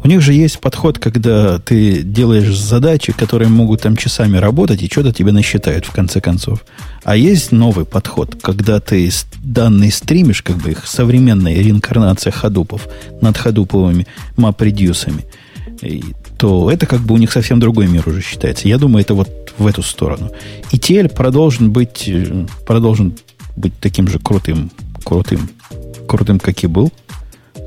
У 0.05 0.09
них 0.09 0.21
же 0.21 0.33
есть 0.33 0.59
подход, 0.59 0.99
когда 0.99 1.59
ты 1.61 2.03
делаешь 2.03 2.59
задачи, 2.59 3.13
которые 3.13 3.49
могут 3.49 3.83
там 3.83 3.97
часами 3.97 4.37
работать, 4.37 4.83
и 4.83 4.89
что-то 4.91 5.13
тебе 5.13 5.31
насчитают 5.31 5.87
в 5.87 5.93
конце 5.93 6.21
концов. 6.21 6.65
А 7.05 7.15
есть 7.15 7.53
новый 7.53 7.85
подход, 7.85 8.37
когда 8.43 8.81
ты 8.81 9.09
данные 9.45 9.93
стримишь, 9.93 10.43
как 10.43 10.57
бы 10.57 10.73
их 10.73 10.87
современная 10.87 11.55
реинкарнация 11.55 12.33
ходупов 12.33 12.89
над 13.21 13.39
ходуповыми 13.39 14.07
мап-редюсами, 14.37 15.25
то 16.37 16.71
это 16.71 16.87
как 16.87 17.01
бы 17.01 17.15
у 17.15 17.19
них 17.19 17.31
совсем 17.31 17.61
другой 17.61 17.87
мир 17.87 18.09
уже 18.09 18.23
считается. 18.23 18.67
Я 18.67 18.79
думаю, 18.79 19.03
это 19.03 19.15
вот 19.15 19.53
в 19.57 19.67
эту 19.67 19.83
сторону. 19.83 20.33
И 20.73 20.79
TL 20.79 21.15
продолжен 21.15 21.71
быть, 21.71 22.05
э, 22.09 22.47
продолжен 22.67 23.15
быть 23.57 23.73
таким 23.81 24.09
же 24.09 24.19
крутым, 24.19 24.71
крутым, 25.05 25.49
крутым, 26.09 26.41
как 26.41 26.65
и 26.65 26.67
был. 26.67 26.93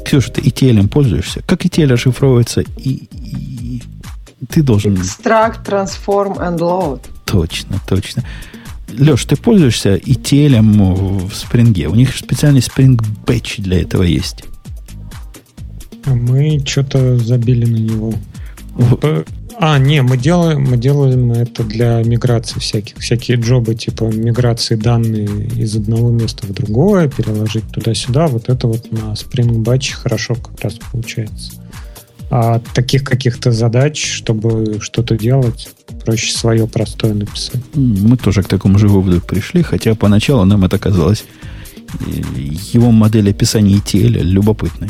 Ксюша, 0.05 0.31
ты 0.31 0.41
ETL 0.41 0.87
пользуешься? 0.87 1.41
Как 1.45 1.65
ETL 1.65 1.87
расшифровывается? 1.87 2.61
И, 2.77 3.07
и, 3.11 3.81
ты 4.49 4.61
должен... 4.61 4.93
Extract, 4.93 5.65
Transform 5.65 6.37
and 6.37 6.59
Load. 6.59 7.01
Точно, 7.25 7.81
точно. 7.87 8.23
Леш, 8.87 9.25
ты 9.25 9.35
пользуешься 9.35 9.95
ETL 9.95 10.61
в 10.61 11.31
Spring? 11.31 11.85
У 11.87 11.95
них 11.95 12.15
специальный 12.15 12.61
Spring 12.61 13.01
Batch 13.25 13.61
для 13.61 13.81
этого 13.81 14.03
есть. 14.03 14.43
А 16.05 16.13
мы 16.13 16.61
что-то 16.65 17.17
забили 17.17 17.65
на 17.65 17.77
него. 17.77 18.13
А, 19.57 19.77
не, 19.79 20.01
мы 20.01 20.17
делаем, 20.17 20.63
мы 20.63 20.77
делаем 20.77 21.31
это 21.31 21.63
для 21.63 22.03
миграции 22.03 22.59
всяких, 22.59 22.97
всякие 22.97 23.37
джобы, 23.37 23.75
типа 23.75 24.03
миграции 24.05 24.75
данные 24.75 25.27
из 25.55 25.75
одного 25.75 26.11
места 26.11 26.45
в 26.45 26.53
другое, 26.53 27.09
переложить 27.09 27.67
туда-сюда. 27.69 28.27
Вот 28.27 28.49
это 28.49 28.67
вот 28.67 28.91
на 28.91 29.13
Spring 29.13 29.63
Batch 29.63 29.93
хорошо 29.93 30.35
как 30.35 30.59
раз 30.61 30.75
получается. 30.91 31.53
А 32.29 32.59
таких 32.73 33.03
каких-то 33.03 33.51
задач, 33.51 34.11
чтобы 34.11 34.79
что-то 34.81 35.17
делать, 35.17 35.69
проще 36.03 36.33
свое 36.33 36.67
простое 36.67 37.13
написать. 37.13 37.61
Мы 37.75 38.17
тоже 38.17 38.43
к 38.43 38.47
такому 38.47 38.77
же 38.77 38.87
выводу 38.87 39.21
пришли, 39.21 39.61
хотя 39.61 39.95
поначалу 39.95 40.43
нам 40.43 40.65
это 40.65 40.77
казалось 40.79 41.23
э, 42.05 42.11
его 42.73 42.91
модель 42.91 43.29
описания 43.29 43.75
ETL 43.77 44.21
любопытной. 44.21 44.89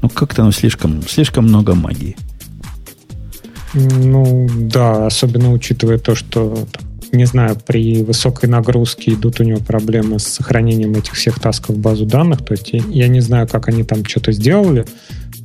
Но 0.00 0.08
как-то 0.08 0.42
оно 0.42 0.52
слишком, 0.52 1.06
слишком 1.06 1.44
много 1.44 1.74
магии. 1.74 2.16
Ну, 3.74 4.48
да, 4.56 5.06
особенно 5.06 5.52
учитывая 5.52 5.98
то, 5.98 6.14
что, 6.14 6.66
не 7.12 7.24
знаю, 7.24 7.56
при 7.66 8.02
высокой 8.02 8.48
нагрузке 8.48 9.14
идут 9.14 9.40
у 9.40 9.44
него 9.44 9.58
проблемы 9.58 10.20
с 10.20 10.24
сохранением 10.24 10.94
этих 10.94 11.14
всех 11.14 11.40
тасков 11.40 11.76
в 11.76 11.80
базу 11.80 12.06
данных. 12.06 12.44
То 12.44 12.52
есть 12.52 12.70
я 12.72 13.08
не 13.08 13.20
знаю, 13.20 13.48
как 13.48 13.68
они 13.68 13.82
там 13.82 14.04
что-то 14.04 14.30
сделали, 14.32 14.84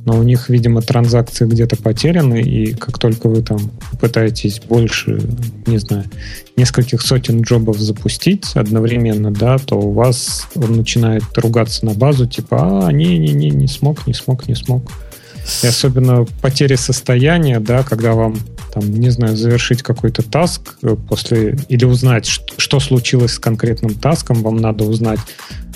но 0.06 0.18
у 0.18 0.22
них, 0.22 0.48
видимо, 0.48 0.80
транзакции 0.80 1.44
где-то 1.44 1.76
потеряны, 1.76 2.40
и 2.40 2.72
как 2.72 2.98
только 2.98 3.28
вы 3.28 3.42
там 3.42 3.58
пытаетесь 4.00 4.60
больше, 4.60 5.20
не 5.66 5.78
знаю, 5.78 6.04
нескольких 6.56 7.02
сотен 7.02 7.42
джобов 7.42 7.78
запустить 7.78 8.52
одновременно, 8.54 9.30
да, 9.30 9.58
то 9.58 9.78
у 9.78 9.92
вас 9.92 10.48
он 10.54 10.76
начинает 10.76 11.24
ругаться 11.36 11.84
на 11.84 11.94
базу, 11.94 12.26
типа, 12.26 12.86
а, 12.86 12.92
не-не-не, 12.92 13.50
не 13.50 13.68
смог, 13.68 14.06
не 14.06 14.14
смог, 14.14 14.48
не 14.48 14.54
смог. 14.54 14.90
И 15.62 15.66
особенно 15.66 16.26
потери 16.42 16.76
состояния, 16.76 17.60
да, 17.60 17.82
когда 17.82 18.12
вам, 18.14 18.36
там, 18.72 18.90
не 18.92 19.10
знаю, 19.10 19.36
завершить 19.36 19.82
какой-то 19.82 20.22
таск 20.22 20.76
э, 20.82 20.96
после, 21.08 21.58
или 21.68 21.84
узнать, 21.84 22.26
что, 22.26 22.54
что 22.58 22.80
случилось 22.80 23.32
с 23.32 23.38
конкретным 23.38 23.94
таском, 23.94 24.42
вам 24.42 24.56
надо 24.56 24.84
узнать, 24.84 25.20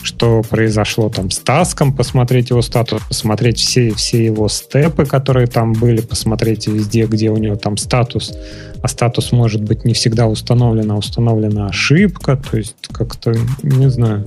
что 0.05 0.43
произошло 0.43 1.09
там 1.09 1.31
с 1.31 1.39
таском, 1.39 1.95
посмотреть 1.95 2.51
его 2.51 2.63
статус, 2.63 3.03
посмотреть 3.09 3.59
все, 3.59 3.95
все 3.95 4.25
его 4.25 4.49
степы, 4.49 5.07
которые 5.07 5.47
там 5.47 5.73
были, 5.73 6.01
посмотреть 6.01 6.67
везде, 6.67 7.07
где 7.07 7.31
у 7.31 7.37
него 7.37 7.57
там 7.57 7.77
статус, 7.77 8.35
а 8.83 8.89
статус 8.89 9.33
может 9.33 9.63
быть 9.63 9.85
не 9.85 9.95
всегда 9.95 10.27
установлен, 10.27 10.91
а 10.91 10.97
установлена 10.97 11.69
ошибка, 11.69 12.37
то 12.37 12.57
есть 12.59 12.77
как-то, 12.93 13.35
не 13.63 13.89
знаю. 13.89 14.27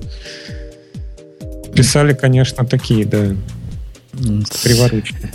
Писали, 1.74 2.12
конечно, 2.12 2.64
такие, 2.64 3.04
да, 3.04 3.36
Криворучные. 4.62 5.32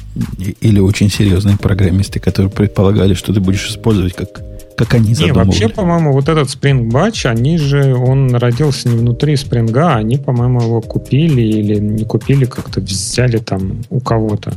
Или 0.62 0.80
очень 0.80 1.10
серьезные 1.10 1.58
программисты, 1.58 2.20
которые 2.20 2.52
предполагали, 2.52 3.14
что 3.14 3.34
ты 3.34 3.40
будешь 3.40 3.70
использовать 3.70 4.14
как, 4.14 4.42
как 4.76 4.94
они 4.94 5.14
задумывали. 5.14 5.46
Не, 5.46 5.52
вообще, 5.52 5.70
по-моему, 5.70 6.12
вот 6.14 6.30
этот 6.30 6.50
Spring 6.50 6.90
Batch, 6.90 7.26
они 7.28 7.58
же, 7.58 7.96
он 7.96 8.36
родился 8.36 8.90
не 8.90 8.98
внутри 8.98 9.36
Spring, 9.36 9.76
а 9.78 9.96
они, 9.96 10.18
по-моему, 10.18 10.62
его 10.62 10.82
купили 10.82 11.42
или 11.42 11.80
не 11.80 12.06
купили, 12.06 12.46
как-то 12.46 12.82
взяли 12.82 13.38
там 13.38 13.84
у 13.90 14.00
кого-то. 14.00 14.54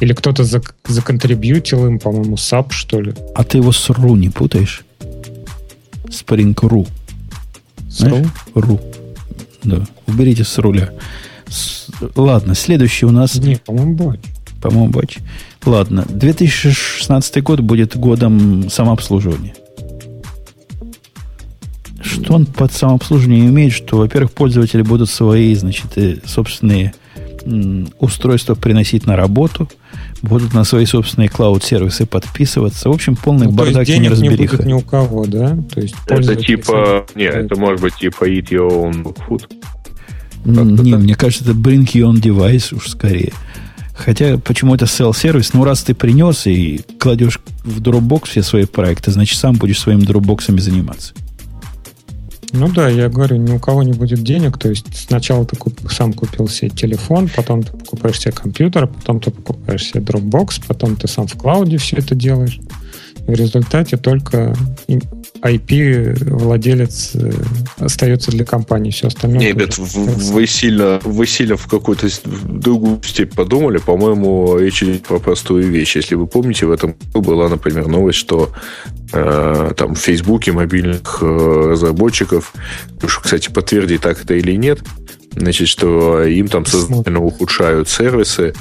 Или 0.00 0.12
кто-то 0.12 0.44
законтрибьютил 0.86 1.86
им, 1.86 1.98
по-моему, 1.98 2.36
SAP, 2.36 2.70
что 2.70 3.00
ли. 3.00 3.14
А 3.34 3.42
ты 3.44 3.58
его 3.58 3.72
с 3.72 3.90
RU 3.90 4.16
не 4.16 4.30
путаешь? 4.30 4.84
Spring 6.06 6.54
RU. 6.54 6.86
С 7.90 8.02
RU? 8.02 8.28
RU. 8.54 8.80
Да. 9.64 9.86
Уберите 10.06 10.44
с 10.44 10.58
руля. 10.58 10.90
Ладно, 12.14 12.54
следующий 12.54 13.06
у 13.06 13.10
нас... 13.10 13.36
Не, 13.36 13.56
по-моему, 13.56 13.94
батч. 13.94 14.20
По-моему, 14.60 14.88
батч. 14.88 15.18
Ладно, 15.64 16.04
2016 16.08 17.42
год 17.42 17.60
будет 17.60 17.96
годом 17.96 18.68
самообслуживания. 18.70 19.54
Что 22.00 22.34
он 22.34 22.46
под 22.46 22.72
самообслуживание 22.72 23.46
имеет, 23.46 23.72
что, 23.72 23.98
во-первых, 23.98 24.32
пользователи 24.32 24.82
будут 24.82 25.10
свои, 25.10 25.54
значит, 25.54 25.96
э, 25.96 26.18
собственные 26.24 26.94
устройства 27.98 28.54
приносить 28.54 29.06
на 29.06 29.16
работу, 29.16 29.68
будут 30.22 30.54
на 30.54 30.64
свои 30.64 30.84
собственные 30.84 31.28
клауд-сервисы 31.28 32.06
подписываться. 32.06 32.88
В 32.88 32.92
общем, 32.92 33.16
полный 33.16 33.46
ну, 33.46 33.52
бардак 33.52 33.74
то 33.74 33.80
есть 33.80 33.92
денег 33.92 34.18
не 34.18 34.28
будет 34.30 34.66
ни 34.66 34.72
у 34.72 34.80
кого, 34.80 35.24
да? 35.26 35.56
То 35.72 35.80
есть 35.80 35.94
это 36.06 36.36
типа... 36.36 37.06
Нет, 37.14 37.34
это 37.34 37.58
может 37.58 37.80
быть 37.80 37.94
типа 37.94 38.28
eat 38.28 38.48
your 38.50 38.68
own 38.68 39.16
food. 39.28 39.44
Не, 40.44 40.96
мне 40.96 41.14
кажется, 41.14 41.44
это 41.44 41.52
bring 41.52 41.84
your 41.92 42.12
own 42.12 42.20
device 42.20 42.74
уж 42.74 42.88
скорее. 42.88 43.32
Хотя, 43.94 44.38
почему 44.38 44.74
это 44.74 44.84
sell-сервис? 44.84 45.50
Ну, 45.54 45.64
раз 45.64 45.82
ты 45.82 45.92
принес 45.92 46.46
и 46.46 46.80
кладешь 47.00 47.40
в 47.64 47.80
Dropbox 47.80 48.28
все 48.28 48.42
свои 48.42 48.64
проекты, 48.64 49.10
значит, 49.10 49.38
сам 49.38 49.56
будешь 49.56 49.80
своими 49.80 50.02
Dropboxами 50.02 50.60
заниматься. 50.60 51.14
Ну 52.52 52.68
да, 52.68 52.88
я 52.88 53.08
говорю, 53.08 53.36
ни 53.36 53.52
у 53.52 53.58
кого 53.58 53.82
не 53.82 53.92
будет 53.92 54.22
денег, 54.22 54.56
то 54.56 54.70
есть 54.70 54.86
сначала 54.96 55.44
ты 55.44 55.56
куп, 55.56 55.78
сам 55.90 56.14
купил 56.14 56.48
себе 56.48 56.70
телефон, 56.70 57.28
потом 57.34 57.62
ты 57.62 57.72
покупаешь 57.72 58.18
себе 58.18 58.32
компьютер, 58.32 58.86
потом 58.86 59.20
ты 59.20 59.30
покупаешь 59.30 59.84
себе 59.84 60.00
Dropbox, 60.00 60.62
потом 60.66 60.96
ты 60.96 61.08
сам 61.08 61.26
в 61.26 61.34
клауде 61.34 61.76
все 61.76 61.96
это 61.96 62.14
делаешь. 62.14 62.58
В 63.28 63.34
результате 63.34 63.98
только 63.98 64.54
IP 65.42 66.24
владелец 66.30 67.10
э, 67.14 67.30
остается 67.76 68.30
для 68.30 68.46
компании, 68.46 68.90
все 68.90 69.08
остальное. 69.08 69.38
Не, 69.38 69.48
ребят, 69.48 69.76
вы 69.76 70.46
сильно, 70.46 70.98
вы 71.04 71.26
сильно 71.26 71.58
в 71.58 71.66
какую-то 71.66 72.08
другую 72.24 73.02
степь 73.04 73.34
подумали. 73.34 73.76
По-моему, 73.76 74.56
речь 74.56 74.82
идет 74.82 75.02
про 75.02 75.18
простую 75.18 75.70
вещь. 75.70 75.96
Если 75.96 76.14
вы 76.14 76.26
помните, 76.26 76.64
в 76.64 76.70
этом 76.70 76.94
году 77.12 77.20
была, 77.20 77.50
например, 77.50 77.86
новость, 77.86 78.18
что 78.18 78.50
э, 79.12 79.72
там 79.76 79.94
в 79.94 79.98
Фейсбуке 79.98 80.52
мобильных 80.52 81.18
э, 81.20 81.26
разработчиков, 81.72 82.54
уж, 83.02 83.18
кстати, 83.18 83.50
подтверди, 83.50 83.98
так 83.98 84.24
это 84.24 84.36
или 84.36 84.52
нет, 84.52 84.80
значит, 85.36 85.68
что 85.68 86.22
им 86.22 86.48
там 86.48 86.64
сознательно 86.64 87.22
ухудшают 87.22 87.90
сервисы, 87.90 88.54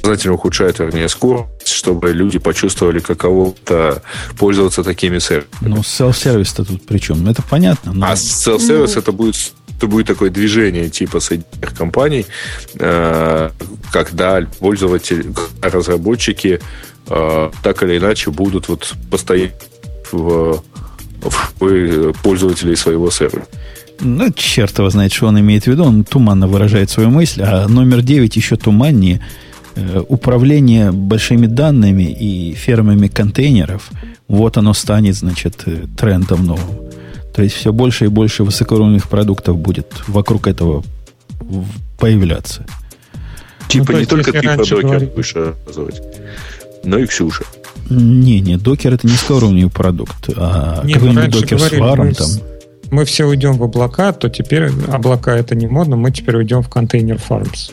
сознательно 0.00 0.34
ухудшают, 0.34 0.78
вернее, 0.78 1.08
скорость, 1.08 1.68
чтобы 1.68 2.12
люди 2.12 2.38
почувствовали, 2.38 3.00
каково-то 3.00 4.02
пользоваться 4.38 4.82
такими 4.82 5.18
сервисами. 5.18 5.68
Ну, 5.68 5.76
self-сервис-то 5.76 6.64
тут 6.64 6.86
при 6.86 6.98
чем? 6.98 7.28
Это 7.28 7.42
понятно. 7.42 7.92
Но... 7.92 8.06
А 8.06 8.14
self-сервис 8.14 8.94
ну... 8.94 9.00
это 9.00 9.12
будет 9.12 9.36
это 9.76 9.86
будет 9.86 10.08
такое 10.08 10.28
движение 10.28 10.90
типа 10.90 11.20
соединенных 11.20 11.74
компаний, 11.74 12.26
э, 12.74 13.50
когда 13.90 14.46
пользователи, 14.58 15.32
разработчики 15.62 16.60
э, 17.08 17.50
так 17.62 17.82
или 17.82 17.96
иначе 17.96 18.30
будут 18.30 18.68
вот 18.68 18.94
постоянно 19.10 19.52
в, 20.12 20.62
в 21.22 22.12
пользователей 22.22 22.76
своего 22.76 23.10
сервера. 23.10 23.46
Ну, 24.00 24.30
черт 24.32 24.78
его 24.78 24.90
знает, 24.90 25.14
что 25.14 25.28
он 25.28 25.40
имеет 25.40 25.64
в 25.64 25.66
виду. 25.68 25.84
Он 25.84 26.04
туманно 26.04 26.46
выражает 26.46 26.90
свою 26.90 27.08
мысль, 27.08 27.40
а 27.42 27.66
номер 27.66 28.02
9 28.02 28.36
еще 28.36 28.56
туманнее– 28.56 29.24
управление 30.08 30.92
большими 30.92 31.46
данными 31.46 32.02
и 32.02 32.54
фермами 32.54 33.08
контейнеров, 33.08 33.90
вот 34.28 34.56
оно 34.56 34.74
станет, 34.74 35.16
значит, 35.16 35.62
э, 35.66 35.86
трендом 35.96 36.46
новым. 36.46 36.90
То 37.34 37.42
есть 37.42 37.56
все 37.56 37.72
больше 37.72 38.06
и 38.06 38.08
больше 38.08 38.44
высокоуровневых 38.44 39.08
продуктов 39.08 39.58
будет 39.58 39.92
вокруг 40.06 40.46
этого 40.46 40.84
появляться. 41.98 42.64
Типа 43.68 43.92
ну, 43.92 44.00
не 44.00 44.06
только 44.06 44.32
ты 44.32 44.42
про 44.42 44.56
докер 44.56 44.82
говорить... 44.82 45.14
будешь 45.14 45.34
рассказывать, 45.34 46.02
но 46.84 46.98
и 46.98 47.06
Ксюша. 47.06 47.44
Не, 47.88 48.40
не, 48.40 48.56
докер 48.56 48.94
это 48.94 49.06
низкоуровневый 49.06 49.70
продукт, 49.70 50.28
а 50.36 50.82
какой-нибудь 50.82 51.30
докер 51.30 51.58
с 51.58 51.68
фаром 51.70 52.14
там. 52.14 52.28
Мы 52.90 53.04
все 53.04 53.24
уйдем 53.24 53.52
в 53.52 53.62
облака, 53.62 54.12
то 54.12 54.28
теперь 54.28 54.70
облака 54.88 55.36
это 55.36 55.54
не 55.54 55.68
модно, 55.68 55.96
мы 55.96 56.10
теперь 56.10 56.36
уйдем 56.36 56.62
в 56.62 56.68
контейнер 56.68 57.18
фармс. 57.18 57.70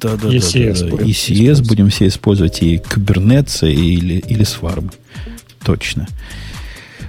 Да, 0.00 0.16
да, 0.16 0.28
ECS 0.28 0.84
да, 0.84 0.90
да, 0.90 0.96
да. 0.96 1.04
ECS 1.04 1.66
будем 1.66 1.90
все 1.90 2.08
использовать 2.08 2.62
и 2.62 2.76
Kubernetes, 2.76 3.68
или, 3.70 4.14
или 4.14 4.44
Swarm. 4.44 4.92
Точно. 5.64 6.06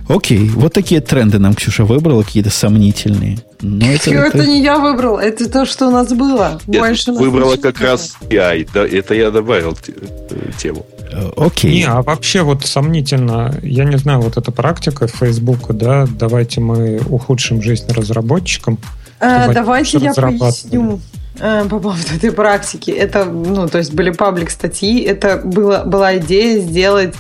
Окей, 0.08 0.50
вот 0.50 0.74
такие 0.74 1.00
тренды 1.00 1.40
нам 1.40 1.54
Ксюша 1.54 1.86
выбрала, 1.86 2.24
какие-то 2.24 2.50
сомнительные. 2.50 3.38
Но 3.62 3.86
это, 3.86 4.12
это... 4.12 4.38
это 4.38 4.48
не 4.48 4.62
я 4.62 4.78
выбрал, 4.78 5.18
это 5.18 5.50
то, 5.50 5.66
что 5.66 5.88
у 5.88 5.92
нас 5.92 6.12
было. 6.12 6.60
Нет, 6.68 6.82
Больше 6.82 7.12
выбрала 7.14 7.56
как 7.56 7.78
было. 7.78 7.92
раз 7.92 8.18
AI, 8.30 8.68
да, 8.74 8.86
это 8.86 9.14
я 9.14 9.32
добавил 9.32 9.78
э, 9.88 10.52
тему. 10.58 10.86
Э, 11.12 11.30
окей. 11.38 11.72
Не, 11.72 11.84
а 11.86 12.02
вообще 12.02 12.42
вот 12.42 12.66
сомнительно, 12.66 13.58
я 13.62 13.86
не 13.86 13.98
знаю, 13.98 14.22
вот 14.22 14.38
эта 14.38 14.52
практика 14.52 15.08
Фейсбука, 15.08 15.72
да, 15.74 16.08
давайте 16.20 16.60
мы 16.60 17.00
ухудшим 17.08 17.62
жизнь 17.62 17.90
разработчикам. 17.92 18.80
А, 19.20 19.54
давайте 19.54 20.00
я 20.00 20.14
поясню. 20.14 21.00
Э, 21.44 21.66
по 21.68 21.80
поводу 21.80 22.04
этой 22.16 22.32
практики. 22.32 22.92
Это, 22.92 23.26
ну, 23.26 23.68
то 23.68 23.80
есть 23.80 23.94
были 23.94 24.12
паблик 24.12 24.52
статьи. 24.52 25.02
Это 25.02 25.38
было, 25.38 25.84
была 25.86 26.18
идея 26.18 26.60
сделать 26.60 27.16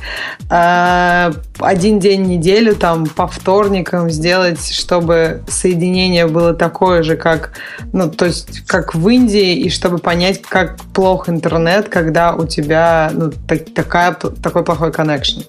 э, 0.49 1.31
один 1.60 1.99
день 1.99 2.26
в 2.26 2.27
неделю, 2.27 2.76
там, 2.76 3.07
по 3.07 3.26
вторникам 3.26 4.11
сделать, 4.11 4.72
чтобы 4.72 5.41
соединение 5.48 6.27
было 6.27 6.53
такое 6.53 7.02
же, 7.02 7.15
как, 7.15 7.53
ну, 7.93 8.11
то 8.11 8.26
есть, 8.26 8.64
как 8.68 8.93
в 8.93 9.10
Индии, 9.10 9.56
и 9.56 9.69
чтобы 9.72 9.98
понять, 9.98 10.43
как 10.43 10.77
плох 10.93 11.27
интернет, 11.27 11.89
когда 11.89 12.35
у 12.35 12.45
тебя, 12.45 13.10
ну, 13.14 13.31
так, 13.48 13.73
такая, 13.73 14.14
такой 14.14 14.64
плохой 14.64 14.91
коннекшн. 14.91 15.41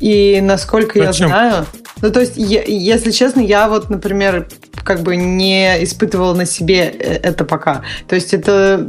И 0.00 0.40
насколько 0.40 0.98
Зачем? 0.98 1.28
я 1.28 1.34
знаю... 1.34 1.66
Ну, 2.00 2.10
то 2.10 2.20
есть, 2.20 2.34
я, 2.36 2.62
если 2.62 3.10
честно, 3.12 3.40
я 3.40 3.68
вот, 3.68 3.88
например, 3.88 4.46
как 4.84 5.00
бы 5.00 5.16
не 5.16 5.82
испытывала 5.82 6.34
на 6.34 6.46
себе 6.46 6.84
э, 6.84 7.20
это 7.22 7.44
пока. 7.44 7.82
То 8.06 8.13
есть 8.14 8.34
это 8.34 8.86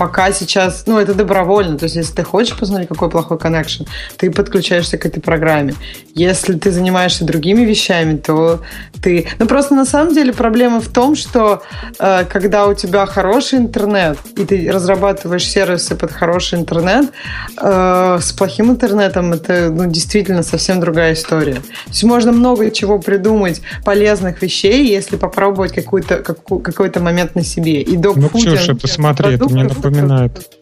пока 0.00 0.32
сейчас, 0.32 0.84
ну, 0.86 0.98
это 0.98 1.12
добровольно. 1.12 1.76
То 1.76 1.84
есть 1.84 1.96
если 1.96 2.14
ты 2.14 2.24
хочешь 2.24 2.56
посмотреть, 2.56 2.88
какой 2.88 3.10
плохой 3.10 3.38
коннекшн, 3.38 3.84
ты 4.16 4.30
подключаешься 4.30 4.96
к 4.96 5.04
этой 5.04 5.20
программе. 5.20 5.74
Если 6.14 6.54
ты 6.54 6.70
занимаешься 6.70 7.24
другими 7.24 7.64
вещами, 7.64 8.16
то 8.16 8.62
ты... 9.02 9.26
Ну, 9.38 9.46
просто 9.46 9.74
на 9.74 9.84
самом 9.84 10.14
деле 10.14 10.32
проблема 10.32 10.80
в 10.80 10.88
том, 10.88 11.16
что 11.16 11.62
э, 11.98 12.24
когда 12.24 12.66
у 12.66 12.74
тебя 12.74 13.04
хороший 13.04 13.58
интернет, 13.58 14.16
и 14.36 14.44
ты 14.46 14.72
разрабатываешь 14.72 15.46
сервисы 15.46 15.94
под 15.94 16.12
хороший 16.12 16.58
интернет, 16.58 17.10
э, 17.60 18.18
с 18.20 18.32
плохим 18.32 18.70
интернетом 18.70 19.34
это 19.34 19.70
ну, 19.70 19.86
действительно 19.86 20.42
совсем 20.42 20.80
другая 20.80 21.12
история. 21.12 21.56
То 21.56 21.90
есть 21.90 22.04
можно 22.04 22.32
много 22.32 22.70
чего 22.70 22.98
придумать, 22.98 23.60
полезных 23.84 24.40
вещей, 24.40 24.86
если 24.86 25.16
попробовать 25.16 25.74
какой-то 25.74 26.16
какой-то 26.16 27.00
момент 27.00 27.34
на 27.34 27.44
себе. 27.44 27.82
И 27.82 27.96
док 27.96 28.16
ну, 28.16 28.29
Ксюша, 28.32 28.74
посмотри, 28.74 29.34
это 29.34 29.48
мне 29.48 29.64
напоминает. 29.64 30.56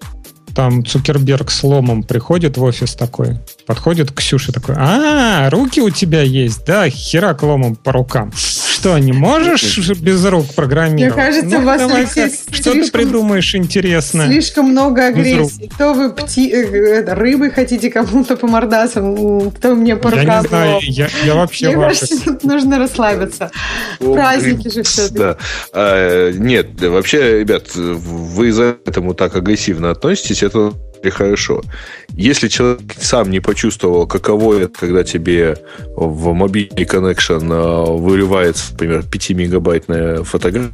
Там 0.55 0.85
Цукерберг 0.85 1.51
с 1.51 1.62
ломом 1.62 2.03
приходит 2.03 2.57
в 2.57 2.62
офис 2.65 2.95
такой, 2.95 3.39
подходит 3.66 4.11
к 4.11 4.16
Ксюше 4.16 4.53
такой, 4.53 4.74
а, 4.77 5.49
руки 5.51 5.81
у 5.81 5.90
тебя 5.90 6.23
есть, 6.23 6.65
да, 6.66 6.89
херак 6.90 7.43
ломом 7.43 7.77
по 7.77 7.93
рукам. 7.93 8.32
Что, 8.78 8.96
не 8.98 9.12
можешь 9.12 9.90
без 9.98 10.24
рук 10.24 10.55
программировать? 10.55 11.16
Мне 11.16 11.24
кажется, 11.24 11.56
ну, 11.56 11.59
у 11.59 11.62
вас, 11.62 11.82
Алексей, 11.92 12.30
Что 12.52 12.70
слишком, 12.72 12.82
ты 12.82 12.90
придумаешь 12.92 13.55
интересно? 13.56 14.26
Слишком 14.26 14.66
много 14.66 15.06
агрессии. 15.09 15.68
То 15.76 15.94
вы 15.94 16.12
пти, 16.12 16.48
э, 16.52 17.12
рыбы 17.12 17.50
хотите 17.50 17.90
кому-то 17.90 18.36
по 18.36 18.46
мордасам, 18.46 19.50
то 19.50 19.74
мне 19.74 19.96
по 19.96 20.10
рукам. 20.10 20.26
Я 20.26 20.40
не 20.42 20.48
знаю, 20.48 20.80
я, 20.82 21.09
я 21.24 21.34
вообще... 21.34 21.70
Мне 21.70 21.86
кажется, 21.86 22.24
тут 22.24 22.44
нужно 22.44 22.78
расслабиться. 22.78 23.50
Праздники 23.98 24.68
же 24.68 24.84
все 24.84 25.09
Да. 25.09 25.36
А, 25.72 26.30
нет, 26.30 26.80
вообще, 26.80 27.40
ребят, 27.40 27.74
вы 27.74 28.52
за 28.52 28.76
этому 28.86 29.12
так 29.14 29.34
агрессивно 29.34 29.90
относитесь, 29.90 30.44
это 30.44 30.72
и 31.03 31.11
хорошо. 31.11 31.62
Если 32.11 32.49
человек 32.49 32.81
сам 32.99 33.31
не 33.31 33.41
почувствовал, 33.41 34.07
каково 34.07 34.61
это, 34.61 34.79
когда 34.79 35.05
тебе 35.05 35.57
в 35.95 36.33
мобильный 36.33 36.85
коннекшн 36.85 37.51
а, 37.51 37.85
выливается, 37.85 38.73
например, 38.73 39.01
5-мегабайтная 39.01 40.25
фотография, 40.25 40.73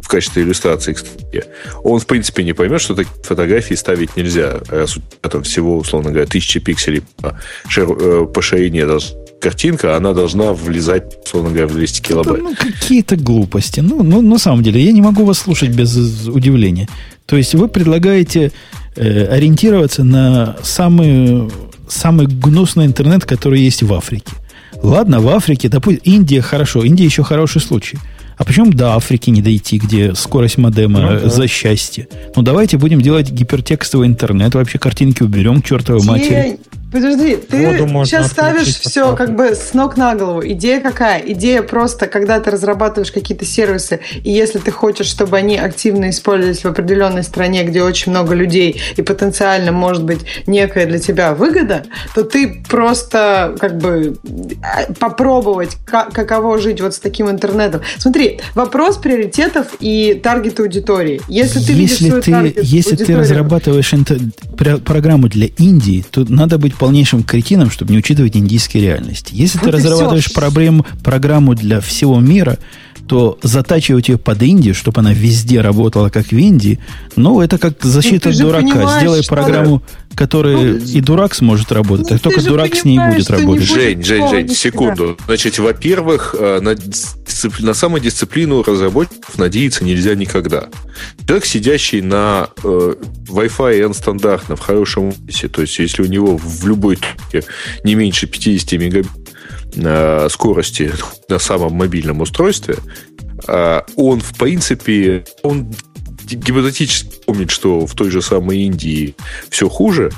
в 0.00 0.08
качестве 0.08 0.42
иллюстрации 0.42 0.92
к 0.92 0.98
статье, 0.98 1.44
он, 1.82 1.98
в 1.98 2.06
принципе, 2.06 2.44
не 2.44 2.52
поймет, 2.52 2.80
что 2.80 2.94
такие 2.94 3.12
фотографии 3.22 3.74
ставить 3.74 4.16
нельзя. 4.16 4.60
Раз 4.68 4.96
у 4.96 5.00
тебя 5.00 5.30
там 5.30 5.42
всего, 5.42 5.78
условно 5.78 6.10
говоря, 6.10 6.26
тысячи 6.26 6.60
пикселей 6.60 7.02
по, 7.16 7.38
шир, 7.68 7.90
э, 7.90 8.26
по 8.26 8.40
ширине 8.40 8.86
картинка, 9.40 9.96
она 9.96 10.12
должна 10.12 10.52
влезать, 10.52 11.18
условно 11.24 11.50
говоря, 11.50 11.66
в 11.66 11.72
200 11.72 12.00
килобайт. 12.00 12.42
Ну, 12.42 12.54
какие-то 12.54 13.16
глупости. 13.16 13.80
Ну, 13.80 14.02
ну, 14.02 14.20
на 14.22 14.38
самом 14.38 14.62
деле, 14.62 14.80
я 14.80 14.92
не 14.92 15.02
могу 15.02 15.24
вас 15.24 15.38
слушать 15.38 15.70
без 15.70 15.96
удивления. 16.28 16.88
То 17.26 17.36
есть 17.36 17.54
вы 17.54 17.68
предлагаете 17.68 18.52
э, 18.96 19.26
ориентироваться 19.26 20.04
на 20.04 20.56
самый, 20.62 21.50
самый 21.88 22.26
гнусный 22.26 22.86
интернет, 22.86 23.24
который 23.24 23.60
есть 23.60 23.82
в 23.82 23.92
Африке. 23.92 24.32
Ладно, 24.82 25.20
в 25.20 25.28
Африке, 25.28 25.68
допустим, 25.68 26.00
Индия 26.04 26.42
хорошо, 26.42 26.82
Индия 26.82 27.04
еще 27.04 27.22
хороший 27.22 27.60
случай. 27.60 27.98
А 28.36 28.44
почему 28.44 28.70
до 28.70 28.94
Африки 28.94 29.30
не 29.30 29.40
дойти, 29.40 29.78
где 29.78 30.14
скорость 30.14 30.58
модема 30.58 31.00
ну, 31.00 31.20
да. 31.20 31.28
за 31.28 31.48
счастье? 31.48 32.06
Ну, 32.34 32.42
давайте 32.42 32.76
будем 32.76 33.00
делать 33.00 33.30
гипертекстовый 33.30 34.06
интернет, 34.06 34.54
вообще 34.54 34.78
картинки 34.78 35.22
уберем 35.22 35.62
чертовой 35.62 36.04
матери. 36.04 36.58
Подожди, 36.92 37.36
ты 37.36 37.78
сейчас 38.04 38.28
ставишь 38.28 38.78
все 38.78 39.16
как 39.16 39.34
бы 39.34 39.54
с 39.54 39.74
ног 39.74 39.96
на 39.96 40.14
голову. 40.14 40.42
Идея 40.46 40.80
какая? 40.80 41.20
Идея 41.20 41.62
просто, 41.62 42.06
когда 42.06 42.38
ты 42.38 42.50
разрабатываешь 42.50 43.10
какие-то 43.10 43.44
сервисы, 43.44 44.00
и 44.22 44.30
если 44.30 44.58
ты 44.58 44.70
хочешь, 44.70 45.06
чтобы 45.06 45.36
они 45.36 45.58
активно 45.58 46.10
использовались 46.10 46.62
в 46.62 46.66
определенной 46.66 47.24
стране, 47.24 47.64
где 47.64 47.82
очень 47.82 48.12
много 48.12 48.34
людей, 48.34 48.80
и 48.96 49.02
потенциально 49.02 49.72
может 49.72 50.04
быть 50.04 50.20
некая 50.46 50.86
для 50.86 51.00
тебя 51.00 51.34
выгода, 51.34 51.84
то 52.14 52.22
ты 52.22 52.62
просто 52.68 53.56
как 53.58 53.78
бы 53.78 54.16
а, 54.62 54.92
попробовать, 54.94 55.76
как, 55.84 56.12
каково 56.12 56.58
жить 56.58 56.80
вот 56.80 56.94
с 56.94 57.00
таким 57.00 57.28
интернетом. 57.28 57.80
Смотри, 57.98 58.40
вопрос 58.54 58.96
приоритетов 58.96 59.66
и 59.80 60.14
таргета 60.22 60.62
аудитории. 60.62 61.20
Если 61.28 61.58
ты 61.58 61.72
если 61.72 62.04
видишь 62.04 62.24
ты, 62.24 62.30
таргет 62.30 62.62
Если 62.62 62.96
ты 62.96 63.16
разрабатываешь 63.16 63.92
интер... 63.92 64.18
программу 64.84 65.28
для 65.28 65.48
Индии, 65.58 66.04
то 66.10 66.24
надо 66.28 66.58
быть 66.58 66.75
полнейшим 66.78 67.22
кретином, 67.22 67.70
чтобы 67.70 67.92
не 67.92 67.98
учитывать 67.98 68.36
индийские 68.36 68.82
реальности. 68.82 69.32
Если 69.34 69.58
вот 69.58 69.66
ты 69.66 69.70
разрабатываешь 69.72 70.32
проблем, 70.32 70.84
программу 71.02 71.54
для 71.54 71.80
всего 71.80 72.20
мира, 72.20 72.58
то 73.06 73.38
затачивать 73.42 74.08
ее 74.08 74.18
под 74.18 74.42
Индию, 74.42 74.74
чтобы 74.74 75.00
она 75.00 75.12
везде 75.12 75.60
работала, 75.60 76.08
как 76.08 76.26
в 76.26 76.36
Индии, 76.36 76.80
ну, 77.14 77.40
это 77.40 77.58
как 77.58 77.82
защита 77.82 78.30
ну, 78.30 78.38
дурака. 78.38 78.98
Сделай 78.98 79.22
программу, 79.24 79.82
которая 80.16 80.56
ну, 80.56 80.78
и 80.78 81.00
дурак 81.02 81.34
сможет 81.34 81.70
работать, 81.70 82.10
ну, 82.10 82.16
а 82.16 82.18
только 82.18 82.42
дурак 82.42 82.74
с 82.74 82.84
ней 82.84 82.98
будет 82.98 83.28
работать. 83.28 83.64
Жень, 83.64 84.02
Жень, 84.02 84.28
Жень, 84.28 84.48
секунду. 84.48 85.18
Значит, 85.26 85.58
во-первых, 85.58 86.34
э, 86.38 86.60
на, 86.60 86.74
на 87.60 87.74
самодисциплину 87.74 88.62
разработчиков 88.62 89.36
надеяться 89.36 89.84
нельзя 89.84 90.14
никогда. 90.14 90.68
Человек, 91.26 91.44
сидящий 91.44 92.00
на 92.00 92.48
э, 92.64 92.94
Wi-Fi 93.28 93.84
N 93.84 93.92
стандартно 93.92 94.56
в 94.56 94.60
хорошем 94.60 95.08
офисе, 95.08 95.48
то 95.48 95.60
есть 95.60 95.78
если 95.78 96.02
у 96.02 96.06
него 96.06 96.38
в 96.38 96.66
любой 96.66 96.96
точке 96.96 97.46
не 97.84 97.94
меньше 97.94 98.26
50 98.26 98.72
мегабит 98.80 99.10
э, 99.76 100.28
скорости 100.30 100.92
на 101.28 101.38
самом 101.38 101.74
мобильном 101.74 102.22
устройстве, 102.22 102.76
э, 103.46 103.80
он, 103.96 104.20
в 104.20 104.34
принципе, 104.38 105.26
он 105.42 105.74
гипотетически 106.34 107.20
помнит, 107.24 107.50
что 107.50 107.86
в 107.86 107.94
той 107.94 108.10
же 108.10 108.22
самой 108.22 108.58
Индии 108.60 109.14
все 109.48 109.68
хуже, 109.68 110.10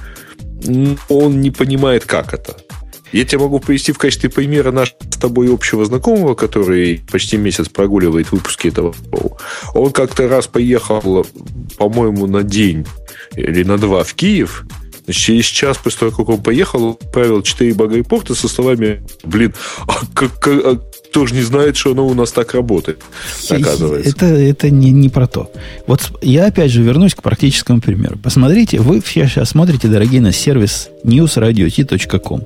он 1.09 1.41
не 1.41 1.51
понимает, 1.51 2.05
как 2.05 2.35
это. 2.35 2.57
Я 3.13 3.25
тебе 3.25 3.41
могу 3.41 3.59
привести 3.59 3.93
в 3.93 3.99
качестве 3.99 4.29
примера 4.29 4.71
нашего 4.71 4.99
с 5.11 5.17
тобой 5.17 5.53
общего 5.53 5.85
знакомого, 5.85 6.35
который 6.35 7.03
почти 7.11 7.39
месяц 7.39 7.69
прогуливает 7.69 8.33
выпуски 8.33 8.69
этого 8.69 8.95
Он 9.75 9.93
как-то 9.93 10.29
раз 10.29 10.47
поехал, 10.47 11.27
по-моему, 11.79 12.27
на 12.27 12.43
день 12.43 12.87
или 13.35 13.63
на 13.63 13.79
два 13.79 14.05
в 14.05 14.15
Киев, 14.15 14.65
через 15.13 15.47
час 15.47 15.79
после 15.79 16.01
того, 16.01 16.13
как 16.13 16.29
он 16.29 16.43
поехал, 16.43 16.85
он 16.85 16.91
отправил 17.01 17.43
4 17.43 17.75
баг-репорта 17.75 18.35
со 18.35 18.49
словами, 18.49 19.03
блин, 19.25 19.55
а, 19.87 20.01
как, 20.15 20.47
а 20.47 20.79
кто 21.11 21.27
же 21.27 21.35
не 21.35 21.43
знает, 21.43 21.77
что 21.77 21.93
оно 21.93 22.07
у 22.07 22.15
нас 22.15 22.33
так 22.33 22.55
работает, 22.55 23.01
оказывается. 23.49 24.11
Это, 24.11 24.27
это 24.27 24.71
не, 24.71 24.91
не 24.91 25.09
про 25.09 25.27
то. 25.27 25.51
Вот 25.87 26.13
я 26.23 26.47
опять 26.47 26.71
же 26.71 26.83
вернусь 26.83 27.15
к 27.15 27.23
практическому 27.23 27.81
примеру. 27.81 28.19
Посмотрите, 28.23 28.81
вы 28.81 29.03
сейчас 29.05 29.51
смотрите, 29.51 29.89
дорогие, 29.89 30.21
на 30.21 30.33
сервис 30.33 30.91
newsradio.t.com. 31.05 32.45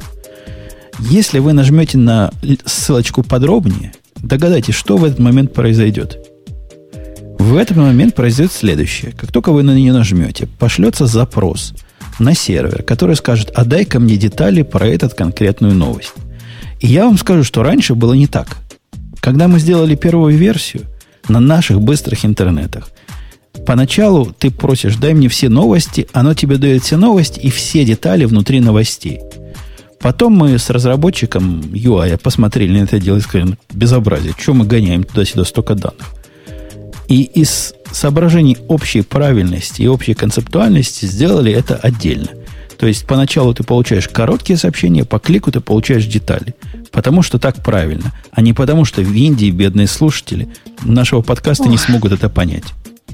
Если 1.00 1.38
вы 1.38 1.52
нажмете 1.52 1.98
на 1.98 2.30
ссылочку 2.64 3.22
подробнее, 3.22 3.92
догадайтесь, 4.16 4.74
что 4.74 4.96
в 4.96 5.04
этот 5.04 5.18
момент 5.18 5.52
произойдет. 5.52 6.18
В 7.38 7.56
этот 7.56 7.76
момент 7.76 8.14
произойдет 8.14 8.52
следующее. 8.52 9.12
Как 9.12 9.32
только 9.32 9.50
вы 9.50 9.62
на 9.62 9.74
нее 9.74 9.92
нажмете, 9.92 10.48
пошлется 10.58 11.06
запрос– 11.06 11.74
на 12.18 12.34
сервер, 12.34 12.82
который 12.82 13.16
скажет, 13.16 13.50
а 13.54 13.64
дай-ка 13.64 14.00
мне 14.00 14.16
детали 14.16 14.62
про 14.62 14.86
этот 14.86 15.14
конкретную 15.14 15.74
новость. 15.74 16.14
И 16.82 16.88
я 16.88 17.04
вам 17.06 17.16
скажу, 17.16 17.44
что 17.44 17.62
раньше 17.62 17.94
было 17.94 18.12
не 18.12 18.26
так. 18.26 18.58
Когда 19.20 19.46
мы 19.46 19.60
сделали 19.60 19.94
первую 19.94 20.36
версию 20.36 20.82
на 21.28 21.38
наших 21.38 21.80
быстрых 21.80 22.24
интернетах, 22.24 22.90
поначалу 23.64 24.34
ты 24.36 24.50
просишь, 24.50 24.96
дай 24.96 25.14
мне 25.14 25.28
все 25.28 25.48
новости, 25.48 26.08
оно 26.12 26.34
тебе 26.34 26.56
дает 26.56 26.82
все 26.82 26.96
новости 26.96 27.38
и 27.38 27.50
все 27.50 27.84
детали 27.84 28.24
внутри 28.24 28.60
новостей. 28.60 29.20
Потом 30.00 30.32
мы 30.32 30.58
с 30.58 30.68
разработчиком 30.70 31.60
UI 31.60 32.18
посмотрели 32.18 32.80
на 32.80 32.82
это 32.82 32.98
дело 32.98 33.18
и 33.18 33.20
сказали, 33.20 33.56
безобразие, 33.72 34.34
что 34.36 34.52
мы 34.52 34.66
гоняем 34.66 35.04
туда-сюда 35.04 35.44
столько 35.44 35.76
данных. 35.76 36.08
И 37.06 37.22
из 37.22 37.74
соображений 37.92 38.56
общей 38.66 39.02
правильности 39.02 39.82
и 39.82 39.86
общей 39.86 40.14
концептуальности 40.14 41.06
сделали 41.06 41.52
это 41.52 41.76
отдельно. 41.76 42.30
То 42.82 42.88
есть 42.88 43.06
поначалу 43.06 43.54
ты 43.54 43.62
получаешь 43.62 44.08
короткие 44.08 44.56
сообщения, 44.56 45.04
по 45.04 45.20
клику 45.20 45.52
ты 45.52 45.60
получаешь 45.60 46.04
детали. 46.04 46.56
Потому 46.90 47.22
что 47.22 47.38
так 47.38 47.62
правильно, 47.62 48.12
а 48.32 48.42
не 48.42 48.54
потому 48.54 48.84
что 48.84 49.02
в 49.02 49.12
Индии 49.14 49.52
бедные 49.52 49.86
слушатели 49.86 50.48
нашего 50.82 51.22
подкаста 51.22 51.62
Ох. 51.62 51.70
не 51.70 51.78
смогут 51.78 52.10
это 52.10 52.28
понять. 52.28 52.64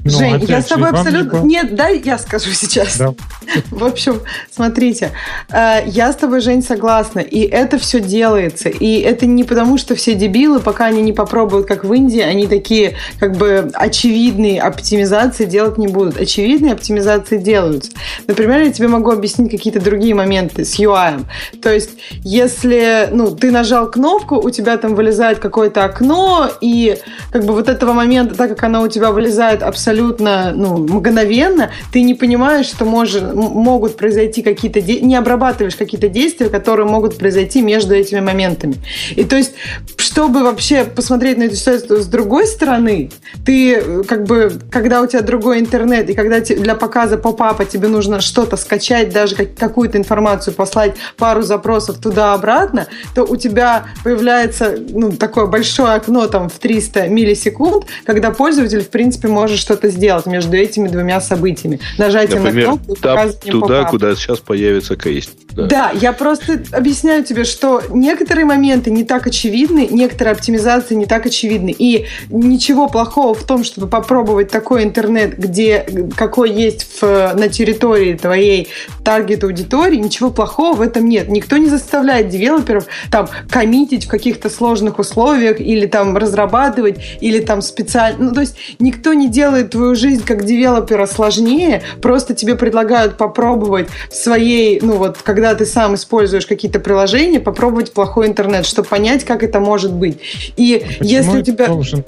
Ну, 0.05 0.11
Жень, 0.11 0.45
я 0.47 0.61
с 0.61 0.65
тобой 0.65 0.89
абсолютно... 0.89 1.39
Вам... 1.39 1.47
Нет, 1.47 1.75
дай 1.75 2.01
я 2.03 2.17
скажу 2.17 2.51
сейчас. 2.51 2.97
Да. 2.97 3.13
В 3.71 3.83
общем, 3.83 4.21
смотрите, 4.51 5.11
э, 5.49 5.81
я 5.87 6.11
с 6.11 6.15
тобой, 6.15 6.41
Жень, 6.41 6.63
согласна. 6.63 7.19
И 7.19 7.41
это 7.41 7.77
все 7.77 7.99
делается. 7.99 8.69
И 8.69 8.99
это 8.99 9.25
не 9.25 9.43
потому, 9.43 9.77
что 9.77 9.95
все 9.95 10.13
дебилы, 10.13 10.59
пока 10.59 10.85
они 10.85 11.01
не 11.01 11.13
попробуют, 11.13 11.67
как 11.67 11.83
в 11.83 11.93
Индии, 11.93 12.21
они 12.21 12.47
такие, 12.47 12.95
как 13.19 13.35
бы, 13.35 13.69
очевидные 13.73 14.61
оптимизации 14.61 15.45
делать 15.45 15.77
не 15.77 15.87
будут. 15.87 16.17
Очевидные 16.17 16.73
оптимизации 16.73 17.37
делаются. 17.37 17.91
Например, 18.27 18.61
я 18.61 18.71
тебе 18.71 18.87
могу 18.87 19.11
объяснить 19.11 19.51
какие-то 19.51 19.81
другие 19.81 20.15
моменты 20.15 20.63
с 20.63 20.79
UI. 20.79 21.25
То 21.61 21.73
есть, 21.73 21.91
если, 22.23 23.09
ну, 23.11 23.35
ты 23.35 23.51
нажал 23.51 23.89
кнопку, 23.91 24.35
у 24.35 24.49
тебя 24.49 24.77
там 24.77 24.95
вылезает 24.95 25.39
какое-то 25.39 25.83
окно, 25.83 26.49
и 26.61 26.97
как 27.31 27.43
бы 27.45 27.53
вот 27.53 27.67
этого 27.67 27.93
момента, 27.93 28.35
так 28.35 28.49
как 28.49 28.63
оно 28.63 28.81
у 28.81 28.87
тебя 28.87 29.11
вылезает 29.11 29.61
абсолютно 29.63 29.88
абсолютно 29.89 30.53
ну, 30.55 30.77
мгновенно, 30.77 31.71
ты 31.91 32.03
не 32.03 32.13
понимаешь, 32.13 32.67
что 32.67 32.85
может, 32.85 33.33
могут 33.33 33.97
произойти 33.97 34.41
какие-то... 34.41 34.81
Де... 34.81 34.99
Не 34.99 35.15
обрабатываешь 35.15 35.75
какие-то 35.75 36.09
действия, 36.09 36.49
которые 36.49 36.87
могут 36.87 37.17
произойти 37.17 37.61
между 37.61 37.95
этими 37.95 38.19
моментами. 38.19 38.75
И 39.15 39.23
то 39.23 39.35
есть, 39.35 39.53
чтобы 39.97 40.43
вообще 40.43 40.83
посмотреть 40.83 41.37
на 41.37 41.43
эту 41.43 41.55
ситуацию 41.55 42.01
с 42.01 42.07
другой 42.07 42.45
стороны, 42.45 43.09
ты 43.45 44.03
как 44.03 44.25
бы, 44.25 44.51
когда 44.71 45.01
у 45.01 45.07
тебя 45.07 45.21
другой 45.21 45.59
интернет, 45.59 46.09
и 46.09 46.13
когда 46.13 46.39
для 46.39 46.75
показа 46.75 47.17
поп-апа 47.17 47.65
тебе 47.65 47.87
нужно 47.87 48.21
что-то 48.21 48.57
скачать, 48.57 49.11
даже 49.11 49.35
какую-то 49.35 49.97
информацию 49.97 50.53
послать, 50.53 50.95
пару 51.17 51.41
запросов 51.41 51.97
туда-обратно, 51.97 52.87
то 53.15 53.23
у 53.23 53.35
тебя 53.35 53.85
появляется 54.03 54.75
ну, 54.89 55.11
такое 55.11 55.47
большое 55.47 55.93
окно 55.93 56.27
там 56.27 56.49
в 56.49 56.59
300 56.59 57.07
миллисекунд, 57.07 57.85
когда 58.05 58.31
пользователь, 58.31 58.81
в 58.81 58.89
принципе, 58.89 59.27
может 59.27 59.57
что-то 59.57 59.78
что-то 59.79 59.89
сделать 59.89 60.25
между 60.25 60.57
этими 60.57 60.87
двумя 60.87 61.21
событиями. 61.21 61.79
Нажатие 61.97 62.39
Например, 62.39 62.67
на 62.67 62.77
кнопку 62.77 63.49
туда, 63.49 63.85
куда 63.85 64.15
сейчас 64.15 64.39
появится 64.39 64.95
кейс. 64.95 65.29
Да. 65.55 65.91
я 65.93 66.13
просто 66.13 66.63
объясняю 66.71 67.23
тебе, 67.23 67.43
что 67.43 67.81
некоторые 67.89 68.45
моменты 68.45 68.91
не 68.91 69.03
так 69.03 69.27
очевидны, 69.27 69.87
некоторые 69.89 70.33
оптимизации 70.33 70.95
не 70.95 71.05
так 71.05 71.25
очевидны. 71.25 71.75
И 71.77 72.05
ничего 72.29 72.87
плохого 72.87 73.33
в 73.33 73.43
том, 73.43 73.63
чтобы 73.63 73.87
попробовать 73.87 74.49
такой 74.49 74.83
интернет, 74.83 75.37
где 75.37 75.85
какой 76.15 76.51
есть 76.51 76.87
в, 77.01 77.33
на 77.35 77.49
территории 77.49 78.15
твоей 78.15 78.69
таргет 79.03 79.43
аудитории, 79.43 79.97
ничего 79.97 80.29
плохого 80.29 80.75
в 80.75 80.81
этом 80.81 81.07
нет. 81.07 81.29
Никто 81.29 81.57
не 81.57 81.67
заставляет 81.67 82.29
девелоперов 82.29 82.85
там 83.11 83.27
коммитить 83.49 84.05
в 84.05 84.09
каких-то 84.09 84.49
сложных 84.49 84.99
условиях 84.99 85.59
или 85.59 85.85
там 85.87 86.15
разрабатывать, 86.17 86.99
или 87.21 87.39
там 87.39 87.61
специально... 87.61 88.25
Ну, 88.25 88.33
то 88.33 88.41
есть 88.41 88.55
никто 88.79 89.13
не 89.13 89.29
делает 89.29 89.71
твою 89.71 89.95
жизнь 89.95 90.23
как 90.25 90.45
девелопера 90.45 91.05
сложнее, 91.05 91.81
просто 92.01 92.33
тебе 92.33 92.55
предлагают 92.55 93.17
попробовать 93.17 93.87
в 94.09 94.15
своей, 94.15 94.79
ну 94.81 94.97
вот, 94.97 95.17
когда 95.23 95.48
ты 95.55 95.65
сам 95.65 95.95
используешь 95.95 96.45
какие-то 96.45 96.79
приложения, 96.79 97.39
попробовать 97.39 97.93
плохой 97.93 98.27
интернет, 98.27 98.65
чтобы 98.65 98.87
понять, 98.87 99.23
как 99.23 99.43
это 99.43 99.59
может 99.59 99.91
быть. 99.91 100.19
И 100.57 100.83
а 100.99 101.03
если 101.03 101.39
у 101.39 101.41
тебя... 101.41 101.67
Должен 101.67 102.03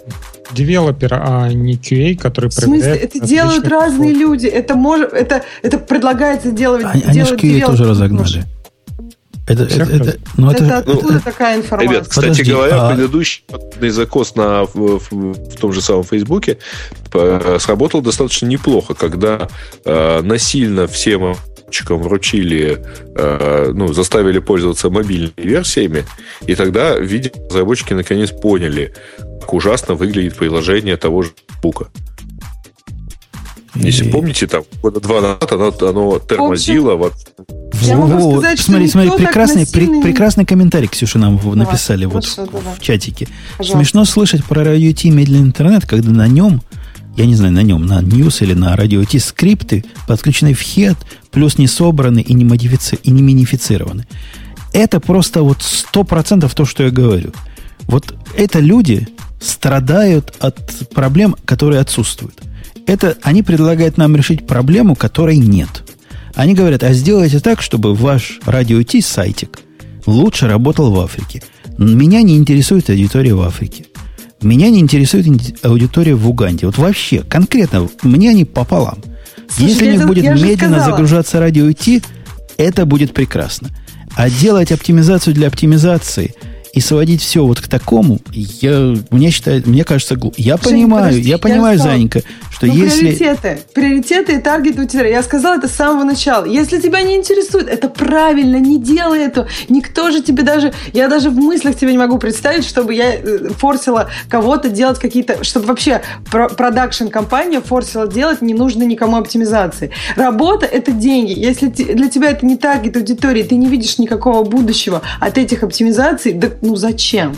девелопер, 0.52 1.14
а 1.14 1.48
не 1.48 1.76
QA, 1.76 2.18
который 2.18 2.50
В 2.50 2.54
смысле? 2.54 2.96
Это 2.96 3.20
делают 3.20 3.68
разные 3.68 4.14
люди. 4.14 4.48
Это, 4.48 4.76
может, 4.76 5.14
это, 5.14 5.44
это 5.62 5.78
предлагается 5.78 6.52
делать... 6.52 6.86
Они, 6.86 7.04
они 7.06 7.24
же 7.24 7.36
QA 7.36 7.66
тоже 7.66 7.86
разогнали. 7.86 8.46
Это, 9.48 9.64
это, 9.64 9.84
это, 9.84 10.18
ну, 10.38 10.52
это, 10.52 10.64
это 10.64 10.78
откуда 10.78 11.14
ну, 11.14 11.20
такая 11.20 11.58
информация? 11.58 11.92
Ребят, 11.92 12.08
кстати 12.08 12.28
Подожди, 12.28 12.52
говоря, 12.52 12.88
а... 12.88 12.94
предыдущий 12.94 13.44
закос 13.90 14.36
на, 14.36 14.66
в, 14.66 15.00
в, 15.00 15.12
в 15.12 15.56
том 15.58 15.74
же 15.74 15.82
самом 15.82 16.04
Фейсбуке 16.04 16.60
э, 17.14 17.58
сработал 17.60 18.02
достаточно 18.02 18.46
неплохо, 18.46 18.94
когда 18.94 19.50
э, 19.84 20.22
насильно 20.22 20.88
всем 20.88 21.36
разработчикам 21.72 22.02
вручили, 22.02 22.84
э, 23.16 23.72
ну, 23.74 23.94
заставили 23.94 24.40
пользоваться 24.40 24.90
мобильными 24.90 25.34
версиями, 25.38 26.06
и 26.46 26.56
тогда, 26.56 26.98
видимо, 26.98 27.36
разработчики 27.48 27.94
наконец 27.94 28.32
поняли, 28.32 28.94
как 29.40 29.54
ужасно 29.54 29.96
выглядит 29.96 30.36
приложение 30.36 30.98
того 30.98 31.24
же 31.24 31.32
Бука. 31.62 31.88
Если 33.76 34.06
и... 34.06 34.12
помните, 34.12 34.48
там 34.48 34.64
года 34.82 35.00
два 35.00 35.22
назад 35.22 35.52
оно, 35.52 35.74
оно 35.82 36.20
тормозило. 36.20 36.96
Вот. 36.96 37.14
Я 37.82 37.98
могу 37.98 38.40
сказать, 38.40 38.60
смотри, 38.60 38.88
смотри, 38.88 39.12
прекрасный, 39.12 39.62
насильный... 39.62 40.02
прекрасный 40.02 40.46
комментарий, 40.46 40.88
Ксюша, 40.88 41.20
нам 41.20 41.38
давай, 41.38 41.56
написали 41.56 42.06
хорошо, 42.06 42.42
вот 42.44 42.52
давай. 42.52 42.76
в 42.76 42.82
чатике. 42.82 43.28
Пожалуйста. 43.58 43.78
Смешно 43.78 44.06
слышать 44.06 44.44
про 44.46 44.64
радио 44.64 44.92
Ти 44.92 45.10
медленный 45.10 45.48
интернет, 45.48 45.86
когда 45.86 46.12
на 46.12 46.28
нем, 46.28 46.62
я 47.16 47.26
не 47.26 47.36
знаю, 47.36 47.54
на 47.54 47.64
нем, 47.64 47.86
на 47.86 48.02
News 48.02 48.44
или 48.44 48.54
на 48.54 48.76
радио 48.76 49.04
Ти 49.06 49.20
скрипты 49.20 49.86
подключены 50.08 50.54
в 50.54 50.62
хед, 50.62 50.98
плюс 51.32 51.58
не 51.58 51.68
собраны 51.68 52.20
и 52.20 52.34
не, 52.34 52.44
модифици... 52.44 53.00
и 53.02 53.10
не 53.10 53.22
минифицированы. 53.22 54.06
Это 54.74 55.00
просто 55.00 55.44
вот 55.44 55.62
сто 55.62 56.04
процентов 56.04 56.54
то, 56.56 56.66
что 56.66 56.84
я 56.84 56.92
говорю. 56.92 57.32
Вот 57.88 58.14
это 58.38 58.60
люди 58.60 59.08
страдают 59.42 60.34
от 60.40 60.90
проблем, 60.94 61.36
которые 61.46 61.82
отсутствуют. 61.82 62.40
Это 62.88 63.18
они 63.22 63.44
предлагают 63.44 63.98
нам 63.98 64.16
решить 64.16 64.48
проблему, 64.48 64.96
которой 64.96 65.38
нет. 65.38 65.84
Они 66.34 66.54
говорят, 66.54 66.84
а 66.84 66.94
сделайте 66.94 67.40
так, 67.40 67.62
чтобы 67.62 67.94
ваш 67.94 68.40
радио 68.46 68.82
Ти 68.84 69.02
сайтик 69.02 69.60
лучше 70.06 70.48
работал 70.48 70.92
в 70.92 71.00
Африке. 71.00 71.44
Меня 71.78 72.22
не 72.22 72.38
интересует 72.38 72.90
аудитория 72.90 73.34
в 73.34 73.42
Африке. 73.42 73.86
Меня 74.42 74.70
не 74.70 74.80
интересует 74.80 75.28
аудитория 75.64 76.16
в 76.16 76.28
Уганде. 76.28 76.66
Вот 76.66 76.78
вообще, 76.78 77.24
конкретно, 77.24 77.88
мне 78.02 78.30
они 78.32 78.46
пополам. 78.46 78.98
Слушай, 79.50 79.70
Если 79.70 79.90
у 79.90 79.92
них 79.92 80.08
будет 80.08 80.24
медленно 80.26 80.78
сказала. 80.78 80.92
загружаться 80.92 81.40
радио 81.40 81.72
Ти, 81.74 82.02
это 82.58 82.86
будет 82.86 83.14
прекрасно. 83.14 83.70
А 84.16 84.30
делать 84.30 84.72
оптимизацию 84.72 85.34
для 85.34 85.48
оптимизации– 85.48 86.34
и 86.74 86.80
сводить 86.80 87.22
все 87.22 87.46
вот 87.46 87.60
к 87.60 87.68
такому, 87.68 88.20
я, 88.32 88.96
мне, 89.10 89.30
считаю, 89.30 89.62
мне 89.66 89.84
кажется, 89.84 90.16
глупо. 90.16 90.36
Я 90.38 90.58
Жень, 90.58 90.72
понимаю, 90.72 91.06
подожди, 91.06 91.30
я 91.30 91.38
понимаю, 91.38 91.78
я 91.78 91.84
Занька, 91.84 92.22
что 92.50 92.66
ну, 92.68 92.74
если... 92.74 93.14
Приоритеты, 93.14 93.60
приоритеты 93.74 94.34
и 94.36 94.38
таргет 94.38 94.80
у 94.80 94.86
тебя. 94.86 95.08
Я 95.08 95.22
сказала 95.24 95.58
это 95.58 95.68
с 95.68 95.74
самого 95.74 96.04
начала. 96.04 96.46
Если 96.46 96.80
тебя 96.80 97.02
не 97.02 97.16
интересует, 97.16 97.68
это 97.68 97.90
правильно, 97.90 98.58
не 98.58 98.80
делай 98.80 99.20
это. 99.20 99.48
Никто 99.68 100.12
же 100.12 100.22
тебе 100.22 100.44
даже... 100.44 100.74
Я 100.94 101.10
даже 101.10 101.30
в 101.30 101.36
мыслях 101.36 101.76
тебе 101.76 101.92
не 101.92 101.98
могу 101.98 102.18
представить, 102.20 102.66
чтобы 102.66 102.94
я 102.94 103.16
э, 103.16 103.50
форсила 103.50 104.10
кого-то 104.30 104.70
делать 104.70 105.00
какие-то... 105.00 105.44
Чтобы 105.44 105.66
вообще 105.66 106.02
продакшн-компания 106.30 107.62
форсила 107.62 108.08
делать 108.08 108.42
не 108.42 108.54
нужно 108.54 108.84
никому 108.84 109.18
оптимизации. 109.18 109.92
Работа– 110.16 110.66
это 110.72 110.92
деньги. 110.92 111.38
Если 111.38 111.68
для 111.68 112.08
тебя 112.08 112.32
это 112.32 112.46
не 112.46 112.56
таргет 112.56 112.96
аудитории, 112.96 113.44
ты 113.44 113.56
не 113.56 113.68
видишь 113.68 113.98
никакого 113.98 114.44
будущего 114.44 115.02
от 115.20 115.38
этих 115.38 115.64
оптимизаций, 115.64 116.34
да 116.34 116.50
ну 116.62 116.76
зачем? 116.76 117.36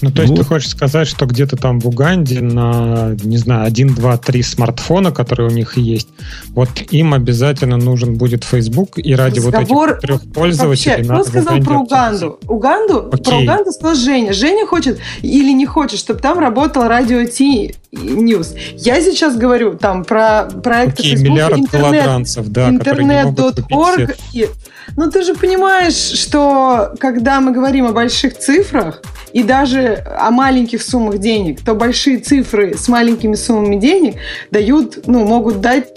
Ну, 0.00 0.10
то 0.10 0.22
есть 0.22 0.30
вот. 0.30 0.40
ты 0.40 0.44
хочешь 0.44 0.68
сказать, 0.68 1.08
что 1.08 1.26
где-то 1.26 1.56
там 1.56 1.80
в 1.80 1.88
Уганде 1.88 2.40
на, 2.40 3.16
не 3.22 3.36
знаю, 3.36 3.64
1, 3.66 3.94
2, 3.94 4.16
3 4.18 4.42
смартфона, 4.42 5.12
которые 5.12 5.48
у 5.48 5.52
них 5.52 5.76
есть, 5.76 6.08
вот 6.48 6.68
им 6.90 7.14
обязательно 7.14 7.76
нужен 7.76 8.16
будет 8.16 8.44
Facebook, 8.44 8.98
и 8.98 9.14
ради 9.14 9.38
Разговор... 9.38 9.88
вот 9.88 9.98
этих 9.98 10.06
трех 10.06 10.32
пользователей 10.32 10.96
Вообще, 10.96 11.08
надо 11.08 11.22
кто 11.22 11.30
сказал 11.30 11.60
про 11.60 11.78
Уганду? 11.78 12.38
Уганду? 12.46 13.08
Окей. 13.12 13.24
Про 13.24 13.38
Уганду 13.38 13.72
сказал 13.72 13.94
Женя. 13.94 14.32
Женя 14.32 14.66
хочет 14.66 14.98
или 15.22 15.52
не 15.52 15.66
хочет, 15.66 15.98
чтобы 15.98 16.20
там 16.20 16.38
работал 16.38 16.84
радио 16.84 17.24
Ти 17.24 17.74
News. 17.92 18.56
Я 18.76 19.00
сейчас 19.00 19.36
говорю 19.36 19.74
там 19.74 20.04
про 20.04 20.44
проекты 20.44 21.02
Окей, 21.02 21.12
Facebook, 21.12 21.30
миллиард 21.30 21.58
интернет, 21.58 22.26
да, 22.46 22.68
интернет.org. 22.68 24.16
И... 24.32 24.48
Ну, 24.96 25.10
ты 25.10 25.22
же 25.22 25.34
понимаешь, 25.34 25.94
что 25.94 26.94
когда 26.98 27.40
мы 27.40 27.52
говорим 27.52 27.86
о 27.86 27.92
больших 27.92 28.38
цифрах, 28.38 29.02
и 29.34 29.42
даже 29.42 30.02
о 30.18 30.30
маленьких 30.30 30.80
суммах 30.80 31.18
денег, 31.18 31.60
то 31.60 31.74
большие 31.74 32.18
цифры 32.18 32.74
с 32.78 32.88
маленькими 32.88 33.34
суммами 33.34 33.76
денег 33.76 34.14
дают, 34.50 35.06
ну, 35.06 35.26
могут 35.26 35.60
дать 35.60 35.88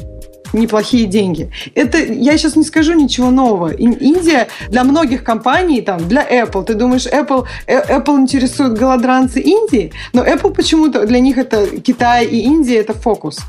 неплохие 0.54 1.06
деньги. 1.06 1.52
Это 1.76 1.98
я 2.00 2.38
сейчас 2.38 2.56
не 2.56 2.64
скажу 2.64 2.94
ничего 2.94 3.30
нового. 3.30 3.72
Индия 3.72 4.48
для 4.70 4.84
многих 4.84 5.24
компаний, 5.24 5.82
там, 5.82 6.08
для 6.08 6.24
Apple, 6.24 6.64
ты 6.64 6.74
думаешь, 6.74 7.06
Apple, 7.06 7.46
э, 7.68 7.98
Apple 7.98 8.18
интересует 8.20 8.74
голодранцы 8.74 9.40
Индии, 9.40 9.92
но 10.14 10.26
Apple 10.26 10.54
почему-то 10.54 11.06
для 11.06 11.20
них 11.20 11.38
это 11.38 11.68
Китай 11.80 12.26
и 12.26 12.40
Индия 12.40 12.78
это 12.78 12.94
фокус. 12.94 13.40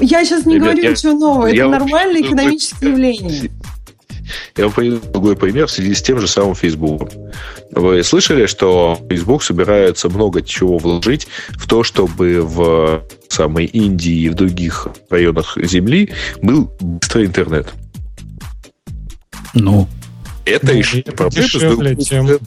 Я 0.00 0.24
сейчас 0.24 0.46
не 0.46 0.56
Ребят, 0.56 0.68
говорю 0.68 0.82
я, 0.84 0.90
ничего 0.90 1.12
нового. 1.12 1.46
Это 1.46 1.68
нормальное 1.68 2.20
экономическое 2.20 2.90
явление. 2.90 3.50
Я 4.56 4.64
вам 4.64 4.72
приведу 4.72 5.00
другой 5.10 5.36
пример 5.36 5.66
в 5.66 5.70
связи 5.70 5.94
с 5.94 6.02
тем 6.02 6.20
же 6.20 6.28
самым 6.28 6.54
Facebook. 6.54 7.10
Вы 7.70 8.02
слышали, 8.02 8.46
что 8.46 8.98
Facebook 9.08 9.42
собирается 9.42 10.08
много 10.08 10.42
чего 10.42 10.78
вложить 10.78 11.26
в 11.50 11.66
то, 11.66 11.82
чтобы 11.82 12.42
в 12.42 13.04
самой 13.28 13.64
Индии 13.64 14.24
и 14.24 14.28
в 14.28 14.34
других 14.34 14.88
районах 15.08 15.56
Земли 15.56 16.10
был 16.42 16.70
быстрый 16.80 17.26
интернет? 17.26 17.72
Ну, 19.54 19.88
это 20.44 20.66
ну, 20.66 20.78
еще 20.78 21.02
проблема 21.02 21.48
с 21.48 21.52
другой 21.52 22.00
стороны. 22.02 22.38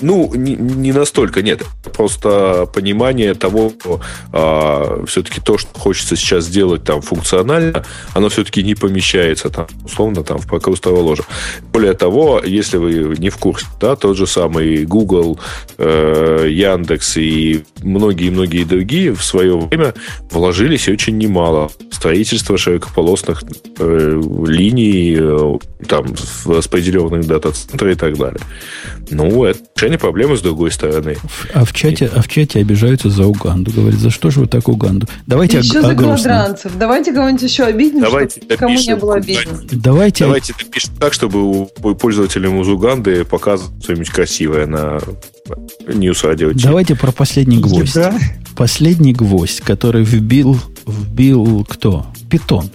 Ну, 0.00 0.32
не, 0.34 0.54
не 0.56 0.92
настолько, 0.92 1.42
нет. 1.42 1.62
Просто 1.94 2.68
понимание 2.74 3.34
того, 3.34 3.72
что 3.78 4.00
а, 4.32 5.04
все-таки 5.06 5.40
то, 5.40 5.56
что 5.56 5.78
хочется 5.78 6.16
сейчас 6.16 6.44
сделать 6.44 6.84
там 6.84 7.00
функционально, 7.00 7.84
оно 8.12 8.28
все-таки 8.28 8.62
не 8.62 8.74
помещается 8.74 9.48
там, 9.48 9.66
условно, 9.84 10.22
там, 10.22 10.38
в 10.38 10.46
прокрустовое 10.46 11.02
ложе. 11.02 11.22
Более 11.72 11.94
того, 11.94 12.42
если 12.44 12.76
вы 12.76 13.16
не 13.18 13.30
в 13.30 13.38
курсе, 13.38 13.66
да, 13.80 13.96
тот 13.96 14.16
же 14.16 14.26
самый 14.26 14.84
Google, 14.84 15.38
э, 15.78 16.48
Яндекс 16.50 17.16
и 17.16 17.64
многие-многие 17.82 18.64
другие 18.64 19.14
в 19.14 19.24
свое 19.24 19.58
время 19.58 19.94
вложились 20.30 20.88
очень 20.88 21.16
немало 21.16 21.70
в 21.90 21.94
строительство 21.94 22.58
широкополосных 22.58 23.44
э, 23.78 24.22
линий, 24.46 25.16
э, 25.18 25.58
там, 25.88 26.14
распределенных 26.44 27.26
дата-центров 27.26 27.92
и 27.92 27.94
так 27.94 28.18
далее. 28.18 28.40
Ну, 29.10 29.44
это 29.44 29.60
решение 29.86 29.98
проблемы 29.98 30.36
с 30.36 30.40
другой 30.40 30.70
стороны. 30.70 31.16
А 31.54 31.64
в 31.64 31.72
чате, 31.72 32.10
а 32.12 32.20
в 32.20 32.28
чате 32.28 32.60
обижаются 32.60 33.08
за 33.08 33.26
Уганду. 33.26 33.70
Говорят, 33.70 34.00
за 34.00 34.10
что 34.10 34.30
же 34.30 34.40
вы 34.40 34.46
так 34.46 34.68
Уганду? 34.68 35.06
Давайте 35.26 35.58
еще 35.58 35.78
о, 35.78 35.82
за 35.82 35.94
голодранцев. 35.94 36.72
Давайте 36.76 37.12
кого-нибудь 37.12 37.42
еще 37.42 37.64
обидим, 37.64 38.00
Давайте 38.00 38.40
чтобы 38.40 38.56
кому 38.56 38.78
не 38.78 38.96
было 38.96 39.14
обидно. 39.14 39.60
Давайте, 39.72 40.24
Давайте 40.24 40.54
напишем 40.58 40.94
так, 40.98 41.12
чтобы 41.12 41.42
у 41.42 41.66
пользователям 41.66 42.60
из 42.60 42.68
Уганды 42.68 43.24
показывать 43.24 43.82
что-нибудь 43.82 44.10
красивое 44.10 44.66
на 44.66 44.98
News 45.86 46.24
Radio. 46.24 46.52
Давайте 46.54 46.96
про 46.96 47.12
последний 47.12 47.58
гвоздь. 47.58 47.94
Да? 47.94 48.18
Последний 48.56 49.12
гвоздь, 49.12 49.60
который 49.60 50.02
вбил, 50.02 50.58
вбил 50.86 51.64
кто? 51.68 52.06
Питон 52.28 52.70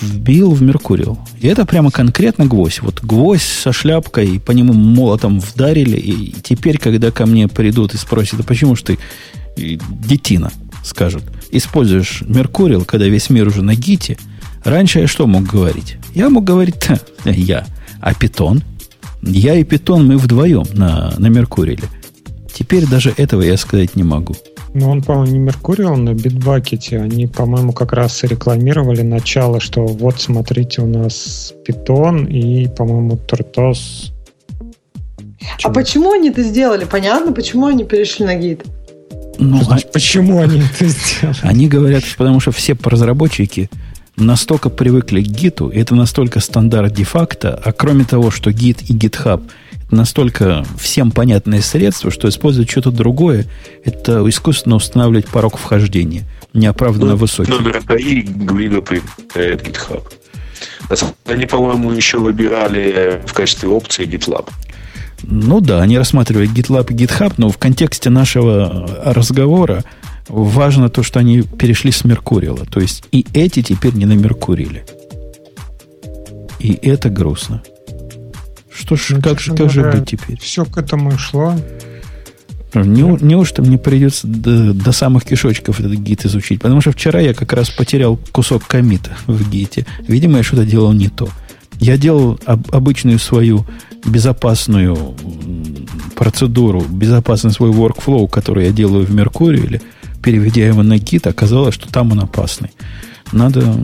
вбил 0.00 0.52
в 0.52 0.62
Меркуриал. 0.62 1.18
И 1.40 1.46
это 1.46 1.64
прямо 1.66 1.90
конкретно 1.90 2.46
гвоздь. 2.46 2.80
Вот 2.80 3.02
гвоздь 3.02 3.42
со 3.42 3.72
шляпкой, 3.72 4.40
по 4.40 4.52
нему 4.52 4.72
молотом 4.72 5.40
вдарили. 5.40 5.96
И 5.98 6.34
теперь, 6.42 6.78
когда 6.78 7.10
ко 7.10 7.26
мне 7.26 7.48
придут 7.48 7.94
и 7.94 7.96
спросят, 7.96 8.40
а 8.40 8.42
почему 8.42 8.76
же 8.76 8.84
ты 8.84 8.98
детина, 9.56 10.52
скажут, 10.84 11.24
используешь 11.50 12.22
Меркуриал, 12.26 12.84
когда 12.84 13.06
весь 13.06 13.30
мир 13.30 13.48
уже 13.48 13.62
на 13.62 13.74
гите, 13.74 14.18
раньше 14.64 15.00
я 15.00 15.06
что 15.06 15.26
мог 15.26 15.44
говорить? 15.44 15.96
Я 16.14 16.30
мог 16.30 16.44
говорить, 16.44 16.76
я. 17.24 17.66
А 18.00 18.14
питон? 18.14 18.62
Я 19.22 19.56
и 19.56 19.64
питон, 19.64 20.06
мы 20.06 20.16
вдвоем 20.16 20.64
на, 20.72 21.14
на 21.18 21.26
Меркуриале. 21.26 21.84
Теперь 22.54 22.86
даже 22.86 23.12
этого 23.16 23.42
я 23.42 23.56
сказать 23.56 23.96
не 23.96 24.02
могу. 24.02 24.36
Ну, 24.74 24.90
он, 24.90 25.02
по-моему, 25.02 25.32
не 25.32 25.38
Меркуриал 25.38 25.96
на 25.96 26.14
битбакете. 26.14 26.98
Они, 26.98 27.26
по-моему, 27.26 27.72
как 27.72 27.92
раз 27.92 28.22
рекламировали 28.22 29.02
начало, 29.02 29.60
что 29.60 29.86
вот, 29.86 30.20
смотрите, 30.20 30.82
у 30.82 30.86
нас 30.86 31.54
Питон 31.64 32.26
и, 32.26 32.68
по-моему, 32.68 33.16
Тортос. 33.16 34.12
А 35.62 35.70
почему 35.70 36.12
они 36.12 36.30
это 36.30 36.42
сделали? 36.42 36.84
Понятно, 36.84 37.32
почему 37.32 37.66
они 37.66 37.84
перешли 37.84 38.26
на 38.26 38.34
гид? 38.34 38.64
Ну, 39.38 39.60
а... 39.68 39.78
Почему 39.92 40.40
они 40.40 40.60
это 40.60 40.86
сделали? 40.86 41.36
Они 41.42 41.68
говорят, 41.68 42.04
потому 42.16 42.40
что 42.40 42.50
все 42.50 42.76
разработчики 42.82 43.70
настолько 44.16 44.68
привыкли 44.68 45.22
к 45.22 45.26
гиту, 45.28 45.68
и 45.68 45.78
это 45.78 45.94
настолько 45.94 46.40
стандарт 46.40 46.92
де-факто, 46.92 47.54
а 47.64 47.72
кроме 47.72 48.04
того, 48.04 48.30
что 48.32 48.52
гит 48.52 48.82
и 48.90 48.92
GitHub– 48.92 49.42
настолько 49.90 50.64
всем 50.78 51.10
понятное 51.10 51.60
средство, 51.60 52.10
что 52.10 52.28
использовать 52.28 52.70
что-то 52.70 52.90
другое, 52.90 53.46
это 53.84 54.28
искусственно 54.28 54.76
устанавливать 54.76 55.28
порог 55.28 55.56
вхождения, 55.58 56.24
неоправданно 56.52 57.12
ну, 57.12 57.16
высокий. 57.16 57.50
Номер 57.50 57.82
три 57.82 58.22
Гвида 58.22 58.82
предлагает 58.82 59.66
GitHub. 59.66 60.04
Они, 61.26 61.46
по-моему, 61.46 61.92
еще 61.92 62.18
выбирали 62.18 63.22
в 63.26 63.32
качестве 63.32 63.68
опции 63.68 64.06
GitLab. 64.06 64.48
Ну 65.22 65.60
да, 65.60 65.82
они 65.82 65.98
рассматривают 65.98 66.50
GitLab 66.52 66.92
и 66.92 66.94
GitHub, 66.94 67.34
но 67.36 67.50
в 67.50 67.58
контексте 67.58 68.10
нашего 68.10 69.02
разговора 69.04 69.84
важно 70.28 70.88
то, 70.88 71.02
что 71.02 71.18
они 71.18 71.42
перешли 71.42 71.90
с 71.90 72.04
Меркурила. 72.04 72.64
То 72.66 72.80
есть 72.80 73.04
и 73.12 73.26
эти 73.34 73.62
теперь 73.62 73.94
не 73.94 74.06
на 74.06 74.12
Меркуриле. 74.12 74.84
И 76.60 76.78
это 76.82 77.08
грустно. 77.08 77.62
Что 78.78 78.96
ж, 78.96 79.10
ну, 79.10 79.22
как, 79.22 79.40
же, 79.40 79.54
как 79.54 79.70
же 79.70 79.90
быть 79.90 80.06
теперь? 80.06 80.38
Все 80.38 80.64
к 80.64 80.78
этому 80.78 81.18
шло. 81.18 81.54
Не, 82.74 83.02
неужто 83.24 83.62
мне 83.62 83.78
придется 83.78 84.26
до, 84.26 84.72
до 84.72 84.92
самых 84.92 85.24
кишочков 85.24 85.80
этот 85.80 85.94
гид 85.94 86.26
изучить? 86.26 86.60
Потому 86.60 86.80
что 86.80 86.92
вчера 86.92 87.18
я 87.18 87.34
как 87.34 87.52
раз 87.52 87.70
потерял 87.70 88.18
кусок 88.30 88.66
комита 88.66 89.16
в 89.26 89.50
гите. 89.50 89.86
Видимо, 90.06 90.38
я 90.38 90.42
что-то 90.44 90.64
делал 90.64 90.92
не 90.92 91.08
то. 91.08 91.28
Я 91.80 91.96
делал 91.96 92.38
об, 92.44 92.72
обычную 92.74 93.18
свою 93.18 93.66
безопасную 94.04 95.16
процедуру, 96.14 96.82
безопасный 96.82 97.50
свой 97.50 97.70
workflow, 97.70 98.28
который 98.28 98.66
я 98.66 98.72
делаю 98.72 99.06
в 99.06 99.10
Меркурии, 99.12 99.64
или 99.64 99.82
переведя 100.22 100.66
его 100.66 100.82
на 100.82 100.98
гит, 100.98 101.26
оказалось, 101.26 101.74
что 101.74 101.90
там 101.90 102.12
он 102.12 102.20
опасный. 102.20 102.70
Надо, 103.32 103.74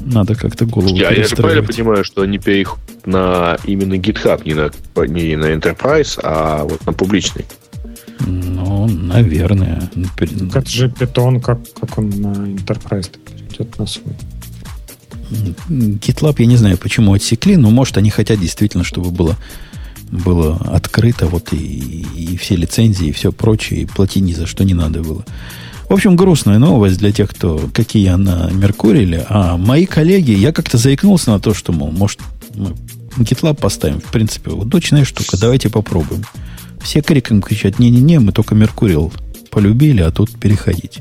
надо 0.00 0.34
как-то 0.34 0.66
голову 0.66 0.94
Я, 0.94 1.10
я 1.10 1.26
же 1.26 1.36
правильно 1.36 1.62
понимаю, 1.62 2.04
что 2.04 2.22
они 2.22 2.38
переходят 2.38 3.06
на 3.06 3.56
именно 3.64 3.94
GitHub, 3.94 4.42
не 4.44 4.54
на, 4.54 4.70
не 5.06 5.36
на 5.36 5.52
Enterprise, 5.54 6.18
а 6.22 6.64
вот 6.64 6.84
на 6.84 6.92
публичный. 6.92 7.46
Ну, 8.26 8.86
наверное. 8.86 9.88
Как 10.52 10.64
это 10.64 10.70
же 10.70 10.88
Python, 10.88 11.40
как, 11.40 11.60
как 11.74 11.98
он 11.98 12.10
на 12.10 12.32
Enterprise 12.32 13.10
перейдет 13.24 13.78
на 13.78 13.86
свой? 13.86 14.14
GitLab, 15.68 16.36
я 16.38 16.46
не 16.46 16.56
знаю, 16.56 16.78
почему 16.78 17.12
отсекли, 17.12 17.56
но 17.56 17.70
может 17.70 17.98
они 17.98 18.10
хотят 18.10 18.40
действительно, 18.40 18.82
чтобы 18.82 19.10
было, 19.10 19.36
было 20.10 20.56
открыто 20.56 21.26
вот 21.26 21.52
и, 21.52 21.56
и 21.56 22.36
все 22.36 22.56
лицензии, 22.56 23.08
и 23.08 23.12
все 23.12 23.30
прочее, 23.30 23.82
и 23.82 23.86
платить 23.86 24.22
ни 24.22 24.32
за 24.32 24.46
что 24.46 24.64
не 24.64 24.74
надо 24.74 25.02
было. 25.02 25.24
В 25.88 25.92
общем, 25.94 26.16
грустная 26.16 26.58
новость 26.58 26.98
для 26.98 27.12
тех, 27.12 27.30
кто 27.30 27.68
какие 27.72 28.04
я 28.04 28.16
на 28.18 28.50
Меркуриле. 28.50 29.24
А 29.28 29.56
мои 29.56 29.86
коллеги, 29.86 30.32
я 30.32 30.52
как-то 30.52 30.76
заикнулся 30.76 31.30
на 31.30 31.40
то, 31.40 31.54
что, 31.54 31.72
мол, 31.72 31.90
может, 31.90 32.20
мы 32.54 32.74
GitLab 33.16 33.58
поставим. 33.58 34.00
В 34.00 34.12
принципе, 34.12 34.50
удачная 34.50 35.04
штука, 35.04 35.38
давайте 35.38 35.70
попробуем. 35.70 36.24
Все 36.82 37.00
криком 37.00 37.40
кричат, 37.40 37.78
не-не-не, 37.78 38.20
мы 38.20 38.32
только 38.32 38.54
Меркурил 38.54 39.12
полюбили, 39.50 40.02
а 40.02 40.10
тут 40.10 40.38
переходить. 40.38 41.00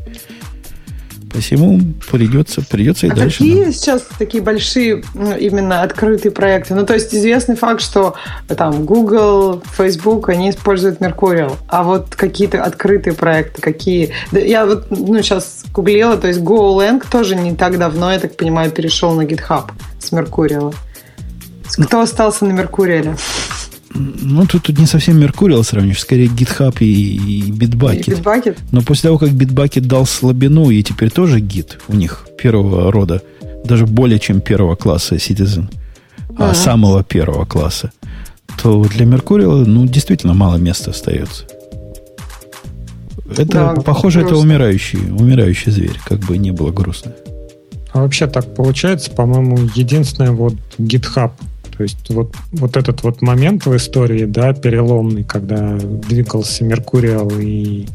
Посему 1.37 1.79
придется, 2.09 2.63
придется 2.67 3.05
и 3.05 3.11
а 3.11 3.15
дальше. 3.15 3.37
Какие 3.37 3.65
нам. 3.65 3.71
сейчас 3.71 4.01
такие 4.17 4.43
большие 4.43 5.03
ну, 5.13 5.37
именно 5.37 5.83
открытые 5.83 6.31
проекты? 6.31 6.73
Ну, 6.73 6.83
то 6.83 6.95
есть 6.95 7.13
известный 7.13 7.55
факт, 7.55 7.79
что 7.79 8.15
там 8.47 8.85
Google, 8.85 9.61
Facebook, 9.77 10.29
они 10.29 10.49
используют 10.49 10.99
Mercurial. 10.99 11.53
А 11.67 11.83
вот 11.83 12.15
какие-то 12.15 12.63
открытые 12.63 13.13
проекты, 13.13 13.61
какие... 13.61 14.13
Я 14.31 14.65
вот 14.65 14.89
ну, 14.89 15.21
сейчас 15.21 15.63
гуглила, 15.71 16.17
то 16.17 16.27
есть 16.27 16.39
GoLang 16.39 17.03
тоже 17.07 17.35
не 17.35 17.55
так 17.55 17.77
давно, 17.77 18.11
я 18.11 18.17
так 18.17 18.35
понимаю, 18.35 18.71
перешел 18.71 19.13
на 19.13 19.21
GitHub 19.21 19.69
с 19.99 20.11
Mercurial. 20.11 20.73
Кто 21.85 22.01
остался 22.01 22.45
на 22.45 22.51
Меркуриале? 22.53 23.15
Ну, 23.93 24.45
тут, 24.45 24.63
тут 24.63 24.77
не 24.79 24.85
совсем 24.85 25.19
Меркуриал 25.19 25.63
сравнишь, 25.63 26.01
скорее 26.01 26.27
GitHub 26.27 26.75
и, 26.79 26.85
и 26.85 27.51
Bitbucket. 27.51 28.03
И 28.05 28.11
Bitbucket. 28.11 28.57
Но 28.71 28.81
после 28.81 29.09
того, 29.09 29.17
как 29.17 29.29
Bitbucket 29.29 29.81
дал 29.81 30.05
слабину, 30.05 30.69
и 30.69 30.83
теперь 30.83 31.09
тоже 31.09 31.39
гид 31.39 31.79
у 31.87 31.95
них 31.95 32.27
первого 32.37 32.91
рода, 32.91 33.21
даже 33.63 33.85
более 33.85 34.19
чем 34.19 34.41
первого 34.41 34.75
класса 34.75 35.15
Citizen, 35.15 35.73
а, 36.37 36.51
а 36.51 36.53
самого 36.53 37.03
первого 37.03 37.45
класса, 37.45 37.91
то 38.61 38.83
для 38.83 39.05
Меркуриала, 39.05 39.65
ну, 39.65 39.85
действительно 39.85 40.33
мало 40.33 40.57
места 40.57 40.91
остается. 40.91 41.45
Это, 43.29 43.45
да, 43.45 43.73
похоже, 43.75 44.19
грустно. 44.19 44.35
это 44.35 44.43
умирающий, 44.43 44.99
умирающий 44.99 45.71
зверь, 45.71 45.99
как 46.05 46.19
бы 46.19 46.37
не 46.37 46.51
было 46.51 46.71
грустно. 46.71 47.13
А 47.91 48.01
вообще 48.01 48.27
так 48.27 48.55
получается, 48.55 49.11
по-моему, 49.11 49.57
единственное 49.75 50.31
вот 50.31 50.53
GitHub 50.77 51.31
то 51.77 51.83
есть 51.83 52.09
вот, 52.09 52.35
вот 52.53 52.75
этот 52.75 53.03
вот 53.03 53.21
момент 53.21 53.65
в 53.65 53.75
истории, 53.75 54.25
да, 54.25 54.53
переломный, 54.53 55.23
когда 55.23 55.77
двигался 55.77 56.63
Меркуриал 56.63 57.29
и 57.39 57.85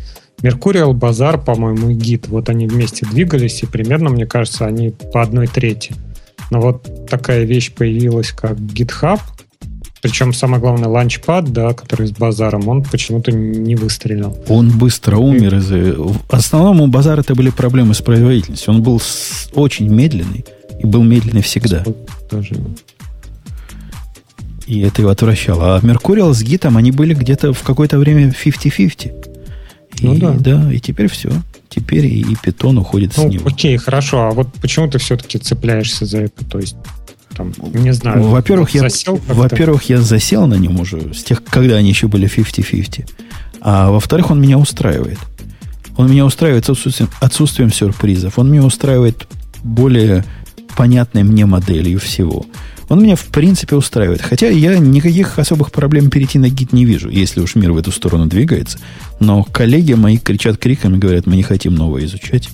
Меркуриал, 0.43 0.93
Базар, 0.95 1.39
по-моему, 1.39 1.91
и 1.91 1.95
Гид, 1.95 2.29
вот 2.29 2.49
они 2.49 2.67
вместе 2.67 3.07
двигались, 3.07 3.63
и 3.63 3.67
примерно, 3.67 4.11
мне 4.11 4.27
кажется, 4.27 4.67
они 4.67 4.91
по 5.13 5.23
одной 5.23 5.47
трети. 5.47 5.95
Но 6.51 6.61
вот 6.61 7.09
такая 7.09 7.45
вещь 7.45 7.73
появилась, 7.73 8.31
как 8.31 8.57
GitHub, 8.59 9.21
причем 10.01 10.33
самое 10.33 10.61
главное, 10.61 10.89
ланчпад, 10.89 11.53
да, 11.53 11.73
который 11.75 12.09
с 12.09 12.11
базаром, 12.11 12.67
он 12.69 12.83
почему-то 12.83 13.31
не 13.31 13.77
выстрелил. 13.77 14.37
Он 14.49 14.69
быстро 14.77 15.17
умер. 15.17 15.55
Из... 15.55 15.71
В 15.71 16.35
основном 16.35 16.81
у 16.81 16.89
базара 16.89 17.21
это 17.21 17.37
были 17.37 17.51
проблемы 17.51 17.95
с 17.95 18.01
производительностью. 18.01 18.75
Он 18.75 18.83
был 18.83 19.01
очень 19.55 19.89
медленный 19.89 20.45
и 20.81 20.87
был 20.87 21.05
медленный 21.05 21.43
всегда. 21.43 21.85
Даже. 22.29 22.57
И 24.67 24.81
это 24.81 25.03
его 25.03 25.11
отвращало. 25.11 25.77
А 25.77 25.81
Меркуриал 25.85 26.35
с 26.35 26.43
Гитом, 26.43 26.77
они 26.77 26.93
были 26.93 27.15
где-то 27.15 27.53
в 27.53 27.63
какое-то 27.63 27.99
время 27.99 28.31
50-50. 28.31 29.29
Ну, 30.01 30.15
и, 30.15 30.19
да. 30.19 30.33
да, 30.33 30.73
и 30.73 30.79
теперь 30.79 31.09
все. 31.09 31.31
Теперь 31.69 32.07
и, 32.07 32.21
и 32.21 32.37
питон 32.37 32.79
уходит 32.79 33.15
ну, 33.17 33.29
с 33.29 33.33
него. 33.33 33.49
Окей, 33.49 33.77
хорошо. 33.77 34.29
А 34.29 34.31
вот 34.31 34.49
почему 34.61 34.89
ты 34.89 34.99
все-таки 34.99 35.39
цепляешься 35.39 36.05
за 36.07 36.23
это? 36.23 36.45
То 36.45 36.59
есть, 36.59 36.77
там, 37.37 37.53
не 37.73 37.93
знаю. 37.93 38.23
Во-первых, 38.23 38.71
я, 38.71 38.89
во-первых, 39.29 39.85
я 39.85 40.01
засел 40.01 40.47
на 40.47 40.55
нем 40.55 40.81
уже 40.81 41.15
с 41.15 41.23
тех, 41.25 41.43
когда 41.45 41.77
они 41.77 41.89
еще 41.89 42.09
были 42.09 42.29
50-50. 42.29 43.09
А 43.61 43.91
во-вторых, 43.91 44.31
он 44.31 44.41
меня 44.41 44.59
устраивает. 44.59 45.19
Он 45.97 46.11
меня 46.11 46.25
устраивает 46.25 46.69
отсутствием, 46.69 47.11
отсутствием 47.21 47.73
сюрпризов. 47.73 48.39
Он 48.39 48.51
меня 48.51 48.65
устраивает 48.65 49.29
более 49.63 50.25
понятной 50.77 51.23
мне 51.23 51.47
моделью 51.47 52.01
всего. 52.01 52.47
Он 52.93 53.03
меня 53.03 53.17
в 53.17 53.25
принципе 53.25 53.75
устраивает. 53.75 54.21
Хотя 54.21 54.49
я 54.49 54.77
никаких 54.79 55.39
особых 55.39 55.73
проблем 55.73 56.11
перейти 56.11 56.39
на 56.39 56.51
гид 56.51 56.75
не 56.75 56.85
вижу, 56.85 57.09
если 57.09 57.41
уж 57.41 57.55
мир 57.55 57.73
в 57.73 57.79
эту 57.79 57.91
сторону 57.91 58.27
двигается. 58.27 58.79
Но 59.19 59.45
коллеги 59.45 59.95
мои 59.95 60.19
кричат 60.19 60.59
криками, 60.59 60.99
говорят, 60.99 61.25
мы 61.25 61.37
не 61.37 61.43
хотим 61.43 61.75
новое 61.75 62.05
изучать. 62.05 62.51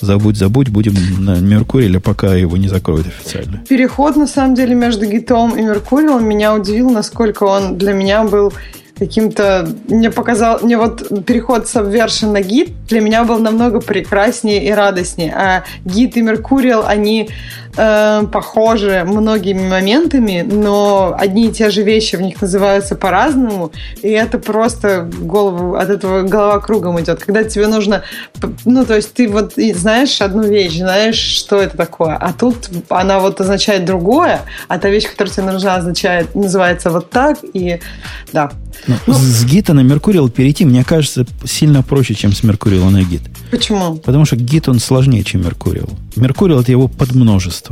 Забудь, 0.00 0.36
забудь, 0.36 0.68
будем 0.68 0.94
на 1.18 1.40
Меркуриле, 1.40 1.98
пока 1.98 2.36
его 2.36 2.56
не 2.56 2.68
закроют 2.68 3.08
официально. 3.08 3.58
Переход, 3.68 4.14
на 4.14 4.28
самом 4.28 4.54
деле, 4.54 4.76
между 4.76 5.04
гитом 5.06 5.56
и 5.56 5.62
Меркурием 5.62 6.24
меня 6.24 6.54
удивил, 6.54 6.88
насколько 6.88 7.42
он 7.42 7.76
для 7.76 7.92
меня 7.92 8.22
был 8.22 8.52
каким-то... 9.00 9.68
Мне 9.88 10.10
показал... 10.10 10.60
Мне 10.62 10.76
вот 10.76 11.24
переход 11.24 11.66
с 11.66 11.74
Subversion 11.74 12.30
на 12.30 12.42
гид 12.42 12.70
для 12.86 13.00
меня 13.00 13.24
был 13.24 13.38
намного 13.38 13.80
прекраснее 13.80 14.64
и 14.64 14.70
радостнее. 14.70 15.34
А 15.34 15.64
гид 15.84 16.16
и 16.16 16.22
Меркуриал, 16.22 16.84
они 16.86 17.30
э, 17.76 18.22
похожи 18.32 19.04
многими 19.06 19.68
моментами, 19.68 20.46
но 20.48 21.14
одни 21.18 21.48
и 21.48 21.52
те 21.52 21.70
же 21.70 21.82
вещи 21.82 22.16
в 22.16 22.22
них 22.22 22.40
называются 22.40 22.96
по-разному, 22.96 23.72
и 24.02 24.08
это 24.08 24.38
просто 24.38 25.08
голову, 25.20 25.74
от 25.74 25.90
этого 25.90 26.22
голова 26.22 26.60
кругом 26.60 27.00
идет. 27.00 27.22
Когда 27.22 27.44
тебе 27.44 27.66
нужно, 27.66 28.02
ну, 28.64 28.84
то 28.84 28.96
есть 28.96 29.12
ты 29.14 29.28
вот 29.28 29.54
знаешь 29.56 30.20
одну 30.20 30.42
вещь, 30.42 30.78
знаешь, 30.78 31.18
что 31.18 31.56
это 31.56 31.76
такое, 31.76 32.16
а 32.16 32.32
тут 32.32 32.70
она 32.88 33.20
вот 33.20 33.40
означает 33.40 33.84
другое, 33.84 34.42
а 34.68 34.78
та 34.78 34.88
вещь, 34.88 35.08
которая 35.08 35.32
тебе 35.32 35.50
нужна, 35.50 35.76
означает, 35.76 36.34
называется 36.34 36.90
вот 36.90 37.10
так, 37.10 37.38
и 37.52 37.80
да. 38.32 38.50
Ну, 38.86 38.96
ну, 39.06 39.14
с 39.14 39.44
гита 39.44 39.74
на 39.74 39.80
Меркуриал 39.80 40.28
перейти, 40.28 40.64
мне 40.64 40.84
кажется, 40.84 41.26
сильно 41.44 41.82
проще, 41.82 42.14
чем 42.14 42.32
с 42.32 42.42
Меркуриала 42.42 42.90
на 42.90 43.02
гит. 43.02 43.22
Почему? 43.50 43.96
Потому 43.96 44.24
что 44.24 44.36
гит, 44.36 44.68
он 44.68 44.78
сложнее, 44.78 45.22
чем 45.24 45.42
Меркуриал. 45.42 45.88
Меркуриал– 46.16 46.60
это 46.62 46.70
его 46.70 46.88
подмножество. 46.88 47.69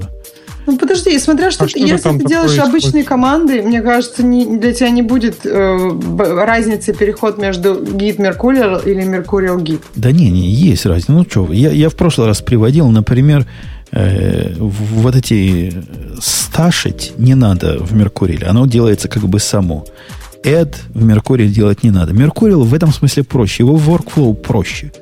Ну 0.69 0.77
подожди, 0.77 1.19
смотря 1.19 1.51
что, 1.51 1.65
а 1.65 1.67
ты, 1.67 1.71
что 1.71 1.81
если 1.81 2.19
ты, 2.19 2.25
делаешь 2.27 2.59
обычные 2.59 3.03
команды, 3.03 3.63
мне 3.63 3.81
кажется, 3.81 4.23
не, 4.23 4.45
для 4.59 4.75
тебя 4.75 4.91
не 4.91 5.01
будет 5.01 5.47
э, 5.47 6.45
разницы 6.45 6.93
переход 6.93 7.39
между 7.39 7.83
гид 7.83 8.19
Mercurial 8.19 8.87
или 8.87 9.03
Mercurial 9.03 9.63
гид. 9.63 9.81
Да 9.97 10.13
не, 10.13 10.31
не, 10.31 10.51
есть 10.51 10.85
разница. 10.85 11.13
Ну 11.13 11.25
что, 11.27 11.51
я, 11.55 11.71
я 11.71 11.89
в 11.89 11.95
прошлый 11.95 12.27
раз 12.27 12.43
приводил, 12.43 12.91
например, 12.91 13.47
э, 13.93 14.53
вот 14.59 15.17
эти 15.17 15.73
сташить 16.21 17.15
не 17.17 17.35
надо 17.35 17.79
в 17.79 17.95
Меркуриле. 17.95 18.47
Оно 18.47 18.67
делается 18.67 19.09
как 19.09 19.23
бы 19.23 19.41
само. 19.41 19.87
Add 20.45 20.75
в 20.93 21.03
Меркуриле 21.03 21.49
делать 21.49 21.83
не 21.83 21.91
надо. 21.91 22.13
Меркурил 22.13 22.65
в 22.65 22.75
этом 22.75 22.93
смысле 22.93 23.25
проще. 23.25 23.63
Его 23.63 23.79
workflow 23.79 24.35
проще. 24.35 24.93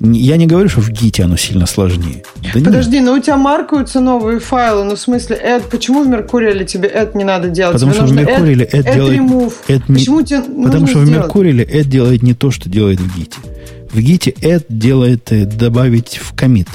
Я 0.00 0.38
не 0.38 0.46
говорю, 0.46 0.68
что 0.70 0.80
в 0.80 0.90
гите 0.90 1.24
оно 1.24 1.36
сильно 1.36 1.66
сложнее. 1.66 2.22
Да 2.54 2.60
Подожди, 2.64 2.96
нет. 2.96 3.04
но 3.04 3.14
у 3.14 3.18
тебя 3.20 3.36
маркаются 3.36 4.00
новые 4.00 4.40
файлы, 4.40 4.84
ну 4.84 4.96
в 4.96 5.00
смысле, 5.00 5.38
add, 5.44 5.64
почему 5.70 6.02
в 6.02 6.08
Меркуриле 6.08 6.64
тебе 6.64 6.88
add 6.88 7.16
не 7.16 7.24
надо 7.24 7.50
делать? 7.50 7.74
Потому 7.74 7.92
тебе 7.92 8.06
что 8.06 8.14
в 8.14 8.16
Меркуриле 8.16 8.64
add, 8.64 8.84
add 8.84 8.94
делает... 8.94 9.18
Remove. 9.18 9.52
Add 9.68 9.82
не... 9.88 9.94
Почему 9.94 10.22
тебе 10.22 10.40
Потому 10.40 10.86
что 10.86 11.04
сделать? 11.04 11.08
в 11.08 11.12
Меркуриле 11.12 11.64
add 11.64 11.84
делает 11.84 12.22
не 12.22 12.32
то, 12.32 12.50
что 12.50 12.70
делает 12.70 12.98
в 12.98 13.16
гите. 13.16 13.38
В 13.92 14.00
гите 14.00 14.30
add 14.30 14.64
делает 14.70 15.30
э, 15.32 15.44
добавить 15.44 16.18
в 16.22 16.34
комит. 16.34 16.68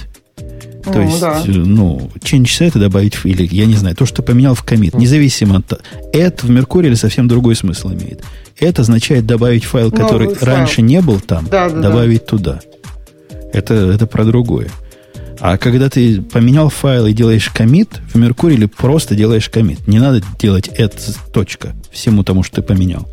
То 0.84 0.93
ну, 0.93 1.02
есть, 1.02 1.19
да. 1.19 1.41
ну, 1.47 2.11
change 2.19 2.43
set 2.43 2.77
добавить, 2.77 3.15
или, 3.23 3.47
я 3.52 3.65
не 3.65 3.73
знаю, 3.73 3.95
то, 3.95 4.06
что 4.06 4.22
поменял 4.22 4.53
в 4.53 4.64
комит, 4.64 4.93
независимо 4.93 5.57
от... 5.57 5.81
Add 6.14 6.41
в 6.43 6.49
Меркуриле 6.52 6.95
совсем 6.95 7.27
другой 7.27 7.56
смысл 7.56 7.91
имеет. 7.93 8.23
Это 8.60 8.84
означает 8.84 9.26
добавить 9.26 9.64
файл, 9.64 9.91
который 9.91 10.27
Новый 10.27 10.38
раньше 10.41 10.76
файл. 10.76 10.85
не 10.85 11.02
был 11.02 11.19
там, 11.19 11.47
да, 11.49 11.69
да, 11.69 11.81
добавить 11.81 12.22
да. 12.22 12.27
туда. 12.27 12.60
Это, 13.56 13.73
это 13.73 14.06
про 14.06 14.26
другое. 14.26 14.69
А 15.40 15.57
когда 15.57 15.90
ты 15.90 16.22
поменял 16.22 16.68
файл 16.68 17.06
и 17.06 17.14
делаешь 17.14 17.49
комит, 17.49 18.02
в 18.14 18.18
Меркурии 18.18 18.65
просто 18.65 19.15
делаешь 19.15 19.49
комит. 19.49 19.88
Не 19.88 19.99
надо 19.99 20.22
делать 20.38 20.68
add 20.77 20.99
точка 21.34 21.73
всему 21.90 22.23
тому, 22.23 22.44
что 22.44 22.57
ты 22.57 22.61
поменял. 22.61 23.07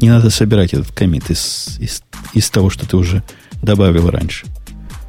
Не 0.00 0.08
надо 0.08 0.30
собирать 0.30 0.72
этот 0.72 0.92
комит 0.92 1.30
из, 1.30 1.76
из, 1.78 2.02
из 2.32 2.48
того, 2.48 2.70
что 2.70 2.88
ты 2.88 2.96
уже 2.96 3.22
добавил 3.62 4.08
раньше. 4.08 4.46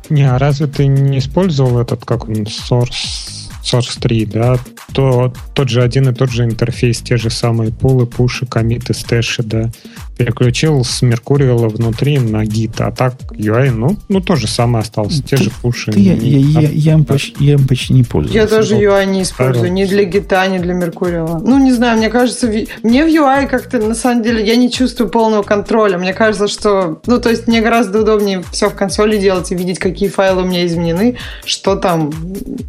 Не, 0.10 0.30
а 0.30 0.38
разве 0.38 0.68
ты 0.68 0.86
не 0.86 1.20
использовал 1.20 1.80
этот, 1.80 2.04
как 2.04 2.28
он, 2.28 2.44
source, 2.44 3.43
source 3.64 4.00
3, 4.00 4.26
да? 4.26 4.58
То, 4.94 5.34
тот 5.54 5.70
же 5.70 5.82
один 5.82 6.10
и 6.10 6.14
тот 6.14 6.30
же 6.30 6.44
интерфейс, 6.44 7.02
те 7.02 7.18
же 7.18 7.30
самые 7.30 7.72
пулы, 7.72 8.06
пуши, 8.06 8.46
комиты, 8.46 8.94
стэши, 8.94 9.44
да? 9.44 9.72
переключил 10.18 10.84
с 10.84 11.02
Меркуриала 11.02 11.70
внутри 11.70 12.20
на 12.20 12.46
гит, 12.46 12.80
а 12.80 12.92
так 12.92 13.16
UI, 13.32 13.72
ну, 13.72 13.98
ну 14.10 14.22
то 14.22 14.36
же 14.36 14.48
самое 14.48 14.84
осталось, 14.84 15.22
те 15.24 15.38
же 15.38 15.50
пуши. 15.62 15.92
Ты, 15.92 16.00
я, 16.00 16.14
я, 16.14 16.62
я, 16.62 16.70
я, 16.70 16.94
им 16.94 17.06
почти, 17.06 17.44
я 17.44 17.54
им 17.54 17.68
почти 17.68 17.94
не 17.94 18.04
пользуюсь. 18.04 18.36
Я 18.36 18.48
тоже 18.48 18.76
UI 18.76 19.06
не 19.06 19.24
использую, 19.24 19.72
ни 19.74 19.86
для 19.86 20.04
гита, 20.04 20.46
ни 20.48 20.60
для 20.60 20.74
Меркуриала. 20.74 21.40
Ну, 21.40 21.58
не 21.58 21.72
знаю, 21.72 21.98
мне 21.98 22.10
кажется, 22.10 22.48
мне 22.84 23.06
в 23.06 23.08
UI 23.08 23.48
как-то, 23.48 23.80
на 23.80 23.96
самом 23.96 24.24
деле, 24.24 24.46
я 24.46 24.56
не 24.56 24.72
чувствую 24.72 25.10
полного 25.10 25.44
контроля. 25.44 25.98
Мне 25.98 26.14
кажется, 26.14 26.48
что, 26.48 27.02
ну, 27.08 27.20
то 27.20 27.30
есть 27.30 27.48
мне 27.48 27.62
гораздо 27.62 28.02
удобнее 28.02 28.44
все 28.52 28.70
в 28.70 28.76
консоли 28.76 29.18
делать 29.18 29.52
и 29.52 29.56
видеть, 29.56 29.80
какие 29.80 30.10
файлы 30.10 30.44
у 30.44 30.46
меня 30.46 30.66
изменены, 30.66 31.18
что 31.46 31.76
там, 31.76 32.12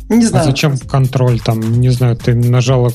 не 0.09 0.25
а 0.25 0.29
знаю. 0.29 0.45
А 0.45 0.47
зачем, 0.47 0.77
контроль, 0.85 1.40
там, 1.40 1.81
не 1.81 1.90
знаю, 1.90 2.16
ты 2.16 2.35
нажала 2.35 2.93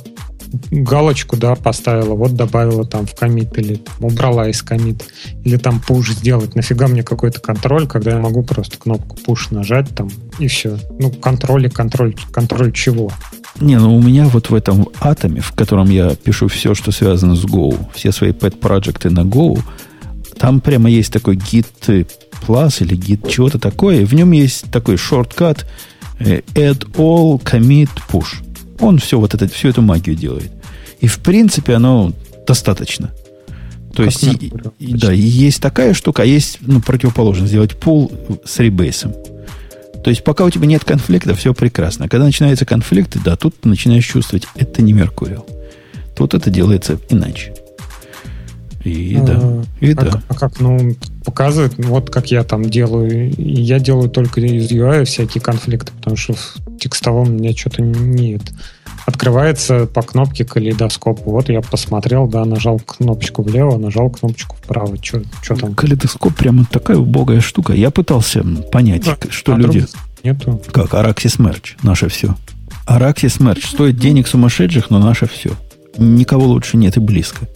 галочку, 0.72 1.38
да, 1.38 1.56
поставила, 1.56 2.16
вот 2.16 2.36
добавила 2.36 2.86
там 2.86 3.06
в 3.06 3.16
комит 3.16 3.58
или 3.58 3.76
там, 3.76 3.96
убрала 4.00 4.50
из 4.50 4.62
комит, 4.62 5.06
или 5.44 5.58
там 5.58 5.82
push 5.88 6.14
сделать. 6.14 6.56
Нафига 6.56 6.88
мне 6.88 7.04
какой-то 7.04 7.40
контроль, 7.40 7.88
когда 7.88 8.12
я 8.12 8.18
могу 8.18 8.44
просто 8.44 8.78
кнопку 8.78 9.16
push 9.16 9.54
нажать 9.54 9.90
там 9.96 10.10
и 10.40 10.48
все. 10.48 10.80
Ну, 11.00 11.12
контроль 11.12 11.68
и 11.68 11.70
контроль, 11.70 12.16
контроль 12.32 12.72
чего? 12.72 13.12
Не, 13.60 13.78
ну 13.78 13.96
у 13.96 14.02
меня 14.02 14.26
вот 14.26 14.50
в 14.50 14.56
этом 14.56 14.88
атоме, 15.00 15.42
в 15.42 15.52
котором 15.52 15.90
я 15.90 16.16
пишу 16.16 16.48
все, 16.48 16.74
что 16.74 16.92
связано 16.92 17.36
с 17.36 17.44
Go, 17.46 17.78
все 17.94 18.12
свои 18.12 18.32
pet 18.32 18.58
проекты 18.58 19.10
на 19.10 19.22
Go, 19.22 19.60
там 20.38 20.62
прямо 20.62 20.90
есть 20.90 21.12
такой 21.12 21.36
git 21.36 21.68
plus 22.48 22.84
или 22.84 22.98
git 22.98 23.30
чего-то 23.30 23.60
такое, 23.60 24.06
в 24.06 24.14
нем 24.14 24.32
есть 24.32 24.72
такой 24.72 24.98
шорткат 24.98 25.66
add 26.20 26.86
all 26.96 27.42
commit 27.42 27.90
push. 28.12 28.44
Он 28.80 28.98
все 29.00 29.20
вот 29.20 29.34
это, 29.34 29.48
всю 29.48 29.70
эту 29.70 29.82
магию 29.82 30.16
делает. 30.16 30.52
И 31.00 31.08
в 31.08 31.20
принципе 31.20 31.76
оно 31.76 32.14
достаточно. 32.48 33.12
То 33.94 34.04
как 34.04 34.14
есть, 34.14 34.24
и, 34.24 34.54
и, 34.80 34.94
да, 34.94 35.14
и 35.14 35.20
есть 35.20 35.62
такая 35.62 35.94
штука, 35.94 36.24
а 36.24 36.26
есть 36.26 36.60
ну, 36.62 36.80
противоположно, 36.80 37.48
сделать 37.48 37.76
пул 37.76 38.12
с 38.46 38.60
ребейсом. 38.60 39.14
То 40.04 40.10
есть, 40.10 40.24
пока 40.24 40.46
у 40.46 40.50
тебя 40.50 40.66
нет 40.66 40.86
конфликта, 40.86 41.36
все 41.36 41.54
прекрасно. 41.54 42.08
Когда 42.08 42.26
начинаются 42.26 42.66
конфликты, 42.66 43.20
да, 43.24 43.36
тут 43.36 43.60
ты 43.60 43.68
начинаешь 43.68 44.06
чувствовать, 44.06 44.48
это 44.56 44.82
не 44.82 44.94
Меркуриал. 44.94 45.46
Тут 46.16 46.34
это 46.34 46.50
делается 46.50 47.00
иначе. 47.10 47.54
И 48.90 49.16
а, 49.18 49.24
да, 49.24 49.64
и 49.80 49.94
а, 49.94 49.96
да. 49.96 50.24
А 50.28 50.34
как, 50.34 50.60
ну, 50.60 50.96
показывает, 51.24 51.74
вот 51.78 52.10
как 52.10 52.32
я 52.32 52.44
там 52.44 52.64
делаю. 52.64 53.34
Я 53.38 53.80
делаю 53.80 54.10
только 54.10 54.42
из 54.42 54.72
UI 54.72 55.06
всякие 55.06 55.42
конфликты, 55.42 55.92
потому 55.94 56.16
что 56.16 56.34
в 56.34 56.78
текстовом 56.80 57.30
у 57.30 57.32
меня 57.32 57.56
что-то 57.56 57.82
нет. 57.82 58.42
Открывается 59.06 59.86
по 59.86 60.02
кнопке 60.02 60.46
калейдоскоп. 60.46 61.22
Вот 61.26 61.50
я 61.50 61.62
посмотрел, 61.62 62.28
да, 62.28 62.46
нажал 62.46 62.80
кнопочку 62.80 63.42
влево, 63.42 63.78
нажал 63.78 64.10
кнопочку 64.10 64.56
вправо. 64.62 64.98
Что 65.02 65.56
там? 65.56 65.74
Калейдоскоп 65.74 66.36
прямо 66.36 66.66
такая 66.70 66.98
убогая 66.98 67.42
штука. 67.42 67.74
Я 67.74 67.92
пытался 67.92 68.44
понять, 68.72 69.06
да, 69.06 69.18
что 69.30 69.54
а 69.54 69.58
люди... 69.58 69.86
Нету. 70.24 70.62
Как 70.72 70.94
Araxis 70.94 71.40
Merch, 71.40 71.78
наше 71.82 72.10
все. 72.10 72.36
Araxis 72.86 73.40
Merch 73.40 73.66
стоит 73.66 73.98
денег 73.98 74.28
сумасшедших, 74.28 74.90
но 74.90 75.00
наше 75.00 75.28
все. 75.28 75.52
Никого 75.98 76.46
лучше 76.46 76.78
нет 76.78 76.98
и 76.98 77.00
близко. 77.00 77.48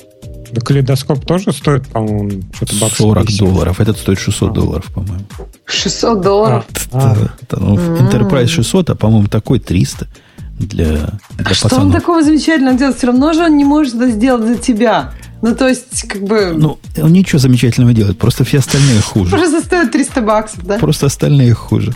Да 0.53 0.61
калейдоскоп 0.61 1.25
тоже 1.25 1.51
стоит, 1.51 1.87
по-моему, 1.87 2.43
что-то 2.53 2.75
баксов 2.75 2.97
40 2.97 3.25
50. 3.25 3.47
долларов. 3.47 3.79
Этот 3.79 3.97
стоит 3.97 4.19
600 4.19 4.49
а. 4.49 4.53
долларов, 4.53 4.85
по-моему. 4.93 5.25
600 5.65 6.21
долларов? 6.21 6.65
А. 6.91 7.15
Да, 7.49 7.57
ну, 7.57 7.75
Enterprise 7.75 8.47
600, 8.47 8.91
а, 8.91 8.95
по-моему, 8.95 9.27
такой 9.27 9.59
300 9.59 10.07
для, 10.59 10.85
для 10.85 11.11
а 11.43 11.53
Что 11.53 11.75
он 11.77 11.91
такого 11.91 12.21
замечательного 12.21 12.77
делает? 12.77 12.97
Все 12.97 13.07
равно 13.07 13.33
же 13.33 13.43
он 13.43 13.57
не 13.57 13.65
может 13.65 13.95
это 13.95 14.11
сделать 14.11 14.47
за 14.47 14.57
тебя. 14.57 15.11
Ну, 15.41 15.55
то 15.55 15.67
есть, 15.67 16.07
как 16.07 16.23
бы... 16.23 16.53
Ну, 16.55 16.77
он 17.01 17.11
ничего 17.11 17.39
замечательного 17.39 17.93
делает, 17.93 18.17
просто 18.17 18.45
все 18.45 18.59
остальные 18.59 19.01
хуже. 19.01 19.31
Просто 19.31 19.61
стоит 19.61 19.91
300 19.91 20.21
баксов, 20.21 20.65
да? 20.65 20.77
Просто 20.77 21.07
остальные 21.07 21.53
хуже. 21.53 21.93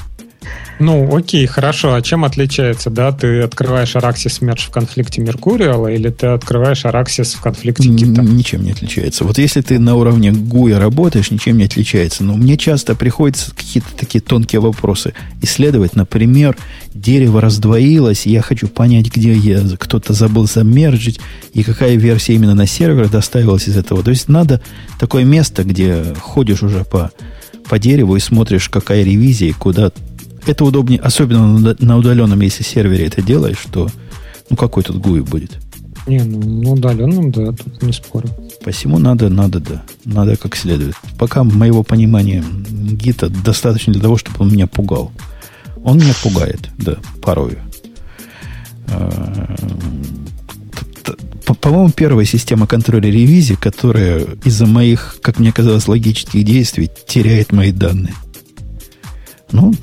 Ну, 0.79 1.15
окей, 1.15 1.45
хорошо. 1.47 1.95
А 1.95 2.01
чем 2.01 2.23
отличается, 2.23 2.89
да? 2.89 3.11
Ты 3.11 3.41
открываешь 3.41 3.95
Araxis 3.95 4.41
Merge 4.41 4.67
в 4.67 4.69
конфликте 4.69 5.21
Меркуриала 5.21 5.87
или 5.87 6.09
ты 6.09 6.27
открываешь 6.27 6.85
Araxis 6.85 7.35
в 7.35 7.41
конфликте 7.41 7.89
Гита? 7.89 8.21
Ничем 8.21 8.63
не 8.63 8.71
отличается. 8.71 9.23
Вот 9.23 9.37
если 9.39 9.61
ты 9.61 9.79
на 9.79 9.95
уровне 9.95 10.29
GUI 10.29 10.77
работаешь, 10.77 11.31
ничем 11.31 11.57
не 11.57 11.65
отличается. 11.65 12.23
Но 12.23 12.35
мне 12.35 12.57
часто 12.57 12.95
приходится 12.95 13.53
какие-то 13.55 13.89
такие 13.97 14.21
тонкие 14.21 14.61
вопросы 14.61 15.13
исследовать. 15.41 15.95
Например, 15.95 16.55
дерево 16.93 17.41
раздвоилось, 17.41 18.27
и 18.27 18.31
я 18.31 18.41
хочу 18.41 18.67
понять, 18.67 19.13
где 19.13 19.33
я, 19.33 19.61
кто-то 19.77 20.13
забыл 20.13 20.47
замерджить, 20.47 21.19
и 21.53 21.63
какая 21.63 21.95
версия 21.95 22.35
именно 22.35 22.53
на 22.53 22.67
сервер 22.67 23.09
доставилась 23.09 23.67
из 23.67 23.77
этого. 23.77 24.03
То 24.03 24.11
есть 24.11 24.29
надо 24.29 24.61
такое 24.99 25.23
место, 25.23 25.63
где 25.63 26.13
ходишь 26.19 26.61
уже 26.61 26.85
по, 26.85 27.11
по 27.67 27.79
дереву 27.79 28.15
и 28.15 28.19
смотришь, 28.19 28.69
какая 28.69 29.03
ревизия, 29.03 29.53
куда 29.53 29.91
это 30.47 30.65
удобнее, 30.65 30.99
особенно 30.99 31.75
на 31.79 31.97
удаленном, 31.97 32.39
если 32.41 32.63
сервере 32.63 33.05
это 33.05 33.21
делаешь, 33.21 33.59
что 33.59 33.89
ну 34.49 34.55
какой 34.55 34.83
тут 34.83 34.97
GUI 34.97 35.23
будет? 35.23 35.57
Не, 36.07 36.23
ну 36.23 36.63
на 36.63 36.71
удаленном, 36.71 37.31
да, 37.31 37.51
тут 37.51 37.81
не 37.81 37.91
спорю. 37.91 38.29
Посему 38.63 38.97
надо, 38.97 39.29
надо, 39.29 39.59
да. 39.59 39.83
Надо 40.05 40.37
как 40.37 40.55
следует. 40.55 40.95
Пока 41.17 41.43
моего 41.43 41.83
понимания 41.83 42.43
гита 42.69 43.29
достаточно 43.29 43.91
для 43.91 44.01
того, 44.01 44.17
чтобы 44.17 44.37
он 44.39 44.51
меня 44.51 44.67
пугал. 44.67 45.11
Он 45.83 45.97
меня 45.97 46.13
пугает, 46.23 46.69
да, 46.77 46.97
порою. 47.21 47.59
А, 48.89 49.55
по-моему, 51.61 51.91
первая 51.91 52.25
система 52.25 52.67
контроля 52.67 53.09
ревизии, 53.09 53.55
которая 53.55 54.25
из-за 54.45 54.65
моих, 54.65 55.17
как 55.21 55.39
мне 55.39 55.51
казалось, 55.51 55.87
логических 55.87 56.43
действий 56.45 56.89
теряет 57.07 57.51
мои 57.51 57.71
данные. 57.71 58.13
Ну, 59.51 59.73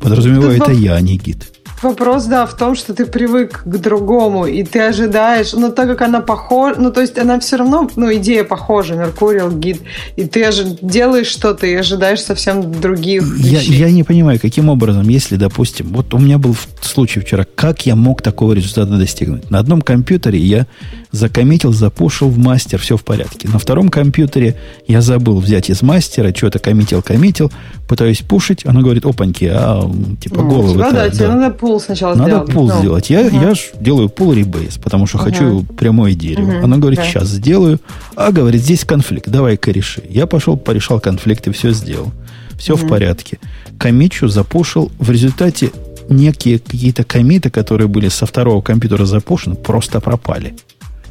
подразумеваю, 0.00 0.56
это 0.56 0.72
я, 0.72 0.94
а 0.94 1.00
не 1.00 1.16
гид. 1.16 1.46
Вопрос, 1.82 2.26
да, 2.26 2.44
в 2.44 2.54
том, 2.56 2.74
что 2.74 2.92
ты 2.92 3.06
привык 3.06 3.62
к 3.64 3.76
другому, 3.78 4.44
и 4.44 4.62
ты 4.64 4.80
ожидаешь, 4.80 5.54
но 5.54 5.70
так 5.70 5.88
как 5.88 6.02
она 6.02 6.20
похожа, 6.20 6.78
ну, 6.78 6.92
то 6.92 7.00
есть 7.00 7.18
она 7.18 7.40
все 7.40 7.56
равно, 7.56 7.88
ну, 7.96 8.12
идея 8.16 8.44
похожа, 8.44 8.96
Меркуриал, 8.96 9.50
гид, 9.50 9.80
и 10.16 10.26
ты 10.26 10.42
ожи- 10.44 10.76
делаешь 10.82 11.28
что-то 11.28 11.66
и 11.66 11.72
ожидаешь 11.74 12.20
совсем 12.20 12.70
других 12.80 13.22
я, 13.38 13.60
вещей. 13.60 13.76
Я 13.76 13.90
не 13.90 14.04
понимаю, 14.04 14.38
каким 14.38 14.68
образом, 14.68 15.08
если, 15.08 15.36
допустим, 15.36 15.88
вот 15.88 16.12
у 16.12 16.18
меня 16.18 16.36
был 16.36 16.54
случай 16.82 17.20
вчера, 17.20 17.46
как 17.54 17.86
я 17.86 17.96
мог 17.96 18.20
такого 18.20 18.52
результата 18.52 18.90
достигнуть? 18.98 19.50
На 19.50 19.58
одном 19.58 19.80
компьютере 19.80 20.38
я 20.38 20.66
закоммитил, 21.12 21.72
запушил 21.72 22.28
в 22.28 22.38
мастер, 22.38 22.78
все 22.78 22.96
в 22.96 23.04
порядке. 23.04 23.48
На 23.48 23.58
втором 23.58 23.88
компьютере 23.88 24.56
я 24.86 25.00
забыл 25.00 25.40
взять 25.40 25.70
из 25.70 25.82
мастера, 25.82 26.32
что-то 26.34 26.58
коммитил, 26.58 27.02
коммитил, 27.02 27.50
пытаюсь 27.88 28.20
пушить, 28.20 28.64
она 28.64 28.80
говорит, 28.80 29.04
опаньки, 29.04 29.50
а 29.52 29.90
типа 30.20 30.42
ну, 30.42 30.48
головы. 30.48 30.78
Да, 30.78 30.92
да, 30.92 31.10
тебе 31.10 31.28
надо 31.28 31.54
пул 31.54 31.80
сначала 31.80 32.14
надо 32.14 32.24
сделать. 32.24 32.48
Надо 32.48 32.52
пул 32.52 32.68
ну. 32.68 32.78
сделать. 32.78 33.10
Я, 33.10 33.20
угу. 33.22 33.40
я 33.40 33.54
ж 33.54 33.70
делаю 33.80 34.08
пул 34.08 34.32
ребейс, 34.32 34.78
потому 34.78 35.06
что 35.06 35.18
угу. 35.18 35.24
хочу 35.24 35.62
прямое 35.76 36.14
дерево. 36.14 36.58
Угу. 36.58 36.64
Она 36.64 36.76
говорит, 36.76 37.00
да. 37.00 37.06
сейчас 37.06 37.28
сделаю. 37.28 37.80
А 38.14 38.30
говорит, 38.30 38.62
здесь 38.62 38.84
конфликт, 38.84 39.28
давай-ка 39.28 39.70
реши. 39.72 40.02
Я 40.08 40.26
пошел, 40.26 40.56
порешал 40.56 41.00
конфликт 41.00 41.48
и 41.48 41.52
все 41.52 41.72
сделал. 41.72 42.12
Все 42.56 42.74
угу. 42.74 42.86
в 42.86 42.88
порядке. 42.88 43.38
Комичу 43.78 44.28
запушил. 44.28 44.92
В 44.98 45.10
результате 45.10 45.72
некие 46.10 46.58
какие-то 46.58 47.04
комиты, 47.04 47.50
которые 47.50 47.88
были 47.88 48.08
со 48.08 48.26
второго 48.26 48.60
компьютера 48.60 49.06
запушены, 49.06 49.54
просто 49.54 50.00
пропали. 50.00 50.54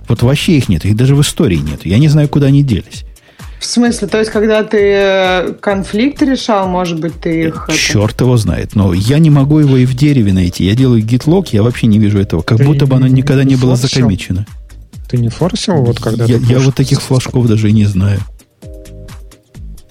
Вот 0.09 0.23
вообще 0.23 0.57
их 0.57 0.67
нет, 0.67 0.83
их 0.85 0.95
даже 0.95 1.15
в 1.15 1.21
истории 1.21 1.57
нет. 1.57 1.85
Я 1.85 1.99
не 1.99 2.09
знаю, 2.09 2.27
куда 2.27 2.47
они 2.47 2.63
делись. 2.63 3.05
В 3.59 3.65
смысле? 3.65 4.07
То 4.07 4.19
есть, 4.19 4.31
когда 4.31 4.63
ты 4.63 4.77
э, 4.81 5.53
конфликт 5.59 6.21
решал, 6.21 6.67
может 6.67 6.99
быть, 6.99 7.19
ты 7.19 7.47
их... 7.47 7.69
Черт 7.71 8.15
это... 8.15 8.23
его 8.23 8.37
знает. 8.37 8.73
Но 8.73 8.93
я 8.93 9.19
не 9.19 9.29
могу 9.29 9.59
его 9.59 9.77
и 9.77 9.85
в 9.85 9.93
дереве 9.95 10.33
найти. 10.33 10.65
Я 10.65 10.75
делаю 10.75 11.03
гитлог, 11.03 11.49
я 11.49 11.61
вообще 11.61 11.87
не 11.87 11.99
вижу 11.99 12.19
этого. 12.19 12.41
Как 12.41 12.57
ты 12.57 12.63
будто 12.63 12.87
бы 12.87 12.95
оно 12.95 13.07
никогда 13.07 13.43
не, 13.43 13.55
не 13.55 13.61
было 13.61 13.75
закомичено. 13.75 14.45
Ты 15.09 15.17
не 15.17 15.29
форсил, 15.29 15.83
вот 15.83 15.99
когда 15.99 16.25
я, 16.25 16.37
я 16.37 16.59
вот 16.59 16.75
таких 16.75 17.01
флажков 17.01 17.47
даже 17.47 17.69
и 17.69 17.73
не 17.73 17.85
знаю. 17.85 18.19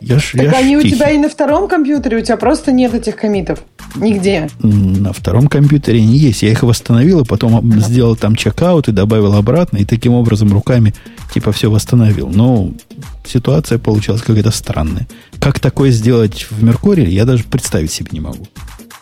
Я 0.00 0.18
ж, 0.18 0.32
так 0.32 0.42
я 0.42 0.58
они 0.58 0.76
ж 0.76 0.84
у 0.84 0.88
тебя 0.88 1.10
и 1.10 1.18
на 1.18 1.28
втором 1.28 1.68
компьютере, 1.68 2.18
у 2.18 2.20
тебя 2.20 2.36
просто 2.36 2.72
нет 2.72 2.94
этих 2.94 3.16
комитов. 3.16 3.64
Нигде. 3.96 4.48
На 4.60 5.12
втором 5.12 5.48
компьютере 5.48 5.98
они 5.98 6.16
есть. 6.16 6.42
Я 6.42 6.50
их 6.50 6.62
восстановил, 6.62 7.20
и 7.20 7.24
потом 7.24 7.56
ага. 7.56 7.80
сделал 7.80 8.16
там 8.16 8.36
чекаут 8.36 8.88
и 8.88 8.92
добавил 8.92 9.34
обратно, 9.34 9.78
и 9.78 9.84
таким 9.84 10.12
образом 10.12 10.52
руками 10.52 10.94
типа 11.34 11.52
все 11.52 11.70
восстановил. 11.70 12.28
Но 12.28 12.70
ситуация 13.26 13.78
получилась 13.78 14.22
какая-то 14.22 14.50
странная. 14.50 15.08
Как 15.40 15.58
такое 15.58 15.90
сделать 15.90 16.46
в 16.50 16.62
Меркурии, 16.62 17.08
я 17.08 17.24
даже 17.24 17.44
представить 17.44 17.90
себе 17.90 18.08
не 18.12 18.20
могу. 18.20 18.46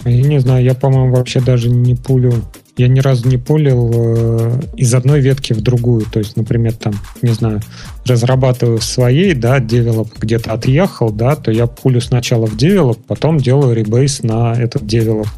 Я 0.04 0.22
не 0.22 0.40
знаю, 0.40 0.64
я, 0.64 0.74
по-моему, 0.74 1.14
вообще 1.14 1.40
даже 1.40 1.68
не 1.68 1.94
пулю 1.94 2.42
я 2.76 2.88
ни 2.88 3.00
разу 3.00 3.28
не 3.28 3.38
пулил 3.38 3.90
э, 3.94 4.60
из 4.76 4.94
одной 4.94 5.20
ветки 5.20 5.52
в 5.52 5.60
другую. 5.62 6.04
То 6.04 6.18
есть, 6.18 6.36
например, 6.36 6.74
там, 6.74 6.94
не 7.22 7.32
знаю, 7.32 7.62
разрабатываю 8.04 8.78
в 8.78 8.84
своей, 8.84 9.34
да, 9.34 9.60
develop 9.60 10.10
где-то 10.18 10.52
отъехал, 10.52 11.10
да, 11.10 11.36
то 11.36 11.50
я 11.50 11.66
пулю 11.66 12.00
сначала 12.00 12.46
в 12.46 12.56
develop, 12.56 12.98
потом 13.06 13.38
делаю 13.38 13.74
rebase 13.74 14.22
на 14.22 14.52
этот 14.54 14.86
develop. 14.86 15.28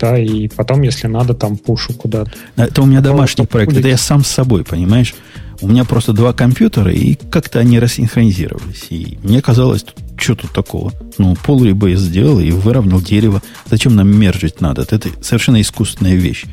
Да, 0.00 0.16
и 0.18 0.48
потом, 0.48 0.82
если 0.82 1.08
надо, 1.08 1.34
там 1.34 1.56
пушу 1.56 1.92
куда-то. 1.92 2.30
Это 2.56 2.82
у 2.82 2.86
меня 2.86 3.00
домашний 3.00 3.46
проект, 3.46 3.70
пулить. 3.70 3.80
это 3.80 3.88
я 3.88 3.96
сам 3.96 4.24
с 4.24 4.28
собой, 4.28 4.64
понимаешь? 4.64 5.14
У 5.60 5.66
меня 5.66 5.84
просто 5.84 6.12
два 6.12 6.32
компьютера, 6.32 6.92
и 6.92 7.16
как-то 7.16 7.58
они 7.58 7.80
рассинхронизировались. 7.80 8.86
И 8.90 9.18
мне 9.24 9.42
казалось, 9.42 9.84
что 10.16 10.36
тут 10.36 10.52
такого? 10.52 10.92
Ну, 11.18 11.34
pull 11.34 11.64
rebase 11.64 11.98
сделал 11.98 12.38
и 12.38 12.52
выровнял 12.52 13.00
дерево. 13.00 13.42
Зачем 13.68 13.96
нам 13.96 14.08
мержить 14.08 14.60
надо? 14.60 14.82
Это 14.82 15.08
совершенно 15.20 15.60
искусственная 15.60 16.14
вещь. 16.14 16.46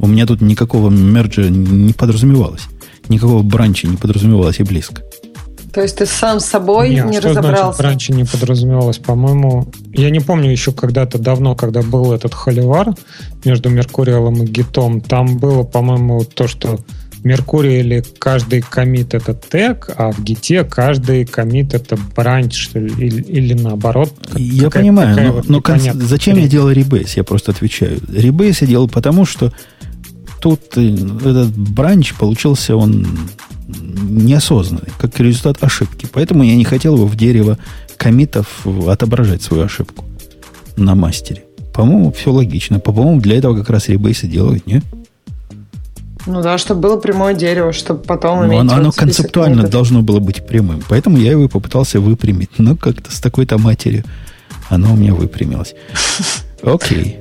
У 0.00 0.06
меня 0.06 0.26
тут 0.26 0.40
никакого 0.40 0.90
мерджа 0.90 1.48
не 1.48 1.92
подразумевалось. 1.92 2.62
Никакого 3.08 3.42
бранча 3.42 3.86
не 3.86 3.96
подразумевалось 3.96 4.60
и 4.60 4.62
близко. 4.62 5.02
То 5.72 5.82
есть 5.82 5.98
ты 5.98 6.06
сам 6.06 6.40
с 6.40 6.46
собой 6.46 6.90
не, 6.90 7.00
не 7.00 7.20
что 7.20 7.28
разобрался? 7.28 7.64
Значит, 7.64 7.80
раньше 7.80 8.12
не 8.12 8.24
подразумевалось, 8.24 8.98
по-моему. 8.98 9.68
Я 9.92 10.10
не 10.10 10.20
помню 10.20 10.50
еще 10.50 10.72
когда-то 10.72 11.18
давно, 11.18 11.54
когда 11.54 11.82
был 11.82 12.12
этот 12.12 12.34
холивар 12.34 12.94
между 13.44 13.68
Меркуриалом 13.68 14.42
и 14.42 14.46
Гитом, 14.46 15.00
там 15.00 15.38
было, 15.38 15.62
по-моему, 15.62 16.24
то, 16.24 16.48
что 16.48 16.80
Меркурий 17.22 17.80
или 17.80 18.02
каждый 18.18 18.62
комит 18.62 19.12
это 19.14 19.34
тег, 19.34 19.90
а 19.96 20.10
в 20.10 20.22
гите 20.24 20.64
каждый 20.64 21.26
комит 21.26 21.74
это 21.74 21.98
бранч, 22.16 22.56
что 22.56 22.78
ли, 22.78 22.92
или, 22.96 23.22
или 23.22 23.52
наоборот. 23.52 24.12
Я 24.36 24.70
понимаю, 24.70 25.16
но, 25.22 25.32
вот 25.34 25.48
но 25.48 25.60
кон- 25.60 25.80
зачем 25.80 26.38
я 26.38 26.48
делал 26.48 26.70
ребейс? 26.70 27.16
Я 27.16 27.24
просто 27.24 27.52
отвечаю. 27.52 28.00
Ребейс 28.10 28.62
я 28.62 28.66
делал 28.66 28.88
потому, 28.88 29.26
что 29.26 29.52
тут 30.40 30.76
э, 30.76 30.88
этот 30.88 31.56
бранч 31.56 32.14
получился 32.14 32.76
он 32.76 33.06
неосознанный, 33.68 34.88
как 34.98 35.18
результат 35.20 35.62
ошибки. 35.62 36.08
Поэтому 36.12 36.42
я 36.42 36.56
не 36.56 36.64
хотел 36.64 36.96
его 36.96 37.06
в 37.06 37.16
дерево 37.16 37.58
комитов 37.96 38.66
отображать 38.86 39.42
свою 39.42 39.64
ошибку 39.64 40.04
на 40.76 40.94
мастере. 40.94 41.44
По-моему, 41.72 42.12
все 42.12 42.32
логично. 42.32 42.80
По-моему, 42.80 43.20
для 43.20 43.38
этого 43.38 43.56
как 43.56 43.70
раз 43.70 43.88
ребейсы 43.88 44.26
делают, 44.26 44.66
не? 44.66 44.82
Ну 46.26 46.42
да, 46.42 46.58
чтобы 46.58 46.80
было 46.80 46.96
прямое 46.98 47.34
дерево, 47.34 47.72
чтобы 47.72 48.02
потом 48.02 48.40
ну, 48.40 48.46
иметь... 48.46 48.60
Оно, 48.60 48.74
оно 48.74 48.92
концептуально 48.92 49.56
комитов. 49.56 49.72
должно 49.72 50.02
было 50.02 50.20
быть 50.20 50.46
прямым. 50.46 50.82
Поэтому 50.88 51.16
я 51.16 51.32
его 51.32 51.48
попытался 51.48 52.00
выпрямить. 52.00 52.50
Но 52.58 52.76
как-то 52.76 53.10
с 53.14 53.20
такой-то 53.20 53.58
матерью 53.58 54.04
оно 54.68 54.92
у 54.92 54.96
меня 54.96 55.14
выпрямилось. 55.14 55.74
Окей. 56.62 57.18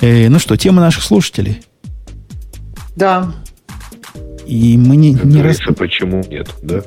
Э, 0.00 0.28
ну 0.28 0.38
что, 0.38 0.56
тема 0.56 0.80
наших 0.80 1.02
слушателей? 1.02 1.62
Да. 3.00 3.32
И 4.46 4.76
мы 4.76 4.96
не, 4.96 5.12
не 5.12 5.42
раз... 5.42 5.58
почему 5.76 6.22
нет, 6.28 6.48
да? 6.62 6.82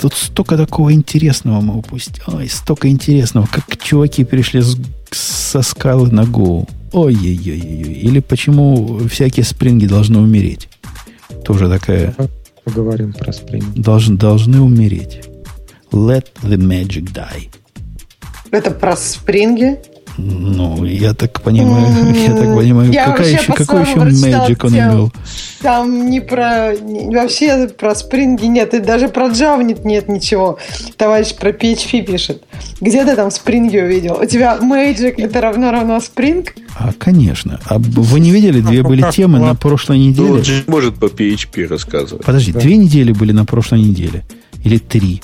Тут 0.00 0.14
столько 0.14 0.56
такого 0.56 0.92
интересного 0.92 1.60
мы 1.60 1.76
упустили. 1.76 2.22
Ой, 2.26 2.48
столько 2.48 2.88
интересного. 2.88 3.46
Как 3.46 3.76
чуваки 3.76 4.24
перешли 4.24 4.62
с, 4.62 4.76
со 5.12 5.62
скалы 5.62 6.10
на 6.10 6.22
Go. 6.22 6.68
Ой-ой-ой-ой. 6.92 7.92
Или 7.92 8.20
почему 8.20 8.98
всякие 9.08 9.44
спринги 9.44 9.86
должны 9.86 10.18
умереть. 10.18 10.68
Тоже 11.44 11.68
такая... 11.68 12.14
Поговорим 12.64 13.12
про 13.12 13.32
спринги. 13.32 13.80
Должны, 13.80 14.16
должны 14.16 14.60
умереть. 14.60 15.20
Let 15.92 16.26
the 16.42 16.56
magic 16.56 17.12
die. 17.12 17.48
Это 18.50 18.70
про 18.70 18.96
спринги? 18.96 19.78
Ну, 20.18 20.84
я 20.84 21.14
так 21.14 21.40
понимаю, 21.42 21.86
я 22.14 22.34
так 22.34 22.56
понимаю, 22.56 22.90
я 22.90 23.06
какая 23.06 23.30
еще, 23.30 23.52
какой 23.52 23.82
еще 23.82 23.94
Magic 23.94 24.66
он 24.66 24.74
имел? 24.74 25.12
Там 25.62 26.10
не 26.10 26.20
про... 26.20 26.72
Вообще 26.74 27.68
про 27.68 27.94
спринги 27.94 28.46
нет, 28.46 28.74
и 28.74 28.80
даже 28.80 29.08
про 29.08 29.28
Java 29.28 29.62
нет, 29.62 29.84
нет 29.84 30.08
ничего. 30.08 30.58
Товарищ 30.96 31.34
про 31.36 31.50
PHP 31.50 32.04
пишет. 32.04 32.42
Где 32.80 33.04
ты 33.04 33.14
там 33.14 33.30
спринги 33.30 33.78
увидел? 33.78 34.18
У 34.20 34.26
тебя 34.26 34.58
Magic 34.60 35.14
это 35.18 35.40
равно 35.40 35.70
равно 35.70 35.98
Spring? 35.98 36.48
А, 36.76 36.92
конечно. 36.98 37.60
А 37.66 37.78
вы 37.78 38.18
не 38.18 38.32
видели, 38.32 38.60
две 38.60 38.82
были 38.82 39.04
темы 39.12 39.38
на 39.38 39.54
прошлой 39.54 39.98
неделе? 39.98 40.42
Ну, 40.66 40.72
может 40.72 40.96
по 40.96 41.06
PHP 41.06 41.68
рассказывать. 41.68 42.24
Подожди, 42.24 42.52
две 42.52 42.76
недели 42.76 43.12
были 43.12 43.30
на 43.30 43.44
прошлой 43.44 43.82
неделе? 43.82 44.24
Или 44.64 44.78
три? 44.78 45.22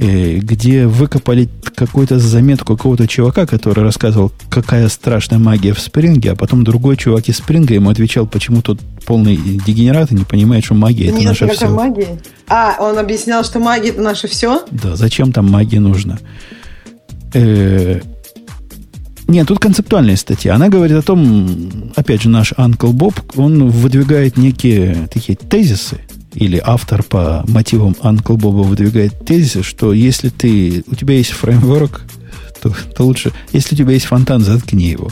Э, 0.00 0.38
где 0.38 0.86
выкопали 0.86 1.48
какую-то 1.74 2.20
заметку 2.20 2.76
какого-то 2.76 3.08
чувака, 3.08 3.46
который 3.46 3.82
рассказывал, 3.82 4.30
какая 4.48 4.88
страшная 4.88 5.40
магия 5.40 5.72
в 5.72 5.80
спринге, 5.80 6.32
а 6.32 6.36
потом 6.36 6.62
другой 6.62 6.96
чувак 6.96 7.28
из 7.28 7.38
спринга 7.38 7.74
ему 7.74 7.90
отвечал, 7.90 8.24
почему 8.24 8.62
тут 8.62 8.78
полный 9.04 9.36
дегенерат 9.36 10.12
и 10.12 10.14
не 10.14 10.22
понимает, 10.22 10.64
что 10.64 10.74
магия 10.74 11.08
это 11.08 11.20
наше 11.22 11.48
все. 11.48 11.68
магии. 11.68 12.20
А, 12.46 12.76
он 12.78 12.96
объяснял, 12.96 13.42
что 13.42 13.58
магия 13.58 13.88
это 13.88 14.00
наше 14.00 14.28
все? 14.28 14.64
Да, 14.70 14.94
зачем 14.94 15.32
там 15.32 15.50
магия 15.50 15.80
нужна? 15.80 16.18
Э, 17.34 18.00
нет, 19.26 19.48
тут 19.48 19.58
концептуальная 19.58 20.14
статья. 20.14 20.54
Она 20.54 20.68
говорит 20.68 20.96
о 20.96 21.02
том, 21.02 21.92
опять 21.96 22.22
же, 22.22 22.28
наш 22.28 22.52
Uncle 22.52 22.92
Bob, 22.92 23.16
он 23.34 23.68
выдвигает 23.68 24.36
некие 24.36 25.08
такие 25.12 25.34
тезисы, 25.34 25.98
или 26.38 26.62
автор 26.64 27.02
по 27.02 27.44
мотивам 27.48 27.96
Uncle 28.00 28.36
Боба 28.36 28.62
выдвигает 28.62 29.24
тезис, 29.26 29.64
что 29.64 29.92
если 29.92 30.28
ты, 30.28 30.84
у 30.86 30.94
тебя 30.94 31.14
есть 31.14 31.30
фреймворк, 31.30 32.02
то, 32.62 32.72
то 32.96 33.04
лучше, 33.04 33.32
если 33.52 33.74
у 33.74 33.78
тебя 33.78 33.92
есть 33.92 34.06
фонтан, 34.06 34.40
заткни 34.40 34.86
его. 34.86 35.10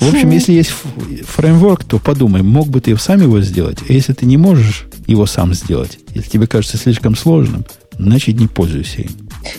В 0.00 0.08
общем, 0.08 0.30
если 0.30 0.52
есть 0.52 0.70
фреймворк, 1.26 1.84
то 1.84 1.98
подумай, 1.98 2.42
мог 2.42 2.68
бы 2.68 2.80
ты 2.80 2.94
сам 2.98 3.22
его 3.22 3.40
сделать, 3.40 3.78
а 3.88 3.92
если 3.92 4.12
ты 4.12 4.26
не 4.26 4.36
можешь 4.36 4.86
его 5.06 5.24
сам 5.24 5.54
сделать, 5.54 5.98
если 6.14 6.28
тебе 6.28 6.46
кажется 6.46 6.76
слишком 6.76 7.16
сложным, 7.16 7.64
значит 7.98 8.38
не 8.38 8.46
пользуйся 8.46 9.02
им. 9.02 9.10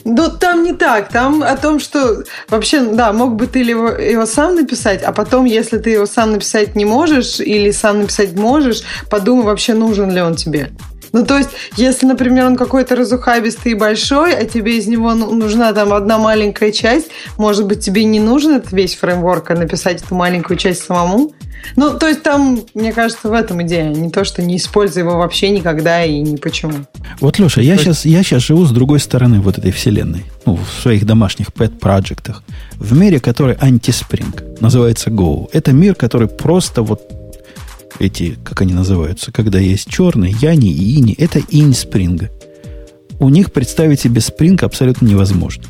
Ну, 0.03 0.29
там 0.29 0.63
не 0.63 0.73
так. 0.73 1.09
Там 1.09 1.43
о 1.43 1.55
том, 1.57 1.79
что 1.79 2.23
вообще, 2.49 2.81
да, 2.81 3.13
мог 3.13 3.35
бы 3.35 3.47
ты 3.47 3.59
его, 3.59 3.89
его 3.89 4.25
сам 4.25 4.55
написать, 4.55 5.03
а 5.03 5.11
потом, 5.11 5.45
если 5.45 5.77
ты 5.77 5.91
его 5.91 6.05
сам 6.05 6.31
написать 6.31 6.75
не 6.75 6.85
можешь 6.85 7.39
или 7.39 7.71
сам 7.71 8.01
написать 8.01 8.33
можешь, 8.35 8.83
подумай 9.09 9.45
вообще, 9.45 9.73
нужен 9.73 10.11
ли 10.11 10.21
он 10.21 10.35
тебе. 10.35 10.71
Ну, 11.15 11.25
то 11.25 11.37
есть, 11.37 11.51
если, 11.77 12.05
например, 12.07 12.45
он 12.45 12.57
какой-то 12.57 12.93
разухабистый 12.97 13.71
и 13.71 13.75
большой, 13.75 14.35
а 14.35 14.43
тебе 14.43 14.77
из 14.77 14.85
него 14.85 15.13
ну, 15.13 15.33
нужна 15.33 15.71
там 15.71 15.93
одна 15.93 16.17
маленькая 16.17 16.73
часть, 16.73 17.07
может 17.37 17.65
быть, 17.67 17.79
тебе 17.79 18.03
не 18.03 18.19
нужен 18.19 18.57
этот 18.57 18.73
весь 18.73 18.97
фреймворк, 18.97 19.49
а 19.51 19.55
написать 19.55 20.03
эту 20.03 20.13
маленькую 20.13 20.57
часть 20.57 20.83
самому? 20.83 21.31
Ну, 21.77 21.97
то 21.97 22.09
есть 22.09 22.21
там, 22.21 22.59
мне 22.73 22.91
кажется, 22.91 23.29
в 23.29 23.31
этом 23.31 23.63
идея. 23.63 23.85
Не 23.85 24.09
то, 24.09 24.25
что 24.25 24.41
не 24.41 24.57
используй 24.57 25.03
его 25.03 25.17
вообще 25.17 25.51
никогда 25.51 26.03
и 26.03 26.19
ни 26.19 26.35
почему. 26.35 26.85
Вот, 27.21 27.39
Леша, 27.39 27.61
я, 27.61 27.77
сейчас, 27.77 28.03
я 28.03 28.21
сейчас 28.21 28.43
живу 28.43 28.65
с 28.65 28.71
другой 28.71 28.99
стороны 28.99 29.39
вот 29.39 29.57
этой 29.57 29.71
вселенной. 29.71 30.25
Ну, 30.45 30.57
в 30.57 30.81
своих 30.81 31.05
домашних 31.05 31.47
pet-проектах. 31.47 32.43
В 32.73 32.97
мире, 32.97 33.21
который 33.21 33.55
антиспринг. 33.57 34.43
Называется 34.59 35.11
Go. 35.11 35.47
Это 35.53 35.71
мир, 35.71 35.95
который 35.95 36.27
просто 36.27 36.81
вот 36.81 37.24
эти, 37.99 38.37
как 38.43 38.61
они 38.61 38.73
называются, 38.73 39.31
когда 39.31 39.59
есть 39.59 39.89
черный, 39.89 40.31
яни 40.31 40.71
и 40.71 40.99
ини, 40.99 41.13
это 41.13 41.39
инь 41.39 41.73
спринга. 41.73 42.29
У 43.19 43.29
них 43.29 43.51
представить 43.51 44.01
себе 44.01 44.21
спринг 44.21 44.63
абсолютно 44.63 45.05
невозможно. 45.07 45.63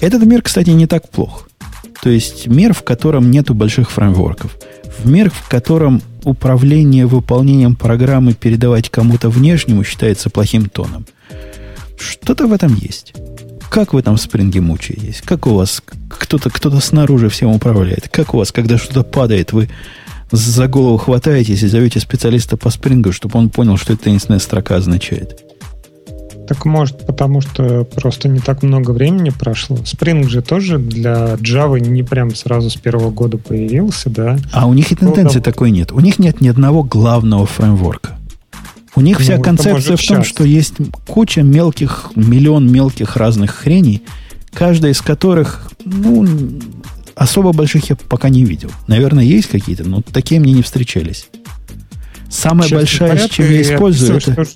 Этот 0.00 0.24
мир, 0.24 0.42
кстати, 0.42 0.70
не 0.70 0.86
так 0.86 1.08
плох. 1.08 1.48
То 2.02 2.10
есть 2.10 2.46
мир, 2.48 2.74
в 2.74 2.82
котором 2.82 3.30
нету 3.30 3.54
больших 3.54 3.90
фреймворков. 3.90 4.56
В 4.98 5.08
мир, 5.08 5.30
в 5.30 5.48
котором 5.48 6.02
управление 6.24 7.06
выполнением 7.06 7.76
программы 7.76 8.34
передавать 8.34 8.90
кому-то 8.90 9.30
внешнему 9.30 9.84
считается 9.84 10.28
плохим 10.28 10.68
тоном. 10.68 11.06
Что-то 11.98 12.46
в 12.46 12.52
этом 12.52 12.74
есть. 12.74 13.14
Как 13.70 13.94
в 13.94 13.96
этом 13.96 14.18
спринге 14.18 14.60
мучаетесь? 14.60 15.22
Как 15.24 15.46
у 15.46 15.54
вас 15.54 15.82
кто-то 16.08 16.50
кто 16.50 16.70
снаружи 16.80 17.28
всем 17.28 17.50
управляет? 17.50 18.08
Как 18.08 18.34
у 18.34 18.38
вас, 18.38 18.52
когда 18.52 18.76
что-то 18.76 19.02
падает, 19.02 19.52
вы 19.52 19.70
за 20.32 20.66
голову 20.66 20.96
хватаетесь 20.96 21.62
и 21.62 21.68
зовете 21.68 22.00
специалиста 22.00 22.56
по 22.56 22.70
спрингу, 22.70 23.12
чтобы 23.12 23.38
он 23.38 23.50
понял, 23.50 23.76
что 23.76 23.92
это 23.92 24.04
таинственная 24.04 24.40
строка 24.40 24.76
означает? 24.76 25.44
Так 26.48 26.64
может, 26.64 27.06
потому 27.06 27.40
что 27.40 27.84
просто 27.84 28.28
не 28.28 28.40
так 28.40 28.62
много 28.62 28.90
времени 28.90 29.30
прошло. 29.30 29.76
Spring 29.76 30.28
же 30.28 30.42
тоже 30.42 30.78
для 30.78 31.34
Java 31.34 31.78
не 31.78 32.02
прям 32.02 32.34
сразу 32.34 32.68
с 32.68 32.76
первого 32.76 33.10
года 33.10 33.38
появился, 33.38 34.10
да? 34.10 34.38
А 34.52 34.66
у 34.66 34.74
них 34.74 34.90
и 34.90 34.96
тенденции 34.96 35.38
ну, 35.38 35.44
такой 35.44 35.70
нет. 35.70 35.92
У 35.92 36.00
них 36.00 36.18
нет 36.18 36.40
ни 36.40 36.48
одного 36.48 36.82
главного 36.82 37.46
фреймворка. 37.46 38.18
У 38.94 39.00
них 39.00 39.18
ну, 39.18 39.24
вся 39.24 39.38
концепция 39.38 39.96
в 39.96 40.06
том, 40.06 40.24
что 40.24 40.44
есть 40.44 40.74
куча 41.06 41.42
мелких, 41.42 42.10
миллион 42.16 42.70
мелких 42.70 43.16
разных 43.16 43.52
хреней, 43.52 44.02
каждая 44.52 44.92
из 44.92 45.00
которых, 45.00 45.70
ну, 45.84 46.26
особо 47.14 47.52
больших 47.52 47.90
я 47.90 47.96
пока 47.96 48.28
не 48.28 48.44
видел. 48.44 48.70
Наверное, 48.86 49.24
есть 49.24 49.48
какие-то, 49.48 49.84
но 49.84 50.02
такие 50.02 50.40
мне 50.40 50.52
не 50.52 50.62
встречались. 50.62 51.28
Самая 52.32 52.68
большая, 52.70 53.18
с 53.18 53.28
чем 53.28 53.50
я 53.50 53.60
использую, 53.60 54.18
это... 54.18 54.46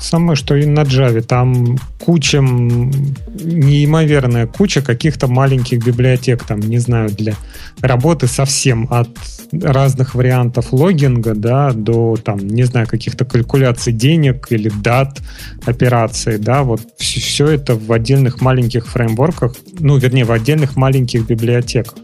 Самое, 0.00 0.36
что 0.36 0.54
и 0.54 0.64
на 0.64 0.80
Java. 0.80 1.20
Там 1.20 1.76
куча, 1.98 2.38
неимоверная 2.38 4.46
куча 4.46 4.80
каких-то 4.80 5.26
маленьких 5.26 5.84
библиотек, 5.84 6.44
там, 6.44 6.60
не 6.60 6.78
знаю, 6.78 7.10
для 7.10 7.34
работы 7.82 8.26
совсем 8.26 8.86
от 8.90 9.10
разных 9.52 10.14
вариантов 10.14 10.72
логинга, 10.72 11.34
да, 11.34 11.72
до, 11.72 12.16
там, 12.16 12.38
не 12.38 12.62
знаю, 12.62 12.86
каких-то 12.86 13.24
калькуляций 13.24 13.92
денег 13.92 14.46
или 14.50 14.70
дат 14.82 15.20
операций, 15.66 16.38
да, 16.38 16.62
вот 16.62 16.80
все, 16.96 17.20
все 17.20 17.46
это 17.48 17.74
в 17.74 17.92
отдельных 17.92 18.40
маленьких 18.40 18.86
фреймворках, 18.86 19.54
ну, 19.78 19.98
вернее, 19.98 20.24
в 20.24 20.32
отдельных 20.32 20.76
маленьких 20.76 21.26
библиотеках. 21.26 21.98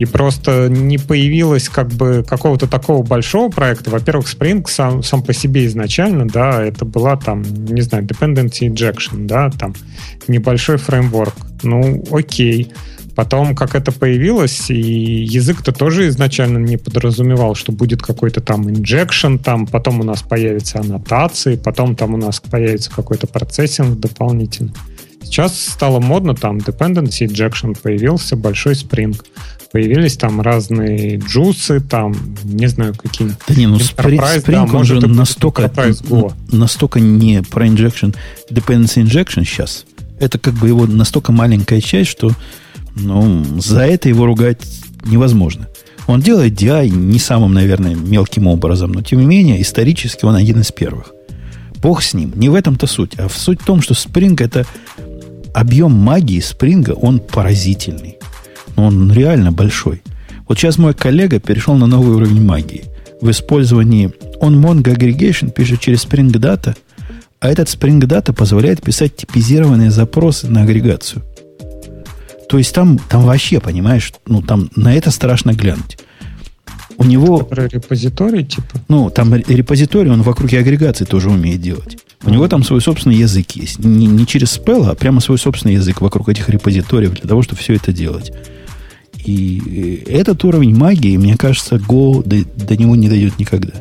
И 0.00 0.06
просто 0.06 0.68
не 0.70 0.96
появилось 0.96 1.68
как 1.68 1.88
бы 1.88 2.24
какого-то 2.26 2.66
такого 2.66 3.02
большого 3.02 3.50
проекта. 3.50 3.90
Во-первых, 3.90 4.26
Spring 4.26 4.64
сам, 4.66 5.02
сам 5.02 5.22
по 5.22 5.34
себе 5.34 5.66
изначально, 5.66 6.26
да, 6.26 6.64
это 6.64 6.86
была 6.86 7.16
там, 7.16 7.42
не 7.42 7.82
знаю, 7.82 8.04
dependency 8.04 8.62
injection, 8.62 9.26
да, 9.26 9.50
там 9.50 9.74
небольшой 10.26 10.78
фреймворк. 10.78 11.34
Ну, 11.62 12.02
окей. 12.10 12.72
Потом, 13.14 13.54
как 13.54 13.74
это 13.74 13.92
появилось, 13.92 14.70
и 14.70 14.80
язык-то 15.24 15.72
тоже 15.72 16.08
изначально 16.08 16.56
не 16.56 16.78
подразумевал, 16.78 17.54
что 17.54 17.70
будет 17.70 18.00
какой-то 18.00 18.40
там 18.40 18.68
injection, 18.68 19.38
там 19.38 19.66
потом 19.66 20.00
у 20.00 20.04
нас 20.04 20.22
появятся 20.22 20.80
аннотации, 20.80 21.56
потом 21.56 21.94
там 21.94 22.14
у 22.14 22.16
нас 22.16 22.40
появится 22.40 22.90
какой-то 22.90 23.26
процессинг 23.26 24.00
дополнительный. 24.00 24.72
Сейчас 25.30 25.58
стало 25.60 26.00
модно, 26.00 26.34
там 26.34 26.58
dependency 26.58 27.24
injection 27.24 27.78
появился, 27.80 28.34
большой 28.34 28.74
Spring. 28.74 29.16
Появились 29.70 30.16
там 30.16 30.40
разные 30.40 31.18
джусы, 31.18 31.78
там, 31.78 32.16
не 32.42 32.66
знаю, 32.66 32.94
какие 32.96 33.28
Да 33.46 33.54
не, 33.54 33.68
ну 33.68 33.76
Spring, 33.76 34.18
Spring 34.18 34.68
да, 34.68 34.76
он 34.76 34.84
же 34.84 35.06
настолько, 35.06 35.70
настолько 36.50 36.98
не 36.98 37.42
про 37.42 37.68
injection, 37.68 38.16
dependency 38.50 39.04
injection 39.04 39.44
сейчас. 39.44 39.84
Это 40.18 40.40
как 40.40 40.54
бы 40.54 40.66
его 40.66 40.86
настолько 40.86 41.30
маленькая 41.30 41.80
часть, 41.80 42.10
что 42.10 42.32
ну, 42.96 43.44
за 43.60 43.82
это 43.82 44.08
его 44.08 44.26
ругать 44.26 44.60
невозможно. 45.04 45.68
Он 46.08 46.20
делает 46.20 46.60
DI 46.60 46.88
не 46.88 47.20
самым, 47.20 47.54
наверное, 47.54 47.94
мелким 47.94 48.48
образом, 48.48 48.90
но 48.90 49.02
тем 49.02 49.20
не 49.20 49.26
менее, 49.26 49.62
исторически 49.62 50.24
он 50.24 50.34
один 50.34 50.60
из 50.60 50.72
первых. 50.72 51.12
Бог 51.80 52.02
с 52.02 52.14
ним. 52.14 52.32
Не 52.34 52.48
в 52.48 52.54
этом-то 52.54 52.86
суть. 52.86 53.18
А 53.18 53.28
в 53.28 53.36
суть 53.36 53.62
в 53.62 53.64
том, 53.64 53.80
что 53.80 53.94
Spring 53.94 54.36
это 54.42 54.66
объем 55.54 55.92
магии 55.92 56.40
спринга, 56.40 56.92
он 56.92 57.18
поразительный. 57.18 58.18
Он 58.76 59.12
реально 59.12 59.52
большой. 59.52 60.02
Вот 60.48 60.58
сейчас 60.58 60.78
мой 60.78 60.94
коллега 60.94 61.38
перешел 61.38 61.74
на 61.74 61.86
новый 61.86 62.14
уровень 62.14 62.42
магии. 62.42 62.84
В 63.20 63.30
использовании 63.30 64.12
он 64.40 64.64
Mongo 64.64 64.94
Aggregation 64.94 65.50
пишет 65.50 65.80
через 65.80 66.04
Spring 66.04 66.30
Data, 66.32 66.74
а 67.38 67.48
этот 67.48 67.68
Spring 67.68 68.00
Data 68.00 68.32
позволяет 68.32 68.82
писать 68.82 69.16
типизированные 69.16 69.90
запросы 69.90 70.48
на 70.48 70.62
агрегацию. 70.62 71.22
То 72.48 72.58
есть 72.58 72.74
там, 72.74 72.98
там 72.98 73.22
вообще, 73.22 73.60
понимаешь, 73.60 74.12
ну 74.26 74.42
там 74.42 74.70
на 74.74 74.94
это 74.94 75.10
страшно 75.10 75.52
глянуть. 75.52 75.98
У 76.96 77.04
него... 77.04 77.38
Про 77.38 77.66
репозиторий, 77.66 78.44
типа? 78.44 78.78
Ну, 78.88 79.08
там 79.08 79.34
репозиторий, 79.34 80.10
он 80.10 80.20
вокруг 80.20 80.52
агрегации 80.52 81.06
тоже 81.06 81.30
умеет 81.30 81.62
делать. 81.62 81.96
У 82.22 82.30
него 82.30 82.48
там 82.48 82.62
свой 82.62 82.80
собственный 82.80 83.16
язык 83.16 83.52
есть. 83.52 83.78
Не, 83.78 84.06
не 84.06 84.26
через 84.26 84.58
Spell, 84.58 84.90
а 84.90 84.94
прямо 84.94 85.20
свой 85.20 85.38
собственный 85.38 85.74
язык 85.74 86.00
вокруг 86.00 86.28
этих 86.28 86.48
репозиториев 86.48 87.12
для 87.12 87.28
того, 87.28 87.42
чтобы 87.42 87.60
все 87.60 87.74
это 87.74 87.92
делать. 87.92 88.32
И 89.24 90.02
этот 90.06 90.44
уровень 90.44 90.76
магии, 90.76 91.16
мне 91.16 91.36
кажется, 91.36 91.76
Go 91.76 92.22
до, 92.24 92.44
до 92.64 92.76
него 92.76 92.94
не 92.96 93.08
дойдет 93.08 93.38
никогда. 93.38 93.72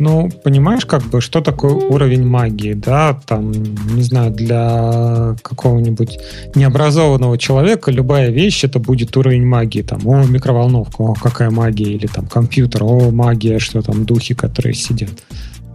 Ну, 0.00 0.28
понимаешь, 0.42 0.86
как 0.86 1.04
бы, 1.04 1.20
что 1.20 1.40
такое 1.40 1.72
уровень 1.72 2.26
магии, 2.26 2.74
да, 2.74 3.18
там, 3.26 3.52
не 3.52 4.02
знаю, 4.02 4.32
для 4.32 5.36
какого-нибудь 5.40 6.18
необразованного 6.56 7.38
человека 7.38 7.92
любая 7.92 8.30
вещь 8.30 8.64
это 8.64 8.80
будет 8.80 9.16
уровень 9.16 9.46
магии, 9.46 9.82
там, 9.82 10.06
о, 10.06 10.24
микроволновка, 10.24 10.96
о, 11.00 11.14
какая 11.14 11.50
магия, 11.50 11.92
или 11.92 12.08
там 12.08 12.26
компьютер, 12.26 12.82
о, 12.82 13.10
магия, 13.12 13.60
что 13.60 13.82
там, 13.82 14.04
духи, 14.04 14.34
которые 14.34 14.74
сидят. 14.74 15.12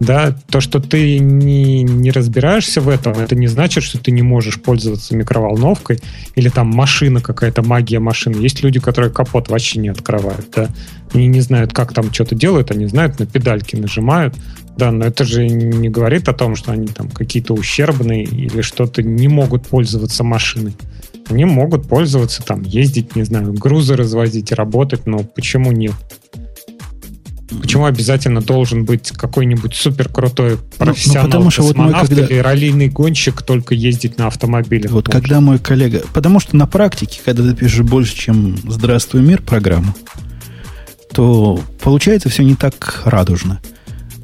Да, 0.00 0.34
то, 0.48 0.62
что 0.62 0.80
ты 0.80 1.18
не, 1.18 1.82
не 1.82 2.10
разбираешься 2.10 2.80
в 2.80 2.88
этом, 2.88 3.12
это 3.12 3.34
не 3.34 3.48
значит, 3.48 3.84
что 3.84 3.98
ты 3.98 4.10
не 4.10 4.22
можешь 4.22 4.60
пользоваться 4.60 5.14
микроволновкой 5.14 6.00
или 6.36 6.48
там 6.48 6.68
машина 6.68 7.20
какая-то, 7.20 7.62
магия 7.62 7.98
машины. 7.98 8.36
Есть 8.40 8.62
люди, 8.62 8.80
которые 8.80 9.12
капот 9.12 9.50
вообще 9.50 9.78
не 9.78 9.90
открывают, 9.90 10.46
да. 10.56 10.68
Они 11.12 11.26
не 11.26 11.40
знают, 11.42 11.74
как 11.74 11.92
там 11.92 12.12
что-то 12.14 12.34
делают, 12.34 12.70
они 12.70 12.86
знают, 12.86 13.18
на 13.18 13.26
педальки 13.26 13.76
нажимают. 13.76 14.34
Да, 14.78 14.90
но 14.90 15.04
это 15.04 15.24
же 15.24 15.46
не 15.46 15.90
говорит 15.90 16.28
о 16.30 16.32
том, 16.32 16.56
что 16.56 16.72
они 16.72 16.86
там 16.86 17.10
какие-то 17.10 17.52
ущербные 17.52 18.24
или 18.24 18.62
что-то 18.62 19.02
не 19.02 19.28
могут 19.28 19.66
пользоваться 19.66 20.24
машиной. 20.24 20.74
Они 21.28 21.44
могут 21.44 21.86
пользоваться, 21.86 22.42
там, 22.42 22.62
ездить, 22.62 23.14
не 23.16 23.24
знаю, 23.24 23.52
грузы 23.52 23.96
развозить, 23.96 24.50
работать, 24.52 25.06
но 25.06 25.18
почему 25.18 25.72
нет? 25.72 25.92
Почему 27.60 27.86
обязательно 27.86 28.40
должен 28.40 28.84
быть 28.84 29.10
какой-нибудь 29.10 29.74
супер 29.74 30.08
крутой 30.08 30.58
профессионал, 30.78 31.22
ну, 31.22 31.28
ну, 31.28 31.30
потому 31.30 31.50
что 31.50 31.62
вот 31.62 31.76
мой, 31.76 31.92
когда... 31.92 32.24
или 32.24 32.38
раллийный 32.38 32.88
гонщик 32.88 33.42
только 33.42 33.74
ездить 33.74 34.18
на 34.18 34.28
автомобиле? 34.28 34.88
Вот 34.88 35.08
может? 35.08 35.20
когда 35.20 35.40
мой 35.40 35.58
коллега... 35.58 36.02
Потому 36.12 36.40
что 36.40 36.56
на 36.56 36.66
практике, 36.66 37.20
когда 37.24 37.42
ты 37.42 37.54
пишешь 37.54 37.80
больше, 37.80 38.16
чем 38.16 38.56
«Здравствуй, 38.68 39.22
мир» 39.22 39.42
программу, 39.42 39.94
то 41.12 41.60
получается 41.82 42.28
все 42.28 42.44
не 42.44 42.54
так 42.54 43.02
радужно. 43.04 43.60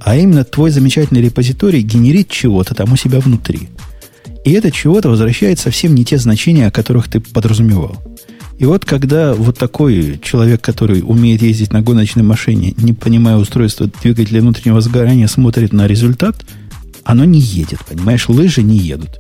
А 0.00 0.14
именно 0.16 0.44
твой 0.44 0.70
замечательный 0.70 1.20
репозиторий 1.20 1.82
генерит 1.82 2.28
чего-то 2.28 2.74
там 2.74 2.92
у 2.92 2.96
себя 2.96 3.18
внутри. 3.18 3.70
И 4.44 4.52
это 4.52 4.70
чего-то 4.70 5.08
возвращает 5.08 5.58
совсем 5.58 5.94
не 5.96 6.04
те 6.04 6.18
значения, 6.18 6.68
о 6.68 6.70
которых 6.70 7.08
ты 7.08 7.18
подразумевал. 7.18 8.00
И 8.58 8.64
вот 8.64 8.84
когда 8.84 9.34
вот 9.34 9.58
такой 9.58 10.18
человек, 10.22 10.62
который 10.62 11.02
умеет 11.04 11.42
ездить 11.42 11.72
на 11.72 11.82
гоночной 11.82 12.22
машине, 12.22 12.72
не 12.78 12.94
понимая 12.94 13.36
устройства 13.36 13.90
двигателя 14.02 14.40
внутреннего 14.40 14.80
сгорания, 14.80 15.26
смотрит 15.26 15.72
на 15.72 15.86
результат, 15.86 16.46
оно 17.04 17.24
не 17.24 17.38
едет, 17.38 17.80
понимаешь, 17.86 18.28
лыжи 18.28 18.62
не 18.62 18.78
едут. 18.78 19.10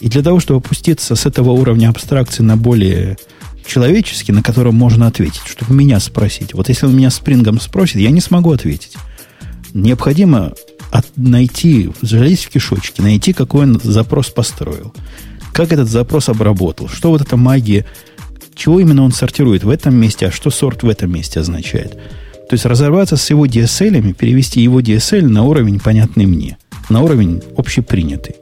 И 0.00 0.08
для 0.08 0.22
того, 0.22 0.40
чтобы 0.40 0.60
опуститься 0.60 1.14
с 1.14 1.26
этого 1.26 1.50
уровня 1.50 1.90
абстракции 1.90 2.42
на 2.42 2.56
более 2.56 3.18
человеческий, 3.66 4.32
на 4.32 4.42
котором 4.42 4.74
можно 4.74 5.06
ответить, 5.06 5.42
чтобы 5.46 5.74
меня 5.74 6.00
спросить. 6.00 6.54
Вот 6.54 6.68
если 6.70 6.86
он 6.86 6.96
меня 6.96 7.10
спрингом 7.10 7.60
спросит, 7.60 7.96
я 7.96 8.10
не 8.10 8.20
смогу 8.20 8.50
ответить. 8.50 8.94
Необходимо 9.74 10.54
от, 10.90 11.06
найти, 11.16 11.90
залезть 12.00 12.46
в 12.46 12.48
кишочки, 12.48 13.00
найти, 13.00 13.32
какой 13.32 13.64
он 13.64 13.80
запрос 13.82 14.30
построил. 14.30 14.92
Как 15.52 15.72
этот 15.72 15.88
запрос 15.88 16.28
обработал. 16.28 16.88
Что 16.88 17.10
вот 17.10 17.20
эта 17.20 17.36
магия 17.36 17.86
чего 18.60 18.78
именно 18.78 19.02
он 19.02 19.10
сортирует 19.10 19.64
в 19.64 19.70
этом 19.70 19.96
месте, 19.96 20.26
а 20.26 20.30
что 20.30 20.50
сорт 20.50 20.82
в 20.82 20.88
этом 20.88 21.10
месте 21.10 21.40
означает. 21.40 21.92
То 21.92 22.54
есть 22.54 22.66
разорваться 22.66 23.16
с 23.16 23.30
его 23.30 23.46
DSL, 23.46 24.12
перевести 24.12 24.60
его 24.60 24.80
DSL 24.82 25.26
на 25.26 25.44
уровень, 25.44 25.80
понятный 25.80 26.26
мне, 26.26 26.58
на 26.90 27.00
уровень 27.00 27.42
общепринятый. 27.56 28.36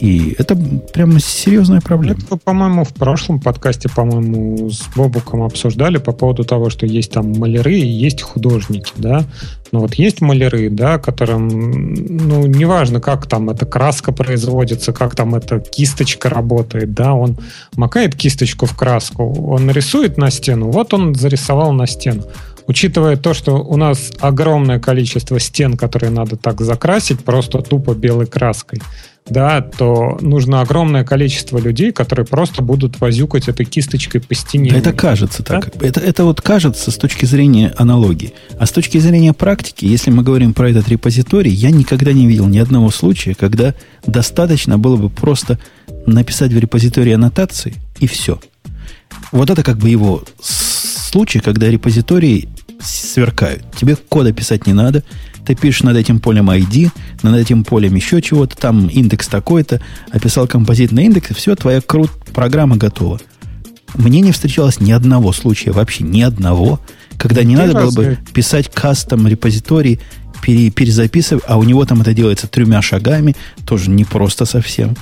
И 0.00 0.34
это 0.38 0.56
прямо 0.94 1.20
серьезная 1.20 1.82
проблема. 1.82 2.16
Это, 2.18 2.36
по-моему, 2.36 2.84
в 2.84 2.94
прошлом 2.94 3.38
подкасте, 3.38 3.90
по-моему, 3.94 4.70
с 4.70 4.88
Бобуком 4.96 5.42
обсуждали 5.42 5.98
по 5.98 6.12
поводу 6.12 6.44
того, 6.44 6.70
что 6.70 6.86
есть 6.86 7.12
там 7.12 7.32
маляры 7.32 7.74
и 7.74 7.86
есть 7.86 8.22
художники, 8.22 8.92
да. 8.96 9.24
Но 9.72 9.80
вот 9.80 9.94
есть 9.94 10.22
маляры, 10.22 10.70
да, 10.70 10.98
которым, 10.98 11.48
ну, 11.48 12.46
неважно, 12.46 13.00
как 13.00 13.26
там 13.26 13.50
эта 13.50 13.66
краска 13.66 14.10
производится, 14.10 14.92
как 14.92 15.14
там 15.14 15.34
эта 15.34 15.60
кисточка 15.60 16.30
работает, 16.30 16.94
да, 16.94 17.14
он 17.14 17.36
макает 17.76 18.16
кисточку 18.16 18.64
в 18.66 18.74
краску, 18.74 19.50
он 19.52 19.70
рисует 19.70 20.16
на 20.16 20.30
стену, 20.30 20.70
вот 20.70 20.94
он 20.94 21.14
зарисовал 21.14 21.72
на 21.72 21.86
стену 21.86 22.24
учитывая 22.70 23.16
то, 23.16 23.34
что 23.34 23.56
у 23.56 23.76
нас 23.76 24.12
огромное 24.20 24.78
количество 24.78 25.40
стен, 25.40 25.76
которые 25.76 26.10
надо 26.10 26.36
так 26.36 26.60
закрасить, 26.60 27.24
просто 27.24 27.62
тупо 27.62 27.94
белой 27.94 28.26
краской, 28.26 28.80
да, 29.28 29.60
то 29.60 30.16
нужно 30.20 30.60
огромное 30.60 31.04
количество 31.04 31.58
людей, 31.58 31.90
которые 31.90 32.24
просто 32.24 32.62
будут 32.62 33.00
возюкать 33.00 33.48
этой 33.48 33.66
кисточкой 33.66 34.20
по 34.20 34.36
стене. 34.36 34.70
Это 34.70 34.92
кажется 34.92 35.42
да? 35.42 35.60
так. 35.60 35.82
Это, 35.82 35.98
это 35.98 36.24
вот 36.24 36.40
кажется 36.40 36.92
с 36.92 36.96
точки 36.96 37.24
зрения 37.24 37.74
аналогии. 37.76 38.34
А 38.56 38.66
с 38.66 38.70
точки 38.70 38.98
зрения 38.98 39.32
практики, 39.32 39.84
если 39.84 40.12
мы 40.12 40.22
говорим 40.22 40.54
про 40.54 40.70
этот 40.70 40.88
репозиторий, 40.88 41.52
я 41.52 41.72
никогда 41.72 42.12
не 42.12 42.28
видел 42.28 42.46
ни 42.46 42.58
одного 42.58 42.90
случая, 42.90 43.34
когда 43.34 43.74
достаточно 44.06 44.78
было 44.78 44.96
бы 44.96 45.10
просто 45.10 45.58
написать 46.06 46.52
в 46.52 46.58
репозитории 46.58 47.14
аннотации 47.14 47.74
и 47.98 48.06
все. 48.06 48.40
Вот 49.32 49.50
это 49.50 49.64
как 49.64 49.78
бы 49.78 49.90
его 49.90 50.22
случай, 51.10 51.40
когда 51.40 51.68
репозитории 51.68 52.48
сверкают. 52.82 53.64
Тебе 53.76 53.96
кода 53.96 54.32
писать 54.32 54.66
не 54.66 54.72
надо, 54.72 55.04
ты 55.46 55.54
пишешь 55.54 55.82
над 55.82 55.96
этим 55.96 56.20
полем 56.20 56.50
ID, 56.50 56.90
над 57.22 57.36
этим 57.36 57.64
полем 57.64 57.94
еще 57.94 58.22
чего-то, 58.22 58.56
там 58.56 58.88
индекс 58.88 59.28
такой-то, 59.28 59.80
описал 60.10 60.46
композитный 60.46 61.04
индекс, 61.04 61.30
и 61.30 61.34
все, 61.34 61.56
твоя 61.56 61.80
крут 61.80 62.10
программа 62.32 62.76
готова. 62.76 63.20
Мне 63.94 64.20
не 64.20 64.32
встречалось 64.32 64.80
ни 64.80 64.92
одного 64.92 65.32
случая, 65.32 65.72
вообще 65.72 66.04
ни 66.04 66.22
одного, 66.22 66.80
когда 67.18 67.42
не 67.42 67.56
Ты 67.56 67.62
надо 67.62 67.80
было 67.80 67.90
бы 67.90 68.18
писать 68.32 68.70
кастом 68.72 69.26
репозиторий, 69.26 70.00
пере, 70.40 70.70
перезаписывать, 70.70 71.44
а 71.46 71.58
у 71.58 71.64
него 71.64 71.84
там 71.84 72.00
это 72.00 72.14
делается 72.14 72.46
тремя 72.46 72.82
шагами, 72.82 73.34
тоже 73.66 73.90
не 73.90 74.04
просто 74.04 74.44
совсем. 74.44 74.96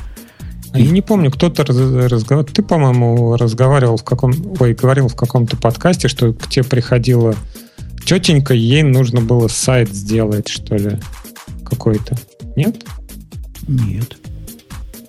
А 0.72 0.80
я 0.80 0.90
не 0.90 1.00
помню, 1.00 1.30
кто-то 1.30 1.64
разговаривал. 1.64 2.44
Ты, 2.44 2.62
по-моему, 2.62 3.36
разговаривал 3.36 3.96
в 3.96 4.04
каком, 4.04 4.34
ой, 4.60 4.74
говорил 4.74 5.08
в 5.08 5.16
каком-то 5.16 5.56
подкасте, 5.56 6.08
что 6.08 6.32
к 6.32 6.48
тебе 6.48 6.64
приходила 6.64 7.34
тетенька, 8.08 8.54
ей 8.54 8.82
нужно 8.82 9.20
было 9.20 9.48
сайт 9.48 9.90
сделать, 9.90 10.48
что 10.48 10.76
ли, 10.76 10.92
какой-то. 11.62 12.16
Нет? 12.56 12.82
Нет. 13.66 14.16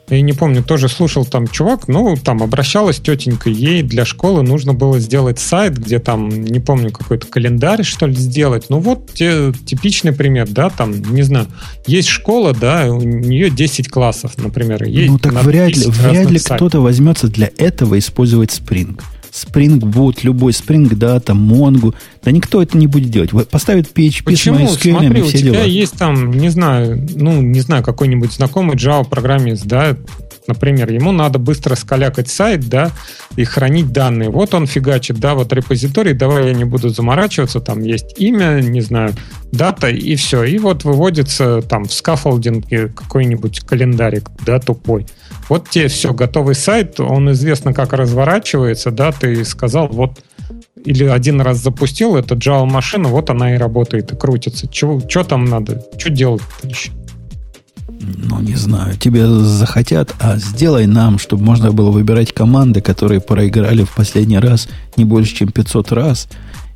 я 0.10 0.20
не 0.20 0.34
помню, 0.34 0.62
тоже 0.64 0.90
слушал 0.90 1.24
там 1.24 1.48
чувак, 1.48 1.88
ну, 1.88 2.18
там 2.18 2.44
обращалась 2.44 3.00
тетенька, 3.00 3.50
ей 3.50 3.84
для 3.84 4.04
школы 4.04 4.44
нужно 4.44 4.74
было 4.74 5.00
сделать 5.00 5.40
сайт, 5.40 5.78
где 5.78 6.00
там, 6.00 6.28
не 6.28 6.60
помню, 6.60 6.92
какой-то 6.92 7.26
календарь, 7.28 7.84
что 7.84 8.06
ли, 8.06 8.16
сделать. 8.16 8.66
Ну, 8.68 8.80
вот 8.80 9.14
те, 9.14 9.54
типичный 9.66 10.12
пример, 10.12 10.50
да, 10.50 10.70
там, 10.70 10.92
не 11.14 11.22
знаю, 11.22 11.48
есть 11.88 12.10
школа, 12.10 12.54
да, 12.54 12.88
у 12.92 13.02
нее 13.02 13.50
10 13.50 13.88
классов, 13.88 14.34
например. 14.38 14.84
Есть 14.84 15.10
ну, 15.10 15.20
так 15.20 15.42
вряд 15.46 15.74
ли, 15.74 15.86
вряд 15.86 16.30
ли 16.30 16.40
кто-то 16.40 16.82
возьмется 16.82 17.30
для 17.30 17.50
этого 17.58 17.98
использовать 17.98 18.50
Spring. 18.50 19.00
Spring 19.46 19.80
Boot, 19.80 20.20
любой 20.24 20.52
Spring 20.52 20.90
Data, 20.90 21.34
Mongo. 21.34 21.94
Да 22.24 22.32
никто 22.32 22.62
это 22.62 22.78
не 22.78 22.88
будет 22.88 23.10
делать. 23.10 23.32
Поставит 23.50 23.92
PHP 23.94 24.24
Почему? 24.24 24.68
с 24.68 24.78
MySQL 24.78 24.92
Смотри, 24.92 25.22
все 25.22 25.38
у 25.38 25.42
тебя 25.42 25.52
дела. 25.52 25.64
есть 25.64 25.98
там, 25.98 26.32
не 26.32 26.50
знаю, 26.50 27.08
ну, 27.16 27.42
не 27.42 27.62
знаю, 27.62 27.84
какой-нибудь 27.84 28.34
знакомый 28.34 28.76
Java-программист, 28.76 29.66
да, 29.66 29.96
Например, 30.50 30.92
ему 30.92 31.12
надо 31.12 31.38
быстро 31.38 31.76
скалякать 31.76 32.28
сайт, 32.28 32.68
да, 32.68 32.90
и 33.36 33.44
хранить 33.44 33.92
данные. 33.92 34.32
Вот 34.32 34.56
он 34.56 34.66
фигачит, 34.66 35.20
да, 35.20 35.36
вот 35.36 35.54
репозиторий, 35.54 36.14
давай 36.14 36.48
я 36.48 36.54
не 36.56 36.64
буду 36.64 36.90
заморачиваться, 36.90 37.60
там 37.60 37.84
есть 37.84 38.16
имя, 38.18 38.60
не 38.62 38.82
знаю, 38.82 39.14
дата, 39.52 39.90
и 39.90 40.16
все. 40.16 40.44
И 40.44 40.58
вот 40.58 40.86
выводится 40.86 41.62
там 41.62 41.86
в 41.86 41.94
скафолдинге 41.94 42.88
какой-нибудь 42.88 43.60
календарик, 43.60 44.32
да, 44.44 44.60
тупой. 44.60 45.06
Вот 45.50 45.70
тебе 45.70 45.88
все, 45.88 46.16
готовый 46.16 46.56
сайт, 46.56 47.00
он 47.00 47.32
известно, 47.34 47.72
как 47.72 47.94
разворачивается, 47.94 48.90
да, 48.90 49.12
ты 49.12 49.46
сказал, 49.46 49.88
вот 49.88 50.20
или 50.84 51.04
один 51.04 51.42
раз 51.42 51.60
запустил 51.60 52.16
эту 52.16 52.36
Java-машину, 52.36 53.10
вот 53.10 53.30
она 53.30 53.54
и 53.54 53.58
работает, 53.58 54.12
и 54.14 54.16
крутится. 54.16 54.68
Чего, 54.68 55.00
что 55.08 55.24
там 55.24 55.46
надо? 55.46 55.86
Что 56.00 56.10
делать 56.10 56.42
еще? 56.64 56.92
Ну, 58.00 58.40
не 58.40 58.56
знаю, 58.56 58.96
тебе 58.98 59.28
захотят, 59.28 60.16
а 60.20 60.38
сделай 60.38 60.88
нам, 60.88 61.20
чтобы 61.20 61.44
можно 61.44 61.72
было 61.72 61.92
выбирать 61.92 62.34
команды, 62.34 62.82
которые 62.82 63.20
проиграли 63.20 63.84
в 63.84 63.94
последний 63.94 64.40
раз 64.40 64.70
не 64.96 65.04
больше, 65.04 65.36
чем 65.36 65.52
500 65.52 65.92
раз, 65.92 66.28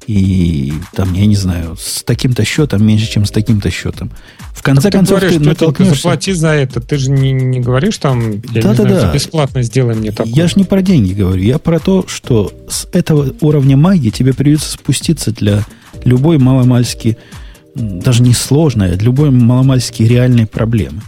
и 0.05 0.73
там, 0.93 1.13
я 1.13 1.25
не 1.25 1.35
знаю, 1.35 1.77
с 1.79 2.03
таким-то 2.03 2.43
счетом 2.43 2.85
меньше, 2.85 3.09
чем 3.09 3.25
с 3.25 3.31
таким-то 3.31 3.69
счетом. 3.71 4.11
В 4.53 4.61
конце 4.61 4.83
так 4.83 4.91
концов, 4.91 5.19
ты, 5.19 5.27
говоришь, 5.27 5.41
ты 5.41 5.49
натолкнешься... 5.49 5.95
заплати 5.95 6.33
за 6.33 6.49
это. 6.49 6.81
Ты 6.81 6.97
же 6.97 7.09
не, 7.09 7.31
не 7.31 7.61
говоришь 7.61 7.97
там, 7.97 8.31
я 8.31 8.61
да, 8.61 8.71
не 8.71 8.75
да, 8.75 8.83
знаю, 8.83 9.01
да. 9.01 9.13
бесплатно 9.13 9.63
сделай 9.63 9.95
мне 9.95 10.11
такое. 10.11 10.33
Я 10.33 10.47
же 10.47 10.53
не 10.57 10.65
про 10.65 10.81
деньги 10.81 11.13
говорю. 11.13 11.41
Я 11.41 11.57
про 11.57 11.79
то, 11.79 12.05
что 12.07 12.51
с 12.69 12.85
этого 12.91 13.33
уровня 13.41 13.77
магии 13.77 14.09
тебе 14.09 14.33
придется 14.33 14.71
спуститься 14.71 15.31
для 15.31 15.63
любой 16.03 16.37
маломальски, 16.37 17.17
даже 17.75 18.23
не 18.23 18.33
сложной, 18.33 18.93
а 18.93 18.95
любой 18.95 19.31
маломальски 19.31 20.03
реальной 20.03 20.45
проблемы. 20.45 21.01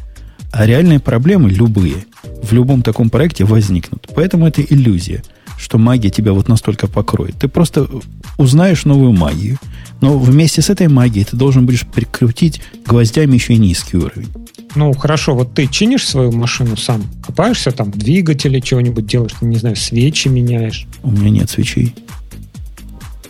А 0.55 0.65
реальные 0.65 1.01
проблемы, 1.01 1.49
любые, 1.49 2.05
в 2.41 2.53
любом 2.53 2.81
таком 2.81 3.09
проекте 3.09 3.43
возникнут. 3.43 4.07
Поэтому 4.15 4.47
это 4.47 4.61
иллюзия, 4.61 5.21
что 5.57 5.77
магия 5.77 6.09
тебя 6.09 6.31
вот 6.31 6.47
настолько 6.47 6.87
покроет. 6.87 7.35
Ты 7.35 7.49
просто 7.49 7.89
узнаешь 8.37 8.85
новую 8.85 9.11
магию, 9.11 9.57
но 9.99 10.17
вместе 10.17 10.61
с 10.61 10.69
этой 10.69 10.87
магией 10.87 11.25
ты 11.25 11.35
должен 11.35 11.65
будешь 11.65 11.85
прикрутить 11.85 12.61
гвоздями 12.85 13.33
еще 13.33 13.55
и 13.55 13.57
низкий 13.57 13.97
уровень. 13.97 14.29
Ну, 14.75 14.93
хорошо, 14.93 15.35
вот 15.35 15.53
ты 15.53 15.67
чинишь 15.67 16.07
свою 16.07 16.31
машину 16.31 16.77
сам? 16.77 17.03
Копаешься 17.21 17.71
там 17.71 17.91
в 17.91 17.97
двигателе, 17.97 18.61
чего-нибудь 18.61 19.05
делаешь, 19.05 19.33
не 19.41 19.57
знаю, 19.57 19.75
свечи 19.75 20.29
меняешь? 20.29 20.87
У 21.03 21.11
меня 21.11 21.31
нет 21.31 21.49
свечей. 21.49 21.93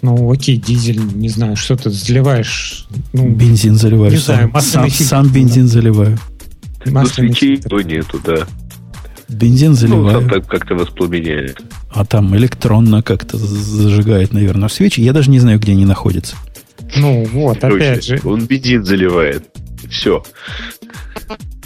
Ну, 0.03 0.31
окей, 0.31 0.57
дизель, 0.57 1.01
не 1.15 1.29
знаю, 1.29 1.55
что 1.55 1.75
ты 1.75 1.89
заливаешь? 1.89 2.87
Ну, 3.13 3.27
бензин 3.29 3.77
заливаешь 3.77 4.13
не 4.13 4.19
сам. 4.19 4.51
Знаю, 4.51 4.61
сам, 4.61 4.89
сам 4.91 5.29
бензин 5.29 5.67
заливаю. 5.67 6.19
Ну, 6.85 7.05
свечей 7.05 7.57
то 7.57 7.81
нету, 7.81 8.19
да. 8.23 8.47
Бензин 9.27 9.73
заливаю. 9.73 10.21
Ну, 10.21 10.29
там 10.29 10.41
как-то 10.43 10.75
воспламеняет. 10.75 11.61
А 11.91 12.05
там 12.05 12.35
электронно 12.35 13.01
как-то 13.01 13.37
зажигает, 13.37 14.33
наверное, 14.33 14.69
свечи. 14.69 15.01
Я 15.01 15.13
даже 15.13 15.31
не 15.31 15.39
знаю, 15.39 15.59
где 15.59 15.71
они 15.71 15.85
находятся. 15.85 16.35
Ну, 16.95 17.25
вот, 17.25 17.63
опять 17.63 18.05
же. 18.05 18.21
Он 18.23 18.45
бензин 18.45 18.83
заливает. 18.83 19.49
Все. 19.89 20.23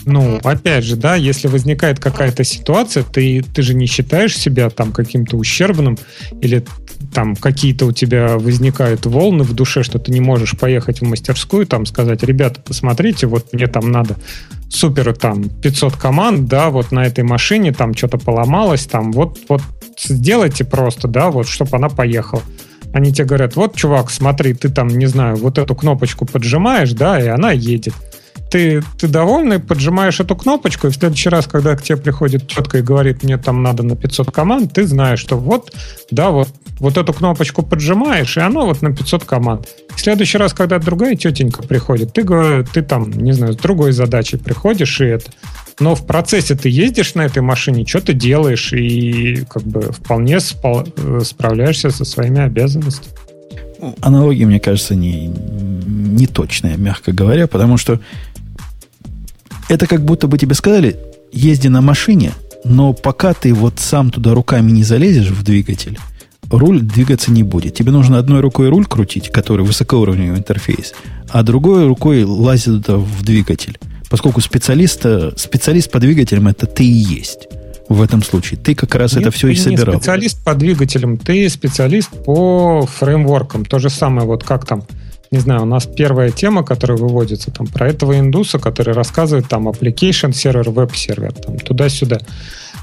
Ну, 0.05 0.39
опять 0.43 0.85
же, 0.85 0.95
да, 0.95 1.15
если 1.15 1.47
возникает 1.47 1.99
какая-то 1.99 2.43
ситуация, 2.43 3.03
ты, 3.03 3.43
ты 3.53 3.61
же 3.61 3.73
не 3.73 3.85
считаешь 3.85 4.37
себя 4.37 4.69
там 4.69 4.91
каким-то 4.91 5.37
ущербным, 5.37 5.97
или 6.41 6.65
там 7.14 7.36
какие-то 7.36 7.86
у 7.86 7.91
тебя 7.91 8.38
возникают 8.38 9.06
волны 9.06 9.44
в 9.44 9.53
душе, 9.53 9.84
что 9.84 9.99
ты 9.99 10.11
не 10.11 10.22
можешь 10.22 10.57
поехать 10.57 11.02
в 11.02 11.06
мастерскую, 11.06 11.65
там 11.65 11.86
сказать, 11.86 12.23
ребята, 12.23 12.61
посмотрите, 12.61 13.27
вот 13.27 13.53
мне 13.53 13.68
там 13.68 13.91
надо 13.91 14.18
супер 14.69 15.15
там 15.15 15.49
500 15.49 15.95
команд, 15.95 16.48
да, 16.48 16.69
вот 16.69 16.91
на 16.91 17.06
этой 17.06 17.23
машине 17.23 17.73
там 17.73 17.95
что-то 17.95 18.18
поломалось, 18.18 18.86
там 18.86 19.11
вот, 19.11 19.40
вот 19.49 19.61
сделайте 19.98 20.64
просто, 20.64 21.07
да, 21.07 21.31
вот, 21.31 21.48
чтобы 21.48 21.76
она 21.77 21.90
поехала. 21.90 22.44
Они 22.94 23.14
тебе 23.14 23.26
говорят, 23.26 23.56
вот, 23.56 23.76
чувак, 23.76 24.10
смотри, 24.10 24.53
ты 24.53 24.69
там, 24.69 24.88
не 24.88 25.06
знаю, 25.06 25.36
вот 25.36 25.57
эту 25.57 25.76
кнопочку 25.76 26.26
поджимаешь, 26.26 26.91
да, 26.94 27.22
и 27.22 27.27
она 27.27 27.52
едет 27.52 27.94
ты, 28.49 28.84
ты 28.97 29.07
довольный, 29.07 29.59
поджимаешь 29.59 30.19
эту 30.19 30.35
кнопочку, 30.35 30.88
и 30.88 30.89
в 30.89 30.95
следующий 30.95 31.30
раз, 31.30 31.47
когда 31.47 31.76
к 31.76 31.84
тебе 31.84 31.97
приходит 31.97 32.47
четко 32.47 32.80
и 32.80 32.81
говорит, 32.81 33.23
мне 33.23 33.38
там 33.38 33.61
надо 33.61 33.84
на 33.84 33.95
500 33.95 34.31
команд, 34.31 34.73
ты 34.73 34.88
знаешь, 34.88 35.19
что 35.19 35.38
вот, 35.38 35.71
да, 36.11 36.31
вот, 36.31 36.49
вот 36.80 36.97
эту 36.97 37.13
кнопочку 37.13 37.61
поджимаешь, 37.61 38.38
и 38.38 38.39
оно 38.39 38.65
вот 38.65 38.81
на 38.81 38.95
500 38.95 39.23
команд. 39.26 39.67
В 39.95 40.01
следующий 40.01 40.38
раз, 40.38 40.53
когда 40.53 40.80
другая 40.80 41.15
тетенька 41.15 41.61
приходит, 41.61 42.13
ты, 42.13 42.23
ты 42.73 42.81
там, 42.81 43.11
не 43.11 43.34
знаю, 43.34 43.53
с 43.53 43.57
другой 43.57 43.91
задачей 43.91 44.38
приходишь, 44.38 44.99
и 45.01 45.05
это. 45.05 45.31
Но 45.80 45.95
в 45.95 46.05
процессе 46.05 46.55
ты 46.55 46.69
ездишь 46.69 47.15
на 47.15 47.21
этой 47.21 47.41
машине, 47.41 47.85
что 47.85 48.01
ты 48.01 48.13
делаешь, 48.13 48.73
и 48.73 49.45
как 49.49 49.63
бы 49.63 49.91
вполне 49.93 50.39
спал, 50.39 50.85
э, 50.97 51.21
справляешься 51.23 51.89
со 51.89 52.03
своими 52.03 52.41
обязанностями. 52.41 53.15
Аналогия, 54.01 54.45
мне 54.45 54.59
кажется, 54.59 54.93
не, 54.93 55.27
не 55.27 56.27
точная, 56.27 56.76
мягко 56.76 57.13
говоря, 57.13 57.47
потому 57.47 57.77
что 57.77 58.01
это 59.69 59.87
как 59.87 60.03
будто 60.03 60.27
бы 60.27 60.37
тебе 60.37 60.55
сказали, 60.55 60.97
езди 61.31 61.67
на 61.67 61.81
машине, 61.81 62.33
но 62.65 62.91
пока 62.91 63.33
ты 63.33 63.53
вот 63.53 63.79
сам 63.79 64.11
туда 64.11 64.33
руками 64.33 64.71
не 64.71 64.83
залезешь 64.83 65.29
в 65.29 65.43
двигатель, 65.43 65.97
руль 66.49 66.81
двигаться 66.81 67.31
не 67.31 67.43
будет. 67.43 67.75
Тебе 67.75 67.91
нужно 67.91 68.17
одной 68.17 68.41
рукой 68.41 68.69
руль 68.69 68.85
крутить, 68.85 69.29
который 69.29 69.65
высокоуровневый 69.65 70.39
интерфейс, 70.39 70.93
а 71.29 71.43
другой 71.43 71.87
рукой 71.87 72.23
лазить 72.23 72.85
туда 72.85 72.97
в 72.97 73.23
двигатель. 73.23 73.79
Поскольку 74.09 74.41
специалиста, 74.41 75.33
специалист 75.37 75.89
по 75.91 75.99
двигателям 75.99 76.47
это 76.47 76.65
ты 76.65 76.83
и 76.83 76.87
есть 76.91 77.47
в 77.89 78.01
этом 78.01 78.23
случае. 78.23 78.59
Ты 78.59 78.73
как 78.73 78.95
раз 78.95 79.13
Нет, 79.13 79.21
это 79.21 79.31
все 79.31 79.49
и 79.49 79.55
собирал. 79.55 79.95
Не 79.95 79.99
специалист 79.99 80.43
по 80.43 80.55
двигателям, 80.55 81.17
ты 81.17 81.47
специалист 81.49 82.09
по 82.25 82.87
фреймворкам. 82.87 83.65
То 83.65 83.77
же 83.77 83.91
самое, 83.91 84.27
вот 84.27 84.43
как 84.43 84.65
там 84.65 84.83
не 85.31 85.39
знаю, 85.39 85.61
у 85.61 85.65
нас 85.65 85.85
первая 85.85 86.31
тема, 86.31 86.64
которая 86.64 86.97
выводится 86.97 87.51
там 87.51 87.68
про 87.68 87.88
этого 87.88 88.18
индуса, 88.18 88.57
который 88.57 88.93
рассказывает 88.93 89.47
там 89.47 89.69
application 89.69 90.34
сервер, 90.34 90.72
веб-сервер, 90.72 91.34
там 91.34 91.57
туда-сюда. 91.57 92.19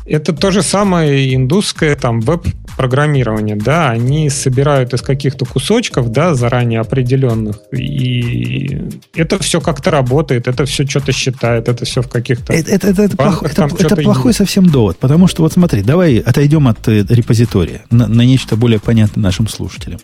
Это 0.04 0.32
то 0.32 0.52
же 0.52 0.62
самое 0.62 1.34
индусское 1.34 1.96
там 1.96 2.20
веб-программирование, 2.20 3.56
да, 3.56 3.90
они 3.90 4.30
собирают 4.30 4.94
из 4.94 5.02
каких-то 5.02 5.44
кусочков, 5.44 6.12
да, 6.12 6.34
заранее 6.36 6.78
определенных, 6.78 7.58
и 7.72 8.80
это 9.14 9.42
все 9.42 9.60
как-то 9.60 9.90
работает, 9.90 10.46
это 10.46 10.64
все 10.66 10.86
что-то 10.86 11.10
считает, 11.10 11.68
это 11.68 11.84
все 11.84 12.02
в 12.02 12.08
каких-то... 12.08 12.52
Это, 12.52 12.70
это, 12.70 12.86
это, 12.88 13.02
это, 13.02 13.16
плох, 13.16 13.42
это, 13.42 13.68
это 13.76 13.96
плохой 13.96 14.28
есть. 14.28 14.38
совсем 14.38 14.66
довод, 14.66 14.96
потому 14.98 15.26
что 15.26 15.42
вот 15.42 15.52
смотри, 15.52 15.82
давай 15.82 16.18
отойдем 16.18 16.68
от 16.68 16.86
э, 16.86 17.04
репозитория 17.08 17.82
на, 17.90 18.06
на 18.06 18.22
нечто 18.22 18.54
более 18.54 18.78
понятное 18.78 19.22
нашим 19.24 19.48
слушателям. 19.48 19.98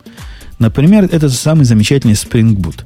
Например, 0.62 1.08
это 1.10 1.28
самый 1.28 1.64
замечательный 1.64 2.14
Spring 2.14 2.54
Boot. 2.54 2.84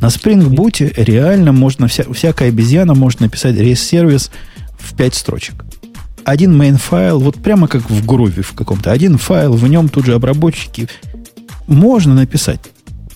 На 0.00 0.08
Spring 0.08 0.50
Boot 0.50 1.02
реально 1.02 1.50
можно, 1.52 1.88
вся, 1.88 2.04
всякая 2.12 2.50
обезьяна 2.50 2.94
может 2.94 3.20
написать 3.20 3.56
REST-сервис 3.56 4.30
в 4.78 4.94
5 4.94 5.14
строчек. 5.14 5.64
Один 6.26 6.60
main 6.60 6.76
файл, 6.76 7.18
вот 7.18 7.36
прямо 7.36 7.68
как 7.68 7.88
в 7.88 8.04
груве 8.04 8.42
в 8.42 8.52
каком-то. 8.52 8.92
Один 8.92 9.16
файл, 9.16 9.54
в 9.54 9.66
нем 9.66 9.88
тут 9.88 10.04
же 10.04 10.12
обработчики. 10.12 10.90
Можно 11.66 12.14
написать. 12.14 12.60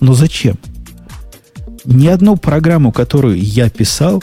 Но 0.00 0.14
зачем? 0.14 0.56
Ни 1.84 2.06
одну 2.06 2.38
программу, 2.38 2.92
которую 2.92 3.38
я 3.38 3.68
писал, 3.68 4.22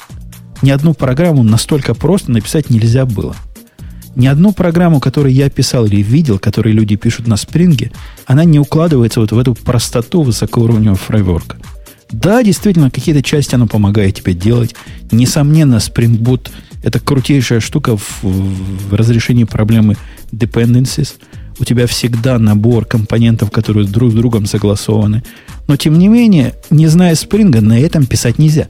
ни 0.64 0.72
одну 0.72 0.96
программу 0.96 1.44
настолько 1.44 1.94
просто 1.94 2.32
написать 2.32 2.72
нельзя 2.72 3.06
было 3.06 3.36
ни 4.18 4.26
одну 4.26 4.52
программу, 4.52 5.00
которую 5.00 5.34
я 5.34 5.50
писал 5.50 5.86
или 5.86 6.02
видел, 6.02 6.40
которые 6.40 6.74
люди 6.74 6.96
пишут 6.96 7.28
на 7.28 7.38
спринге, 7.38 7.92
она 8.26 8.44
не 8.46 8.60
укладывается 8.60 9.20
вот 9.20 9.32
в 9.32 9.38
эту 9.38 9.54
простоту 9.54 10.24
высокоуровневого 10.24 10.98
фреймворка. 10.98 11.58
Да, 12.12 12.42
действительно, 12.42 12.90
какие-то 12.90 13.22
части 13.22 13.54
оно 13.54 13.68
помогает 13.68 14.16
тебе 14.16 14.34
делать. 14.34 14.76
Несомненно, 15.12 15.76
Spring 15.76 16.18
Boot– 16.18 16.50
это 16.84 17.00
крутейшая 17.00 17.60
штука 17.60 17.96
в, 17.96 18.24
в 18.24 18.94
разрешении 18.94 19.44
проблемы 19.44 19.98
dependencies. 20.32 21.14
У 21.60 21.66
тебя 21.66 21.86
всегда 21.86 22.40
набор 22.40 22.86
компонентов, 22.86 23.52
которые 23.52 23.88
друг 23.88 24.12
с 24.12 24.16
другом 24.16 24.48
согласованы. 24.48 25.24
Но, 25.68 25.76
тем 25.76 26.00
не 26.00 26.08
менее, 26.08 26.56
не 26.72 26.88
зная 26.88 27.14
Spring, 27.14 27.60
на 27.62 27.80
этом 27.80 28.08
писать 28.08 28.40
нельзя. 28.40 28.68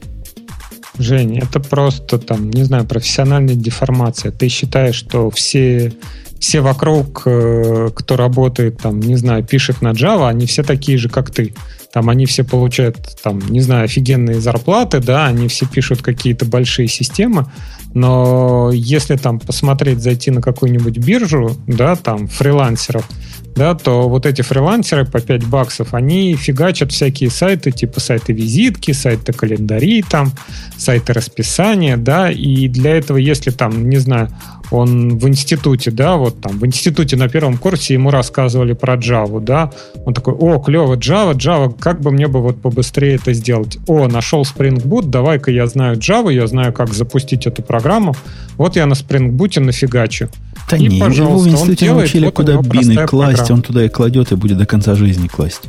Жень, 0.98 1.38
это 1.38 1.60
просто 1.60 2.18
там, 2.18 2.50
не 2.50 2.64
знаю, 2.64 2.84
профессиональная 2.84 3.54
деформация. 3.54 4.32
Ты 4.32 4.48
считаешь, 4.48 4.96
что 4.96 5.30
все, 5.30 5.92
все 6.40 6.60
вокруг, 6.60 7.22
э, 7.26 7.90
кто 7.94 8.16
работает, 8.16 8.78
там, 8.78 9.00
не 9.00 9.16
знаю, 9.16 9.44
пишет 9.44 9.82
на 9.82 9.92
Java, 9.92 10.28
они 10.28 10.46
все 10.46 10.62
такие 10.62 10.98
же, 10.98 11.08
как 11.08 11.30
ты. 11.30 11.54
Там 11.92 12.10
они 12.10 12.26
все 12.26 12.44
получают, 12.44 12.98
там, 13.22 13.38
не 13.38 13.60
знаю, 13.60 13.84
офигенные 13.84 14.40
зарплаты, 14.40 15.00
да, 15.00 15.26
они 15.26 15.48
все 15.48 15.66
пишут 15.66 16.02
какие-то 16.02 16.44
большие 16.44 16.86
системы, 16.86 17.46
но 17.94 18.70
если 18.72 19.16
там 19.16 19.40
посмотреть, 19.40 20.02
зайти 20.02 20.30
на 20.30 20.42
какую-нибудь 20.42 20.98
биржу, 20.98 21.56
да, 21.66 21.96
там, 21.96 22.28
фрилансеров, 22.28 23.08
да, 23.54 23.74
то 23.74 24.08
вот 24.08 24.26
эти 24.26 24.42
фрилансеры 24.42 25.04
по 25.04 25.20
5 25.20 25.44
баксов, 25.46 25.94
они 25.94 26.34
фигачат 26.34 26.92
всякие 26.92 27.30
сайты, 27.30 27.70
типа 27.70 28.00
сайты 28.00 28.32
визитки, 28.32 28.92
сайты 28.92 29.32
календари, 29.32 30.02
там, 30.08 30.32
сайты 30.76 31.12
расписания, 31.12 31.96
да, 31.96 32.30
и 32.30 32.68
для 32.68 32.96
этого, 32.96 33.16
если 33.16 33.50
там, 33.50 33.88
не 33.88 33.98
знаю, 33.98 34.28
он 34.70 35.18
в 35.18 35.28
институте, 35.28 35.90
да, 35.90 36.16
вот 36.16 36.40
там 36.40 36.58
в 36.58 36.66
институте 36.66 37.16
на 37.16 37.28
первом 37.28 37.56
курсе 37.56 37.94
ему 37.94 38.10
рассказывали 38.10 38.74
про 38.74 38.94
Java, 38.94 39.40
да, 39.40 39.72
он 40.04 40.14
такой, 40.14 40.34
о, 40.34 40.58
клево, 40.58 40.94
Java, 40.94 41.34
Java, 41.34 41.74
как 41.78 42.00
бы 42.00 42.10
мне 42.10 42.28
бы 42.28 42.40
вот 42.40 42.60
побыстрее 42.60 43.16
это 43.16 43.32
сделать? 43.32 43.78
О, 43.86 44.06
нашел 44.08 44.42
Spring 44.42 44.82
Boot, 44.82 45.06
давай-ка 45.06 45.50
я 45.50 45.66
знаю 45.66 45.96
Java, 45.96 46.32
я 46.32 46.46
знаю, 46.46 46.72
как 46.72 46.92
запустить 46.92 47.46
эту 47.46 47.62
программу, 47.62 48.14
вот 48.56 48.76
я 48.76 48.86
на 48.86 48.92
Spring 48.94 49.30
Boot 49.30 49.58
нафигачу. 49.60 50.28
Да 50.70 50.76
и, 50.76 50.86
не, 50.86 50.98
его 50.98 51.38
в 51.38 51.48
институте 51.48 51.92
научили, 51.92 52.26
вот 52.26 52.34
куда 52.34 52.56
бины 52.56 53.06
класть, 53.06 53.38
программа. 53.38 53.56
он 53.56 53.62
туда 53.62 53.84
и 53.84 53.88
кладет, 53.88 54.32
и 54.32 54.36
будет 54.36 54.58
до 54.58 54.66
конца 54.66 54.94
жизни 54.94 55.28
класть. 55.28 55.62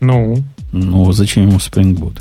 Ну? 0.00 0.38
Ну, 0.72 1.12
зачем 1.12 1.48
ему 1.48 1.58
Spring 1.58 1.96
Boot? 1.96 2.18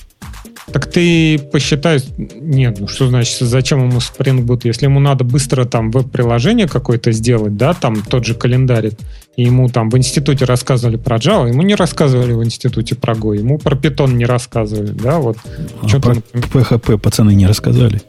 Так 0.71 0.87
ты 0.87 1.37
посчитай... 1.37 1.99
Нет, 2.17 2.79
ну 2.79 2.87
что 2.87 3.07
значит, 3.07 3.37
зачем 3.39 3.89
ему 3.89 3.99
Spring 3.99 4.45
Boot? 4.45 4.61
Если 4.63 4.85
ему 4.85 4.99
надо 4.99 5.23
быстро 5.23 5.65
там 5.65 5.91
веб-приложение 5.91 6.67
какое-то 6.67 7.11
сделать, 7.11 7.57
да, 7.57 7.73
там 7.73 8.01
тот 8.01 8.25
же 8.25 8.33
календарь, 8.33 8.91
и 9.35 9.43
ему 9.43 9.67
там 9.69 9.89
в 9.89 9.97
институте 9.97 10.45
рассказывали 10.45 10.95
про 10.95 11.17
Java, 11.17 11.49
ему 11.49 11.63
не 11.63 11.75
рассказывали 11.75 12.31
в 12.31 12.43
институте 12.43 12.95
про 12.95 13.13
Go, 13.13 13.37
ему 13.37 13.57
про 13.57 13.75
Python 13.75 14.13
не 14.13 14.25
рассказывали, 14.25 14.91
да, 14.91 15.19
вот. 15.19 15.37
А 15.81 15.99
про 15.99 16.13
PHP 16.13 16.97
пацаны 16.97 17.33
не 17.35 17.45
рассказали? 17.45 18.01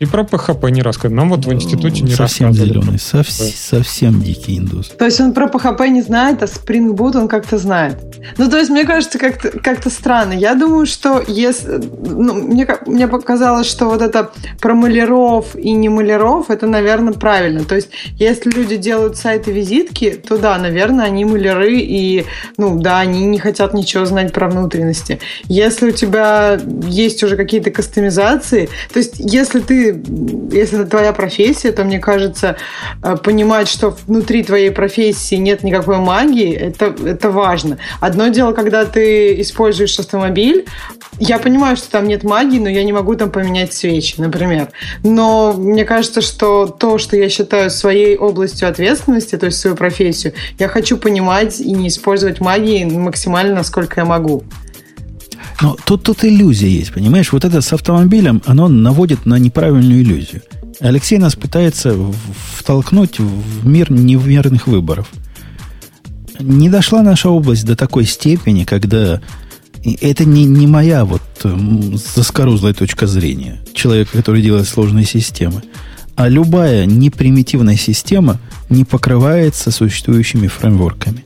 И 0.00 0.06
про 0.06 0.22
PHP 0.22 0.70
не 0.70 0.80
рассказывали. 0.80 1.18
Нам 1.18 1.28
вот 1.28 1.44
в 1.44 1.52
институте 1.52 2.00
не 2.00 2.12
совсем 2.12 2.48
рассказывали. 2.48 2.80
Зеленый, 2.80 2.98
совсем, 2.98 3.46
совсем 3.54 4.22
дикий 4.22 4.56
индус. 4.56 4.88
То 4.88 5.04
есть 5.04 5.20
он 5.20 5.34
про 5.34 5.44
PHP 5.46 5.88
не 5.88 6.00
знает, 6.00 6.42
а 6.42 6.46
Spring 6.46 6.94
Boot 6.94 7.18
он 7.18 7.28
как-то 7.28 7.58
знает. 7.58 7.98
Ну, 8.38 8.48
то 8.48 8.56
есть, 8.56 8.70
мне 8.70 8.86
кажется, 8.86 9.18
как-то 9.18 9.50
как 9.50 9.86
странно. 9.90 10.32
Я 10.32 10.54
думаю, 10.54 10.86
что 10.86 11.22
если... 11.28 11.82
Ну, 12.06 12.32
мне, 12.32 12.66
мне 12.86 13.08
показалось, 13.08 13.66
что 13.66 13.90
вот 13.90 14.00
это 14.00 14.30
про 14.62 14.74
маляров 14.74 15.54
и 15.54 15.72
не 15.72 15.90
маляров, 15.90 16.48
это, 16.48 16.66
наверное, 16.66 17.12
правильно. 17.12 17.64
То 17.64 17.74
есть, 17.74 17.90
если 18.14 18.48
люди 18.50 18.76
делают 18.76 19.18
сайты-визитки, 19.18 20.12
то 20.12 20.38
да, 20.38 20.56
наверное, 20.56 21.04
они 21.04 21.26
маляры, 21.26 21.78
и, 21.78 22.24
ну, 22.56 22.78
да, 22.78 23.00
они 23.00 23.26
не 23.26 23.38
хотят 23.38 23.74
ничего 23.74 24.06
знать 24.06 24.32
про 24.32 24.48
внутренности. 24.48 25.18
Если 25.44 25.88
у 25.88 25.92
тебя 25.92 26.58
есть 26.88 27.22
уже 27.22 27.36
какие-то 27.36 27.70
кастомизации, 27.70 28.70
то 28.94 28.98
есть, 28.98 29.16
если 29.18 29.60
ты 29.60 29.89
если 30.52 30.80
это 30.80 30.90
твоя 30.90 31.12
профессия, 31.12 31.72
то, 31.72 31.84
мне 31.84 31.98
кажется, 31.98 32.56
э, 33.02 33.16
понимать, 33.16 33.68
что 33.68 33.96
внутри 34.06 34.42
твоей 34.42 34.70
профессии 34.70 35.36
нет 35.36 35.62
никакой 35.62 35.98
магии, 35.98 36.52
это, 36.54 36.94
это 37.04 37.30
важно. 37.30 37.78
Одно 38.00 38.28
дело, 38.28 38.52
когда 38.52 38.84
ты 38.84 39.40
используешь 39.40 39.98
автомобиль, 39.98 40.66
я 41.18 41.38
понимаю, 41.38 41.76
что 41.76 41.90
там 41.90 42.08
нет 42.08 42.24
магии, 42.24 42.58
но 42.58 42.68
я 42.68 42.82
не 42.82 42.92
могу 42.92 43.14
там 43.14 43.30
поменять 43.30 43.72
свечи, 43.72 44.14
например. 44.18 44.68
Но 45.02 45.52
мне 45.52 45.84
кажется, 45.84 46.20
что 46.20 46.66
то, 46.66 46.98
что 46.98 47.16
я 47.16 47.28
считаю 47.28 47.70
своей 47.70 48.16
областью 48.16 48.68
ответственности, 48.68 49.36
то 49.36 49.46
есть 49.46 49.58
свою 49.58 49.76
профессию, 49.76 50.32
я 50.58 50.68
хочу 50.68 50.96
понимать 50.96 51.60
и 51.60 51.72
не 51.72 51.88
использовать 51.88 52.40
магии 52.40 52.84
максимально, 52.84 53.54
насколько 53.56 54.00
я 54.00 54.04
могу. 54.04 54.44
Но 55.60 55.76
тут, 55.84 56.02
тут 56.04 56.24
иллюзия 56.24 56.68
есть, 56.68 56.92
понимаешь? 56.92 57.32
Вот 57.32 57.44
это 57.44 57.60
с 57.60 57.72
автомобилем, 57.72 58.42
оно 58.46 58.68
наводит 58.68 59.26
на 59.26 59.38
неправильную 59.38 60.02
иллюзию. 60.02 60.42
Алексей 60.80 61.18
нас 61.18 61.34
пытается 61.34 61.94
втолкнуть 62.54 63.18
в 63.18 63.66
мир 63.66 63.92
неверных 63.92 64.66
выборов. 64.66 65.08
Не 66.38 66.70
дошла 66.70 67.02
наша 67.02 67.28
область 67.28 67.66
до 67.66 67.76
такой 67.76 68.06
степени, 68.06 68.64
когда 68.64 69.20
это 70.00 70.24
не, 70.24 70.44
не 70.44 70.66
моя 70.66 71.04
вот 71.04 71.22
заскорузлая 72.14 72.72
точка 72.72 73.06
зрения 73.06 73.60
человека, 73.74 74.12
который 74.16 74.40
делает 74.40 74.66
сложные 74.66 75.04
системы. 75.04 75.62
А 76.16 76.28
любая 76.28 76.86
непримитивная 76.86 77.76
система 77.76 78.38
не 78.70 78.84
покрывается 78.84 79.70
существующими 79.70 80.46
фреймворками. 80.46 81.24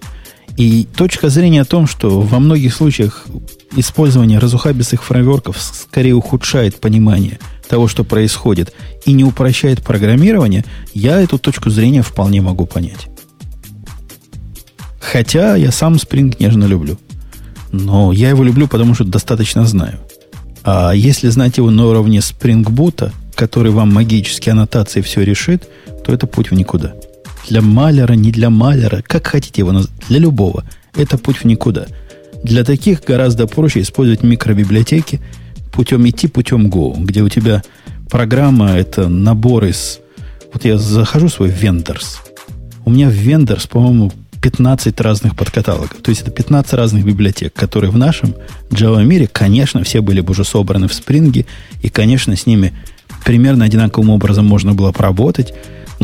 И 0.57 0.87
точка 0.97 1.31
зрения 1.31 1.63
о 1.63 1.65
том, 1.65 1.87
что 1.87 2.21
во 2.21 2.39
многих 2.39 2.75
случаях 2.75 3.27
использование 3.77 4.39
разухабистых 4.39 5.03
фреймворков 5.03 5.61
скорее 5.61 6.15
ухудшает 6.15 6.81
понимание 6.81 7.39
того, 7.69 7.89
что 7.89 8.05
происходит, 8.05 8.73
и 9.05 9.13
не 9.13 9.25
упрощает 9.25 9.83
программирование, 9.83 10.65
я 10.93 11.21
эту 11.21 11.39
точку 11.39 11.71
зрения 11.71 12.03
вполне 12.03 12.41
могу 12.41 12.67
понять. 12.67 13.09
Хотя 15.01 15.57
я 15.57 15.73
сам 15.73 15.95
Spring 15.95 16.37
нежно 16.39 16.65
люблю. 16.65 16.99
Но 17.73 18.13
я 18.13 18.29
его 18.29 18.45
люблю, 18.45 18.69
потому 18.69 18.95
что 18.95 19.05
достаточно 19.05 19.67
знаю. 19.67 19.99
А 20.63 20.93
если 20.93 21.29
знать 21.29 21.57
его 21.57 21.71
на 21.71 21.87
уровне 21.87 22.19
Spring 22.19 22.63
Boot, 22.65 23.11
который 23.35 23.73
вам 23.73 23.93
магические 23.93 24.53
аннотации 24.53 25.01
все 25.01 25.23
решит, 25.23 25.69
то 26.05 26.13
это 26.13 26.27
путь 26.27 26.51
в 26.51 26.55
никуда. 26.55 26.95
Для 27.49 27.61
маляра, 27.61 28.15
не 28.15 28.31
для 28.31 28.51
маляра, 28.51 29.03
как 29.07 29.27
хотите 29.27 29.63
его 29.63 29.73
назвать, 29.73 29.95
для 30.09 30.19
любого. 30.19 30.65
Это 30.95 31.19
путь 31.19 31.39
в 31.39 31.45
никуда– 31.45 31.87
для 32.45 32.63
таких 32.63 33.03
гораздо 33.03 33.47
проще 33.47 33.81
использовать 33.81 34.23
микробиблиотеки 34.23 35.21
путем 35.73 36.07
идти 36.07 36.29
путем 36.29 36.67
Go, 36.67 36.95
где 37.03 37.23
у 37.23 37.29
тебя 37.31 37.63
программа 38.11 38.73
это 38.73 39.09
набор 39.09 39.65
из... 39.65 40.01
Вот 40.53 40.65
я 40.67 40.77
захожу 40.77 41.29
в 41.29 41.33
свой 41.33 41.49
Vendors. 41.49 42.19
У 42.85 42.91
меня 42.91 43.09
в 43.09 43.15
Vendors, 43.15 43.67
по-моему, 43.67 44.13
15 44.43 45.01
разных 45.01 45.37
подкаталогов. 45.37 45.97
То 46.03 46.11
есть 46.11 46.21
это 46.21 46.31
15 46.31 46.75
разных 46.75 47.07
библиотек, 47.07 47.55
которые 47.55 47.91
в 47.91 47.97
нашем 47.97 48.35
Java 48.71 49.03
мире, 49.03 49.27
конечно, 49.27 49.83
все 49.83 50.03
были 50.03 50.21
бы 50.21 50.33
уже 50.33 50.45
собраны 50.45 50.87
в 50.87 50.93
Spring, 50.93 51.47
и, 51.81 51.89
конечно, 51.89 52.37
с 52.37 52.45
ними 52.45 52.75
примерно 53.25 53.65
одинаковым 53.65 54.11
образом 54.11 54.45
можно 54.45 54.75
было 54.75 54.93
поработать, 54.93 55.55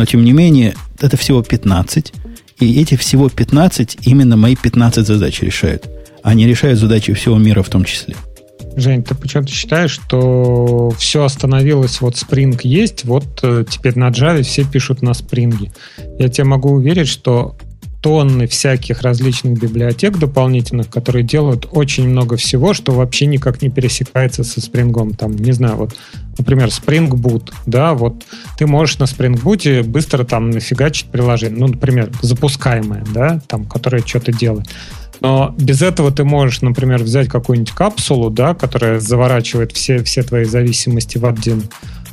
но, 0.01 0.07
тем 0.07 0.25
не 0.25 0.33
менее, 0.33 0.75
это 0.99 1.19
всего 1.19 1.43
15, 1.43 2.13
и 2.61 2.81
эти 2.81 2.97
всего 2.97 3.29
15 3.29 3.99
именно 4.07 4.39
мои 4.39 4.57
15 4.57 5.07
задач 5.07 5.43
решают– 5.43 5.87
они 6.23 6.47
решают 6.47 6.79
задачи 6.79 7.13
всего 7.13 7.39
мира 7.39 7.63
в 7.63 7.69
том 7.69 7.85
числе. 7.85 8.15
Жень, 8.77 9.03
ты 9.03 9.15
почему-то 9.15 9.51
считаешь, 9.51 9.91
что 9.91 10.91
все 10.97 11.25
остановилось, 11.25 12.01
вот 12.01 12.15
Spring 12.15 12.59
есть, 12.63 13.05
вот 13.05 13.27
э, 13.43 13.65
теперь 13.69 13.99
на 13.99 14.11
Java 14.11 14.43
все 14.43 14.65
пишут 14.65 15.03
на 15.03 15.11
Spring. 15.11 15.71
Я 16.19 16.29
тебе 16.29 16.45
могу 16.45 16.71
уверить, 16.71 17.09
что 17.09 17.57
тонны 18.01 18.47
всяких 18.47 19.03
различных 19.03 19.61
библиотек 19.61 20.19
дополнительных, 20.19 20.89
которые 20.89 21.23
делают 21.23 21.69
очень 21.71 22.09
много 22.09 22.37
всего, 22.37 22.73
что 22.73 22.93
вообще 22.93 23.27
никак 23.27 23.61
не 23.63 23.69
пересекается 23.69 24.43
со 24.43 24.61
Spring. 24.61 25.15
Там, 25.17 25.37
не 25.37 25.53
знаю, 25.53 25.77
вот, 25.77 25.95
например, 26.39 26.69
Spring 26.69 27.11
Boot, 27.11 27.53
да, 27.67 27.95
вот 27.95 28.25
ты 28.59 28.67
можешь 28.67 28.99
на 28.99 29.05
Spring 29.05 29.41
Boot 29.41 29.83
быстро 29.85 30.25
там 30.25 30.51
нафигачить 30.51 31.07
приложение, 31.11 31.59
ну, 31.59 31.69
например, 31.69 32.11
запускаемое, 32.23 33.05
да, 33.15 33.41
там, 33.47 33.67
которое 33.67 34.03
что-то 34.05 34.33
делает. 34.33 34.67
Но 35.21 35.55
без 35.59 35.83
этого 35.83 36.11
ты 36.11 36.25
можешь, 36.25 36.63
например, 36.63 37.03
взять 37.03 37.29
какую-нибудь 37.29 37.73
капсулу, 37.73 38.31
да, 38.31 38.55
которая 38.55 39.01
заворачивает 39.01 39.73
все, 39.73 40.03
все 40.03 40.23
твои 40.23 40.45
зависимости 40.45 41.19
в 41.19 41.27
один 41.27 41.65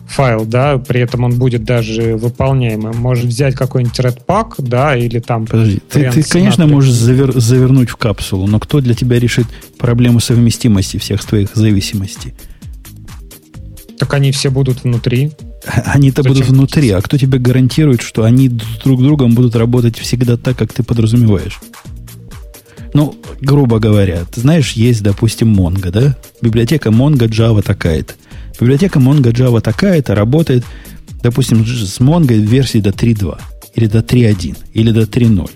файл, 0.07 0.45
да, 0.45 0.77
при 0.77 1.01
этом 1.01 1.23
он 1.23 1.37
будет 1.37 1.63
даже 1.63 2.15
выполняемым. 2.15 2.97
Можешь 2.97 3.25
взять 3.25 3.55
какой-нибудь 3.55 3.99
Redpack, 3.99 4.53
да, 4.59 4.95
или 4.95 5.19
там... 5.19 5.45
Подожди, 5.45 5.79
ты, 5.89 6.09
ты 6.11 6.23
конечно, 6.23 6.65
можешь 6.65 6.91
завер, 6.91 7.37
завернуть 7.39 7.89
в 7.89 7.97
капсулу, 7.97 8.47
но 8.47 8.59
кто 8.59 8.79
для 8.79 8.95
тебя 8.95 9.19
решит 9.19 9.47
проблему 9.77 10.19
совместимости 10.19 10.97
всех 10.97 11.23
твоих 11.23 11.49
зависимостей? 11.53 12.33
Так 13.99 14.13
они 14.13 14.31
все 14.31 14.49
будут 14.49 14.83
внутри. 14.83 15.31
Они-то 15.85 16.23
будут 16.23 16.47
внутри, 16.47 16.91
а 16.91 17.01
кто 17.01 17.17
тебе 17.17 17.39
гарантирует, 17.39 18.01
что 18.01 18.23
они 18.23 18.47
друг 18.47 19.01
с 19.01 19.03
другом 19.03 19.33
будут 19.33 19.55
работать 19.55 19.97
всегда 19.97 20.37
так, 20.37 20.57
как 20.57 20.71
ты 20.71 20.83
подразумеваешь? 20.83 21.59
Ну, 22.93 23.15
грубо 23.41 23.79
говоря, 23.79 24.23
ты 24.31 24.41
знаешь, 24.41 24.73
есть, 24.73 25.03
допустим, 25.03 25.53
Mongo, 25.53 25.91
да? 25.91 26.17
Библиотека 26.41 26.89
Mongo 26.89 27.27
Java 27.27 27.61
такая-то. 27.61 28.13
Библиотека 28.59 28.99
Mongo 28.99 29.31
Java 29.31 29.61
такая-то 29.61 30.15
работает, 30.15 30.65
допустим, 31.21 31.65
с 31.65 31.99
Mongo 31.99 32.33
версии 32.33 32.79
до 32.79 32.89
3.2, 32.89 33.39
или 33.75 33.87
до 33.87 33.99
3.1, 33.99 34.57
или 34.73 34.91
до 34.91 35.01
3.0. 35.01 35.49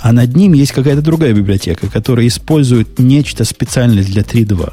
А 0.00 0.12
над 0.12 0.36
ним 0.36 0.52
есть 0.52 0.72
какая-то 0.72 1.02
другая 1.02 1.32
библиотека, 1.32 1.88
которая 1.88 2.26
использует 2.26 2.98
нечто 2.98 3.44
специальное 3.44 4.04
для 4.04 4.22
3.2. 4.22 4.72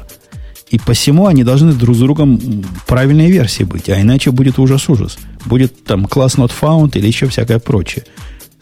И 0.70 0.78
посему 0.78 1.26
они 1.26 1.44
должны 1.44 1.72
друг 1.72 1.96
с 1.96 1.98
другом 1.98 2.64
правильной 2.86 3.30
версии 3.30 3.64
быть, 3.64 3.88
а 3.88 4.00
иначе 4.00 4.30
будет 4.30 4.58
ужас-ужас. 4.58 5.18
Будет 5.44 5.84
там 5.84 6.06
класс 6.06 6.36
not 6.36 6.52
found 6.60 6.96
или 6.98 7.06
еще 7.06 7.26
всякое 7.28 7.58
прочее. 7.58 8.04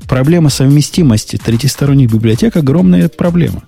Проблема 0.06 0.51
совместимости 0.51 1.39
третьесторонних 1.43 2.12
библиотек 2.12 2.56
огромная 2.56 3.09
проблема. 3.09 3.62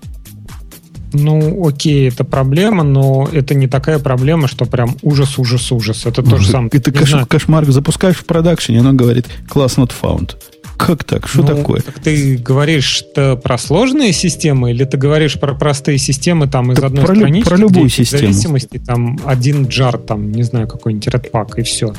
Ну, 1.13 1.67
окей, 1.67 2.09
это 2.09 2.25
проблема, 2.25 2.83
но 2.83 3.29
это 3.33 3.55
не 3.55 3.69
такая 3.69 3.99
проблема, 3.99 4.49
что 4.49 4.65
прям 4.65 4.97
ужас, 5.03 5.39
ужас, 5.39 5.71
ужас. 5.73 6.07
Это 6.07 6.23
то 6.23 6.37
же 6.37 6.49
самое. 6.51 6.71
Это 6.73 6.93
кош, 6.93 7.15
кошмар. 7.29 7.65
Запускаешь 7.71 8.17
в 8.17 8.25
продакшене, 8.25 8.81
оно 8.81 8.93
говорит 8.93 9.27
класс 9.49 9.79
not 9.79 9.93
found. 10.01 10.37
Как 10.77 11.05
так? 11.05 11.27
Что 11.27 11.41
ну, 11.41 11.47
такое? 11.47 11.81
Так 11.81 11.99
ты 12.01 12.37
говоришь 12.37 13.03
про 13.15 13.59
сложные 13.59 14.13
системы 14.13 14.73
или 14.73 14.85
ты 14.85 14.99
говоришь 14.99 15.41
про 15.41 15.55
простые 15.55 15.97
системы 15.97 16.49
там 16.49 16.73
из 16.73 16.77
так 16.77 16.87
одной 16.87 17.05
про, 17.05 17.15
странички? 17.15 17.49
Про 17.49 17.57
любую 17.57 17.89
систему. 17.89 18.29
В 18.29 18.35
зависимости 18.35 18.79
там 18.79 19.19
один 19.25 19.67
джар, 19.67 19.97
там, 19.97 20.33
не 20.33 20.43
знаю, 20.43 20.69
какой-нибудь 20.69 21.09
Redpack 21.09 21.61
и 21.61 21.63
все. 21.63 21.95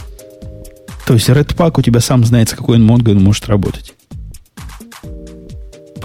То 1.07 1.13
есть 1.13 1.29
Redpack 1.29 1.73
у 1.77 1.81
тебя 1.81 2.01
сам 2.01 2.23
знает, 2.23 2.49
с 2.49 2.53
какой 2.53 2.77
он 2.77 2.87
Mongo 2.87 3.11
он 3.11 3.23
может 3.23 3.47
работать. 3.47 3.93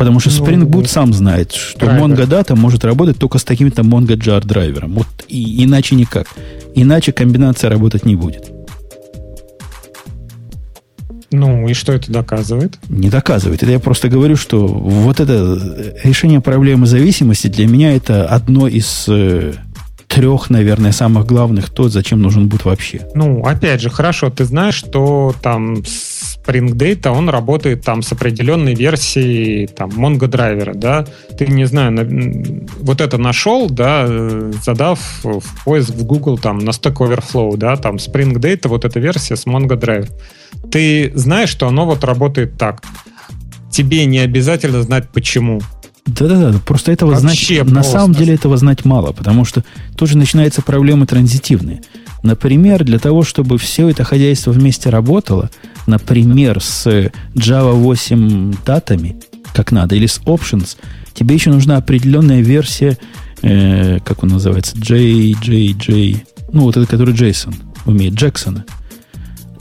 Потому 0.02 0.18
что 0.18 0.30
ну, 0.30 0.44
Spring 0.44 0.64
Boot 0.64 0.88
сам 0.88 1.12
знает, 1.12 1.52
что 1.52 1.78
драйвер. 1.78 2.02
Mongo 2.02 2.26
Data 2.26 2.56
может 2.56 2.84
работать 2.84 3.18
только 3.18 3.38
с 3.38 3.44
таким-то 3.44 3.82
Mongo 3.82 4.16
Jar 4.16 4.44
драйвером. 4.44 4.94
Вот 4.94 5.06
и, 5.28 5.64
иначе 5.64 5.94
никак. 5.94 6.26
Иначе 6.74 7.12
комбинация 7.12 7.70
работать 7.70 8.04
не 8.04 8.16
будет. 8.16 8.50
Ну, 11.30 11.68
и 11.68 11.72
что 11.72 11.92
это 11.92 12.10
доказывает? 12.10 12.80
Не 12.88 13.10
доказывает. 13.10 13.62
Это 13.62 13.70
я 13.70 13.78
просто 13.78 14.08
говорю, 14.08 14.34
что 14.34 14.66
вот 14.66 15.20
это 15.20 15.96
решение 16.02 16.40
проблемы 16.40 16.86
зависимости 16.86 17.46
для 17.46 17.68
меня 17.68 17.94
это 17.94 18.26
одно 18.26 18.66
из 18.66 19.04
э, 19.06 19.52
трех, 20.08 20.50
наверное, 20.50 20.90
самых 20.90 21.26
главных, 21.26 21.70
то, 21.70 21.88
зачем 21.88 22.20
нужен 22.20 22.48
будет 22.48 22.64
вообще. 22.64 23.06
Ну, 23.14 23.44
опять 23.44 23.80
же, 23.80 23.88
хорошо, 23.88 24.30
ты 24.30 24.46
знаешь, 24.46 24.74
что 24.74 25.32
там 25.40 25.84
Spring 26.44 26.72
Data, 26.74 27.10
он 27.10 27.28
работает 27.28 27.82
там 27.82 28.02
с 28.02 28.12
определенной 28.12 28.74
версией 28.74 29.66
там 29.66 29.90
Mongo 29.90 30.26
драйвера, 30.26 30.74
да, 30.74 31.06
ты, 31.38 31.46
не 31.46 31.64
знаю, 31.66 31.92
на, 31.92 32.04
вот 32.80 33.00
это 33.00 33.18
нашел, 33.18 33.68
да, 33.70 34.06
задав 34.64 34.98
в 35.22 35.64
поиск 35.64 35.90
в 35.90 36.04
Google 36.04 36.38
там 36.38 36.58
на 36.58 36.70
Stack 36.70 36.94
Overflow, 36.94 37.56
да, 37.56 37.76
там 37.76 37.96
Spring 37.96 38.34
Data, 38.34 38.68
вот 38.68 38.84
эта 38.84 39.00
версия 39.00 39.36
с 39.36 39.46
Mongo 39.46 39.78
Driver. 39.78 40.10
Ты 40.70 41.12
знаешь, 41.14 41.48
что 41.48 41.68
оно 41.68 41.86
вот 41.86 42.04
работает 42.04 42.56
так. 42.58 42.82
Тебе 43.70 44.04
не 44.04 44.18
обязательно 44.18 44.82
знать 44.82 45.08
почему. 45.12 45.60
Да-да-да, 46.04 46.58
просто 46.66 46.92
этого 46.92 47.12
Вообще 47.12 47.54
знать, 47.54 47.58
просто. 47.60 47.74
на 47.74 47.82
самом 47.84 48.12
деле 48.12 48.34
этого 48.34 48.56
знать 48.56 48.84
мало, 48.84 49.12
потому 49.12 49.44
что 49.44 49.64
тоже 49.96 50.18
начинаются 50.18 50.60
проблемы 50.60 51.06
транзитивные. 51.06 51.80
Например, 52.22 52.84
для 52.84 52.98
того, 52.98 53.22
чтобы 53.22 53.58
все 53.58 53.88
это 53.88 54.04
хозяйство 54.04 54.50
вместе 54.50 54.90
работало, 54.90 55.50
например, 55.86 56.60
с 56.60 56.86
Java 57.34 57.72
8 57.72 58.54
датами, 58.64 59.16
как 59.54 59.72
надо, 59.72 59.94
или 59.94 60.06
с 60.06 60.20
options, 60.24 60.76
тебе 61.14 61.34
еще 61.34 61.50
нужна 61.50 61.76
определенная 61.76 62.40
версия, 62.40 62.98
э, 63.42 63.98
как 64.00 64.22
он 64.22 64.30
называется, 64.30 64.76
JJJ, 64.76 66.26
ну, 66.52 66.62
вот 66.62 66.76
это, 66.76 66.86
который 66.86 67.14
Джейсон 67.14 67.54
умеет, 67.86 68.14
Джексона. 68.14 68.64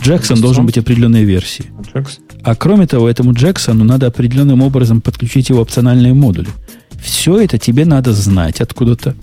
Джексон 0.01 0.41
должен 0.41 0.65
быть 0.65 0.77
определенной 0.77 1.23
версии. 1.23 1.65
Джексон. 1.93 2.23
А 2.43 2.55
кроме 2.55 2.87
того, 2.87 3.07
этому 3.07 3.33
Джексону 3.33 3.83
надо 3.83 4.07
определенным 4.07 4.61
образом 4.61 4.99
подключить 4.99 5.49
его 5.49 5.61
опциональные 5.61 6.13
модули. 6.13 6.49
Все 7.01 7.39
это 7.39 7.57
тебе 7.57 7.85
надо 7.85 8.13
знать 8.13 8.61
откуда-то. 8.61 9.15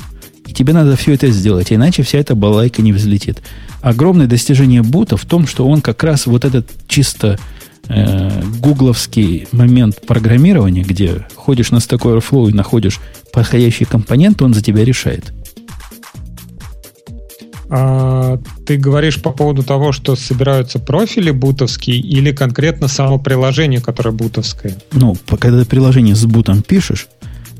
И 0.49 0.53
тебе 0.53 0.73
надо 0.73 0.97
все 0.97 1.13
это 1.13 1.29
сделать, 1.29 1.73
иначе 1.73 2.03
вся 2.03 2.19
эта 2.19 2.35
балайка 2.35 2.81
не 2.81 2.95
взлетит. 2.95 3.43
Огромное 3.83 4.27
достижение 4.27 4.83
Бута 4.83 5.19
в 5.19 5.27
том, 5.27 5.47
что 5.47 5.69
он 5.69 5.83
как 5.83 6.03
раз 6.03 6.27
вот 6.27 6.47
этот 6.47 6.67
чисто 6.89 7.39
э, 7.89 8.43
гугловский 8.59 9.47
момент 9.53 10.01
программирования, 10.07 10.83
где 10.83 11.27
ходишь 11.35 11.71
на 11.71 11.77
Stack 11.77 12.01
Overflow 12.01 12.49
и 12.49 12.55
находишь 12.55 12.99
подходящий 13.31 13.85
компонент, 13.85 14.41
он 14.41 14.55
за 14.55 14.63
тебя 14.63 14.85
решает. 14.85 15.35
А, 17.71 18.41
ты 18.67 18.79
говоришь 18.79 19.21
по 19.21 19.31
поводу 19.31 19.63
того, 19.63 19.93
что 19.93 20.17
собираются 20.17 20.79
профили 20.79 21.31
бутовские 21.31 21.99
или 21.99 22.33
конкретно 22.33 22.89
само 22.89 23.19
приложение, 23.19 23.83
которое 23.83 24.13
бутовское? 24.13 24.75
Ну, 24.93 25.15
когда 25.39 25.61
ты 25.61 25.67
приложение 25.67 26.15
с 26.15 26.25
бутом 26.25 26.63
пишешь, 26.63 27.09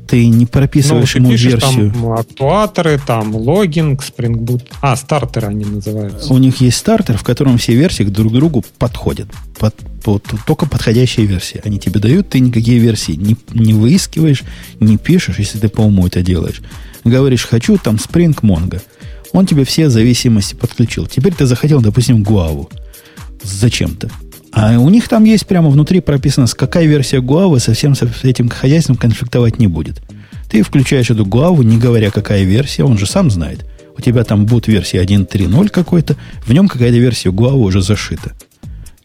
ты 0.09 0.27
не 0.27 0.47
прописываешь 0.47 1.13
ну, 1.15 1.21
ему 1.21 1.31
пишешь, 1.31 1.53
версию. 1.53 1.91
Там 1.91 2.11
актуаторы, 2.13 2.99
там 3.05 3.35
логинг, 3.35 4.01
Spring 4.01 4.37
Boot. 4.37 4.65
А, 4.81 4.95
стартеры 4.95 5.47
они 5.47 5.65
называются. 5.65 6.33
У 6.33 6.37
них 6.39 6.61
есть 6.61 6.77
стартер, 6.77 7.17
в 7.17 7.23
котором 7.23 7.59
все 7.59 7.75
версии 7.75 8.03
друг 8.03 8.31
к 8.31 8.35
другу 8.35 8.65
подходят. 8.79 9.27
Под, 9.59 9.75
под, 10.03 10.25
только 10.47 10.65
подходящие 10.65 11.27
версии. 11.27 11.61
Они 11.63 11.77
тебе 11.79 11.99
дают, 11.99 12.29
ты 12.29 12.39
никакие 12.39 12.79
версии 12.79 13.11
не, 13.11 13.37
не 13.53 13.73
выискиваешь, 13.73 14.43
не 14.79 14.97
пишешь, 14.97 15.37
если 15.37 15.59
ты 15.59 15.69
по 15.69 15.81
уму 15.81 16.07
это 16.07 16.23
делаешь. 16.23 16.61
Говоришь, 17.03 17.45
хочу 17.45 17.77
там 17.77 17.95
Spring 17.95 18.35
Mongo. 18.41 18.81
Он 19.31 19.45
тебе 19.45 19.63
все 19.63 19.89
зависимости 19.89 20.55
подключил. 20.55 21.05
Теперь 21.05 21.35
ты 21.35 21.45
захотел, 21.45 21.81
допустим, 21.81 22.23
Гуаву. 22.23 22.69
Зачем-то. 23.43 24.09
А 24.51 24.79
у 24.79 24.89
них 24.89 25.07
там 25.07 25.23
есть 25.23 25.45
прямо 25.45 25.69
внутри 25.69 25.99
прописано, 25.99 26.47
с 26.47 26.53
какая 26.53 26.85
версия 26.85 27.21
Гуавы 27.21 27.59
совсем 27.59 27.95
с 27.95 28.01
этим 28.23 28.49
хозяйством 28.49 28.95
конфликтовать 28.95 29.59
не 29.59 29.67
будет. 29.67 30.01
Ты 30.49 30.63
включаешь 30.63 31.09
эту 31.09 31.25
Гуаву, 31.25 31.61
не 31.61 31.77
говоря, 31.77 32.09
какая 32.09 32.43
версия, 32.43 32.83
он 32.83 32.97
же 32.97 33.05
сам 33.05 33.29
знает. 33.29 33.65
У 33.97 34.01
тебя 34.01 34.23
там 34.23 34.45
будет 34.45 34.67
версия 34.67 35.03
1.3.0 35.03 35.69
какой-то, 35.69 36.15
в 36.45 36.53
нем 36.53 36.67
какая-то 36.67 36.97
версия 36.97 37.31
Гуавы 37.31 37.59
уже 37.59 37.81
зашита. 37.81 38.31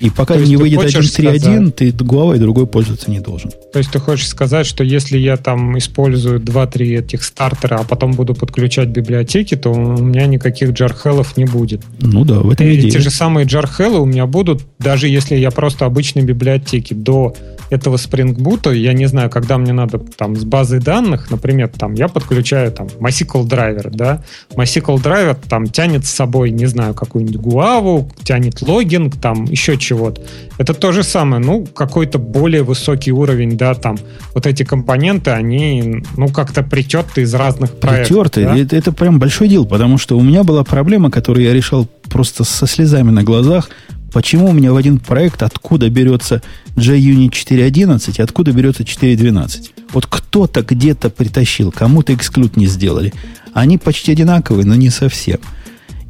И 0.05 0.10
пока 0.10 0.36
не 0.36 0.56
выйдет 0.56 0.81
1.3.1, 0.81 1.70
ты 1.70 1.89
Huawei 1.89 2.36
другой 2.36 2.66
пользоваться 2.66 3.10
не 3.10 3.20
должен. 3.20 3.51
То 3.72 3.78
есть 3.78 3.90
ты 3.90 3.98
хочешь 3.98 4.28
сказать, 4.28 4.66
что 4.66 4.85
если 4.85 5.16
я 5.16 5.39
там 5.39 5.78
использую 5.78 6.40
2-3 6.40 6.98
этих 6.98 7.24
стартера, 7.24 7.76
а 7.76 7.85
потом 7.85 8.12
буду 8.12 8.35
подключать 8.35 8.89
библиотеки, 8.89 9.55
то 9.55 9.70
у 9.72 10.02
меня 10.02 10.26
никаких 10.26 10.72
джархелов 10.72 11.39
не 11.39 11.47
будет. 11.47 11.81
Ну 12.01 12.26
да, 12.26 12.40
в 12.40 12.51
этом 12.51 12.66
и 12.66 12.74
идея. 12.74 12.89
Эти 12.89 12.98
же 12.98 13.09
самые 13.09 13.47
джархелы 13.47 13.98
у 13.98 14.05
меня 14.05 14.26
будут, 14.26 14.66
даже 14.78 15.09
если 15.09 15.36
я 15.36 15.51
просто 15.51 15.86
обычной 15.86 16.22
библиотеки 16.22 16.93
до 16.93 17.35
этого 17.70 17.97
Spring 17.97 18.36
Boot, 18.36 18.74
я 18.74 18.93
не 18.93 19.06
знаю, 19.06 19.31
когда 19.31 19.56
мне 19.56 19.72
надо 19.72 19.98
там 19.98 20.36
с 20.36 20.44
базой 20.44 20.81
данных, 20.81 21.31
например, 21.31 21.68
там 21.68 21.94
я 21.94 22.09
подключаю 22.09 22.70
там 22.72 22.89
MySQL 23.01 23.47
драйвер, 23.47 23.90
да, 23.90 24.22
MySQL 24.55 25.02
драйвер 25.02 25.35
там 25.35 25.66
тянет 25.66 26.05
с 26.05 26.10
собой, 26.10 26.51
не 26.51 26.66
знаю, 26.66 26.94
какую-нибудь 26.94 27.36
гуаву, 27.36 28.10
тянет 28.22 28.60
логинг, 28.60 29.16
там 29.20 29.44
еще 29.44 29.78
чего-то. 29.95 30.23
Это 30.59 30.75
то 30.75 30.93
же 30.93 31.03
самое, 31.03 31.43
ну, 31.43 31.66
какой-то 31.66 32.19
более 32.19 32.62
высокий 32.62 33.12
уровень, 33.12 33.57
да, 33.57 33.75
там 33.75 33.97
вот 34.35 34.47
эти 34.47 34.65
компоненты, 34.65 35.31
они, 35.31 36.03
ну, 36.16 36.29
как-то 36.29 36.62
притерты 36.62 37.23
из 37.23 37.35
разных 37.35 37.79
проектов. 37.79 38.09
Притерты, 38.09 38.45
да? 38.45 38.57
это, 38.57 38.77
это 38.77 38.93
прям 38.93 39.19
большой 39.19 39.49
дел, 39.49 39.66
потому 39.66 39.99
что 39.99 40.19
у 40.19 40.23
меня 40.23 40.45
была 40.45 40.65
проблема, 40.65 41.11
которую 41.11 41.45
я 41.45 41.53
решал 41.53 41.87
просто 42.11 42.45
со 42.45 42.66
слезами 42.66 43.11
на 43.11 43.23
глазах, 43.23 43.69
Почему 44.12 44.51
у 44.51 44.53
меня 44.53 44.73
в 44.73 44.77
один 44.77 45.01
проект 45.01 45.43
откуда 45.43 45.91
берется 45.91 46.41
JUnit 46.77 47.31
4.11 47.31 48.15
и 48.16 48.23
откуда 48.23 48.53
берется 48.53 48.85
4.12? 48.85 49.71
Вот 49.93 50.07
кто-то 50.07 50.62
где-то 50.62 51.11
притащил, 51.11 51.73
кому-то 51.73 52.15
эксклюд 52.15 52.57
не 52.57 52.66
сделали. 52.66 53.12
Они 53.55 53.77
почти 53.77 54.12
одинаковые, 54.12 54.66
но 54.66 54.77
не 54.77 54.91
совсем. 54.91 55.41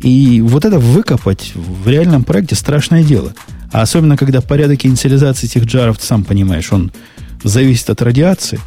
И 0.02 0.42
вот 0.42 0.66
это 0.66 0.78
выкопать 0.78 1.52
в 1.54 1.88
реальном 1.88 2.24
проекте 2.24 2.56
страшное 2.56 3.02
дело. 3.02 3.32
А 3.74 3.82
особенно, 3.82 4.16
когда 4.16 4.40
порядок 4.40 4.86
инициализации 4.86 5.46
этих 5.46 5.64
джаров, 5.64 5.98
ты 5.98 6.06
сам 6.06 6.22
понимаешь, 6.22 6.72
он 6.72 6.92
зависит 7.42 7.90
от 7.90 8.02
радиации 8.02 8.60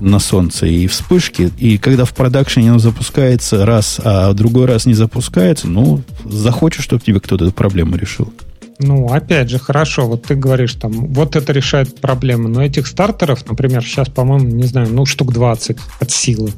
на 0.00 0.18
солнце 0.18 0.66
и 0.66 0.88
вспышки. 0.88 1.52
И 1.56 1.78
когда 1.78 2.04
в 2.04 2.12
продакшене 2.12 2.70
оно 2.70 2.80
запускается 2.80 3.64
раз, 3.64 4.00
а 4.02 4.32
другой 4.32 4.66
раз 4.66 4.86
не 4.86 4.94
запускается, 4.94 5.68
ну, 5.68 6.02
захочешь, 6.24 6.82
чтобы 6.82 7.04
тебе 7.04 7.20
кто-то 7.20 7.44
эту 7.44 7.54
проблему 7.54 7.94
решил. 7.94 8.32
Ну, 8.80 9.06
опять 9.06 9.50
же, 9.50 9.60
хорошо, 9.60 10.08
вот 10.08 10.24
ты 10.24 10.34
говоришь 10.34 10.74
там, 10.74 10.90
вот 10.90 11.36
это 11.36 11.52
решает 11.52 12.00
проблемы, 12.00 12.48
но 12.48 12.60
этих 12.60 12.88
стартеров, 12.88 13.48
например, 13.48 13.84
сейчас, 13.84 14.08
по-моему, 14.08 14.48
не 14.48 14.64
знаю, 14.64 14.88
ну, 14.90 15.06
штук 15.06 15.32
20 15.32 15.76
от 16.00 16.10
силы, 16.10 16.50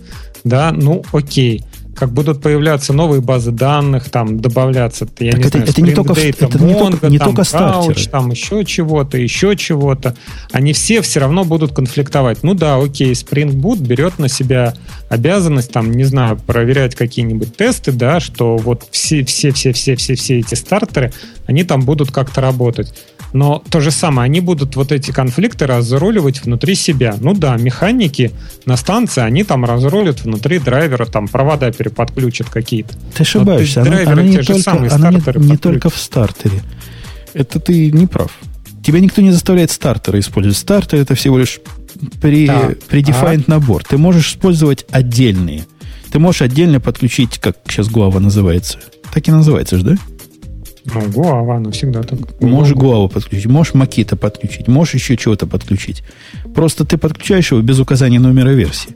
да, 0.44 0.72
ну, 0.72 1.04
окей 1.12 1.62
как 1.96 2.10
будут 2.12 2.42
появляться 2.42 2.92
новые 2.92 3.20
базы 3.20 3.50
данных, 3.50 4.10
там 4.10 4.38
добавляться, 4.38 5.08
я 5.18 5.32
так 5.32 5.40
не 5.40 5.46
это, 5.46 5.58
знаю, 5.58 5.68
это 5.68 5.82
не 5.82 5.92
только, 5.92 6.12
Data, 6.12 6.28
это 6.28 6.58
Mongo, 6.58 6.66
не 6.66 6.74
только, 6.74 7.08
не 7.08 7.18
там, 7.18 7.34
только 7.34 7.42
Couch, 7.42 8.10
там 8.10 8.30
еще 8.30 8.64
чего-то, 8.64 9.16
еще 9.16 9.56
чего-то. 9.56 10.14
Они 10.52 10.72
все 10.72 11.00
все 11.00 11.20
равно 11.20 11.44
будут 11.44 11.72
конфликтовать. 11.72 12.42
Ну 12.42 12.54
да, 12.54 12.76
окей, 12.76 13.12
Spring 13.12 13.50
Boot 13.50 13.78
берет 13.78 14.18
на 14.18 14.28
себя 14.28 14.74
обязанность, 15.08 15.72
там, 15.72 15.90
не 15.90 16.04
знаю, 16.04 16.36
проверять 16.36 16.94
какие-нибудь 16.94 17.56
тесты, 17.56 17.92
да, 17.92 18.20
что 18.20 18.56
вот 18.56 18.86
все, 18.90 19.24
все, 19.24 19.50
все, 19.52 19.72
все, 19.72 19.96
все, 19.96 20.14
все 20.14 20.38
эти 20.38 20.54
стартеры, 20.54 21.12
они 21.46 21.64
там 21.64 21.80
будут 21.82 22.10
как-то 22.10 22.40
работать. 22.40 22.92
Но 23.36 23.62
то 23.68 23.82
же 23.82 23.90
самое, 23.90 24.24
они 24.24 24.40
будут 24.40 24.76
вот 24.76 24.92
эти 24.92 25.10
конфликты 25.10 25.66
разруливать 25.66 26.42
внутри 26.42 26.74
себя. 26.74 27.16
Ну 27.20 27.34
да, 27.34 27.58
механики 27.58 28.30
на 28.64 28.78
станции, 28.78 29.20
они 29.20 29.44
там 29.44 29.66
разрулят 29.66 30.24
внутри 30.24 30.58
драйвера, 30.58 31.04
там 31.04 31.28
провода 31.28 31.70
переподключат 31.70 32.48
какие-то. 32.48 32.94
Ты 33.14 33.24
ошибаешься, 33.24 33.82
она, 33.82 34.00
она, 34.06 34.22
не, 34.22 34.38
только, 34.38 34.70
она 34.90 35.10
не, 35.10 35.48
не 35.50 35.56
только 35.58 35.90
в 35.90 35.98
стартере. 35.98 36.62
Это 37.34 37.60
ты 37.60 37.92
не 37.92 38.06
прав. 38.06 38.32
Тебя 38.82 39.00
никто 39.00 39.20
не 39.20 39.32
заставляет 39.32 39.70
стартеры 39.70 40.20
использовать. 40.20 40.56
Стартер 40.56 41.00
это 41.00 41.14
всего 41.14 41.36
лишь 41.36 41.60
при, 42.22 42.46
да. 42.46 42.70
predefined 42.88 43.44
а? 43.48 43.50
набор. 43.50 43.84
Ты 43.84 43.98
можешь 43.98 44.30
использовать 44.30 44.86
отдельные. 44.90 45.66
Ты 46.10 46.20
можешь 46.20 46.40
отдельно 46.40 46.80
подключить, 46.80 47.36
как 47.36 47.58
сейчас 47.68 47.88
Guava 47.88 48.18
называется. 48.18 48.78
Так 49.12 49.28
и 49.28 49.30
называется 49.30 49.76
же, 49.76 49.84
да? 49.84 49.96
Ну, 50.94 51.00
Guava, 51.00 51.58
ну 51.58 51.70
всегда 51.70 52.02
так. 52.02 52.18
Можешь 52.40 52.76
Guava 52.76 53.08
подключить, 53.08 53.46
можешь 53.46 53.74
Makita 53.74 54.16
подключить, 54.16 54.68
можешь 54.68 54.94
еще 54.94 55.16
чего-то 55.16 55.46
подключить. 55.46 56.02
Просто 56.54 56.84
ты 56.84 56.96
подключаешь 56.96 57.50
его 57.50 57.60
без 57.62 57.78
указания 57.80 58.20
номера 58.20 58.52
версии. 58.52 58.90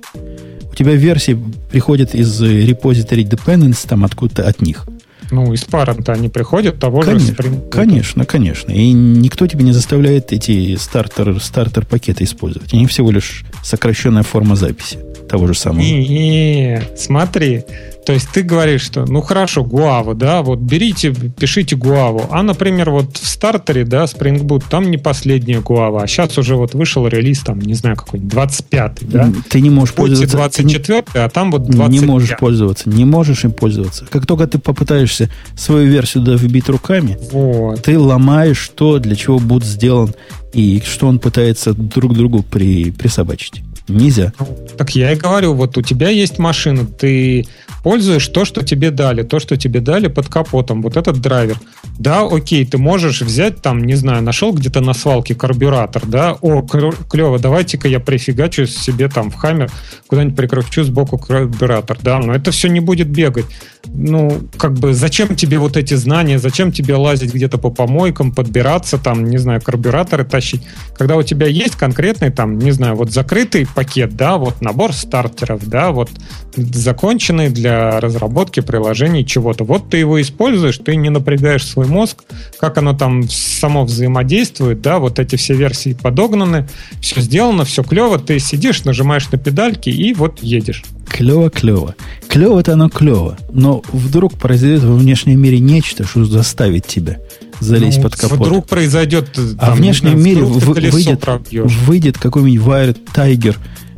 У 0.71 0.75
тебя 0.75 0.95
версии 0.95 1.39
приходят 1.71 2.15
из 2.15 2.43
repository 2.43 3.29
dependency, 3.29 3.89
там 3.89 4.05
откуда-то 4.05 4.49
от 4.49 4.63
них. 4.63 4.87
Ну, 5.31 5.53
из 5.53 5.65
парента 5.65 6.13
они 6.13 6.29
приходят 6.29 6.79
того 6.79 7.03
конечно, 7.03 7.29
же 7.29 7.33
Spring 7.35 7.69
Конечно, 7.69 8.25
конечно. 8.25 8.73
И 8.73 8.93
никто 8.93 9.47
тебя 9.47 9.63
не 9.63 9.73
заставляет 9.73 10.33
эти 10.33 10.77
стартер, 10.77 11.41
стартер 11.41 11.87
пакеты 11.87 12.25
использовать. 12.25 12.73
Они 12.75 12.87
всего 12.87 13.11
лишь 13.11 13.45
сокращенная 13.63 14.23
форма 14.23 14.57
записи 14.57 14.99
того 15.29 15.47
же 15.47 15.55
самого. 15.55 15.81
Не, 15.81 16.09
не, 16.09 16.83
смотри, 16.97 17.65
то 18.05 18.13
есть 18.13 18.29
ты 18.33 18.43
говоришь, 18.43 18.83
что 18.83 19.05
ну 19.07 19.21
хорошо, 19.21 19.65
Гуаву, 19.65 20.15
да, 20.15 20.43
вот 20.43 20.59
берите, 20.59 21.13
пишите 21.13 21.77
Гуаву. 21.77 22.27
А, 22.31 22.43
например, 22.43 22.91
вот 22.91 23.17
в 23.17 23.27
стартере, 23.27 23.85
да, 23.85 24.05
Spring 24.05 24.43
Boot, 24.43 24.65
там 24.69 24.91
не 24.91 24.97
последняя 24.97 25.61
Гуава, 25.61 26.03
а 26.03 26.07
сейчас 26.07 26.37
уже 26.39 26.57
вот 26.57 26.75
вышел 26.75 27.07
релиз, 27.07 27.41
там, 27.41 27.61
не 27.61 27.75
знаю, 27.75 27.97
какой-нибудь, 27.97 28.33
25-й, 28.33 29.07
да? 29.07 29.33
Ты 29.49 29.61
не 29.61 29.71
можешь 29.71 29.95
Будьте 29.95 30.27
пользоваться... 30.27 30.37
24 30.37 31.05
а 31.15 31.29
там 31.29 31.51
вот 31.51 31.65
25 31.65 31.91
Не 31.91 32.01
можешь 32.07 32.37
пользоваться, 32.39 32.89
не 32.89 33.05
можешь 33.05 33.45
им 33.45 33.53
пользоваться. 33.53 34.07
Как 34.11 34.27
только 34.27 34.47
ты 34.47 34.59
попытаешься 34.59 35.31
свою 35.57 35.89
версию 35.89 36.25
да, 36.25 36.35
вбить 36.35 36.69
руками, 36.69 37.19
вот. 37.33 37.83
ты 37.83 37.99
ломаешь 37.99 38.71
то, 38.75 38.99
для 38.99 39.17
чего 39.17 39.39
будет 39.39 39.65
сделан 39.65 40.15
и 40.53 40.83
что 40.85 41.07
он 41.07 41.19
пытается 41.19 41.75
друг 41.75 42.15
другу 42.15 42.43
при, 42.43 42.91
присобачить. 42.91 43.63
Нельзя. 43.89 44.33
Так 44.77 44.91
я 44.95 45.13
и 45.13 45.17
говорю, 45.17 45.55
вот 45.55 45.77
у 45.77 45.83
тебя 45.83 46.09
есть 46.09 46.39
машина, 46.39 46.87
ты 46.87 47.47
пользуешь 47.83 48.27
то, 48.29 48.45
что 48.45 48.65
тебе 48.65 48.91
дали, 48.91 49.23
то, 49.23 49.41
что 49.41 49.57
тебе 49.57 49.81
дали 49.81 50.09
под 50.09 50.29
капотом, 50.29 50.83
вот 50.83 50.97
этот 50.97 51.21
драйвер. 51.21 51.57
Да, 51.99 52.27
окей, 52.27 52.65
ты 52.65 52.79
можешь 52.79 53.23
взять 53.23 53.63
там, 53.63 53.85
не 53.85 53.95
знаю, 53.95 54.23
нашел 54.23 54.53
где-то 54.53 54.81
на 54.81 54.95
свалке 54.95 55.35
карбюратор, 55.35 56.07
да, 56.07 56.37
о, 56.41 56.63
клево, 56.63 57.39
давайте-ка 57.39 57.89
я 57.89 58.01
прифигачу 58.01 58.67
себе 58.67 59.09
там 59.09 59.31
в 59.31 59.35
хаммер, 59.35 59.71
куда-нибудь 60.07 60.37
прикручу 60.37 60.85
сбоку 60.85 61.19
карбюратор, 61.19 61.99
да, 62.03 62.19
но 62.19 62.35
это 62.35 62.51
все 62.51 62.69
не 62.69 62.81
будет 62.81 63.09
бегать. 63.09 63.47
Ну, 63.87 64.43
как 64.57 64.75
бы, 64.75 64.93
зачем 64.93 65.37
тебе 65.37 65.59
вот 65.59 65.77
эти 65.77 65.95
знания, 65.95 66.39
зачем 66.39 66.73
тебе 66.73 66.95
лазить 66.95 67.35
где-то 67.35 67.59
по 67.59 67.71
помойкам, 67.71 68.33
подбираться 68.33 68.99
там, 68.99 69.25
не 69.25 69.39
знаю, 69.39 69.61
карбюраторы 69.63 70.25
тащить, 70.25 70.63
когда 70.97 71.17
у 71.17 71.23
тебя 71.23 71.47
есть 71.47 71.77
конкретный 71.77 72.31
там, 72.31 72.59
не 72.59 72.73
знаю, 72.73 72.97
вот 72.97 73.11
закрытый 73.11 73.67
пакет, 73.81 74.15
да, 74.15 74.37
вот 74.37 74.61
набор 74.61 74.93
стартеров, 74.93 75.65
да, 75.65 75.91
вот 75.91 76.11
законченный 76.55 77.49
для 77.49 77.99
разработки 77.99 78.61
приложений 78.61 79.25
чего-то. 79.25 79.65
Вот 79.65 79.89
ты 79.89 79.97
его 79.97 80.21
используешь, 80.21 80.77
ты 80.77 80.97
не 80.97 81.09
напрягаешь 81.09 81.67
свой 81.67 81.87
мозг, 81.87 82.25
как 82.59 82.77
оно 82.77 82.93
там 82.93 83.27
само 83.31 83.85
взаимодействует, 83.85 84.83
да, 84.83 84.99
вот 84.99 85.19
эти 85.19 85.37
все 85.37 85.55
версии 85.55 85.95
подогнаны, 85.95 86.69
все 87.01 87.23
сделано, 87.23 87.65
все 87.65 87.83
клево, 87.83 88.19
ты 88.19 88.39
сидишь, 88.39 88.85
нажимаешь 88.85 89.31
на 89.33 89.39
педальки 89.39 89.89
и 89.89 90.13
вот 90.13 90.43
едешь. 90.43 90.85
Клево, 91.09 91.49
клево. 91.49 91.95
Клево-то 92.29 92.75
оно 92.75 92.91
клево. 92.91 93.39
Но 93.51 93.83
вдруг 93.93 94.35
произойдет 94.35 94.85
во 94.85 94.95
внешнем 94.95 95.41
мире 95.41 95.59
нечто, 95.59 96.05
что 96.05 96.27
заставит 96.27 96.87
тебя 96.87 97.17
залезть 97.61 97.99
ну, 97.99 98.03
под 98.05 98.17
капот. 98.17 98.41
Вдруг 98.41 98.67
произойдет... 98.67 99.39
А 99.59 99.73
в 99.73 99.79
внешнем 99.79 100.19
знаю, 100.19 100.25
мире 100.25 100.43
выйдет, 100.43 101.25
выйдет 101.53 102.19
какой-нибудь 102.19 102.67
Wired 102.67 102.99
Tiger 103.15 103.57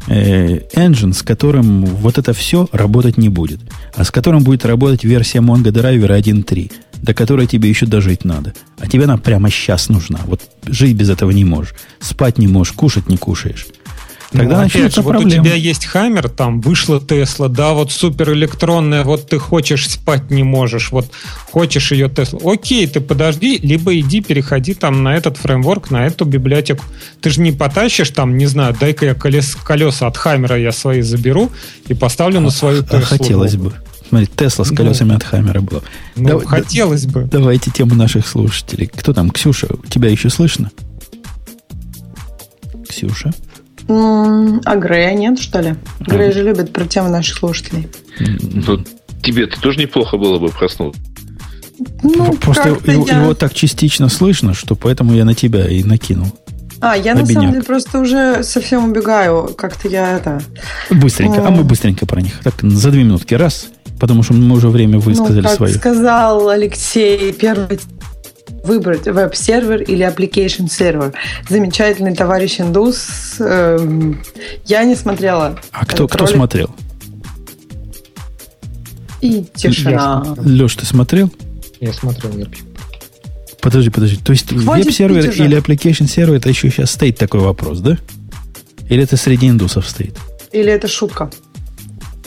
э, 0.09 0.61
engine, 0.75 1.13
с 1.13 1.23
которым 1.23 1.85
вот 1.85 2.19
это 2.19 2.33
все 2.33 2.69
работать 2.73 3.19
не 3.19 3.29
будет, 3.29 3.61
а 3.95 4.05
с 4.05 4.11
которым 4.11 4.43
будет 4.43 4.65
работать 4.65 5.05
версия 5.05 5.39
Mongo 5.39 5.71
Driver 5.71 6.09
1.3, 6.09 6.73
до 7.03 7.15
которой 7.15 7.47
тебе 7.47 7.69
еще 7.69 7.87
дожить 7.87 8.25
надо. 8.25 8.55
А 8.79 8.87
тебе 8.87 9.05
она 9.05 9.17
прямо 9.17 9.51
сейчас 9.51 9.89
нужна. 9.89 10.21
Вот 10.27 10.41
жить 10.67 10.97
без 10.97 11.11
этого 11.11 11.31
не 11.31 11.45
можешь. 11.45 11.75
Спать 12.01 12.39
не 12.39 12.49
можешь, 12.49 12.73
кушать 12.73 13.09
не 13.09 13.17
кушаешь. 13.17 13.67
Тогда 14.33 14.61
ну, 14.61 14.67
опять 14.67 14.95
же, 14.95 15.03
вот 15.03 15.17
у 15.17 15.29
тебя 15.29 15.55
есть 15.55 15.85
Хаммер, 15.85 16.31
там 16.31 16.61
вышла 16.61 17.01
Тесла, 17.01 17.49
да, 17.49 17.73
вот 17.75 17.93
супер 17.93 18.33
электронная, 18.33 19.05
вот 19.05 19.29
ты 19.29 19.39
хочешь 19.39 19.89
спать 19.91 20.31
не 20.31 20.43
можешь, 20.43 20.91
вот 20.91 21.11
хочешь 21.51 21.93
ее 21.93 22.09
Тесла. 22.09 22.41
Окей, 22.45 22.87
ты 22.87 23.01
подожди, 23.01 23.59
либо 23.59 23.99
иди 23.99 24.23
переходи 24.23 24.73
там 24.73 25.03
на 25.03 25.15
этот 25.15 25.37
фреймворк, 25.37 25.91
на 25.91 26.07
эту 26.07 26.25
библиотеку. 26.25 26.85
Ты 27.21 27.29
же 27.31 27.43
не 27.43 27.53
потащишь 27.53 28.09
там, 28.11 28.39
не 28.39 28.47
знаю, 28.47 28.75
дай-ка 28.79 29.05
я 29.07 29.15
колес, 29.15 29.55
колеса 29.55 30.07
от 30.07 30.17
Хаммера 30.17 30.59
я 30.59 30.73
свои 30.73 31.03
заберу 31.03 31.51
и 31.89 31.95
поставлю 31.95 32.41
на 32.41 32.51
свою 32.51 32.81
а, 32.81 32.85
Теслу. 32.85 33.19
Хотелось 33.19 33.57
бы. 33.57 33.75
Смотри, 34.09 34.27
Тесла 34.27 34.65
с 34.65 34.71
колесами 34.71 35.11
ну, 35.11 35.17
от 35.17 35.25
Хаммера 35.25 35.61
была. 35.61 35.83
Ну, 36.17 36.41
да, 36.41 36.47
хотелось 36.47 37.05
бы. 37.07 37.29
Давайте 37.31 37.71
тему 37.71 37.95
наших 37.95 38.27
слушателей. 38.27 38.87
Кто 38.87 39.13
там? 39.13 39.31
Ксюша, 39.31 39.69
тебя 39.91 40.09
еще 40.09 40.31
слышно? 40.31 40.71
Ксюша? 42.89 43.33
А 43.89 44.77
Грея 44.77 45.15
нет, 45.15 45.39
что 45.39 45.61
ли? 45.61 45.75
Грей 46.01 46.33
же 46.33 46.43
любит 46.43 46.73
про 46.73 46.87
темы 46.87 47.09
наших 47.09 47.39
слушателей. 47.39 47.89
Ну, 48.19 48.85
тебе-то 49.23 49.61
тоже 49.61 49.79
неплохо 49.81 50.17
было 50.17 50.39
бы 50.39 50.49
проснуться. 50.49 51.01
Ну, 52.03 52.33
Просто 52.35 52.69
его, 52.69 53.07
я... 53.07 53.23
его 53.23 53.35
так 53.35 53.55
частично 53.55 54.09
слышно, 54.09 54.55
что 54.55 54.75
поэтому 54.75 55.15
я 55.15 55.25
на 55.25 55.35
тебя 55.35 55.67
и 55.67 55.83
накинул. 55.83 56.29
А, 56.81 56.97
я 56.97 57.13
Обиняк. 57.13 57.29
на 57.29 57.35
самом 57.35 57.53
деле 57.53 57.65
просто 57.65 57.99
уже 58.01 58.43
совсем 58.43 58.91
убегаю. 58.91 59.55
Как-то 59.57 59.89
я 59.89 60.17
это... 60.17 60.43
Быстренько, 60.91 61.47
а 61.47 61.51
мы 61.51 61.63
быстренько 61.63 62.07
про 62.07 62.21
них. 62.21 62.41
Так, 62.43 62.55
за 62.61 62.91
две 62.91 63.05
минутки. 63.05 63.35
Раз, 63.35 63.69
потому 64.01 64.25
что 64.25 64.35
мы 64.35 64.57
уже 64.57 64.69
время 64.69 64.99
высказали 64.99 65.43
ну, 65.43 65.49
как 65.49 65.57
свое. 65.57 65.75
сказал 65.75 66.49
Алексей, 66.49 67.33
первый 67.33 67.79
выбрать 68.63 69.07
веб-сервер 69.07 69.83
или 69.83 70.07
application 70.07 70.69
сервер. 70.69 71.13
Замечательный 71.49 72.15
товарищ 72.15 72.61
индус. 72.61 73.37
Эм, 73.41 74.23
я 74.65 74.85
не 74.85 74.95
смотрела. 74.95 75.59
А 75.73 75.85
кто, 75.87 76.07
кто 76.09 76.27
смотрел? 76.27 76.71
И 79.21 79.45
тишина. 79.55 80.25
Леш, 80.39 80.75
ты 80.77 80.87
смотрел? 80.87 81.33
Я 81.81 81.93
смотрел, 81.93 82.37
я 82.37 82.47
Подожди, 83.61 83.91
подожди. 83.91 84.17
То 84.17 84.33
есть 84.33 84.51
веб-сервер 84.53 85.31
или 85.31 85.57
application 85.57 86.09
сервер 86.09 86.35
это 86.35 86.49
еще 86.49 86.69
сейчас 86.71 86.91
стоит 86.91 87.17
такой 87.17 87.41
вопрос, 87.41 87.79
да? 87.79 87.97
Или 88.89 89.05
это 89.05 89.17
среди 89.17 89.49
индусов 89.49 89.89
стоит? 89.89 90.17
Или 90.51 90.73
это 90.73 90.89
шутка? 90.89 91.31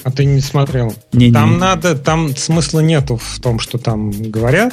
А 0.06 0.11
ты 0.11 0.23
не 0.23 0.40
смотрел? 0.40 0.94
Не, 1.14 1.32
там 1.32 1.53
не. 1.53 1.57
надо, 1.57 1.95
там 1.95 2.36
смысла 2.36 2.80
нету 2.80 3.18
в 3.18 3.40
том, 3.40 3.57
что 3.57 3.80
там 3.80 4.11
говорят. 4.11 4.72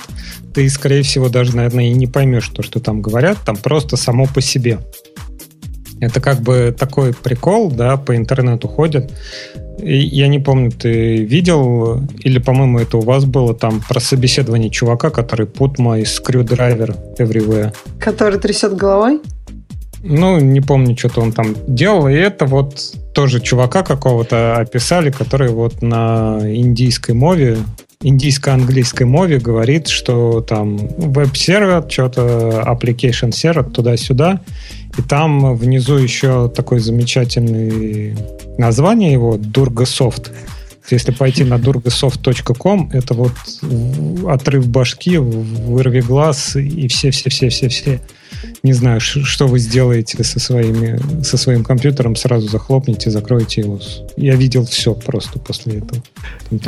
Ты, 0.52 0.68
скорее 0.68 1.02
всего, 1.02 1.30
даже, 1.30 1.56
наверное, 1.56 1.86
и 1.86 1.90
не 1.92 2.06
поймешь 2.06 2.50
то, 2.50 2.62
что 2.62 2.80
там 2.80 3.00
говорят. 3.00 3.38
Там 3.42 3.56
просто 3.56 3.96
само 3.96 4.26
по 4.26 4.42
себе. 4.42 4.80
Это 6.02 6.20
как 6.20 6.42
бы 6.42 6.76
такой 6.78 7.14
прикол, 7.14 7.70
да, 7.70 7.96
по 7.96 8.14
интернету 8.14 8.68
ходят. 8.68 9.10
И 9.82 9.96
я 9.96 10.28
не 10.28 10.38
помню, 10.38 10.70
ты 10.70 11.24
видел, 11.24 12.02
или, 12.18 12.38
по-моему, 12.38 12.80
это 12.80 12.98
у 12.98 13.02
вас 13.02 13.24
было 13.24 13.54
там 13.54 13.80
про 13.88 14.00
собеседование 14.00 14.68
чувака, 14.68 15.08
который 15.08 15.46
put 15.46 15.76
my 15.76 16.02
screwdriver 16.02 16.94
everywhere. 17.18 17.74
Который 17.98 18.38
трясет 18.38 18.76
головой? 18.76 19.22
Ну, 20.04 20.40
не 20.40 20.60
помню, 20.60 20.96
что-то 20.96 21.20
он 21.20 21.32
там 21.32 21.54
делал. 21.66 22.08
И 22.08 22.14
это 22.14 22.46
вот 22.46 22.80
тоже 23.14 23.40
чувака 23.40 23.82
какого-то 23.82 24.56
описали, 24.56 25.10
который 25.10 25.50
вот 25.50 25.80
на 25.80 26.40
индийской 26.42 27.14
мове, 27.14 27.58
индийско-английской 28.00 29.04
мове 29.04 29.38
говорит, 29.38 29.86
что 29.86 30.40
там 30.40 30.76
веб-сервер, 30.76 31.84
что-то 31.88 32.64
application 32.66 33.30
сервер 33.30 33.64
туда-сюда. 33.64 34.40
И 34.98 35.02
там 35.02 35.56
внизу 35.56 35.96
еще 35.96 36.50
такое 36.54 36.80
замечательное 36.80 38.16
название 38.58 39.12
его, 39.12 39.36
Durgasoft. 39.36 40.30
Если 40.90 41.12
пойти 41.12 41.44
на 41.44 41.54
durgasoft.com, 41.54 42.90
это 42.92 43.14
вот 43.14 43.32
отрыв 44.28 44.66
башки, 44.66 45.16
вырви 45.16 46.00
глаз 46.00 46.56
и 46.56 46.88
все-все-все-все-все 46.88 48.00
не 48.62 48.72
знаю, 48.72 49.00
что 49.00 49.46
вы 49.46 49.58
сделаете 49.58 50.22
со, 50.24 50.38
своими, 50.38 51.00
со 51.22 51.36
своим 51.36 51.64
компьютером, 51.64 52.16
сразу 52.16 52.48
захлопните, 52.48 53.10
закройте 53.10 53.62
его. 53.62 53.80
Я 54.16 54.36
видел 54.36 54.64
все 54.64 54.94
просто 54.94 55.38
после 55.38 55.78
этого. 55.78 56.02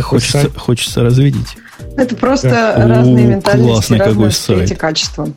Хочется, 0.02 0.50
хочется 0.56 1.02
развидеть. 1.02 1.56
Это 1.96 2.16
просто 2.16 2.50
да. 2.50 2.86
разные 2.88 3.26
О, 3.26 3.28
ментальности, 3.28 3.94
разные 3.94 4.26
восприятие 4.26 4.76
качества. 4.76 5.28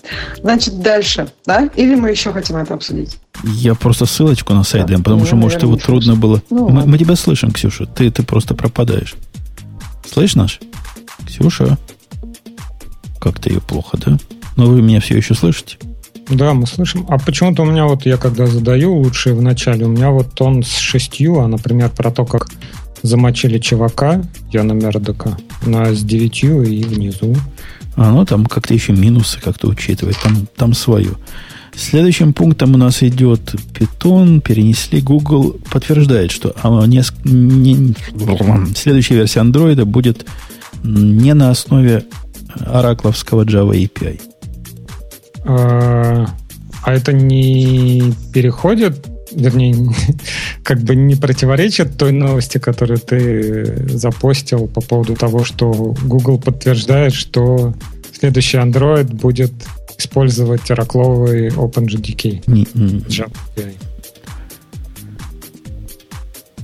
Значит, 0.41 0.81
дальше, 0.81 1.27
да? 1.45 1.69
Или 1.75 1.95
мы 1.95 2.09
еще 2.09 2.31
хотим 2.31 2.57
это 2.57 2.73
обсудить? 2.73 3.17
Я 3.43 3.75
просто 3.75 4.05
ссылочку 4.05 4.53
на 4.53 4.63
сайт 4.63 4.87
да, 4.87 4.93
дам, 4.93 5.03
потому 5.03 5.25
что, 5.25 5.35
может, 5.35 5.61
его 5.61 5.75
трудно 5.75 6.15
было. 6.15 6.41
Ну, 6.49 6.69
мы, 6.69 6.85
мы 6.85 6.97
тебя 6.97 7.15
слышим, 7.15 7.51
Ксюша. 7.51 7.85
Ты, 7.85 8.09
ты 8.11 8.23
просто 8.23 8.55
пропадаешь. 8.55 9.15
Слышишь 10.11 10.35
наш? 10.35 10.59
Ксюша? 11.27 11.77
Как-то 13.19 13.49
ее 13.49 13.61
плохо, 13.61 13.97
да? 13.97 14.17
Но 14.55 14.65
вы 14.65 14.81
меня 14.81 14.99
все 14.99 15.17
еще 15.17 15.35
слышите? 15.35 15.77
Да, 16.29 16.53
мы 16.53 16.67
слышим. 16.67 17.05
А 17.09 17.17
почему-то 17.17 17.63
у 17.63 17.65
меня 17.65 17.85
вот, 17.85 18.05
я 18.05 18.17
когда 18.17 18.47
задаю 18.47 18.95
лучшие 18.95 19.33
в 19.33 19.41
начале, 19.41 19.85
у 19.85 19.89
меня 19.89 20.11
вот 20.11 20.39
он 20.41 20.63
с 20.63 20.75
шестью, 20.75 21.39
а, 21.39 21.47
например, 21.47 21.89
про 21.89 22.11
то, 22.11 22.25
как 22.25 22.47
замочили 23.01 23.59
чувака, 23.59 24.21
Яна 24.51 24.73
Мердока, 24.73 25.37
на 25.65 25.93
с 25.93 26.03
девятью 26.03 26.63
и 26.63 26.83
внизу. 26.83 27.35
А, 27.95 28.11
ну 28.11 28.25
там 28.25 28.45
как-то 28.45 28.73
еще 28.73 28.91
минусы 28.93 29.39
как-то 29.39 29.67
учитывает, 29.67 30.17
там, 30.21 30.47
там 30.55 30.73
свое. 30.73 31.11
Следующим 31.75 32.33
пунктом 32.33 32.73
у 32.73 32.77
нас 32.77 33.03
идет 33.03 33.53
Python, 33.73 34.41
перенесли 34.41 34.99
Google, 34.99 35.57
подтверждает, 35.69 36.31
что 36.31 36.53
а, 36.61 36.85
не, 36.87 37.03
не, 37.23 37.95
следующая 38.75 39.15
версия 39.15 39.41
Android 39.41 39.83
будет 39.85 40.25
не 40.83 41.33
на 41.33 41.51
основе 41.51 42.05
оракловского 42.65 43.43
Java 43.43 43.71
API. 43.71 44.19
А, 45.47 46.27
это 46.85 47.13
не 47.13 48.13
переходит, 48.33 49.07
вернее, 49.31 49.75
как 50.63 50.81
бы 50.81 50.95
не 50.95 51.15
противоречит 51.15 51.97
той 51.97 52.11
новости, 52.11 52.57
которую 52.57 52.99
ты 52.99 53.87
запостил 53.89 54.67
по 54.67 54.81
поводу 54.81 55.15
того, 55.15 55.45
что 55.45 55.95
Google 56.03 56.37
подтверждает, 56.37 57.13
что 57.13 57.73
следующий 58.13 58.57
Android 58.57 59.05
будет 59.05 59.53
использовать 59.97 60.69
оракловый 60.69 61.47
OpenJDK. 61.49 62.43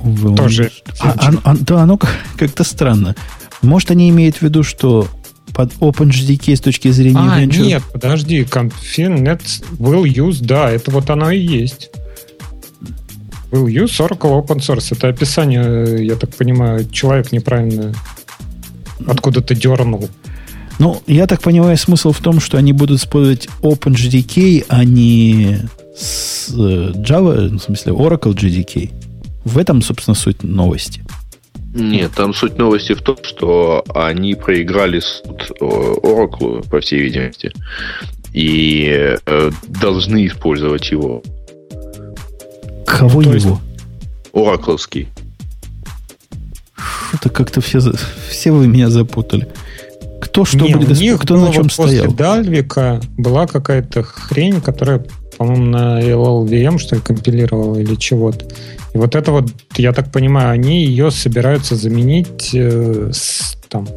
Вы 0.04 0.36
Тоже. 0.36 0.72
А, 1.00 1.16
а, 1.18 1.32
а, 1.44 1.56
да, 1.58 1.84
оно 1.84 1.98
как-то 2.38 2.66
странно. 2.66 3.16
Может, 3.62 3.92
они 3.92 4.10
имеют 4.10 4.38
в 4.38 4.42
виду, 4.42 4.64
что 4.64 5.08
под 5.54 5.74
OpenJDK 5.76 6.56
с 6.56 6.62
точки 6.62 6.90
зрения 6.90 7.20
а, 7.20 7.42
venture? 7.42 7.66
нет, 7.66 7.84
подожди, 7.92 8.42
Confinet 8.42 9.42
will 9.78 10.04
use, 10.04 10.38
да, 10.42 10.70
это 10.70 10.92
вот 10.92 11.10
оно 11.10 11.32
и 11.32 11.40
есть. 11.40 11.92
Will 13.52 13.68
use 13.68 14.00
Oracle 14.00 14.44
Open 14.44 14.58
Source. 14.58 14.96
Это 14.96 15.10
описание, 15.10 16.06
я 16.06 16.16
так 16.16 16.36
понимаю, 16.36 16.90
человек 16.90 17.32
неправильно 17.32 17.94
откуда-то 19.06 19.54
дернул. 19.54 20.10
Ну, 20.80 21.02
я 21.06 21.28
так 21.28 21.42
понимаю, 21.42 21.78
смысл 21.78 22.12
в 22.12 22.20
том, 22.20 22.40
что 22.40 22.58
они 22.58 22.74
будут 22.74 23.00
использовать 23.00 23.48
OpenJDK, 23.62 24.66
а 24.70 24.84
не 24.84 25.60
с 25.96 26.50
э, 26.50 26.94
Java, 26.96 27.50
ну, 27.50 27.60
в 27.60 27.64
смысле 27.64 27.94
Oracle 27.94 28.34
JDK. 28.34 28.92
В 29.46 29.60
этом, 29.60 29.84
собственно, 29.84 30.16
суть 30.16 30.42
новости. 30.42 31.04
Нет, 31.74 32.12
там 32.16 32.34
суть 32.34 32.58
новости 32.58 32.94
в 32.94 33.02
том, 33.02 33.18
что 33.24 33.84
они 33.96 34.36
проиграли 34.36 35.00
суд 35.00 35.52
э, 35.60 35.66
Oracle, 35.66 36.68
по 36.70 36.80
всей 36.80 37.02
видимости, 37.02 37.52
и 38.32 39.18
э, 39.26 39.52
должны 39.68 40.28
использовать 40.28 40.92
его. 40.92 41.24
Кого 42.86 43.22
ну, 43.22 43.34
его? 43.34 43.62
Оракловский. 44.34 45.08
Это 47.14 47.30
как-то 47.30 47.62
все, 47.62 47.80
все 48.30 48.52
вы 48.52 48.68
меня 48.68 48.90
запутали. 48.90 49.48
Кто 50.22 50.46
что 50.46 50.58
Не, 50.58 50.74
будет 50.74 50.92
использовать? 50.92 51.22
Кто 51.22 51.38
на 51.38 51.54
чем 51.54 51.64
вот 51.64 51.72
стоял? 51.72 52.06
После 52.06 52.18
Дальвика 52.18 53.02
была 53.18 53.46
какая-то 53.46 54.04
хрень, 54.04 54.62
которая, 54.62 55.06
по-моему, 55.38 55.66
на 55.66 56.02
LLVM, 56.02 56.78
что 56.78 56.96
ли, 56.96 57.02
компилировала 57.02 57.78
или 57.78 57.96
чего-то. 57.96 58.46
И 58.94 58.98
вот 58.98 59.16
это 59.16 59.32
вот, 59.32 59.52
я 59.76 59.92
так 59.94 60.12
понимаю, 60.12 60.52
они 60.52 60.86
ее 60.86 61.12
собираются 61.12 61.76
заменить 61.76 62.52
э, 62.54 63.12
с 63.14 63.58
там, 63.70 63.88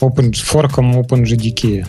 open, 0.00 0.32
форком 0.34 0.98
OpenJDK. 0.98 1.86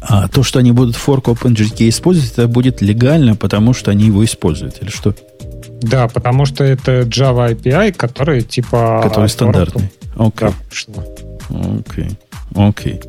А 0.00 0.28
то, 0.28 0.42
что 0.42 0.58
они 0.58 0.72
будут 0.72 0.96
форк 0.96 1.28
OpenJDK 1.28 1.88
использовать, 1.88 2.32
это 2.32 2.46
будет 2.46 2.82
легально, 2.82 3.36
потому 3.36 3.72
что 3.72 3.90
они 3.90 4.06
его 4.06 4.24
используют, 4.24 4.82
или 4.82 4.90
что? 4.90 5.14
Да, 5.80 6.08
потому 6.08 6.46
что 6.46 6.62
это 6.62 7.00
Java 7.02 7.54
API, 7.54 7.92
который 7.92 8.42
типа... 8.42 9.00
Который 9.02 9.28
стандартный. 9.28 9.90
Окей. 10.16 10.50
Да, 10.88 11.02
Окей. 11.78 12.10
Окей. 12.54 13.00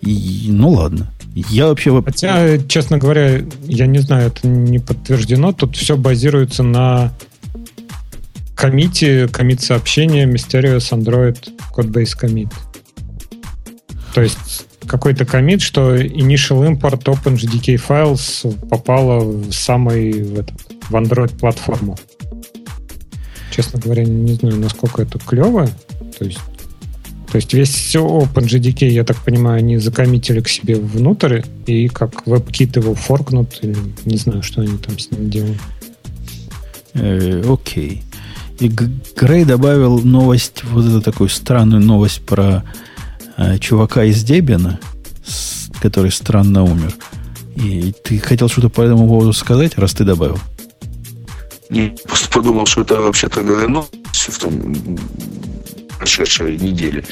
И, 0.00 0.48
ну 0.50 0.70
ладно. 0.70 1.10
Я 1.50 1.68
вообще... 1.68 2.02
Хотя, 2.02 2.58
честно 2.58 2.98
говоря, 2.98 3.42
я 3.62 3.86
не 3.86 3.98
знаю, 3.98 4.28
это 4.28 4.46
не 4.48 4.78
подтверждено. 4.78 5.52
Тут 5.52 5.76
все 5.76 5.96
базируется 5.96 6.62
на 6.62 7.12
комите, 8.56 9.28
комит 9.28 9.60
сообщения 9.60 10.26
Mysterious 10.26 10.90
Android 10.90 11.38
Codebase 11.76 12.18
Commit. 12.20 12.52
То 14.14 14.22
есть 14.22 14.66
какой-то 14.86 15.24
комит, 15.24 15.60
что 15.60 15.96
initial 15.96 16.66
import 16.66 17.04
OpenJDK 17.04 17.80
files 17.86 18.68
попало 18.68 19.20
в 19.20 19.52
самый 19.52 20.22
в, 20.24 20.40
этот, 20.40 20.60
в 20.88 20.96
Android 20.96 21.38
платформу. 21.38 21.96
Честно 23.52 23.78
говоря, 23.78 24.04
не 24.04 24.32
знаю, 24.34 24.56
насколько 24.56 25.02
это 25.02 25.18
клево. 25.20 25.68
То 26.18 26.24
есть, 26.24 26.40
то 27.30 27.36
есть 27.36 27.52
весь 27.52 27.70
все 27.70 28.00
OpenJDK, 28.00 28.88
я 28.88 29.04
так 29.04 29.18
понимаю, 29.18 29.58
они 29.58 29.76
закоммитили 29.76 30.40
к 30.40 30.48
себе 30.48 30.76
внутрь, 30.76 31.42
и 31.66 31.88
как 31.88 32.26
WebKit 32.26 32.80
его 32.80 32.94
форкнут, 32.94 33.58
или 33.62 33.76
не 34.06 34.16
знаю, 34.16 34.42
что 34.42 34.62
они 34.62 34.78
там 34.78 34.98
с 34.98 35.10
ним 35.10 35.28
делают. 35.28 35.58
Э, 36.94 37.42
окей. 37.46 38.02
И 38.60 38.68
Грей 38.68 39.44
добавил 39.44 40.00
новость, 40.00 40.64
вот 40.64 40.86
эту 40.86 41.02
такую 41.02 41.28
странную 41.28 41.82
новость 41.82 42.24
про 42.24 42.64
э, 43.36 43.58
чувака 43.58 44.04
из 44.04 44.24
Дебина, 44.24 44.80
с, 45.24 45.70
который 45.80 46.10
странно 46.10 46.64
умер. 46.64 46.94
И 47.56 47.92
ты 48.04 48.18
хотел 48.18 48.48
что-то 48.48 48.70
по 48.70 48.80
этому 48.80 49.06
поводу 49.06 49.34
сказать, 49.34 49.76
раз 49.76 49.92
ты 49.92 50.04
добавил? 50.04 50.38
Не, 51.68 51.94
просто 52.04 52.30
подумал, 52.30 52.64
что 52.64 52.80
это 52.80 53.00
вообще-то 53.02 53.42
новость 53.42 53.92
в 54.14 54.38
том 54.38 54.74
прошедшей 55.98 56.56
неделе. 56.56 57.04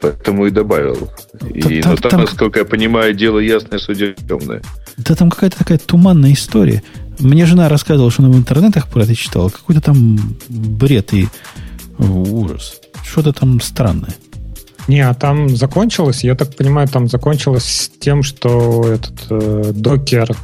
Поэтому 0.00 0.46
и 0.46 0.50
добавил. 0.50 1.10
И, 1.54 1.80
там, 1.80 1.92
но 1.92 1.96
там, 1.96 2.10
там, 2.10 2.20
насколько 2.22 2.58
я 2.58 2.64
понимаю, 2.64 3.14
дело 3.14 3.38
ясное, 3.38 3.78
судья 3.78 4.12
темное. 4.12 4.62
Да 4.98 5.14
там 5.14 5.30
какая-то 5.30 5.58
такая 5.58 5.78
туманная 5.78 6.32
история. 6.32 6.82
Мне 7.18 7.46
жена 7.46 7.68
рассказывала, 7.68 8.10
что 8.10 8.22
она 8.22 8.32
в 8.32 8.36
интернетах 8.36 8.88
про 8.88 9.04
это 9.04 9.14
читала. 9.14 9.48
Какой-то 9.48 9.80
там 9.80 10.36
бред 10.48 11.14
и 11.14 11.28
ужас. 11.98 12.80
Что-то 13.04 13.32
там 13.32 13.60
странное. 13.60 14.14
Не, 14.88 15.00
а 15.00 15.14
там 15.14 15.56
закончилось, 15.56 16.22
я 16.22 16.36
так 16.36 16.54
понимаю, 16.54 16.86
там 16.86 17.08
закончилось 17.08 17.64
с 17.64 17.98
тем, 17.98 18.22
что 18.22 18.84
этот 18.84 19.14
э, 19.30 19.72
докер 19.74 20.36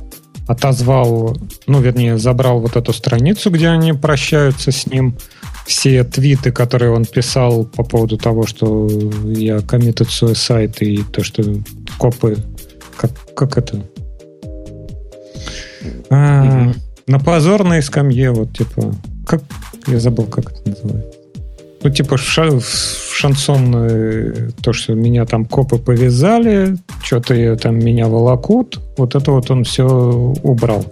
отозвал, 0.48 1.36
ну, 1.68 1.80
вернее, 1.80 2.18
забрал 2.18 2.60
вот 2.60 2.76
эту 2.76 2.92
страницу, 2.92 3.50
где 3.50 3.68
они 3.68 3.92
прощаются 3.92 4.72
с 4.72 4.86
ним, 4.86 5.16
все 5.66 6.04
твиты, 6.04 6.52
которые 6.52 6.92
он 6.92 7.04
писал 7.04 7.64
по 7.64 7.84
поводу 7.84 8.18
того, 8.18 8.46
что 8.46 8.88
я 9.24 9.58
committed 9.58 10.08
suicide 10.08 10.78
и 10.80 11.02
то, 11.02 11.22
что 11.22 11.42
копы, 11.98 12.36
как, 12.96 13.10
как 13.34 13.58
это, 13.58 13.82
а, 16.10 16.72
на 17.06 17.18
позорной 17.18 17.82
скамье, 17.82 18.30
вот 18.32 18.56
типа, 18.56 18.94
как 19.26 19.42
я 19.86 19.98
забыл, 19.98 20.26
как 20.26 20.52
это 20.52 20.68
называется. 20.68 21.18
Ну, 21.82 21.90
типа 21.90 22.16
ша- 22.16 22.60
шансон, 22.60 23.74
э, 23.74 24.50
то, 24.62 24.72
что 24.72 24.94
меня 24.94 25.26
там 25.26 25.44
копы 25.44 25.78
повязали, 25.78 26.76
что-то 27.02 27.56
там 27.56 27.78
меня 27.78 28.06
волокут, 28.06 28.78
вот 28.96 29.16
это 29.16 29.32
вот 29.32 29.50
он 29.50 29.64
все 29.64 29.84
убрал. 30.42 30.84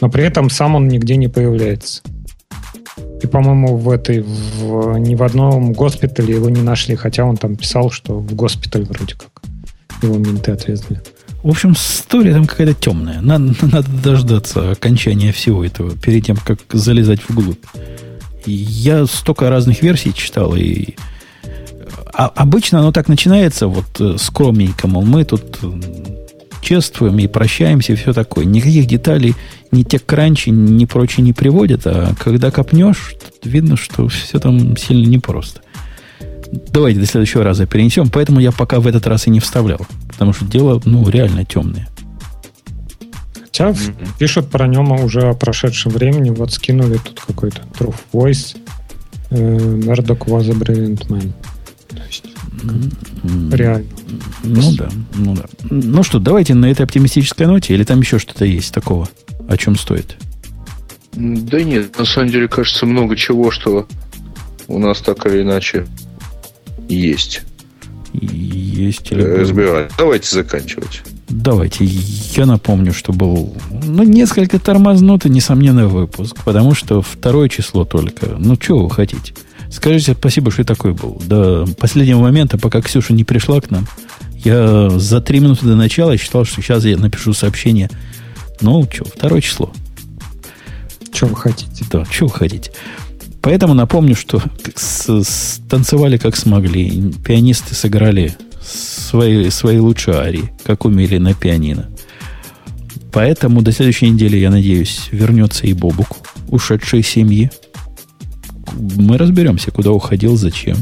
Но 0.00 0.08
при 0.08 0.24
этом 0.24 0.48
сам 0.50 0.76
он 0.76 0.86
нигде 0.86 1.16
не 1.16 1.28
появляется. 1.28 2.02
И, 3.22 3.26
по-моему, 3.26 3.76
в 3.76 3.90
этой, 3.90 4.22
в, 4.22 4.98
ни 4.98 5.14
в 5.14 5.22
одном 5.22 5.72
госпитале 5.72 6.34
его 6.34 6.50
не 6.50 6.60
нашли, 6.60 6.96
хотя 6.96 7.24
он 7.24 7.36
там 7.36 7.56
писал, 7.56 7.90
что 7.90 8.18
в 8.18 8.34
госпиталь 8.34 8.84
вроде 8.84 9.14
как 9.14 9.42
его 10.02 10.18
менты 10.18 10.52
отвезли. 10.52 11.00
В 11.42 11.48
общем, 11.48 11.72
история 11.72 12.32
там 12.32 12.46
какая-то 12.46 12.74
темная. 12.74 13.20
Надо, 13.20 13.54
надо 13.62 13.88
дождаться 14.02 14.72
окончания 14.72 15.32
всего 15.32 15.64
этого 15.64 15.96
перед 15.96 16.26
тем, 16.26 16.36
как 16.36 16.58
залезать 16.72 17.20
вглубь. 17.28 17.64
Я 18.44 19.06
столько 19.06 19.48
разных 19.48 19.82
версий 19.82 20.12
читал, 20.12 20.54
и 20.54 20.96
а, 22.12 22.26
обычно 22.34 22.80
оно 22.80 22.92
так 22.92 23.08
начинается, 23.08 23.66
вот 23.66 24.00
э, 24.00 24.16
скромненько, 24.18 24.86
мол, 24.88 25.04
мы 25.04 25.24
тут 25.24 25.58
чествуем 26.66 27.16
и 27.20 27.28
прощаемся, 27.28 27.92
и 27.92 27.96
все 27.96 28.12
такое. 28.12 28.44
Никаких 28.44 28.86
деталей 28.86 29.34
ни 29.70 29.84
те 29.84 30.00
кранчи, 30.00 30.50
ни 30.50 30.84
прочее 30.84 31.22
не 31.22 31.32
приводят, 31.32 31.82
а 31.86 32.12
когда 32.18 32.50
копнешь, 32.50 33.14
видно, 33.44 33.76
что 33.76 34.08
все 34.08 34.40
там 34.40 34.76
сильно 34.76 35.06
непросто. 35.06 35.60
давайте 36.50 36.98
до 36.98 37.06
следующего 37.06 37.44
раза 37.44 37.66
перенесем. 37.66 38.08
Поэтому 38.10 38.40
я 38.40 38.50
пока 38.50 38.80
в 38.80 38.86
этот 38.88 39.06
раз 39.06 39.28
и 39.28 39.30
не 39.30 39.38
вставлял. 39.38 39.86
Потому 40.08 40.32
что 40.32 40.44
дело, 40.44 40.82
ну, 40.84 41.08
реально 41.08 41.44
темное. 41.44 41.88
Хотя 43.34 43.70
mm-hmm. 43.70 44.08
пишут 44.18 44.50
про 44.50 44.66
него 44.66 44.96
уже 44.96 45.20
о 45.20 45.34
прошедшем 45.34 45.92
времени. 45.92 46.30
Вот 46.30 46.52
скинули 46.52 46.98
тут 46.98 47.20
какой-то 47.20 47.62
Truth 47.78 48.00
Voice. 48.12 48.56
Murdoch 49.30 50.26
was 50.26 50.50
a 50.50 50.54
brilliant 50.54 51.08
man. 51.08 51.32
То 51.88 52.02
есть. 52.06 52.35
Реально. 53.52 53.86
Ну 54.42 54.72
да, 54.76 54.88
ну 55.14 55.34
да. 55.34 55.44
Ну 55.70 56.02
что, 56.02 56.18
давайте 56.18 56.54
на 56.54 56.66
этой 56.66 56.82
оптимистической 56.82 57.46
ноте, 57.46 57.74
или 57.74 57.84
там 57.84 58.00
еще 58.00 58.18
что-то 58.18 58.44
есть 58.44 58.72
такого, 58.72 59.08
о 59.48 59.56
чем 59.56 59.76
стоит? 59.76 60.16
Да 61.14 61.62
нет, 61.62 61.98
на 61.98 62.04
самом 62.04 62.28
деле 62.28 62.48
кажется 62.48 62.86
много 62.86 63.16
чего, 63.16 63.50
что 63.50 63.86
у 64.68 64.78
нас 64.78 65.00
так 65.00 65.26
или 65.26 65.42
иначе 65.42 65.86
есть. 66.88 67.42
Есть 68.12 69.12
или 69.12 69.22
Разбирать. 69.22 69.92
Давайте 69.98 70.34
заканчивать. 70.34 71.02
Давайте. 71.28 71.84
Я 71.84 72.46
напомню, 72.46 72.92
что 72.92 73.12
был 73.12 73.54
ну, 73.70 74.02
несколько 74.04 74.58
тормознутый, 74.58 75.30
несомненно, 75.30 75.88
выпуск, 75.88 76.36
потому 76.44 76.74
что 76.74 77.02
второе 77.02 77.48
число 77.48 77.84
только. 77.84 78.26
Ну, 78.38 78.56
что 78.60 78.78
вы 78.78 78.90
хотите? 78.90 79.34
Скажите 79.76 80.14
спасибо, 80.14 80.50
что 80.50 80.62
и 80.62 80.64
такой 80.64 80.94
был. 80.94 81.20
До 81.26 81.66
последнего 81.78 82.22
момента, 82.22 82.56
пока 82.56 82.80
Ксюша 82.80 83.12
не 83.12 83.24
пришла 83.24 83.60
к 83.60 83.70
нам, 83.70 83.86
я 84.42 84.88
за 84.88 85.20
три 85.20 85.38
минуты 85.38 85.66
до 85.66 85.76
начала 85.76 86.16
считал, 86.16 86.46
что 86.46 86.62
сейчас 86.62 86.86
я 86.86 86.96
напишу 86.96 87.34
сообщение. 87.34 87.90
Ну, 88.62 88.88
что, 88.90 89.04
второе 89.04 89.42
число. 89.42 89.70
Что 91.12 91.26
вы 91.26 91.36
хотите? 91.36 91.84
Да, 91.90 92.06
что 92.06 92.24
вы 92.24 92.30
хотите. 92.30 92.72
Поэтому 93.42 93.74
напомню, 93.74 94.16
что 94.16 94.42
с, 94.74 95.10
с, 95.22 95.60
танцевали 95.68 96.16
как 96.16 96.36
смогли. 96.36 97.12
Пианисты 97.22 97.74
сыграли 97.74 98.34
свои, 98.62 99.50
свои 99.50 99.78
лучшие 99.78 100.16
арии, 100.16 100.54
как 100.64 100.86
умели 100.86 101.18
на 101.18 101.34
пианино. 101.34 101.90
Поэтому 103.12 103.60
до 103.60 103.72
следующей 103.72 104.08
недели, 104.08 104.38
я 104.38 104.50
надеюсь, 104.50 105.08
вернется 105.12 105.66
и 105.66 105.74
Бобук, 105.74 106.16
ушедший 106.48 107.02
семьи. 107.02 107.50
Мы 108.74 109.18
разберемся, 109.18 109.70
куда 109.70 109.90
уходил, 109.90 110.36
зачем. 110.36 110.76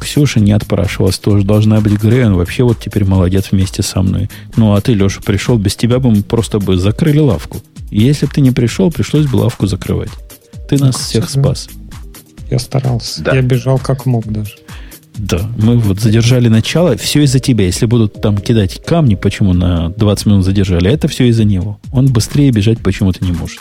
Ксюша 0.00 0.40
не 0.40 0.52
отпрашивалась, 0.52 1.18
тоже 1.18 1.44
должна 1.44 1.80
быть 1.80 1.94
Грей, 1.94 2.24
он 2.24 2.34
вообще 2.34 2.62
вот 2.64 2.78
теперь 2.80 3.04
молодец 3.04 3.52
вместе 3.52 3.82
со 3.82 4.02
мной. 4.02 4.28
Ну, 4.56 4.74
а 4.74 4.80
ты, 4.80 4.92
Леша, 4.92 5.20
пришел, 5.24 5.56
без 5.56 5.76
тебя 5.76 5.98
бы 5.98 6.10
мы 6.10 6.22
просто 6.22 6.58
бы 6.58 6.76
закрыли 6.76 7.18
лавку. 7.18 7.58
И 7.90 8.02
если 8.02 8.26
бы 8.26 8.32
ты 8.32 8.40
не 8.40 8.50
пришел, 8.50 8.90
пришлось 8.90 9.26
бы 9.26 9.36
лавку 9.36 9.66
закрывать. 9.66 10.10
Ты 10.68 10.78
нас 10.78 10.96
всех 10.96 11.30
спас. 11.30 11.68
Я 12.50 12.58
старался. 12.58 13.22
Да. 13.22 13.34
Я 13.34 13.42
бежал 13.42 13.78
как 13.78 14.06
мог 14.06 14.26
даже. 14.26 14.56
Да, 15.16 15.48
мы 15.58 15.78
вот 15.78 16.00
задержали 16.00 16.48
начало. 16.48 16.96
Все 16.96 17.22
из-за 17.22 17.38
тебя. 17.38 17.64
Если 17.66 17.86
будут 17.86 18.20
там 18.20 18.36
кидать 18.36 18.82
камни, 18.84 19.14
почему 19.14 19.52
на 19.52 19.90
20 19.90 20.26
минут 20.26 20.44
задержали, 20.44 20.90
это 20.90 21.06
все 21.06 21.28
из-за 21.28 21.44
него. 21.44 21.78
Он 21.92 22.06
быстрее 22.06 22.50
бежать 22.50 22.80
почему-то 22.80 23.24
не 23.24 23.32
может. 23.32 23.60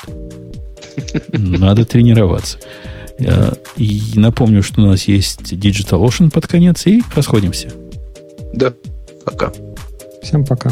Надо 1.31 1.85
тренироваться. 1.85 2.57
И 3.77 4.01
напомню, 4.15 4.63
что 4.63 4.81
у 4.81 4.85
нас 4.85 5.03
есть 5.03 5.53
Digital 5.53 6.03
Ocean 6.03 6.31
под 6.31 6.47
конец, 6.47 6.85
и 6.87 7.01
расходимся. 7.15 7.71
Да, 8.53 8.73
пока. 9.25 9.51
Всем 10.21 10.45
пока. 10.45 10.71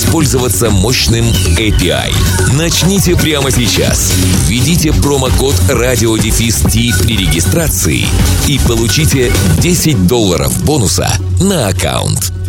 воспользоваться 0.01 0.71
мощным 0.71 1.25
API. 1.57 2.11
Начните 2.53 3.15
прямо 3.15 3.51
сейчас. 3.51 4.11
Введите 4.47 4.91
промокод 4.91 5.53
RadioDefist 5.69 7.03
при 7.03 7.17
регистрации 7.17 8.07
и 8.47 8.59
получите 8.67 9.31
10 9.59 10.07
долларов 10.07 10.63
бонуса 10.63 11.07
на 11.39 11.67
аккаунт. 11.67 12.40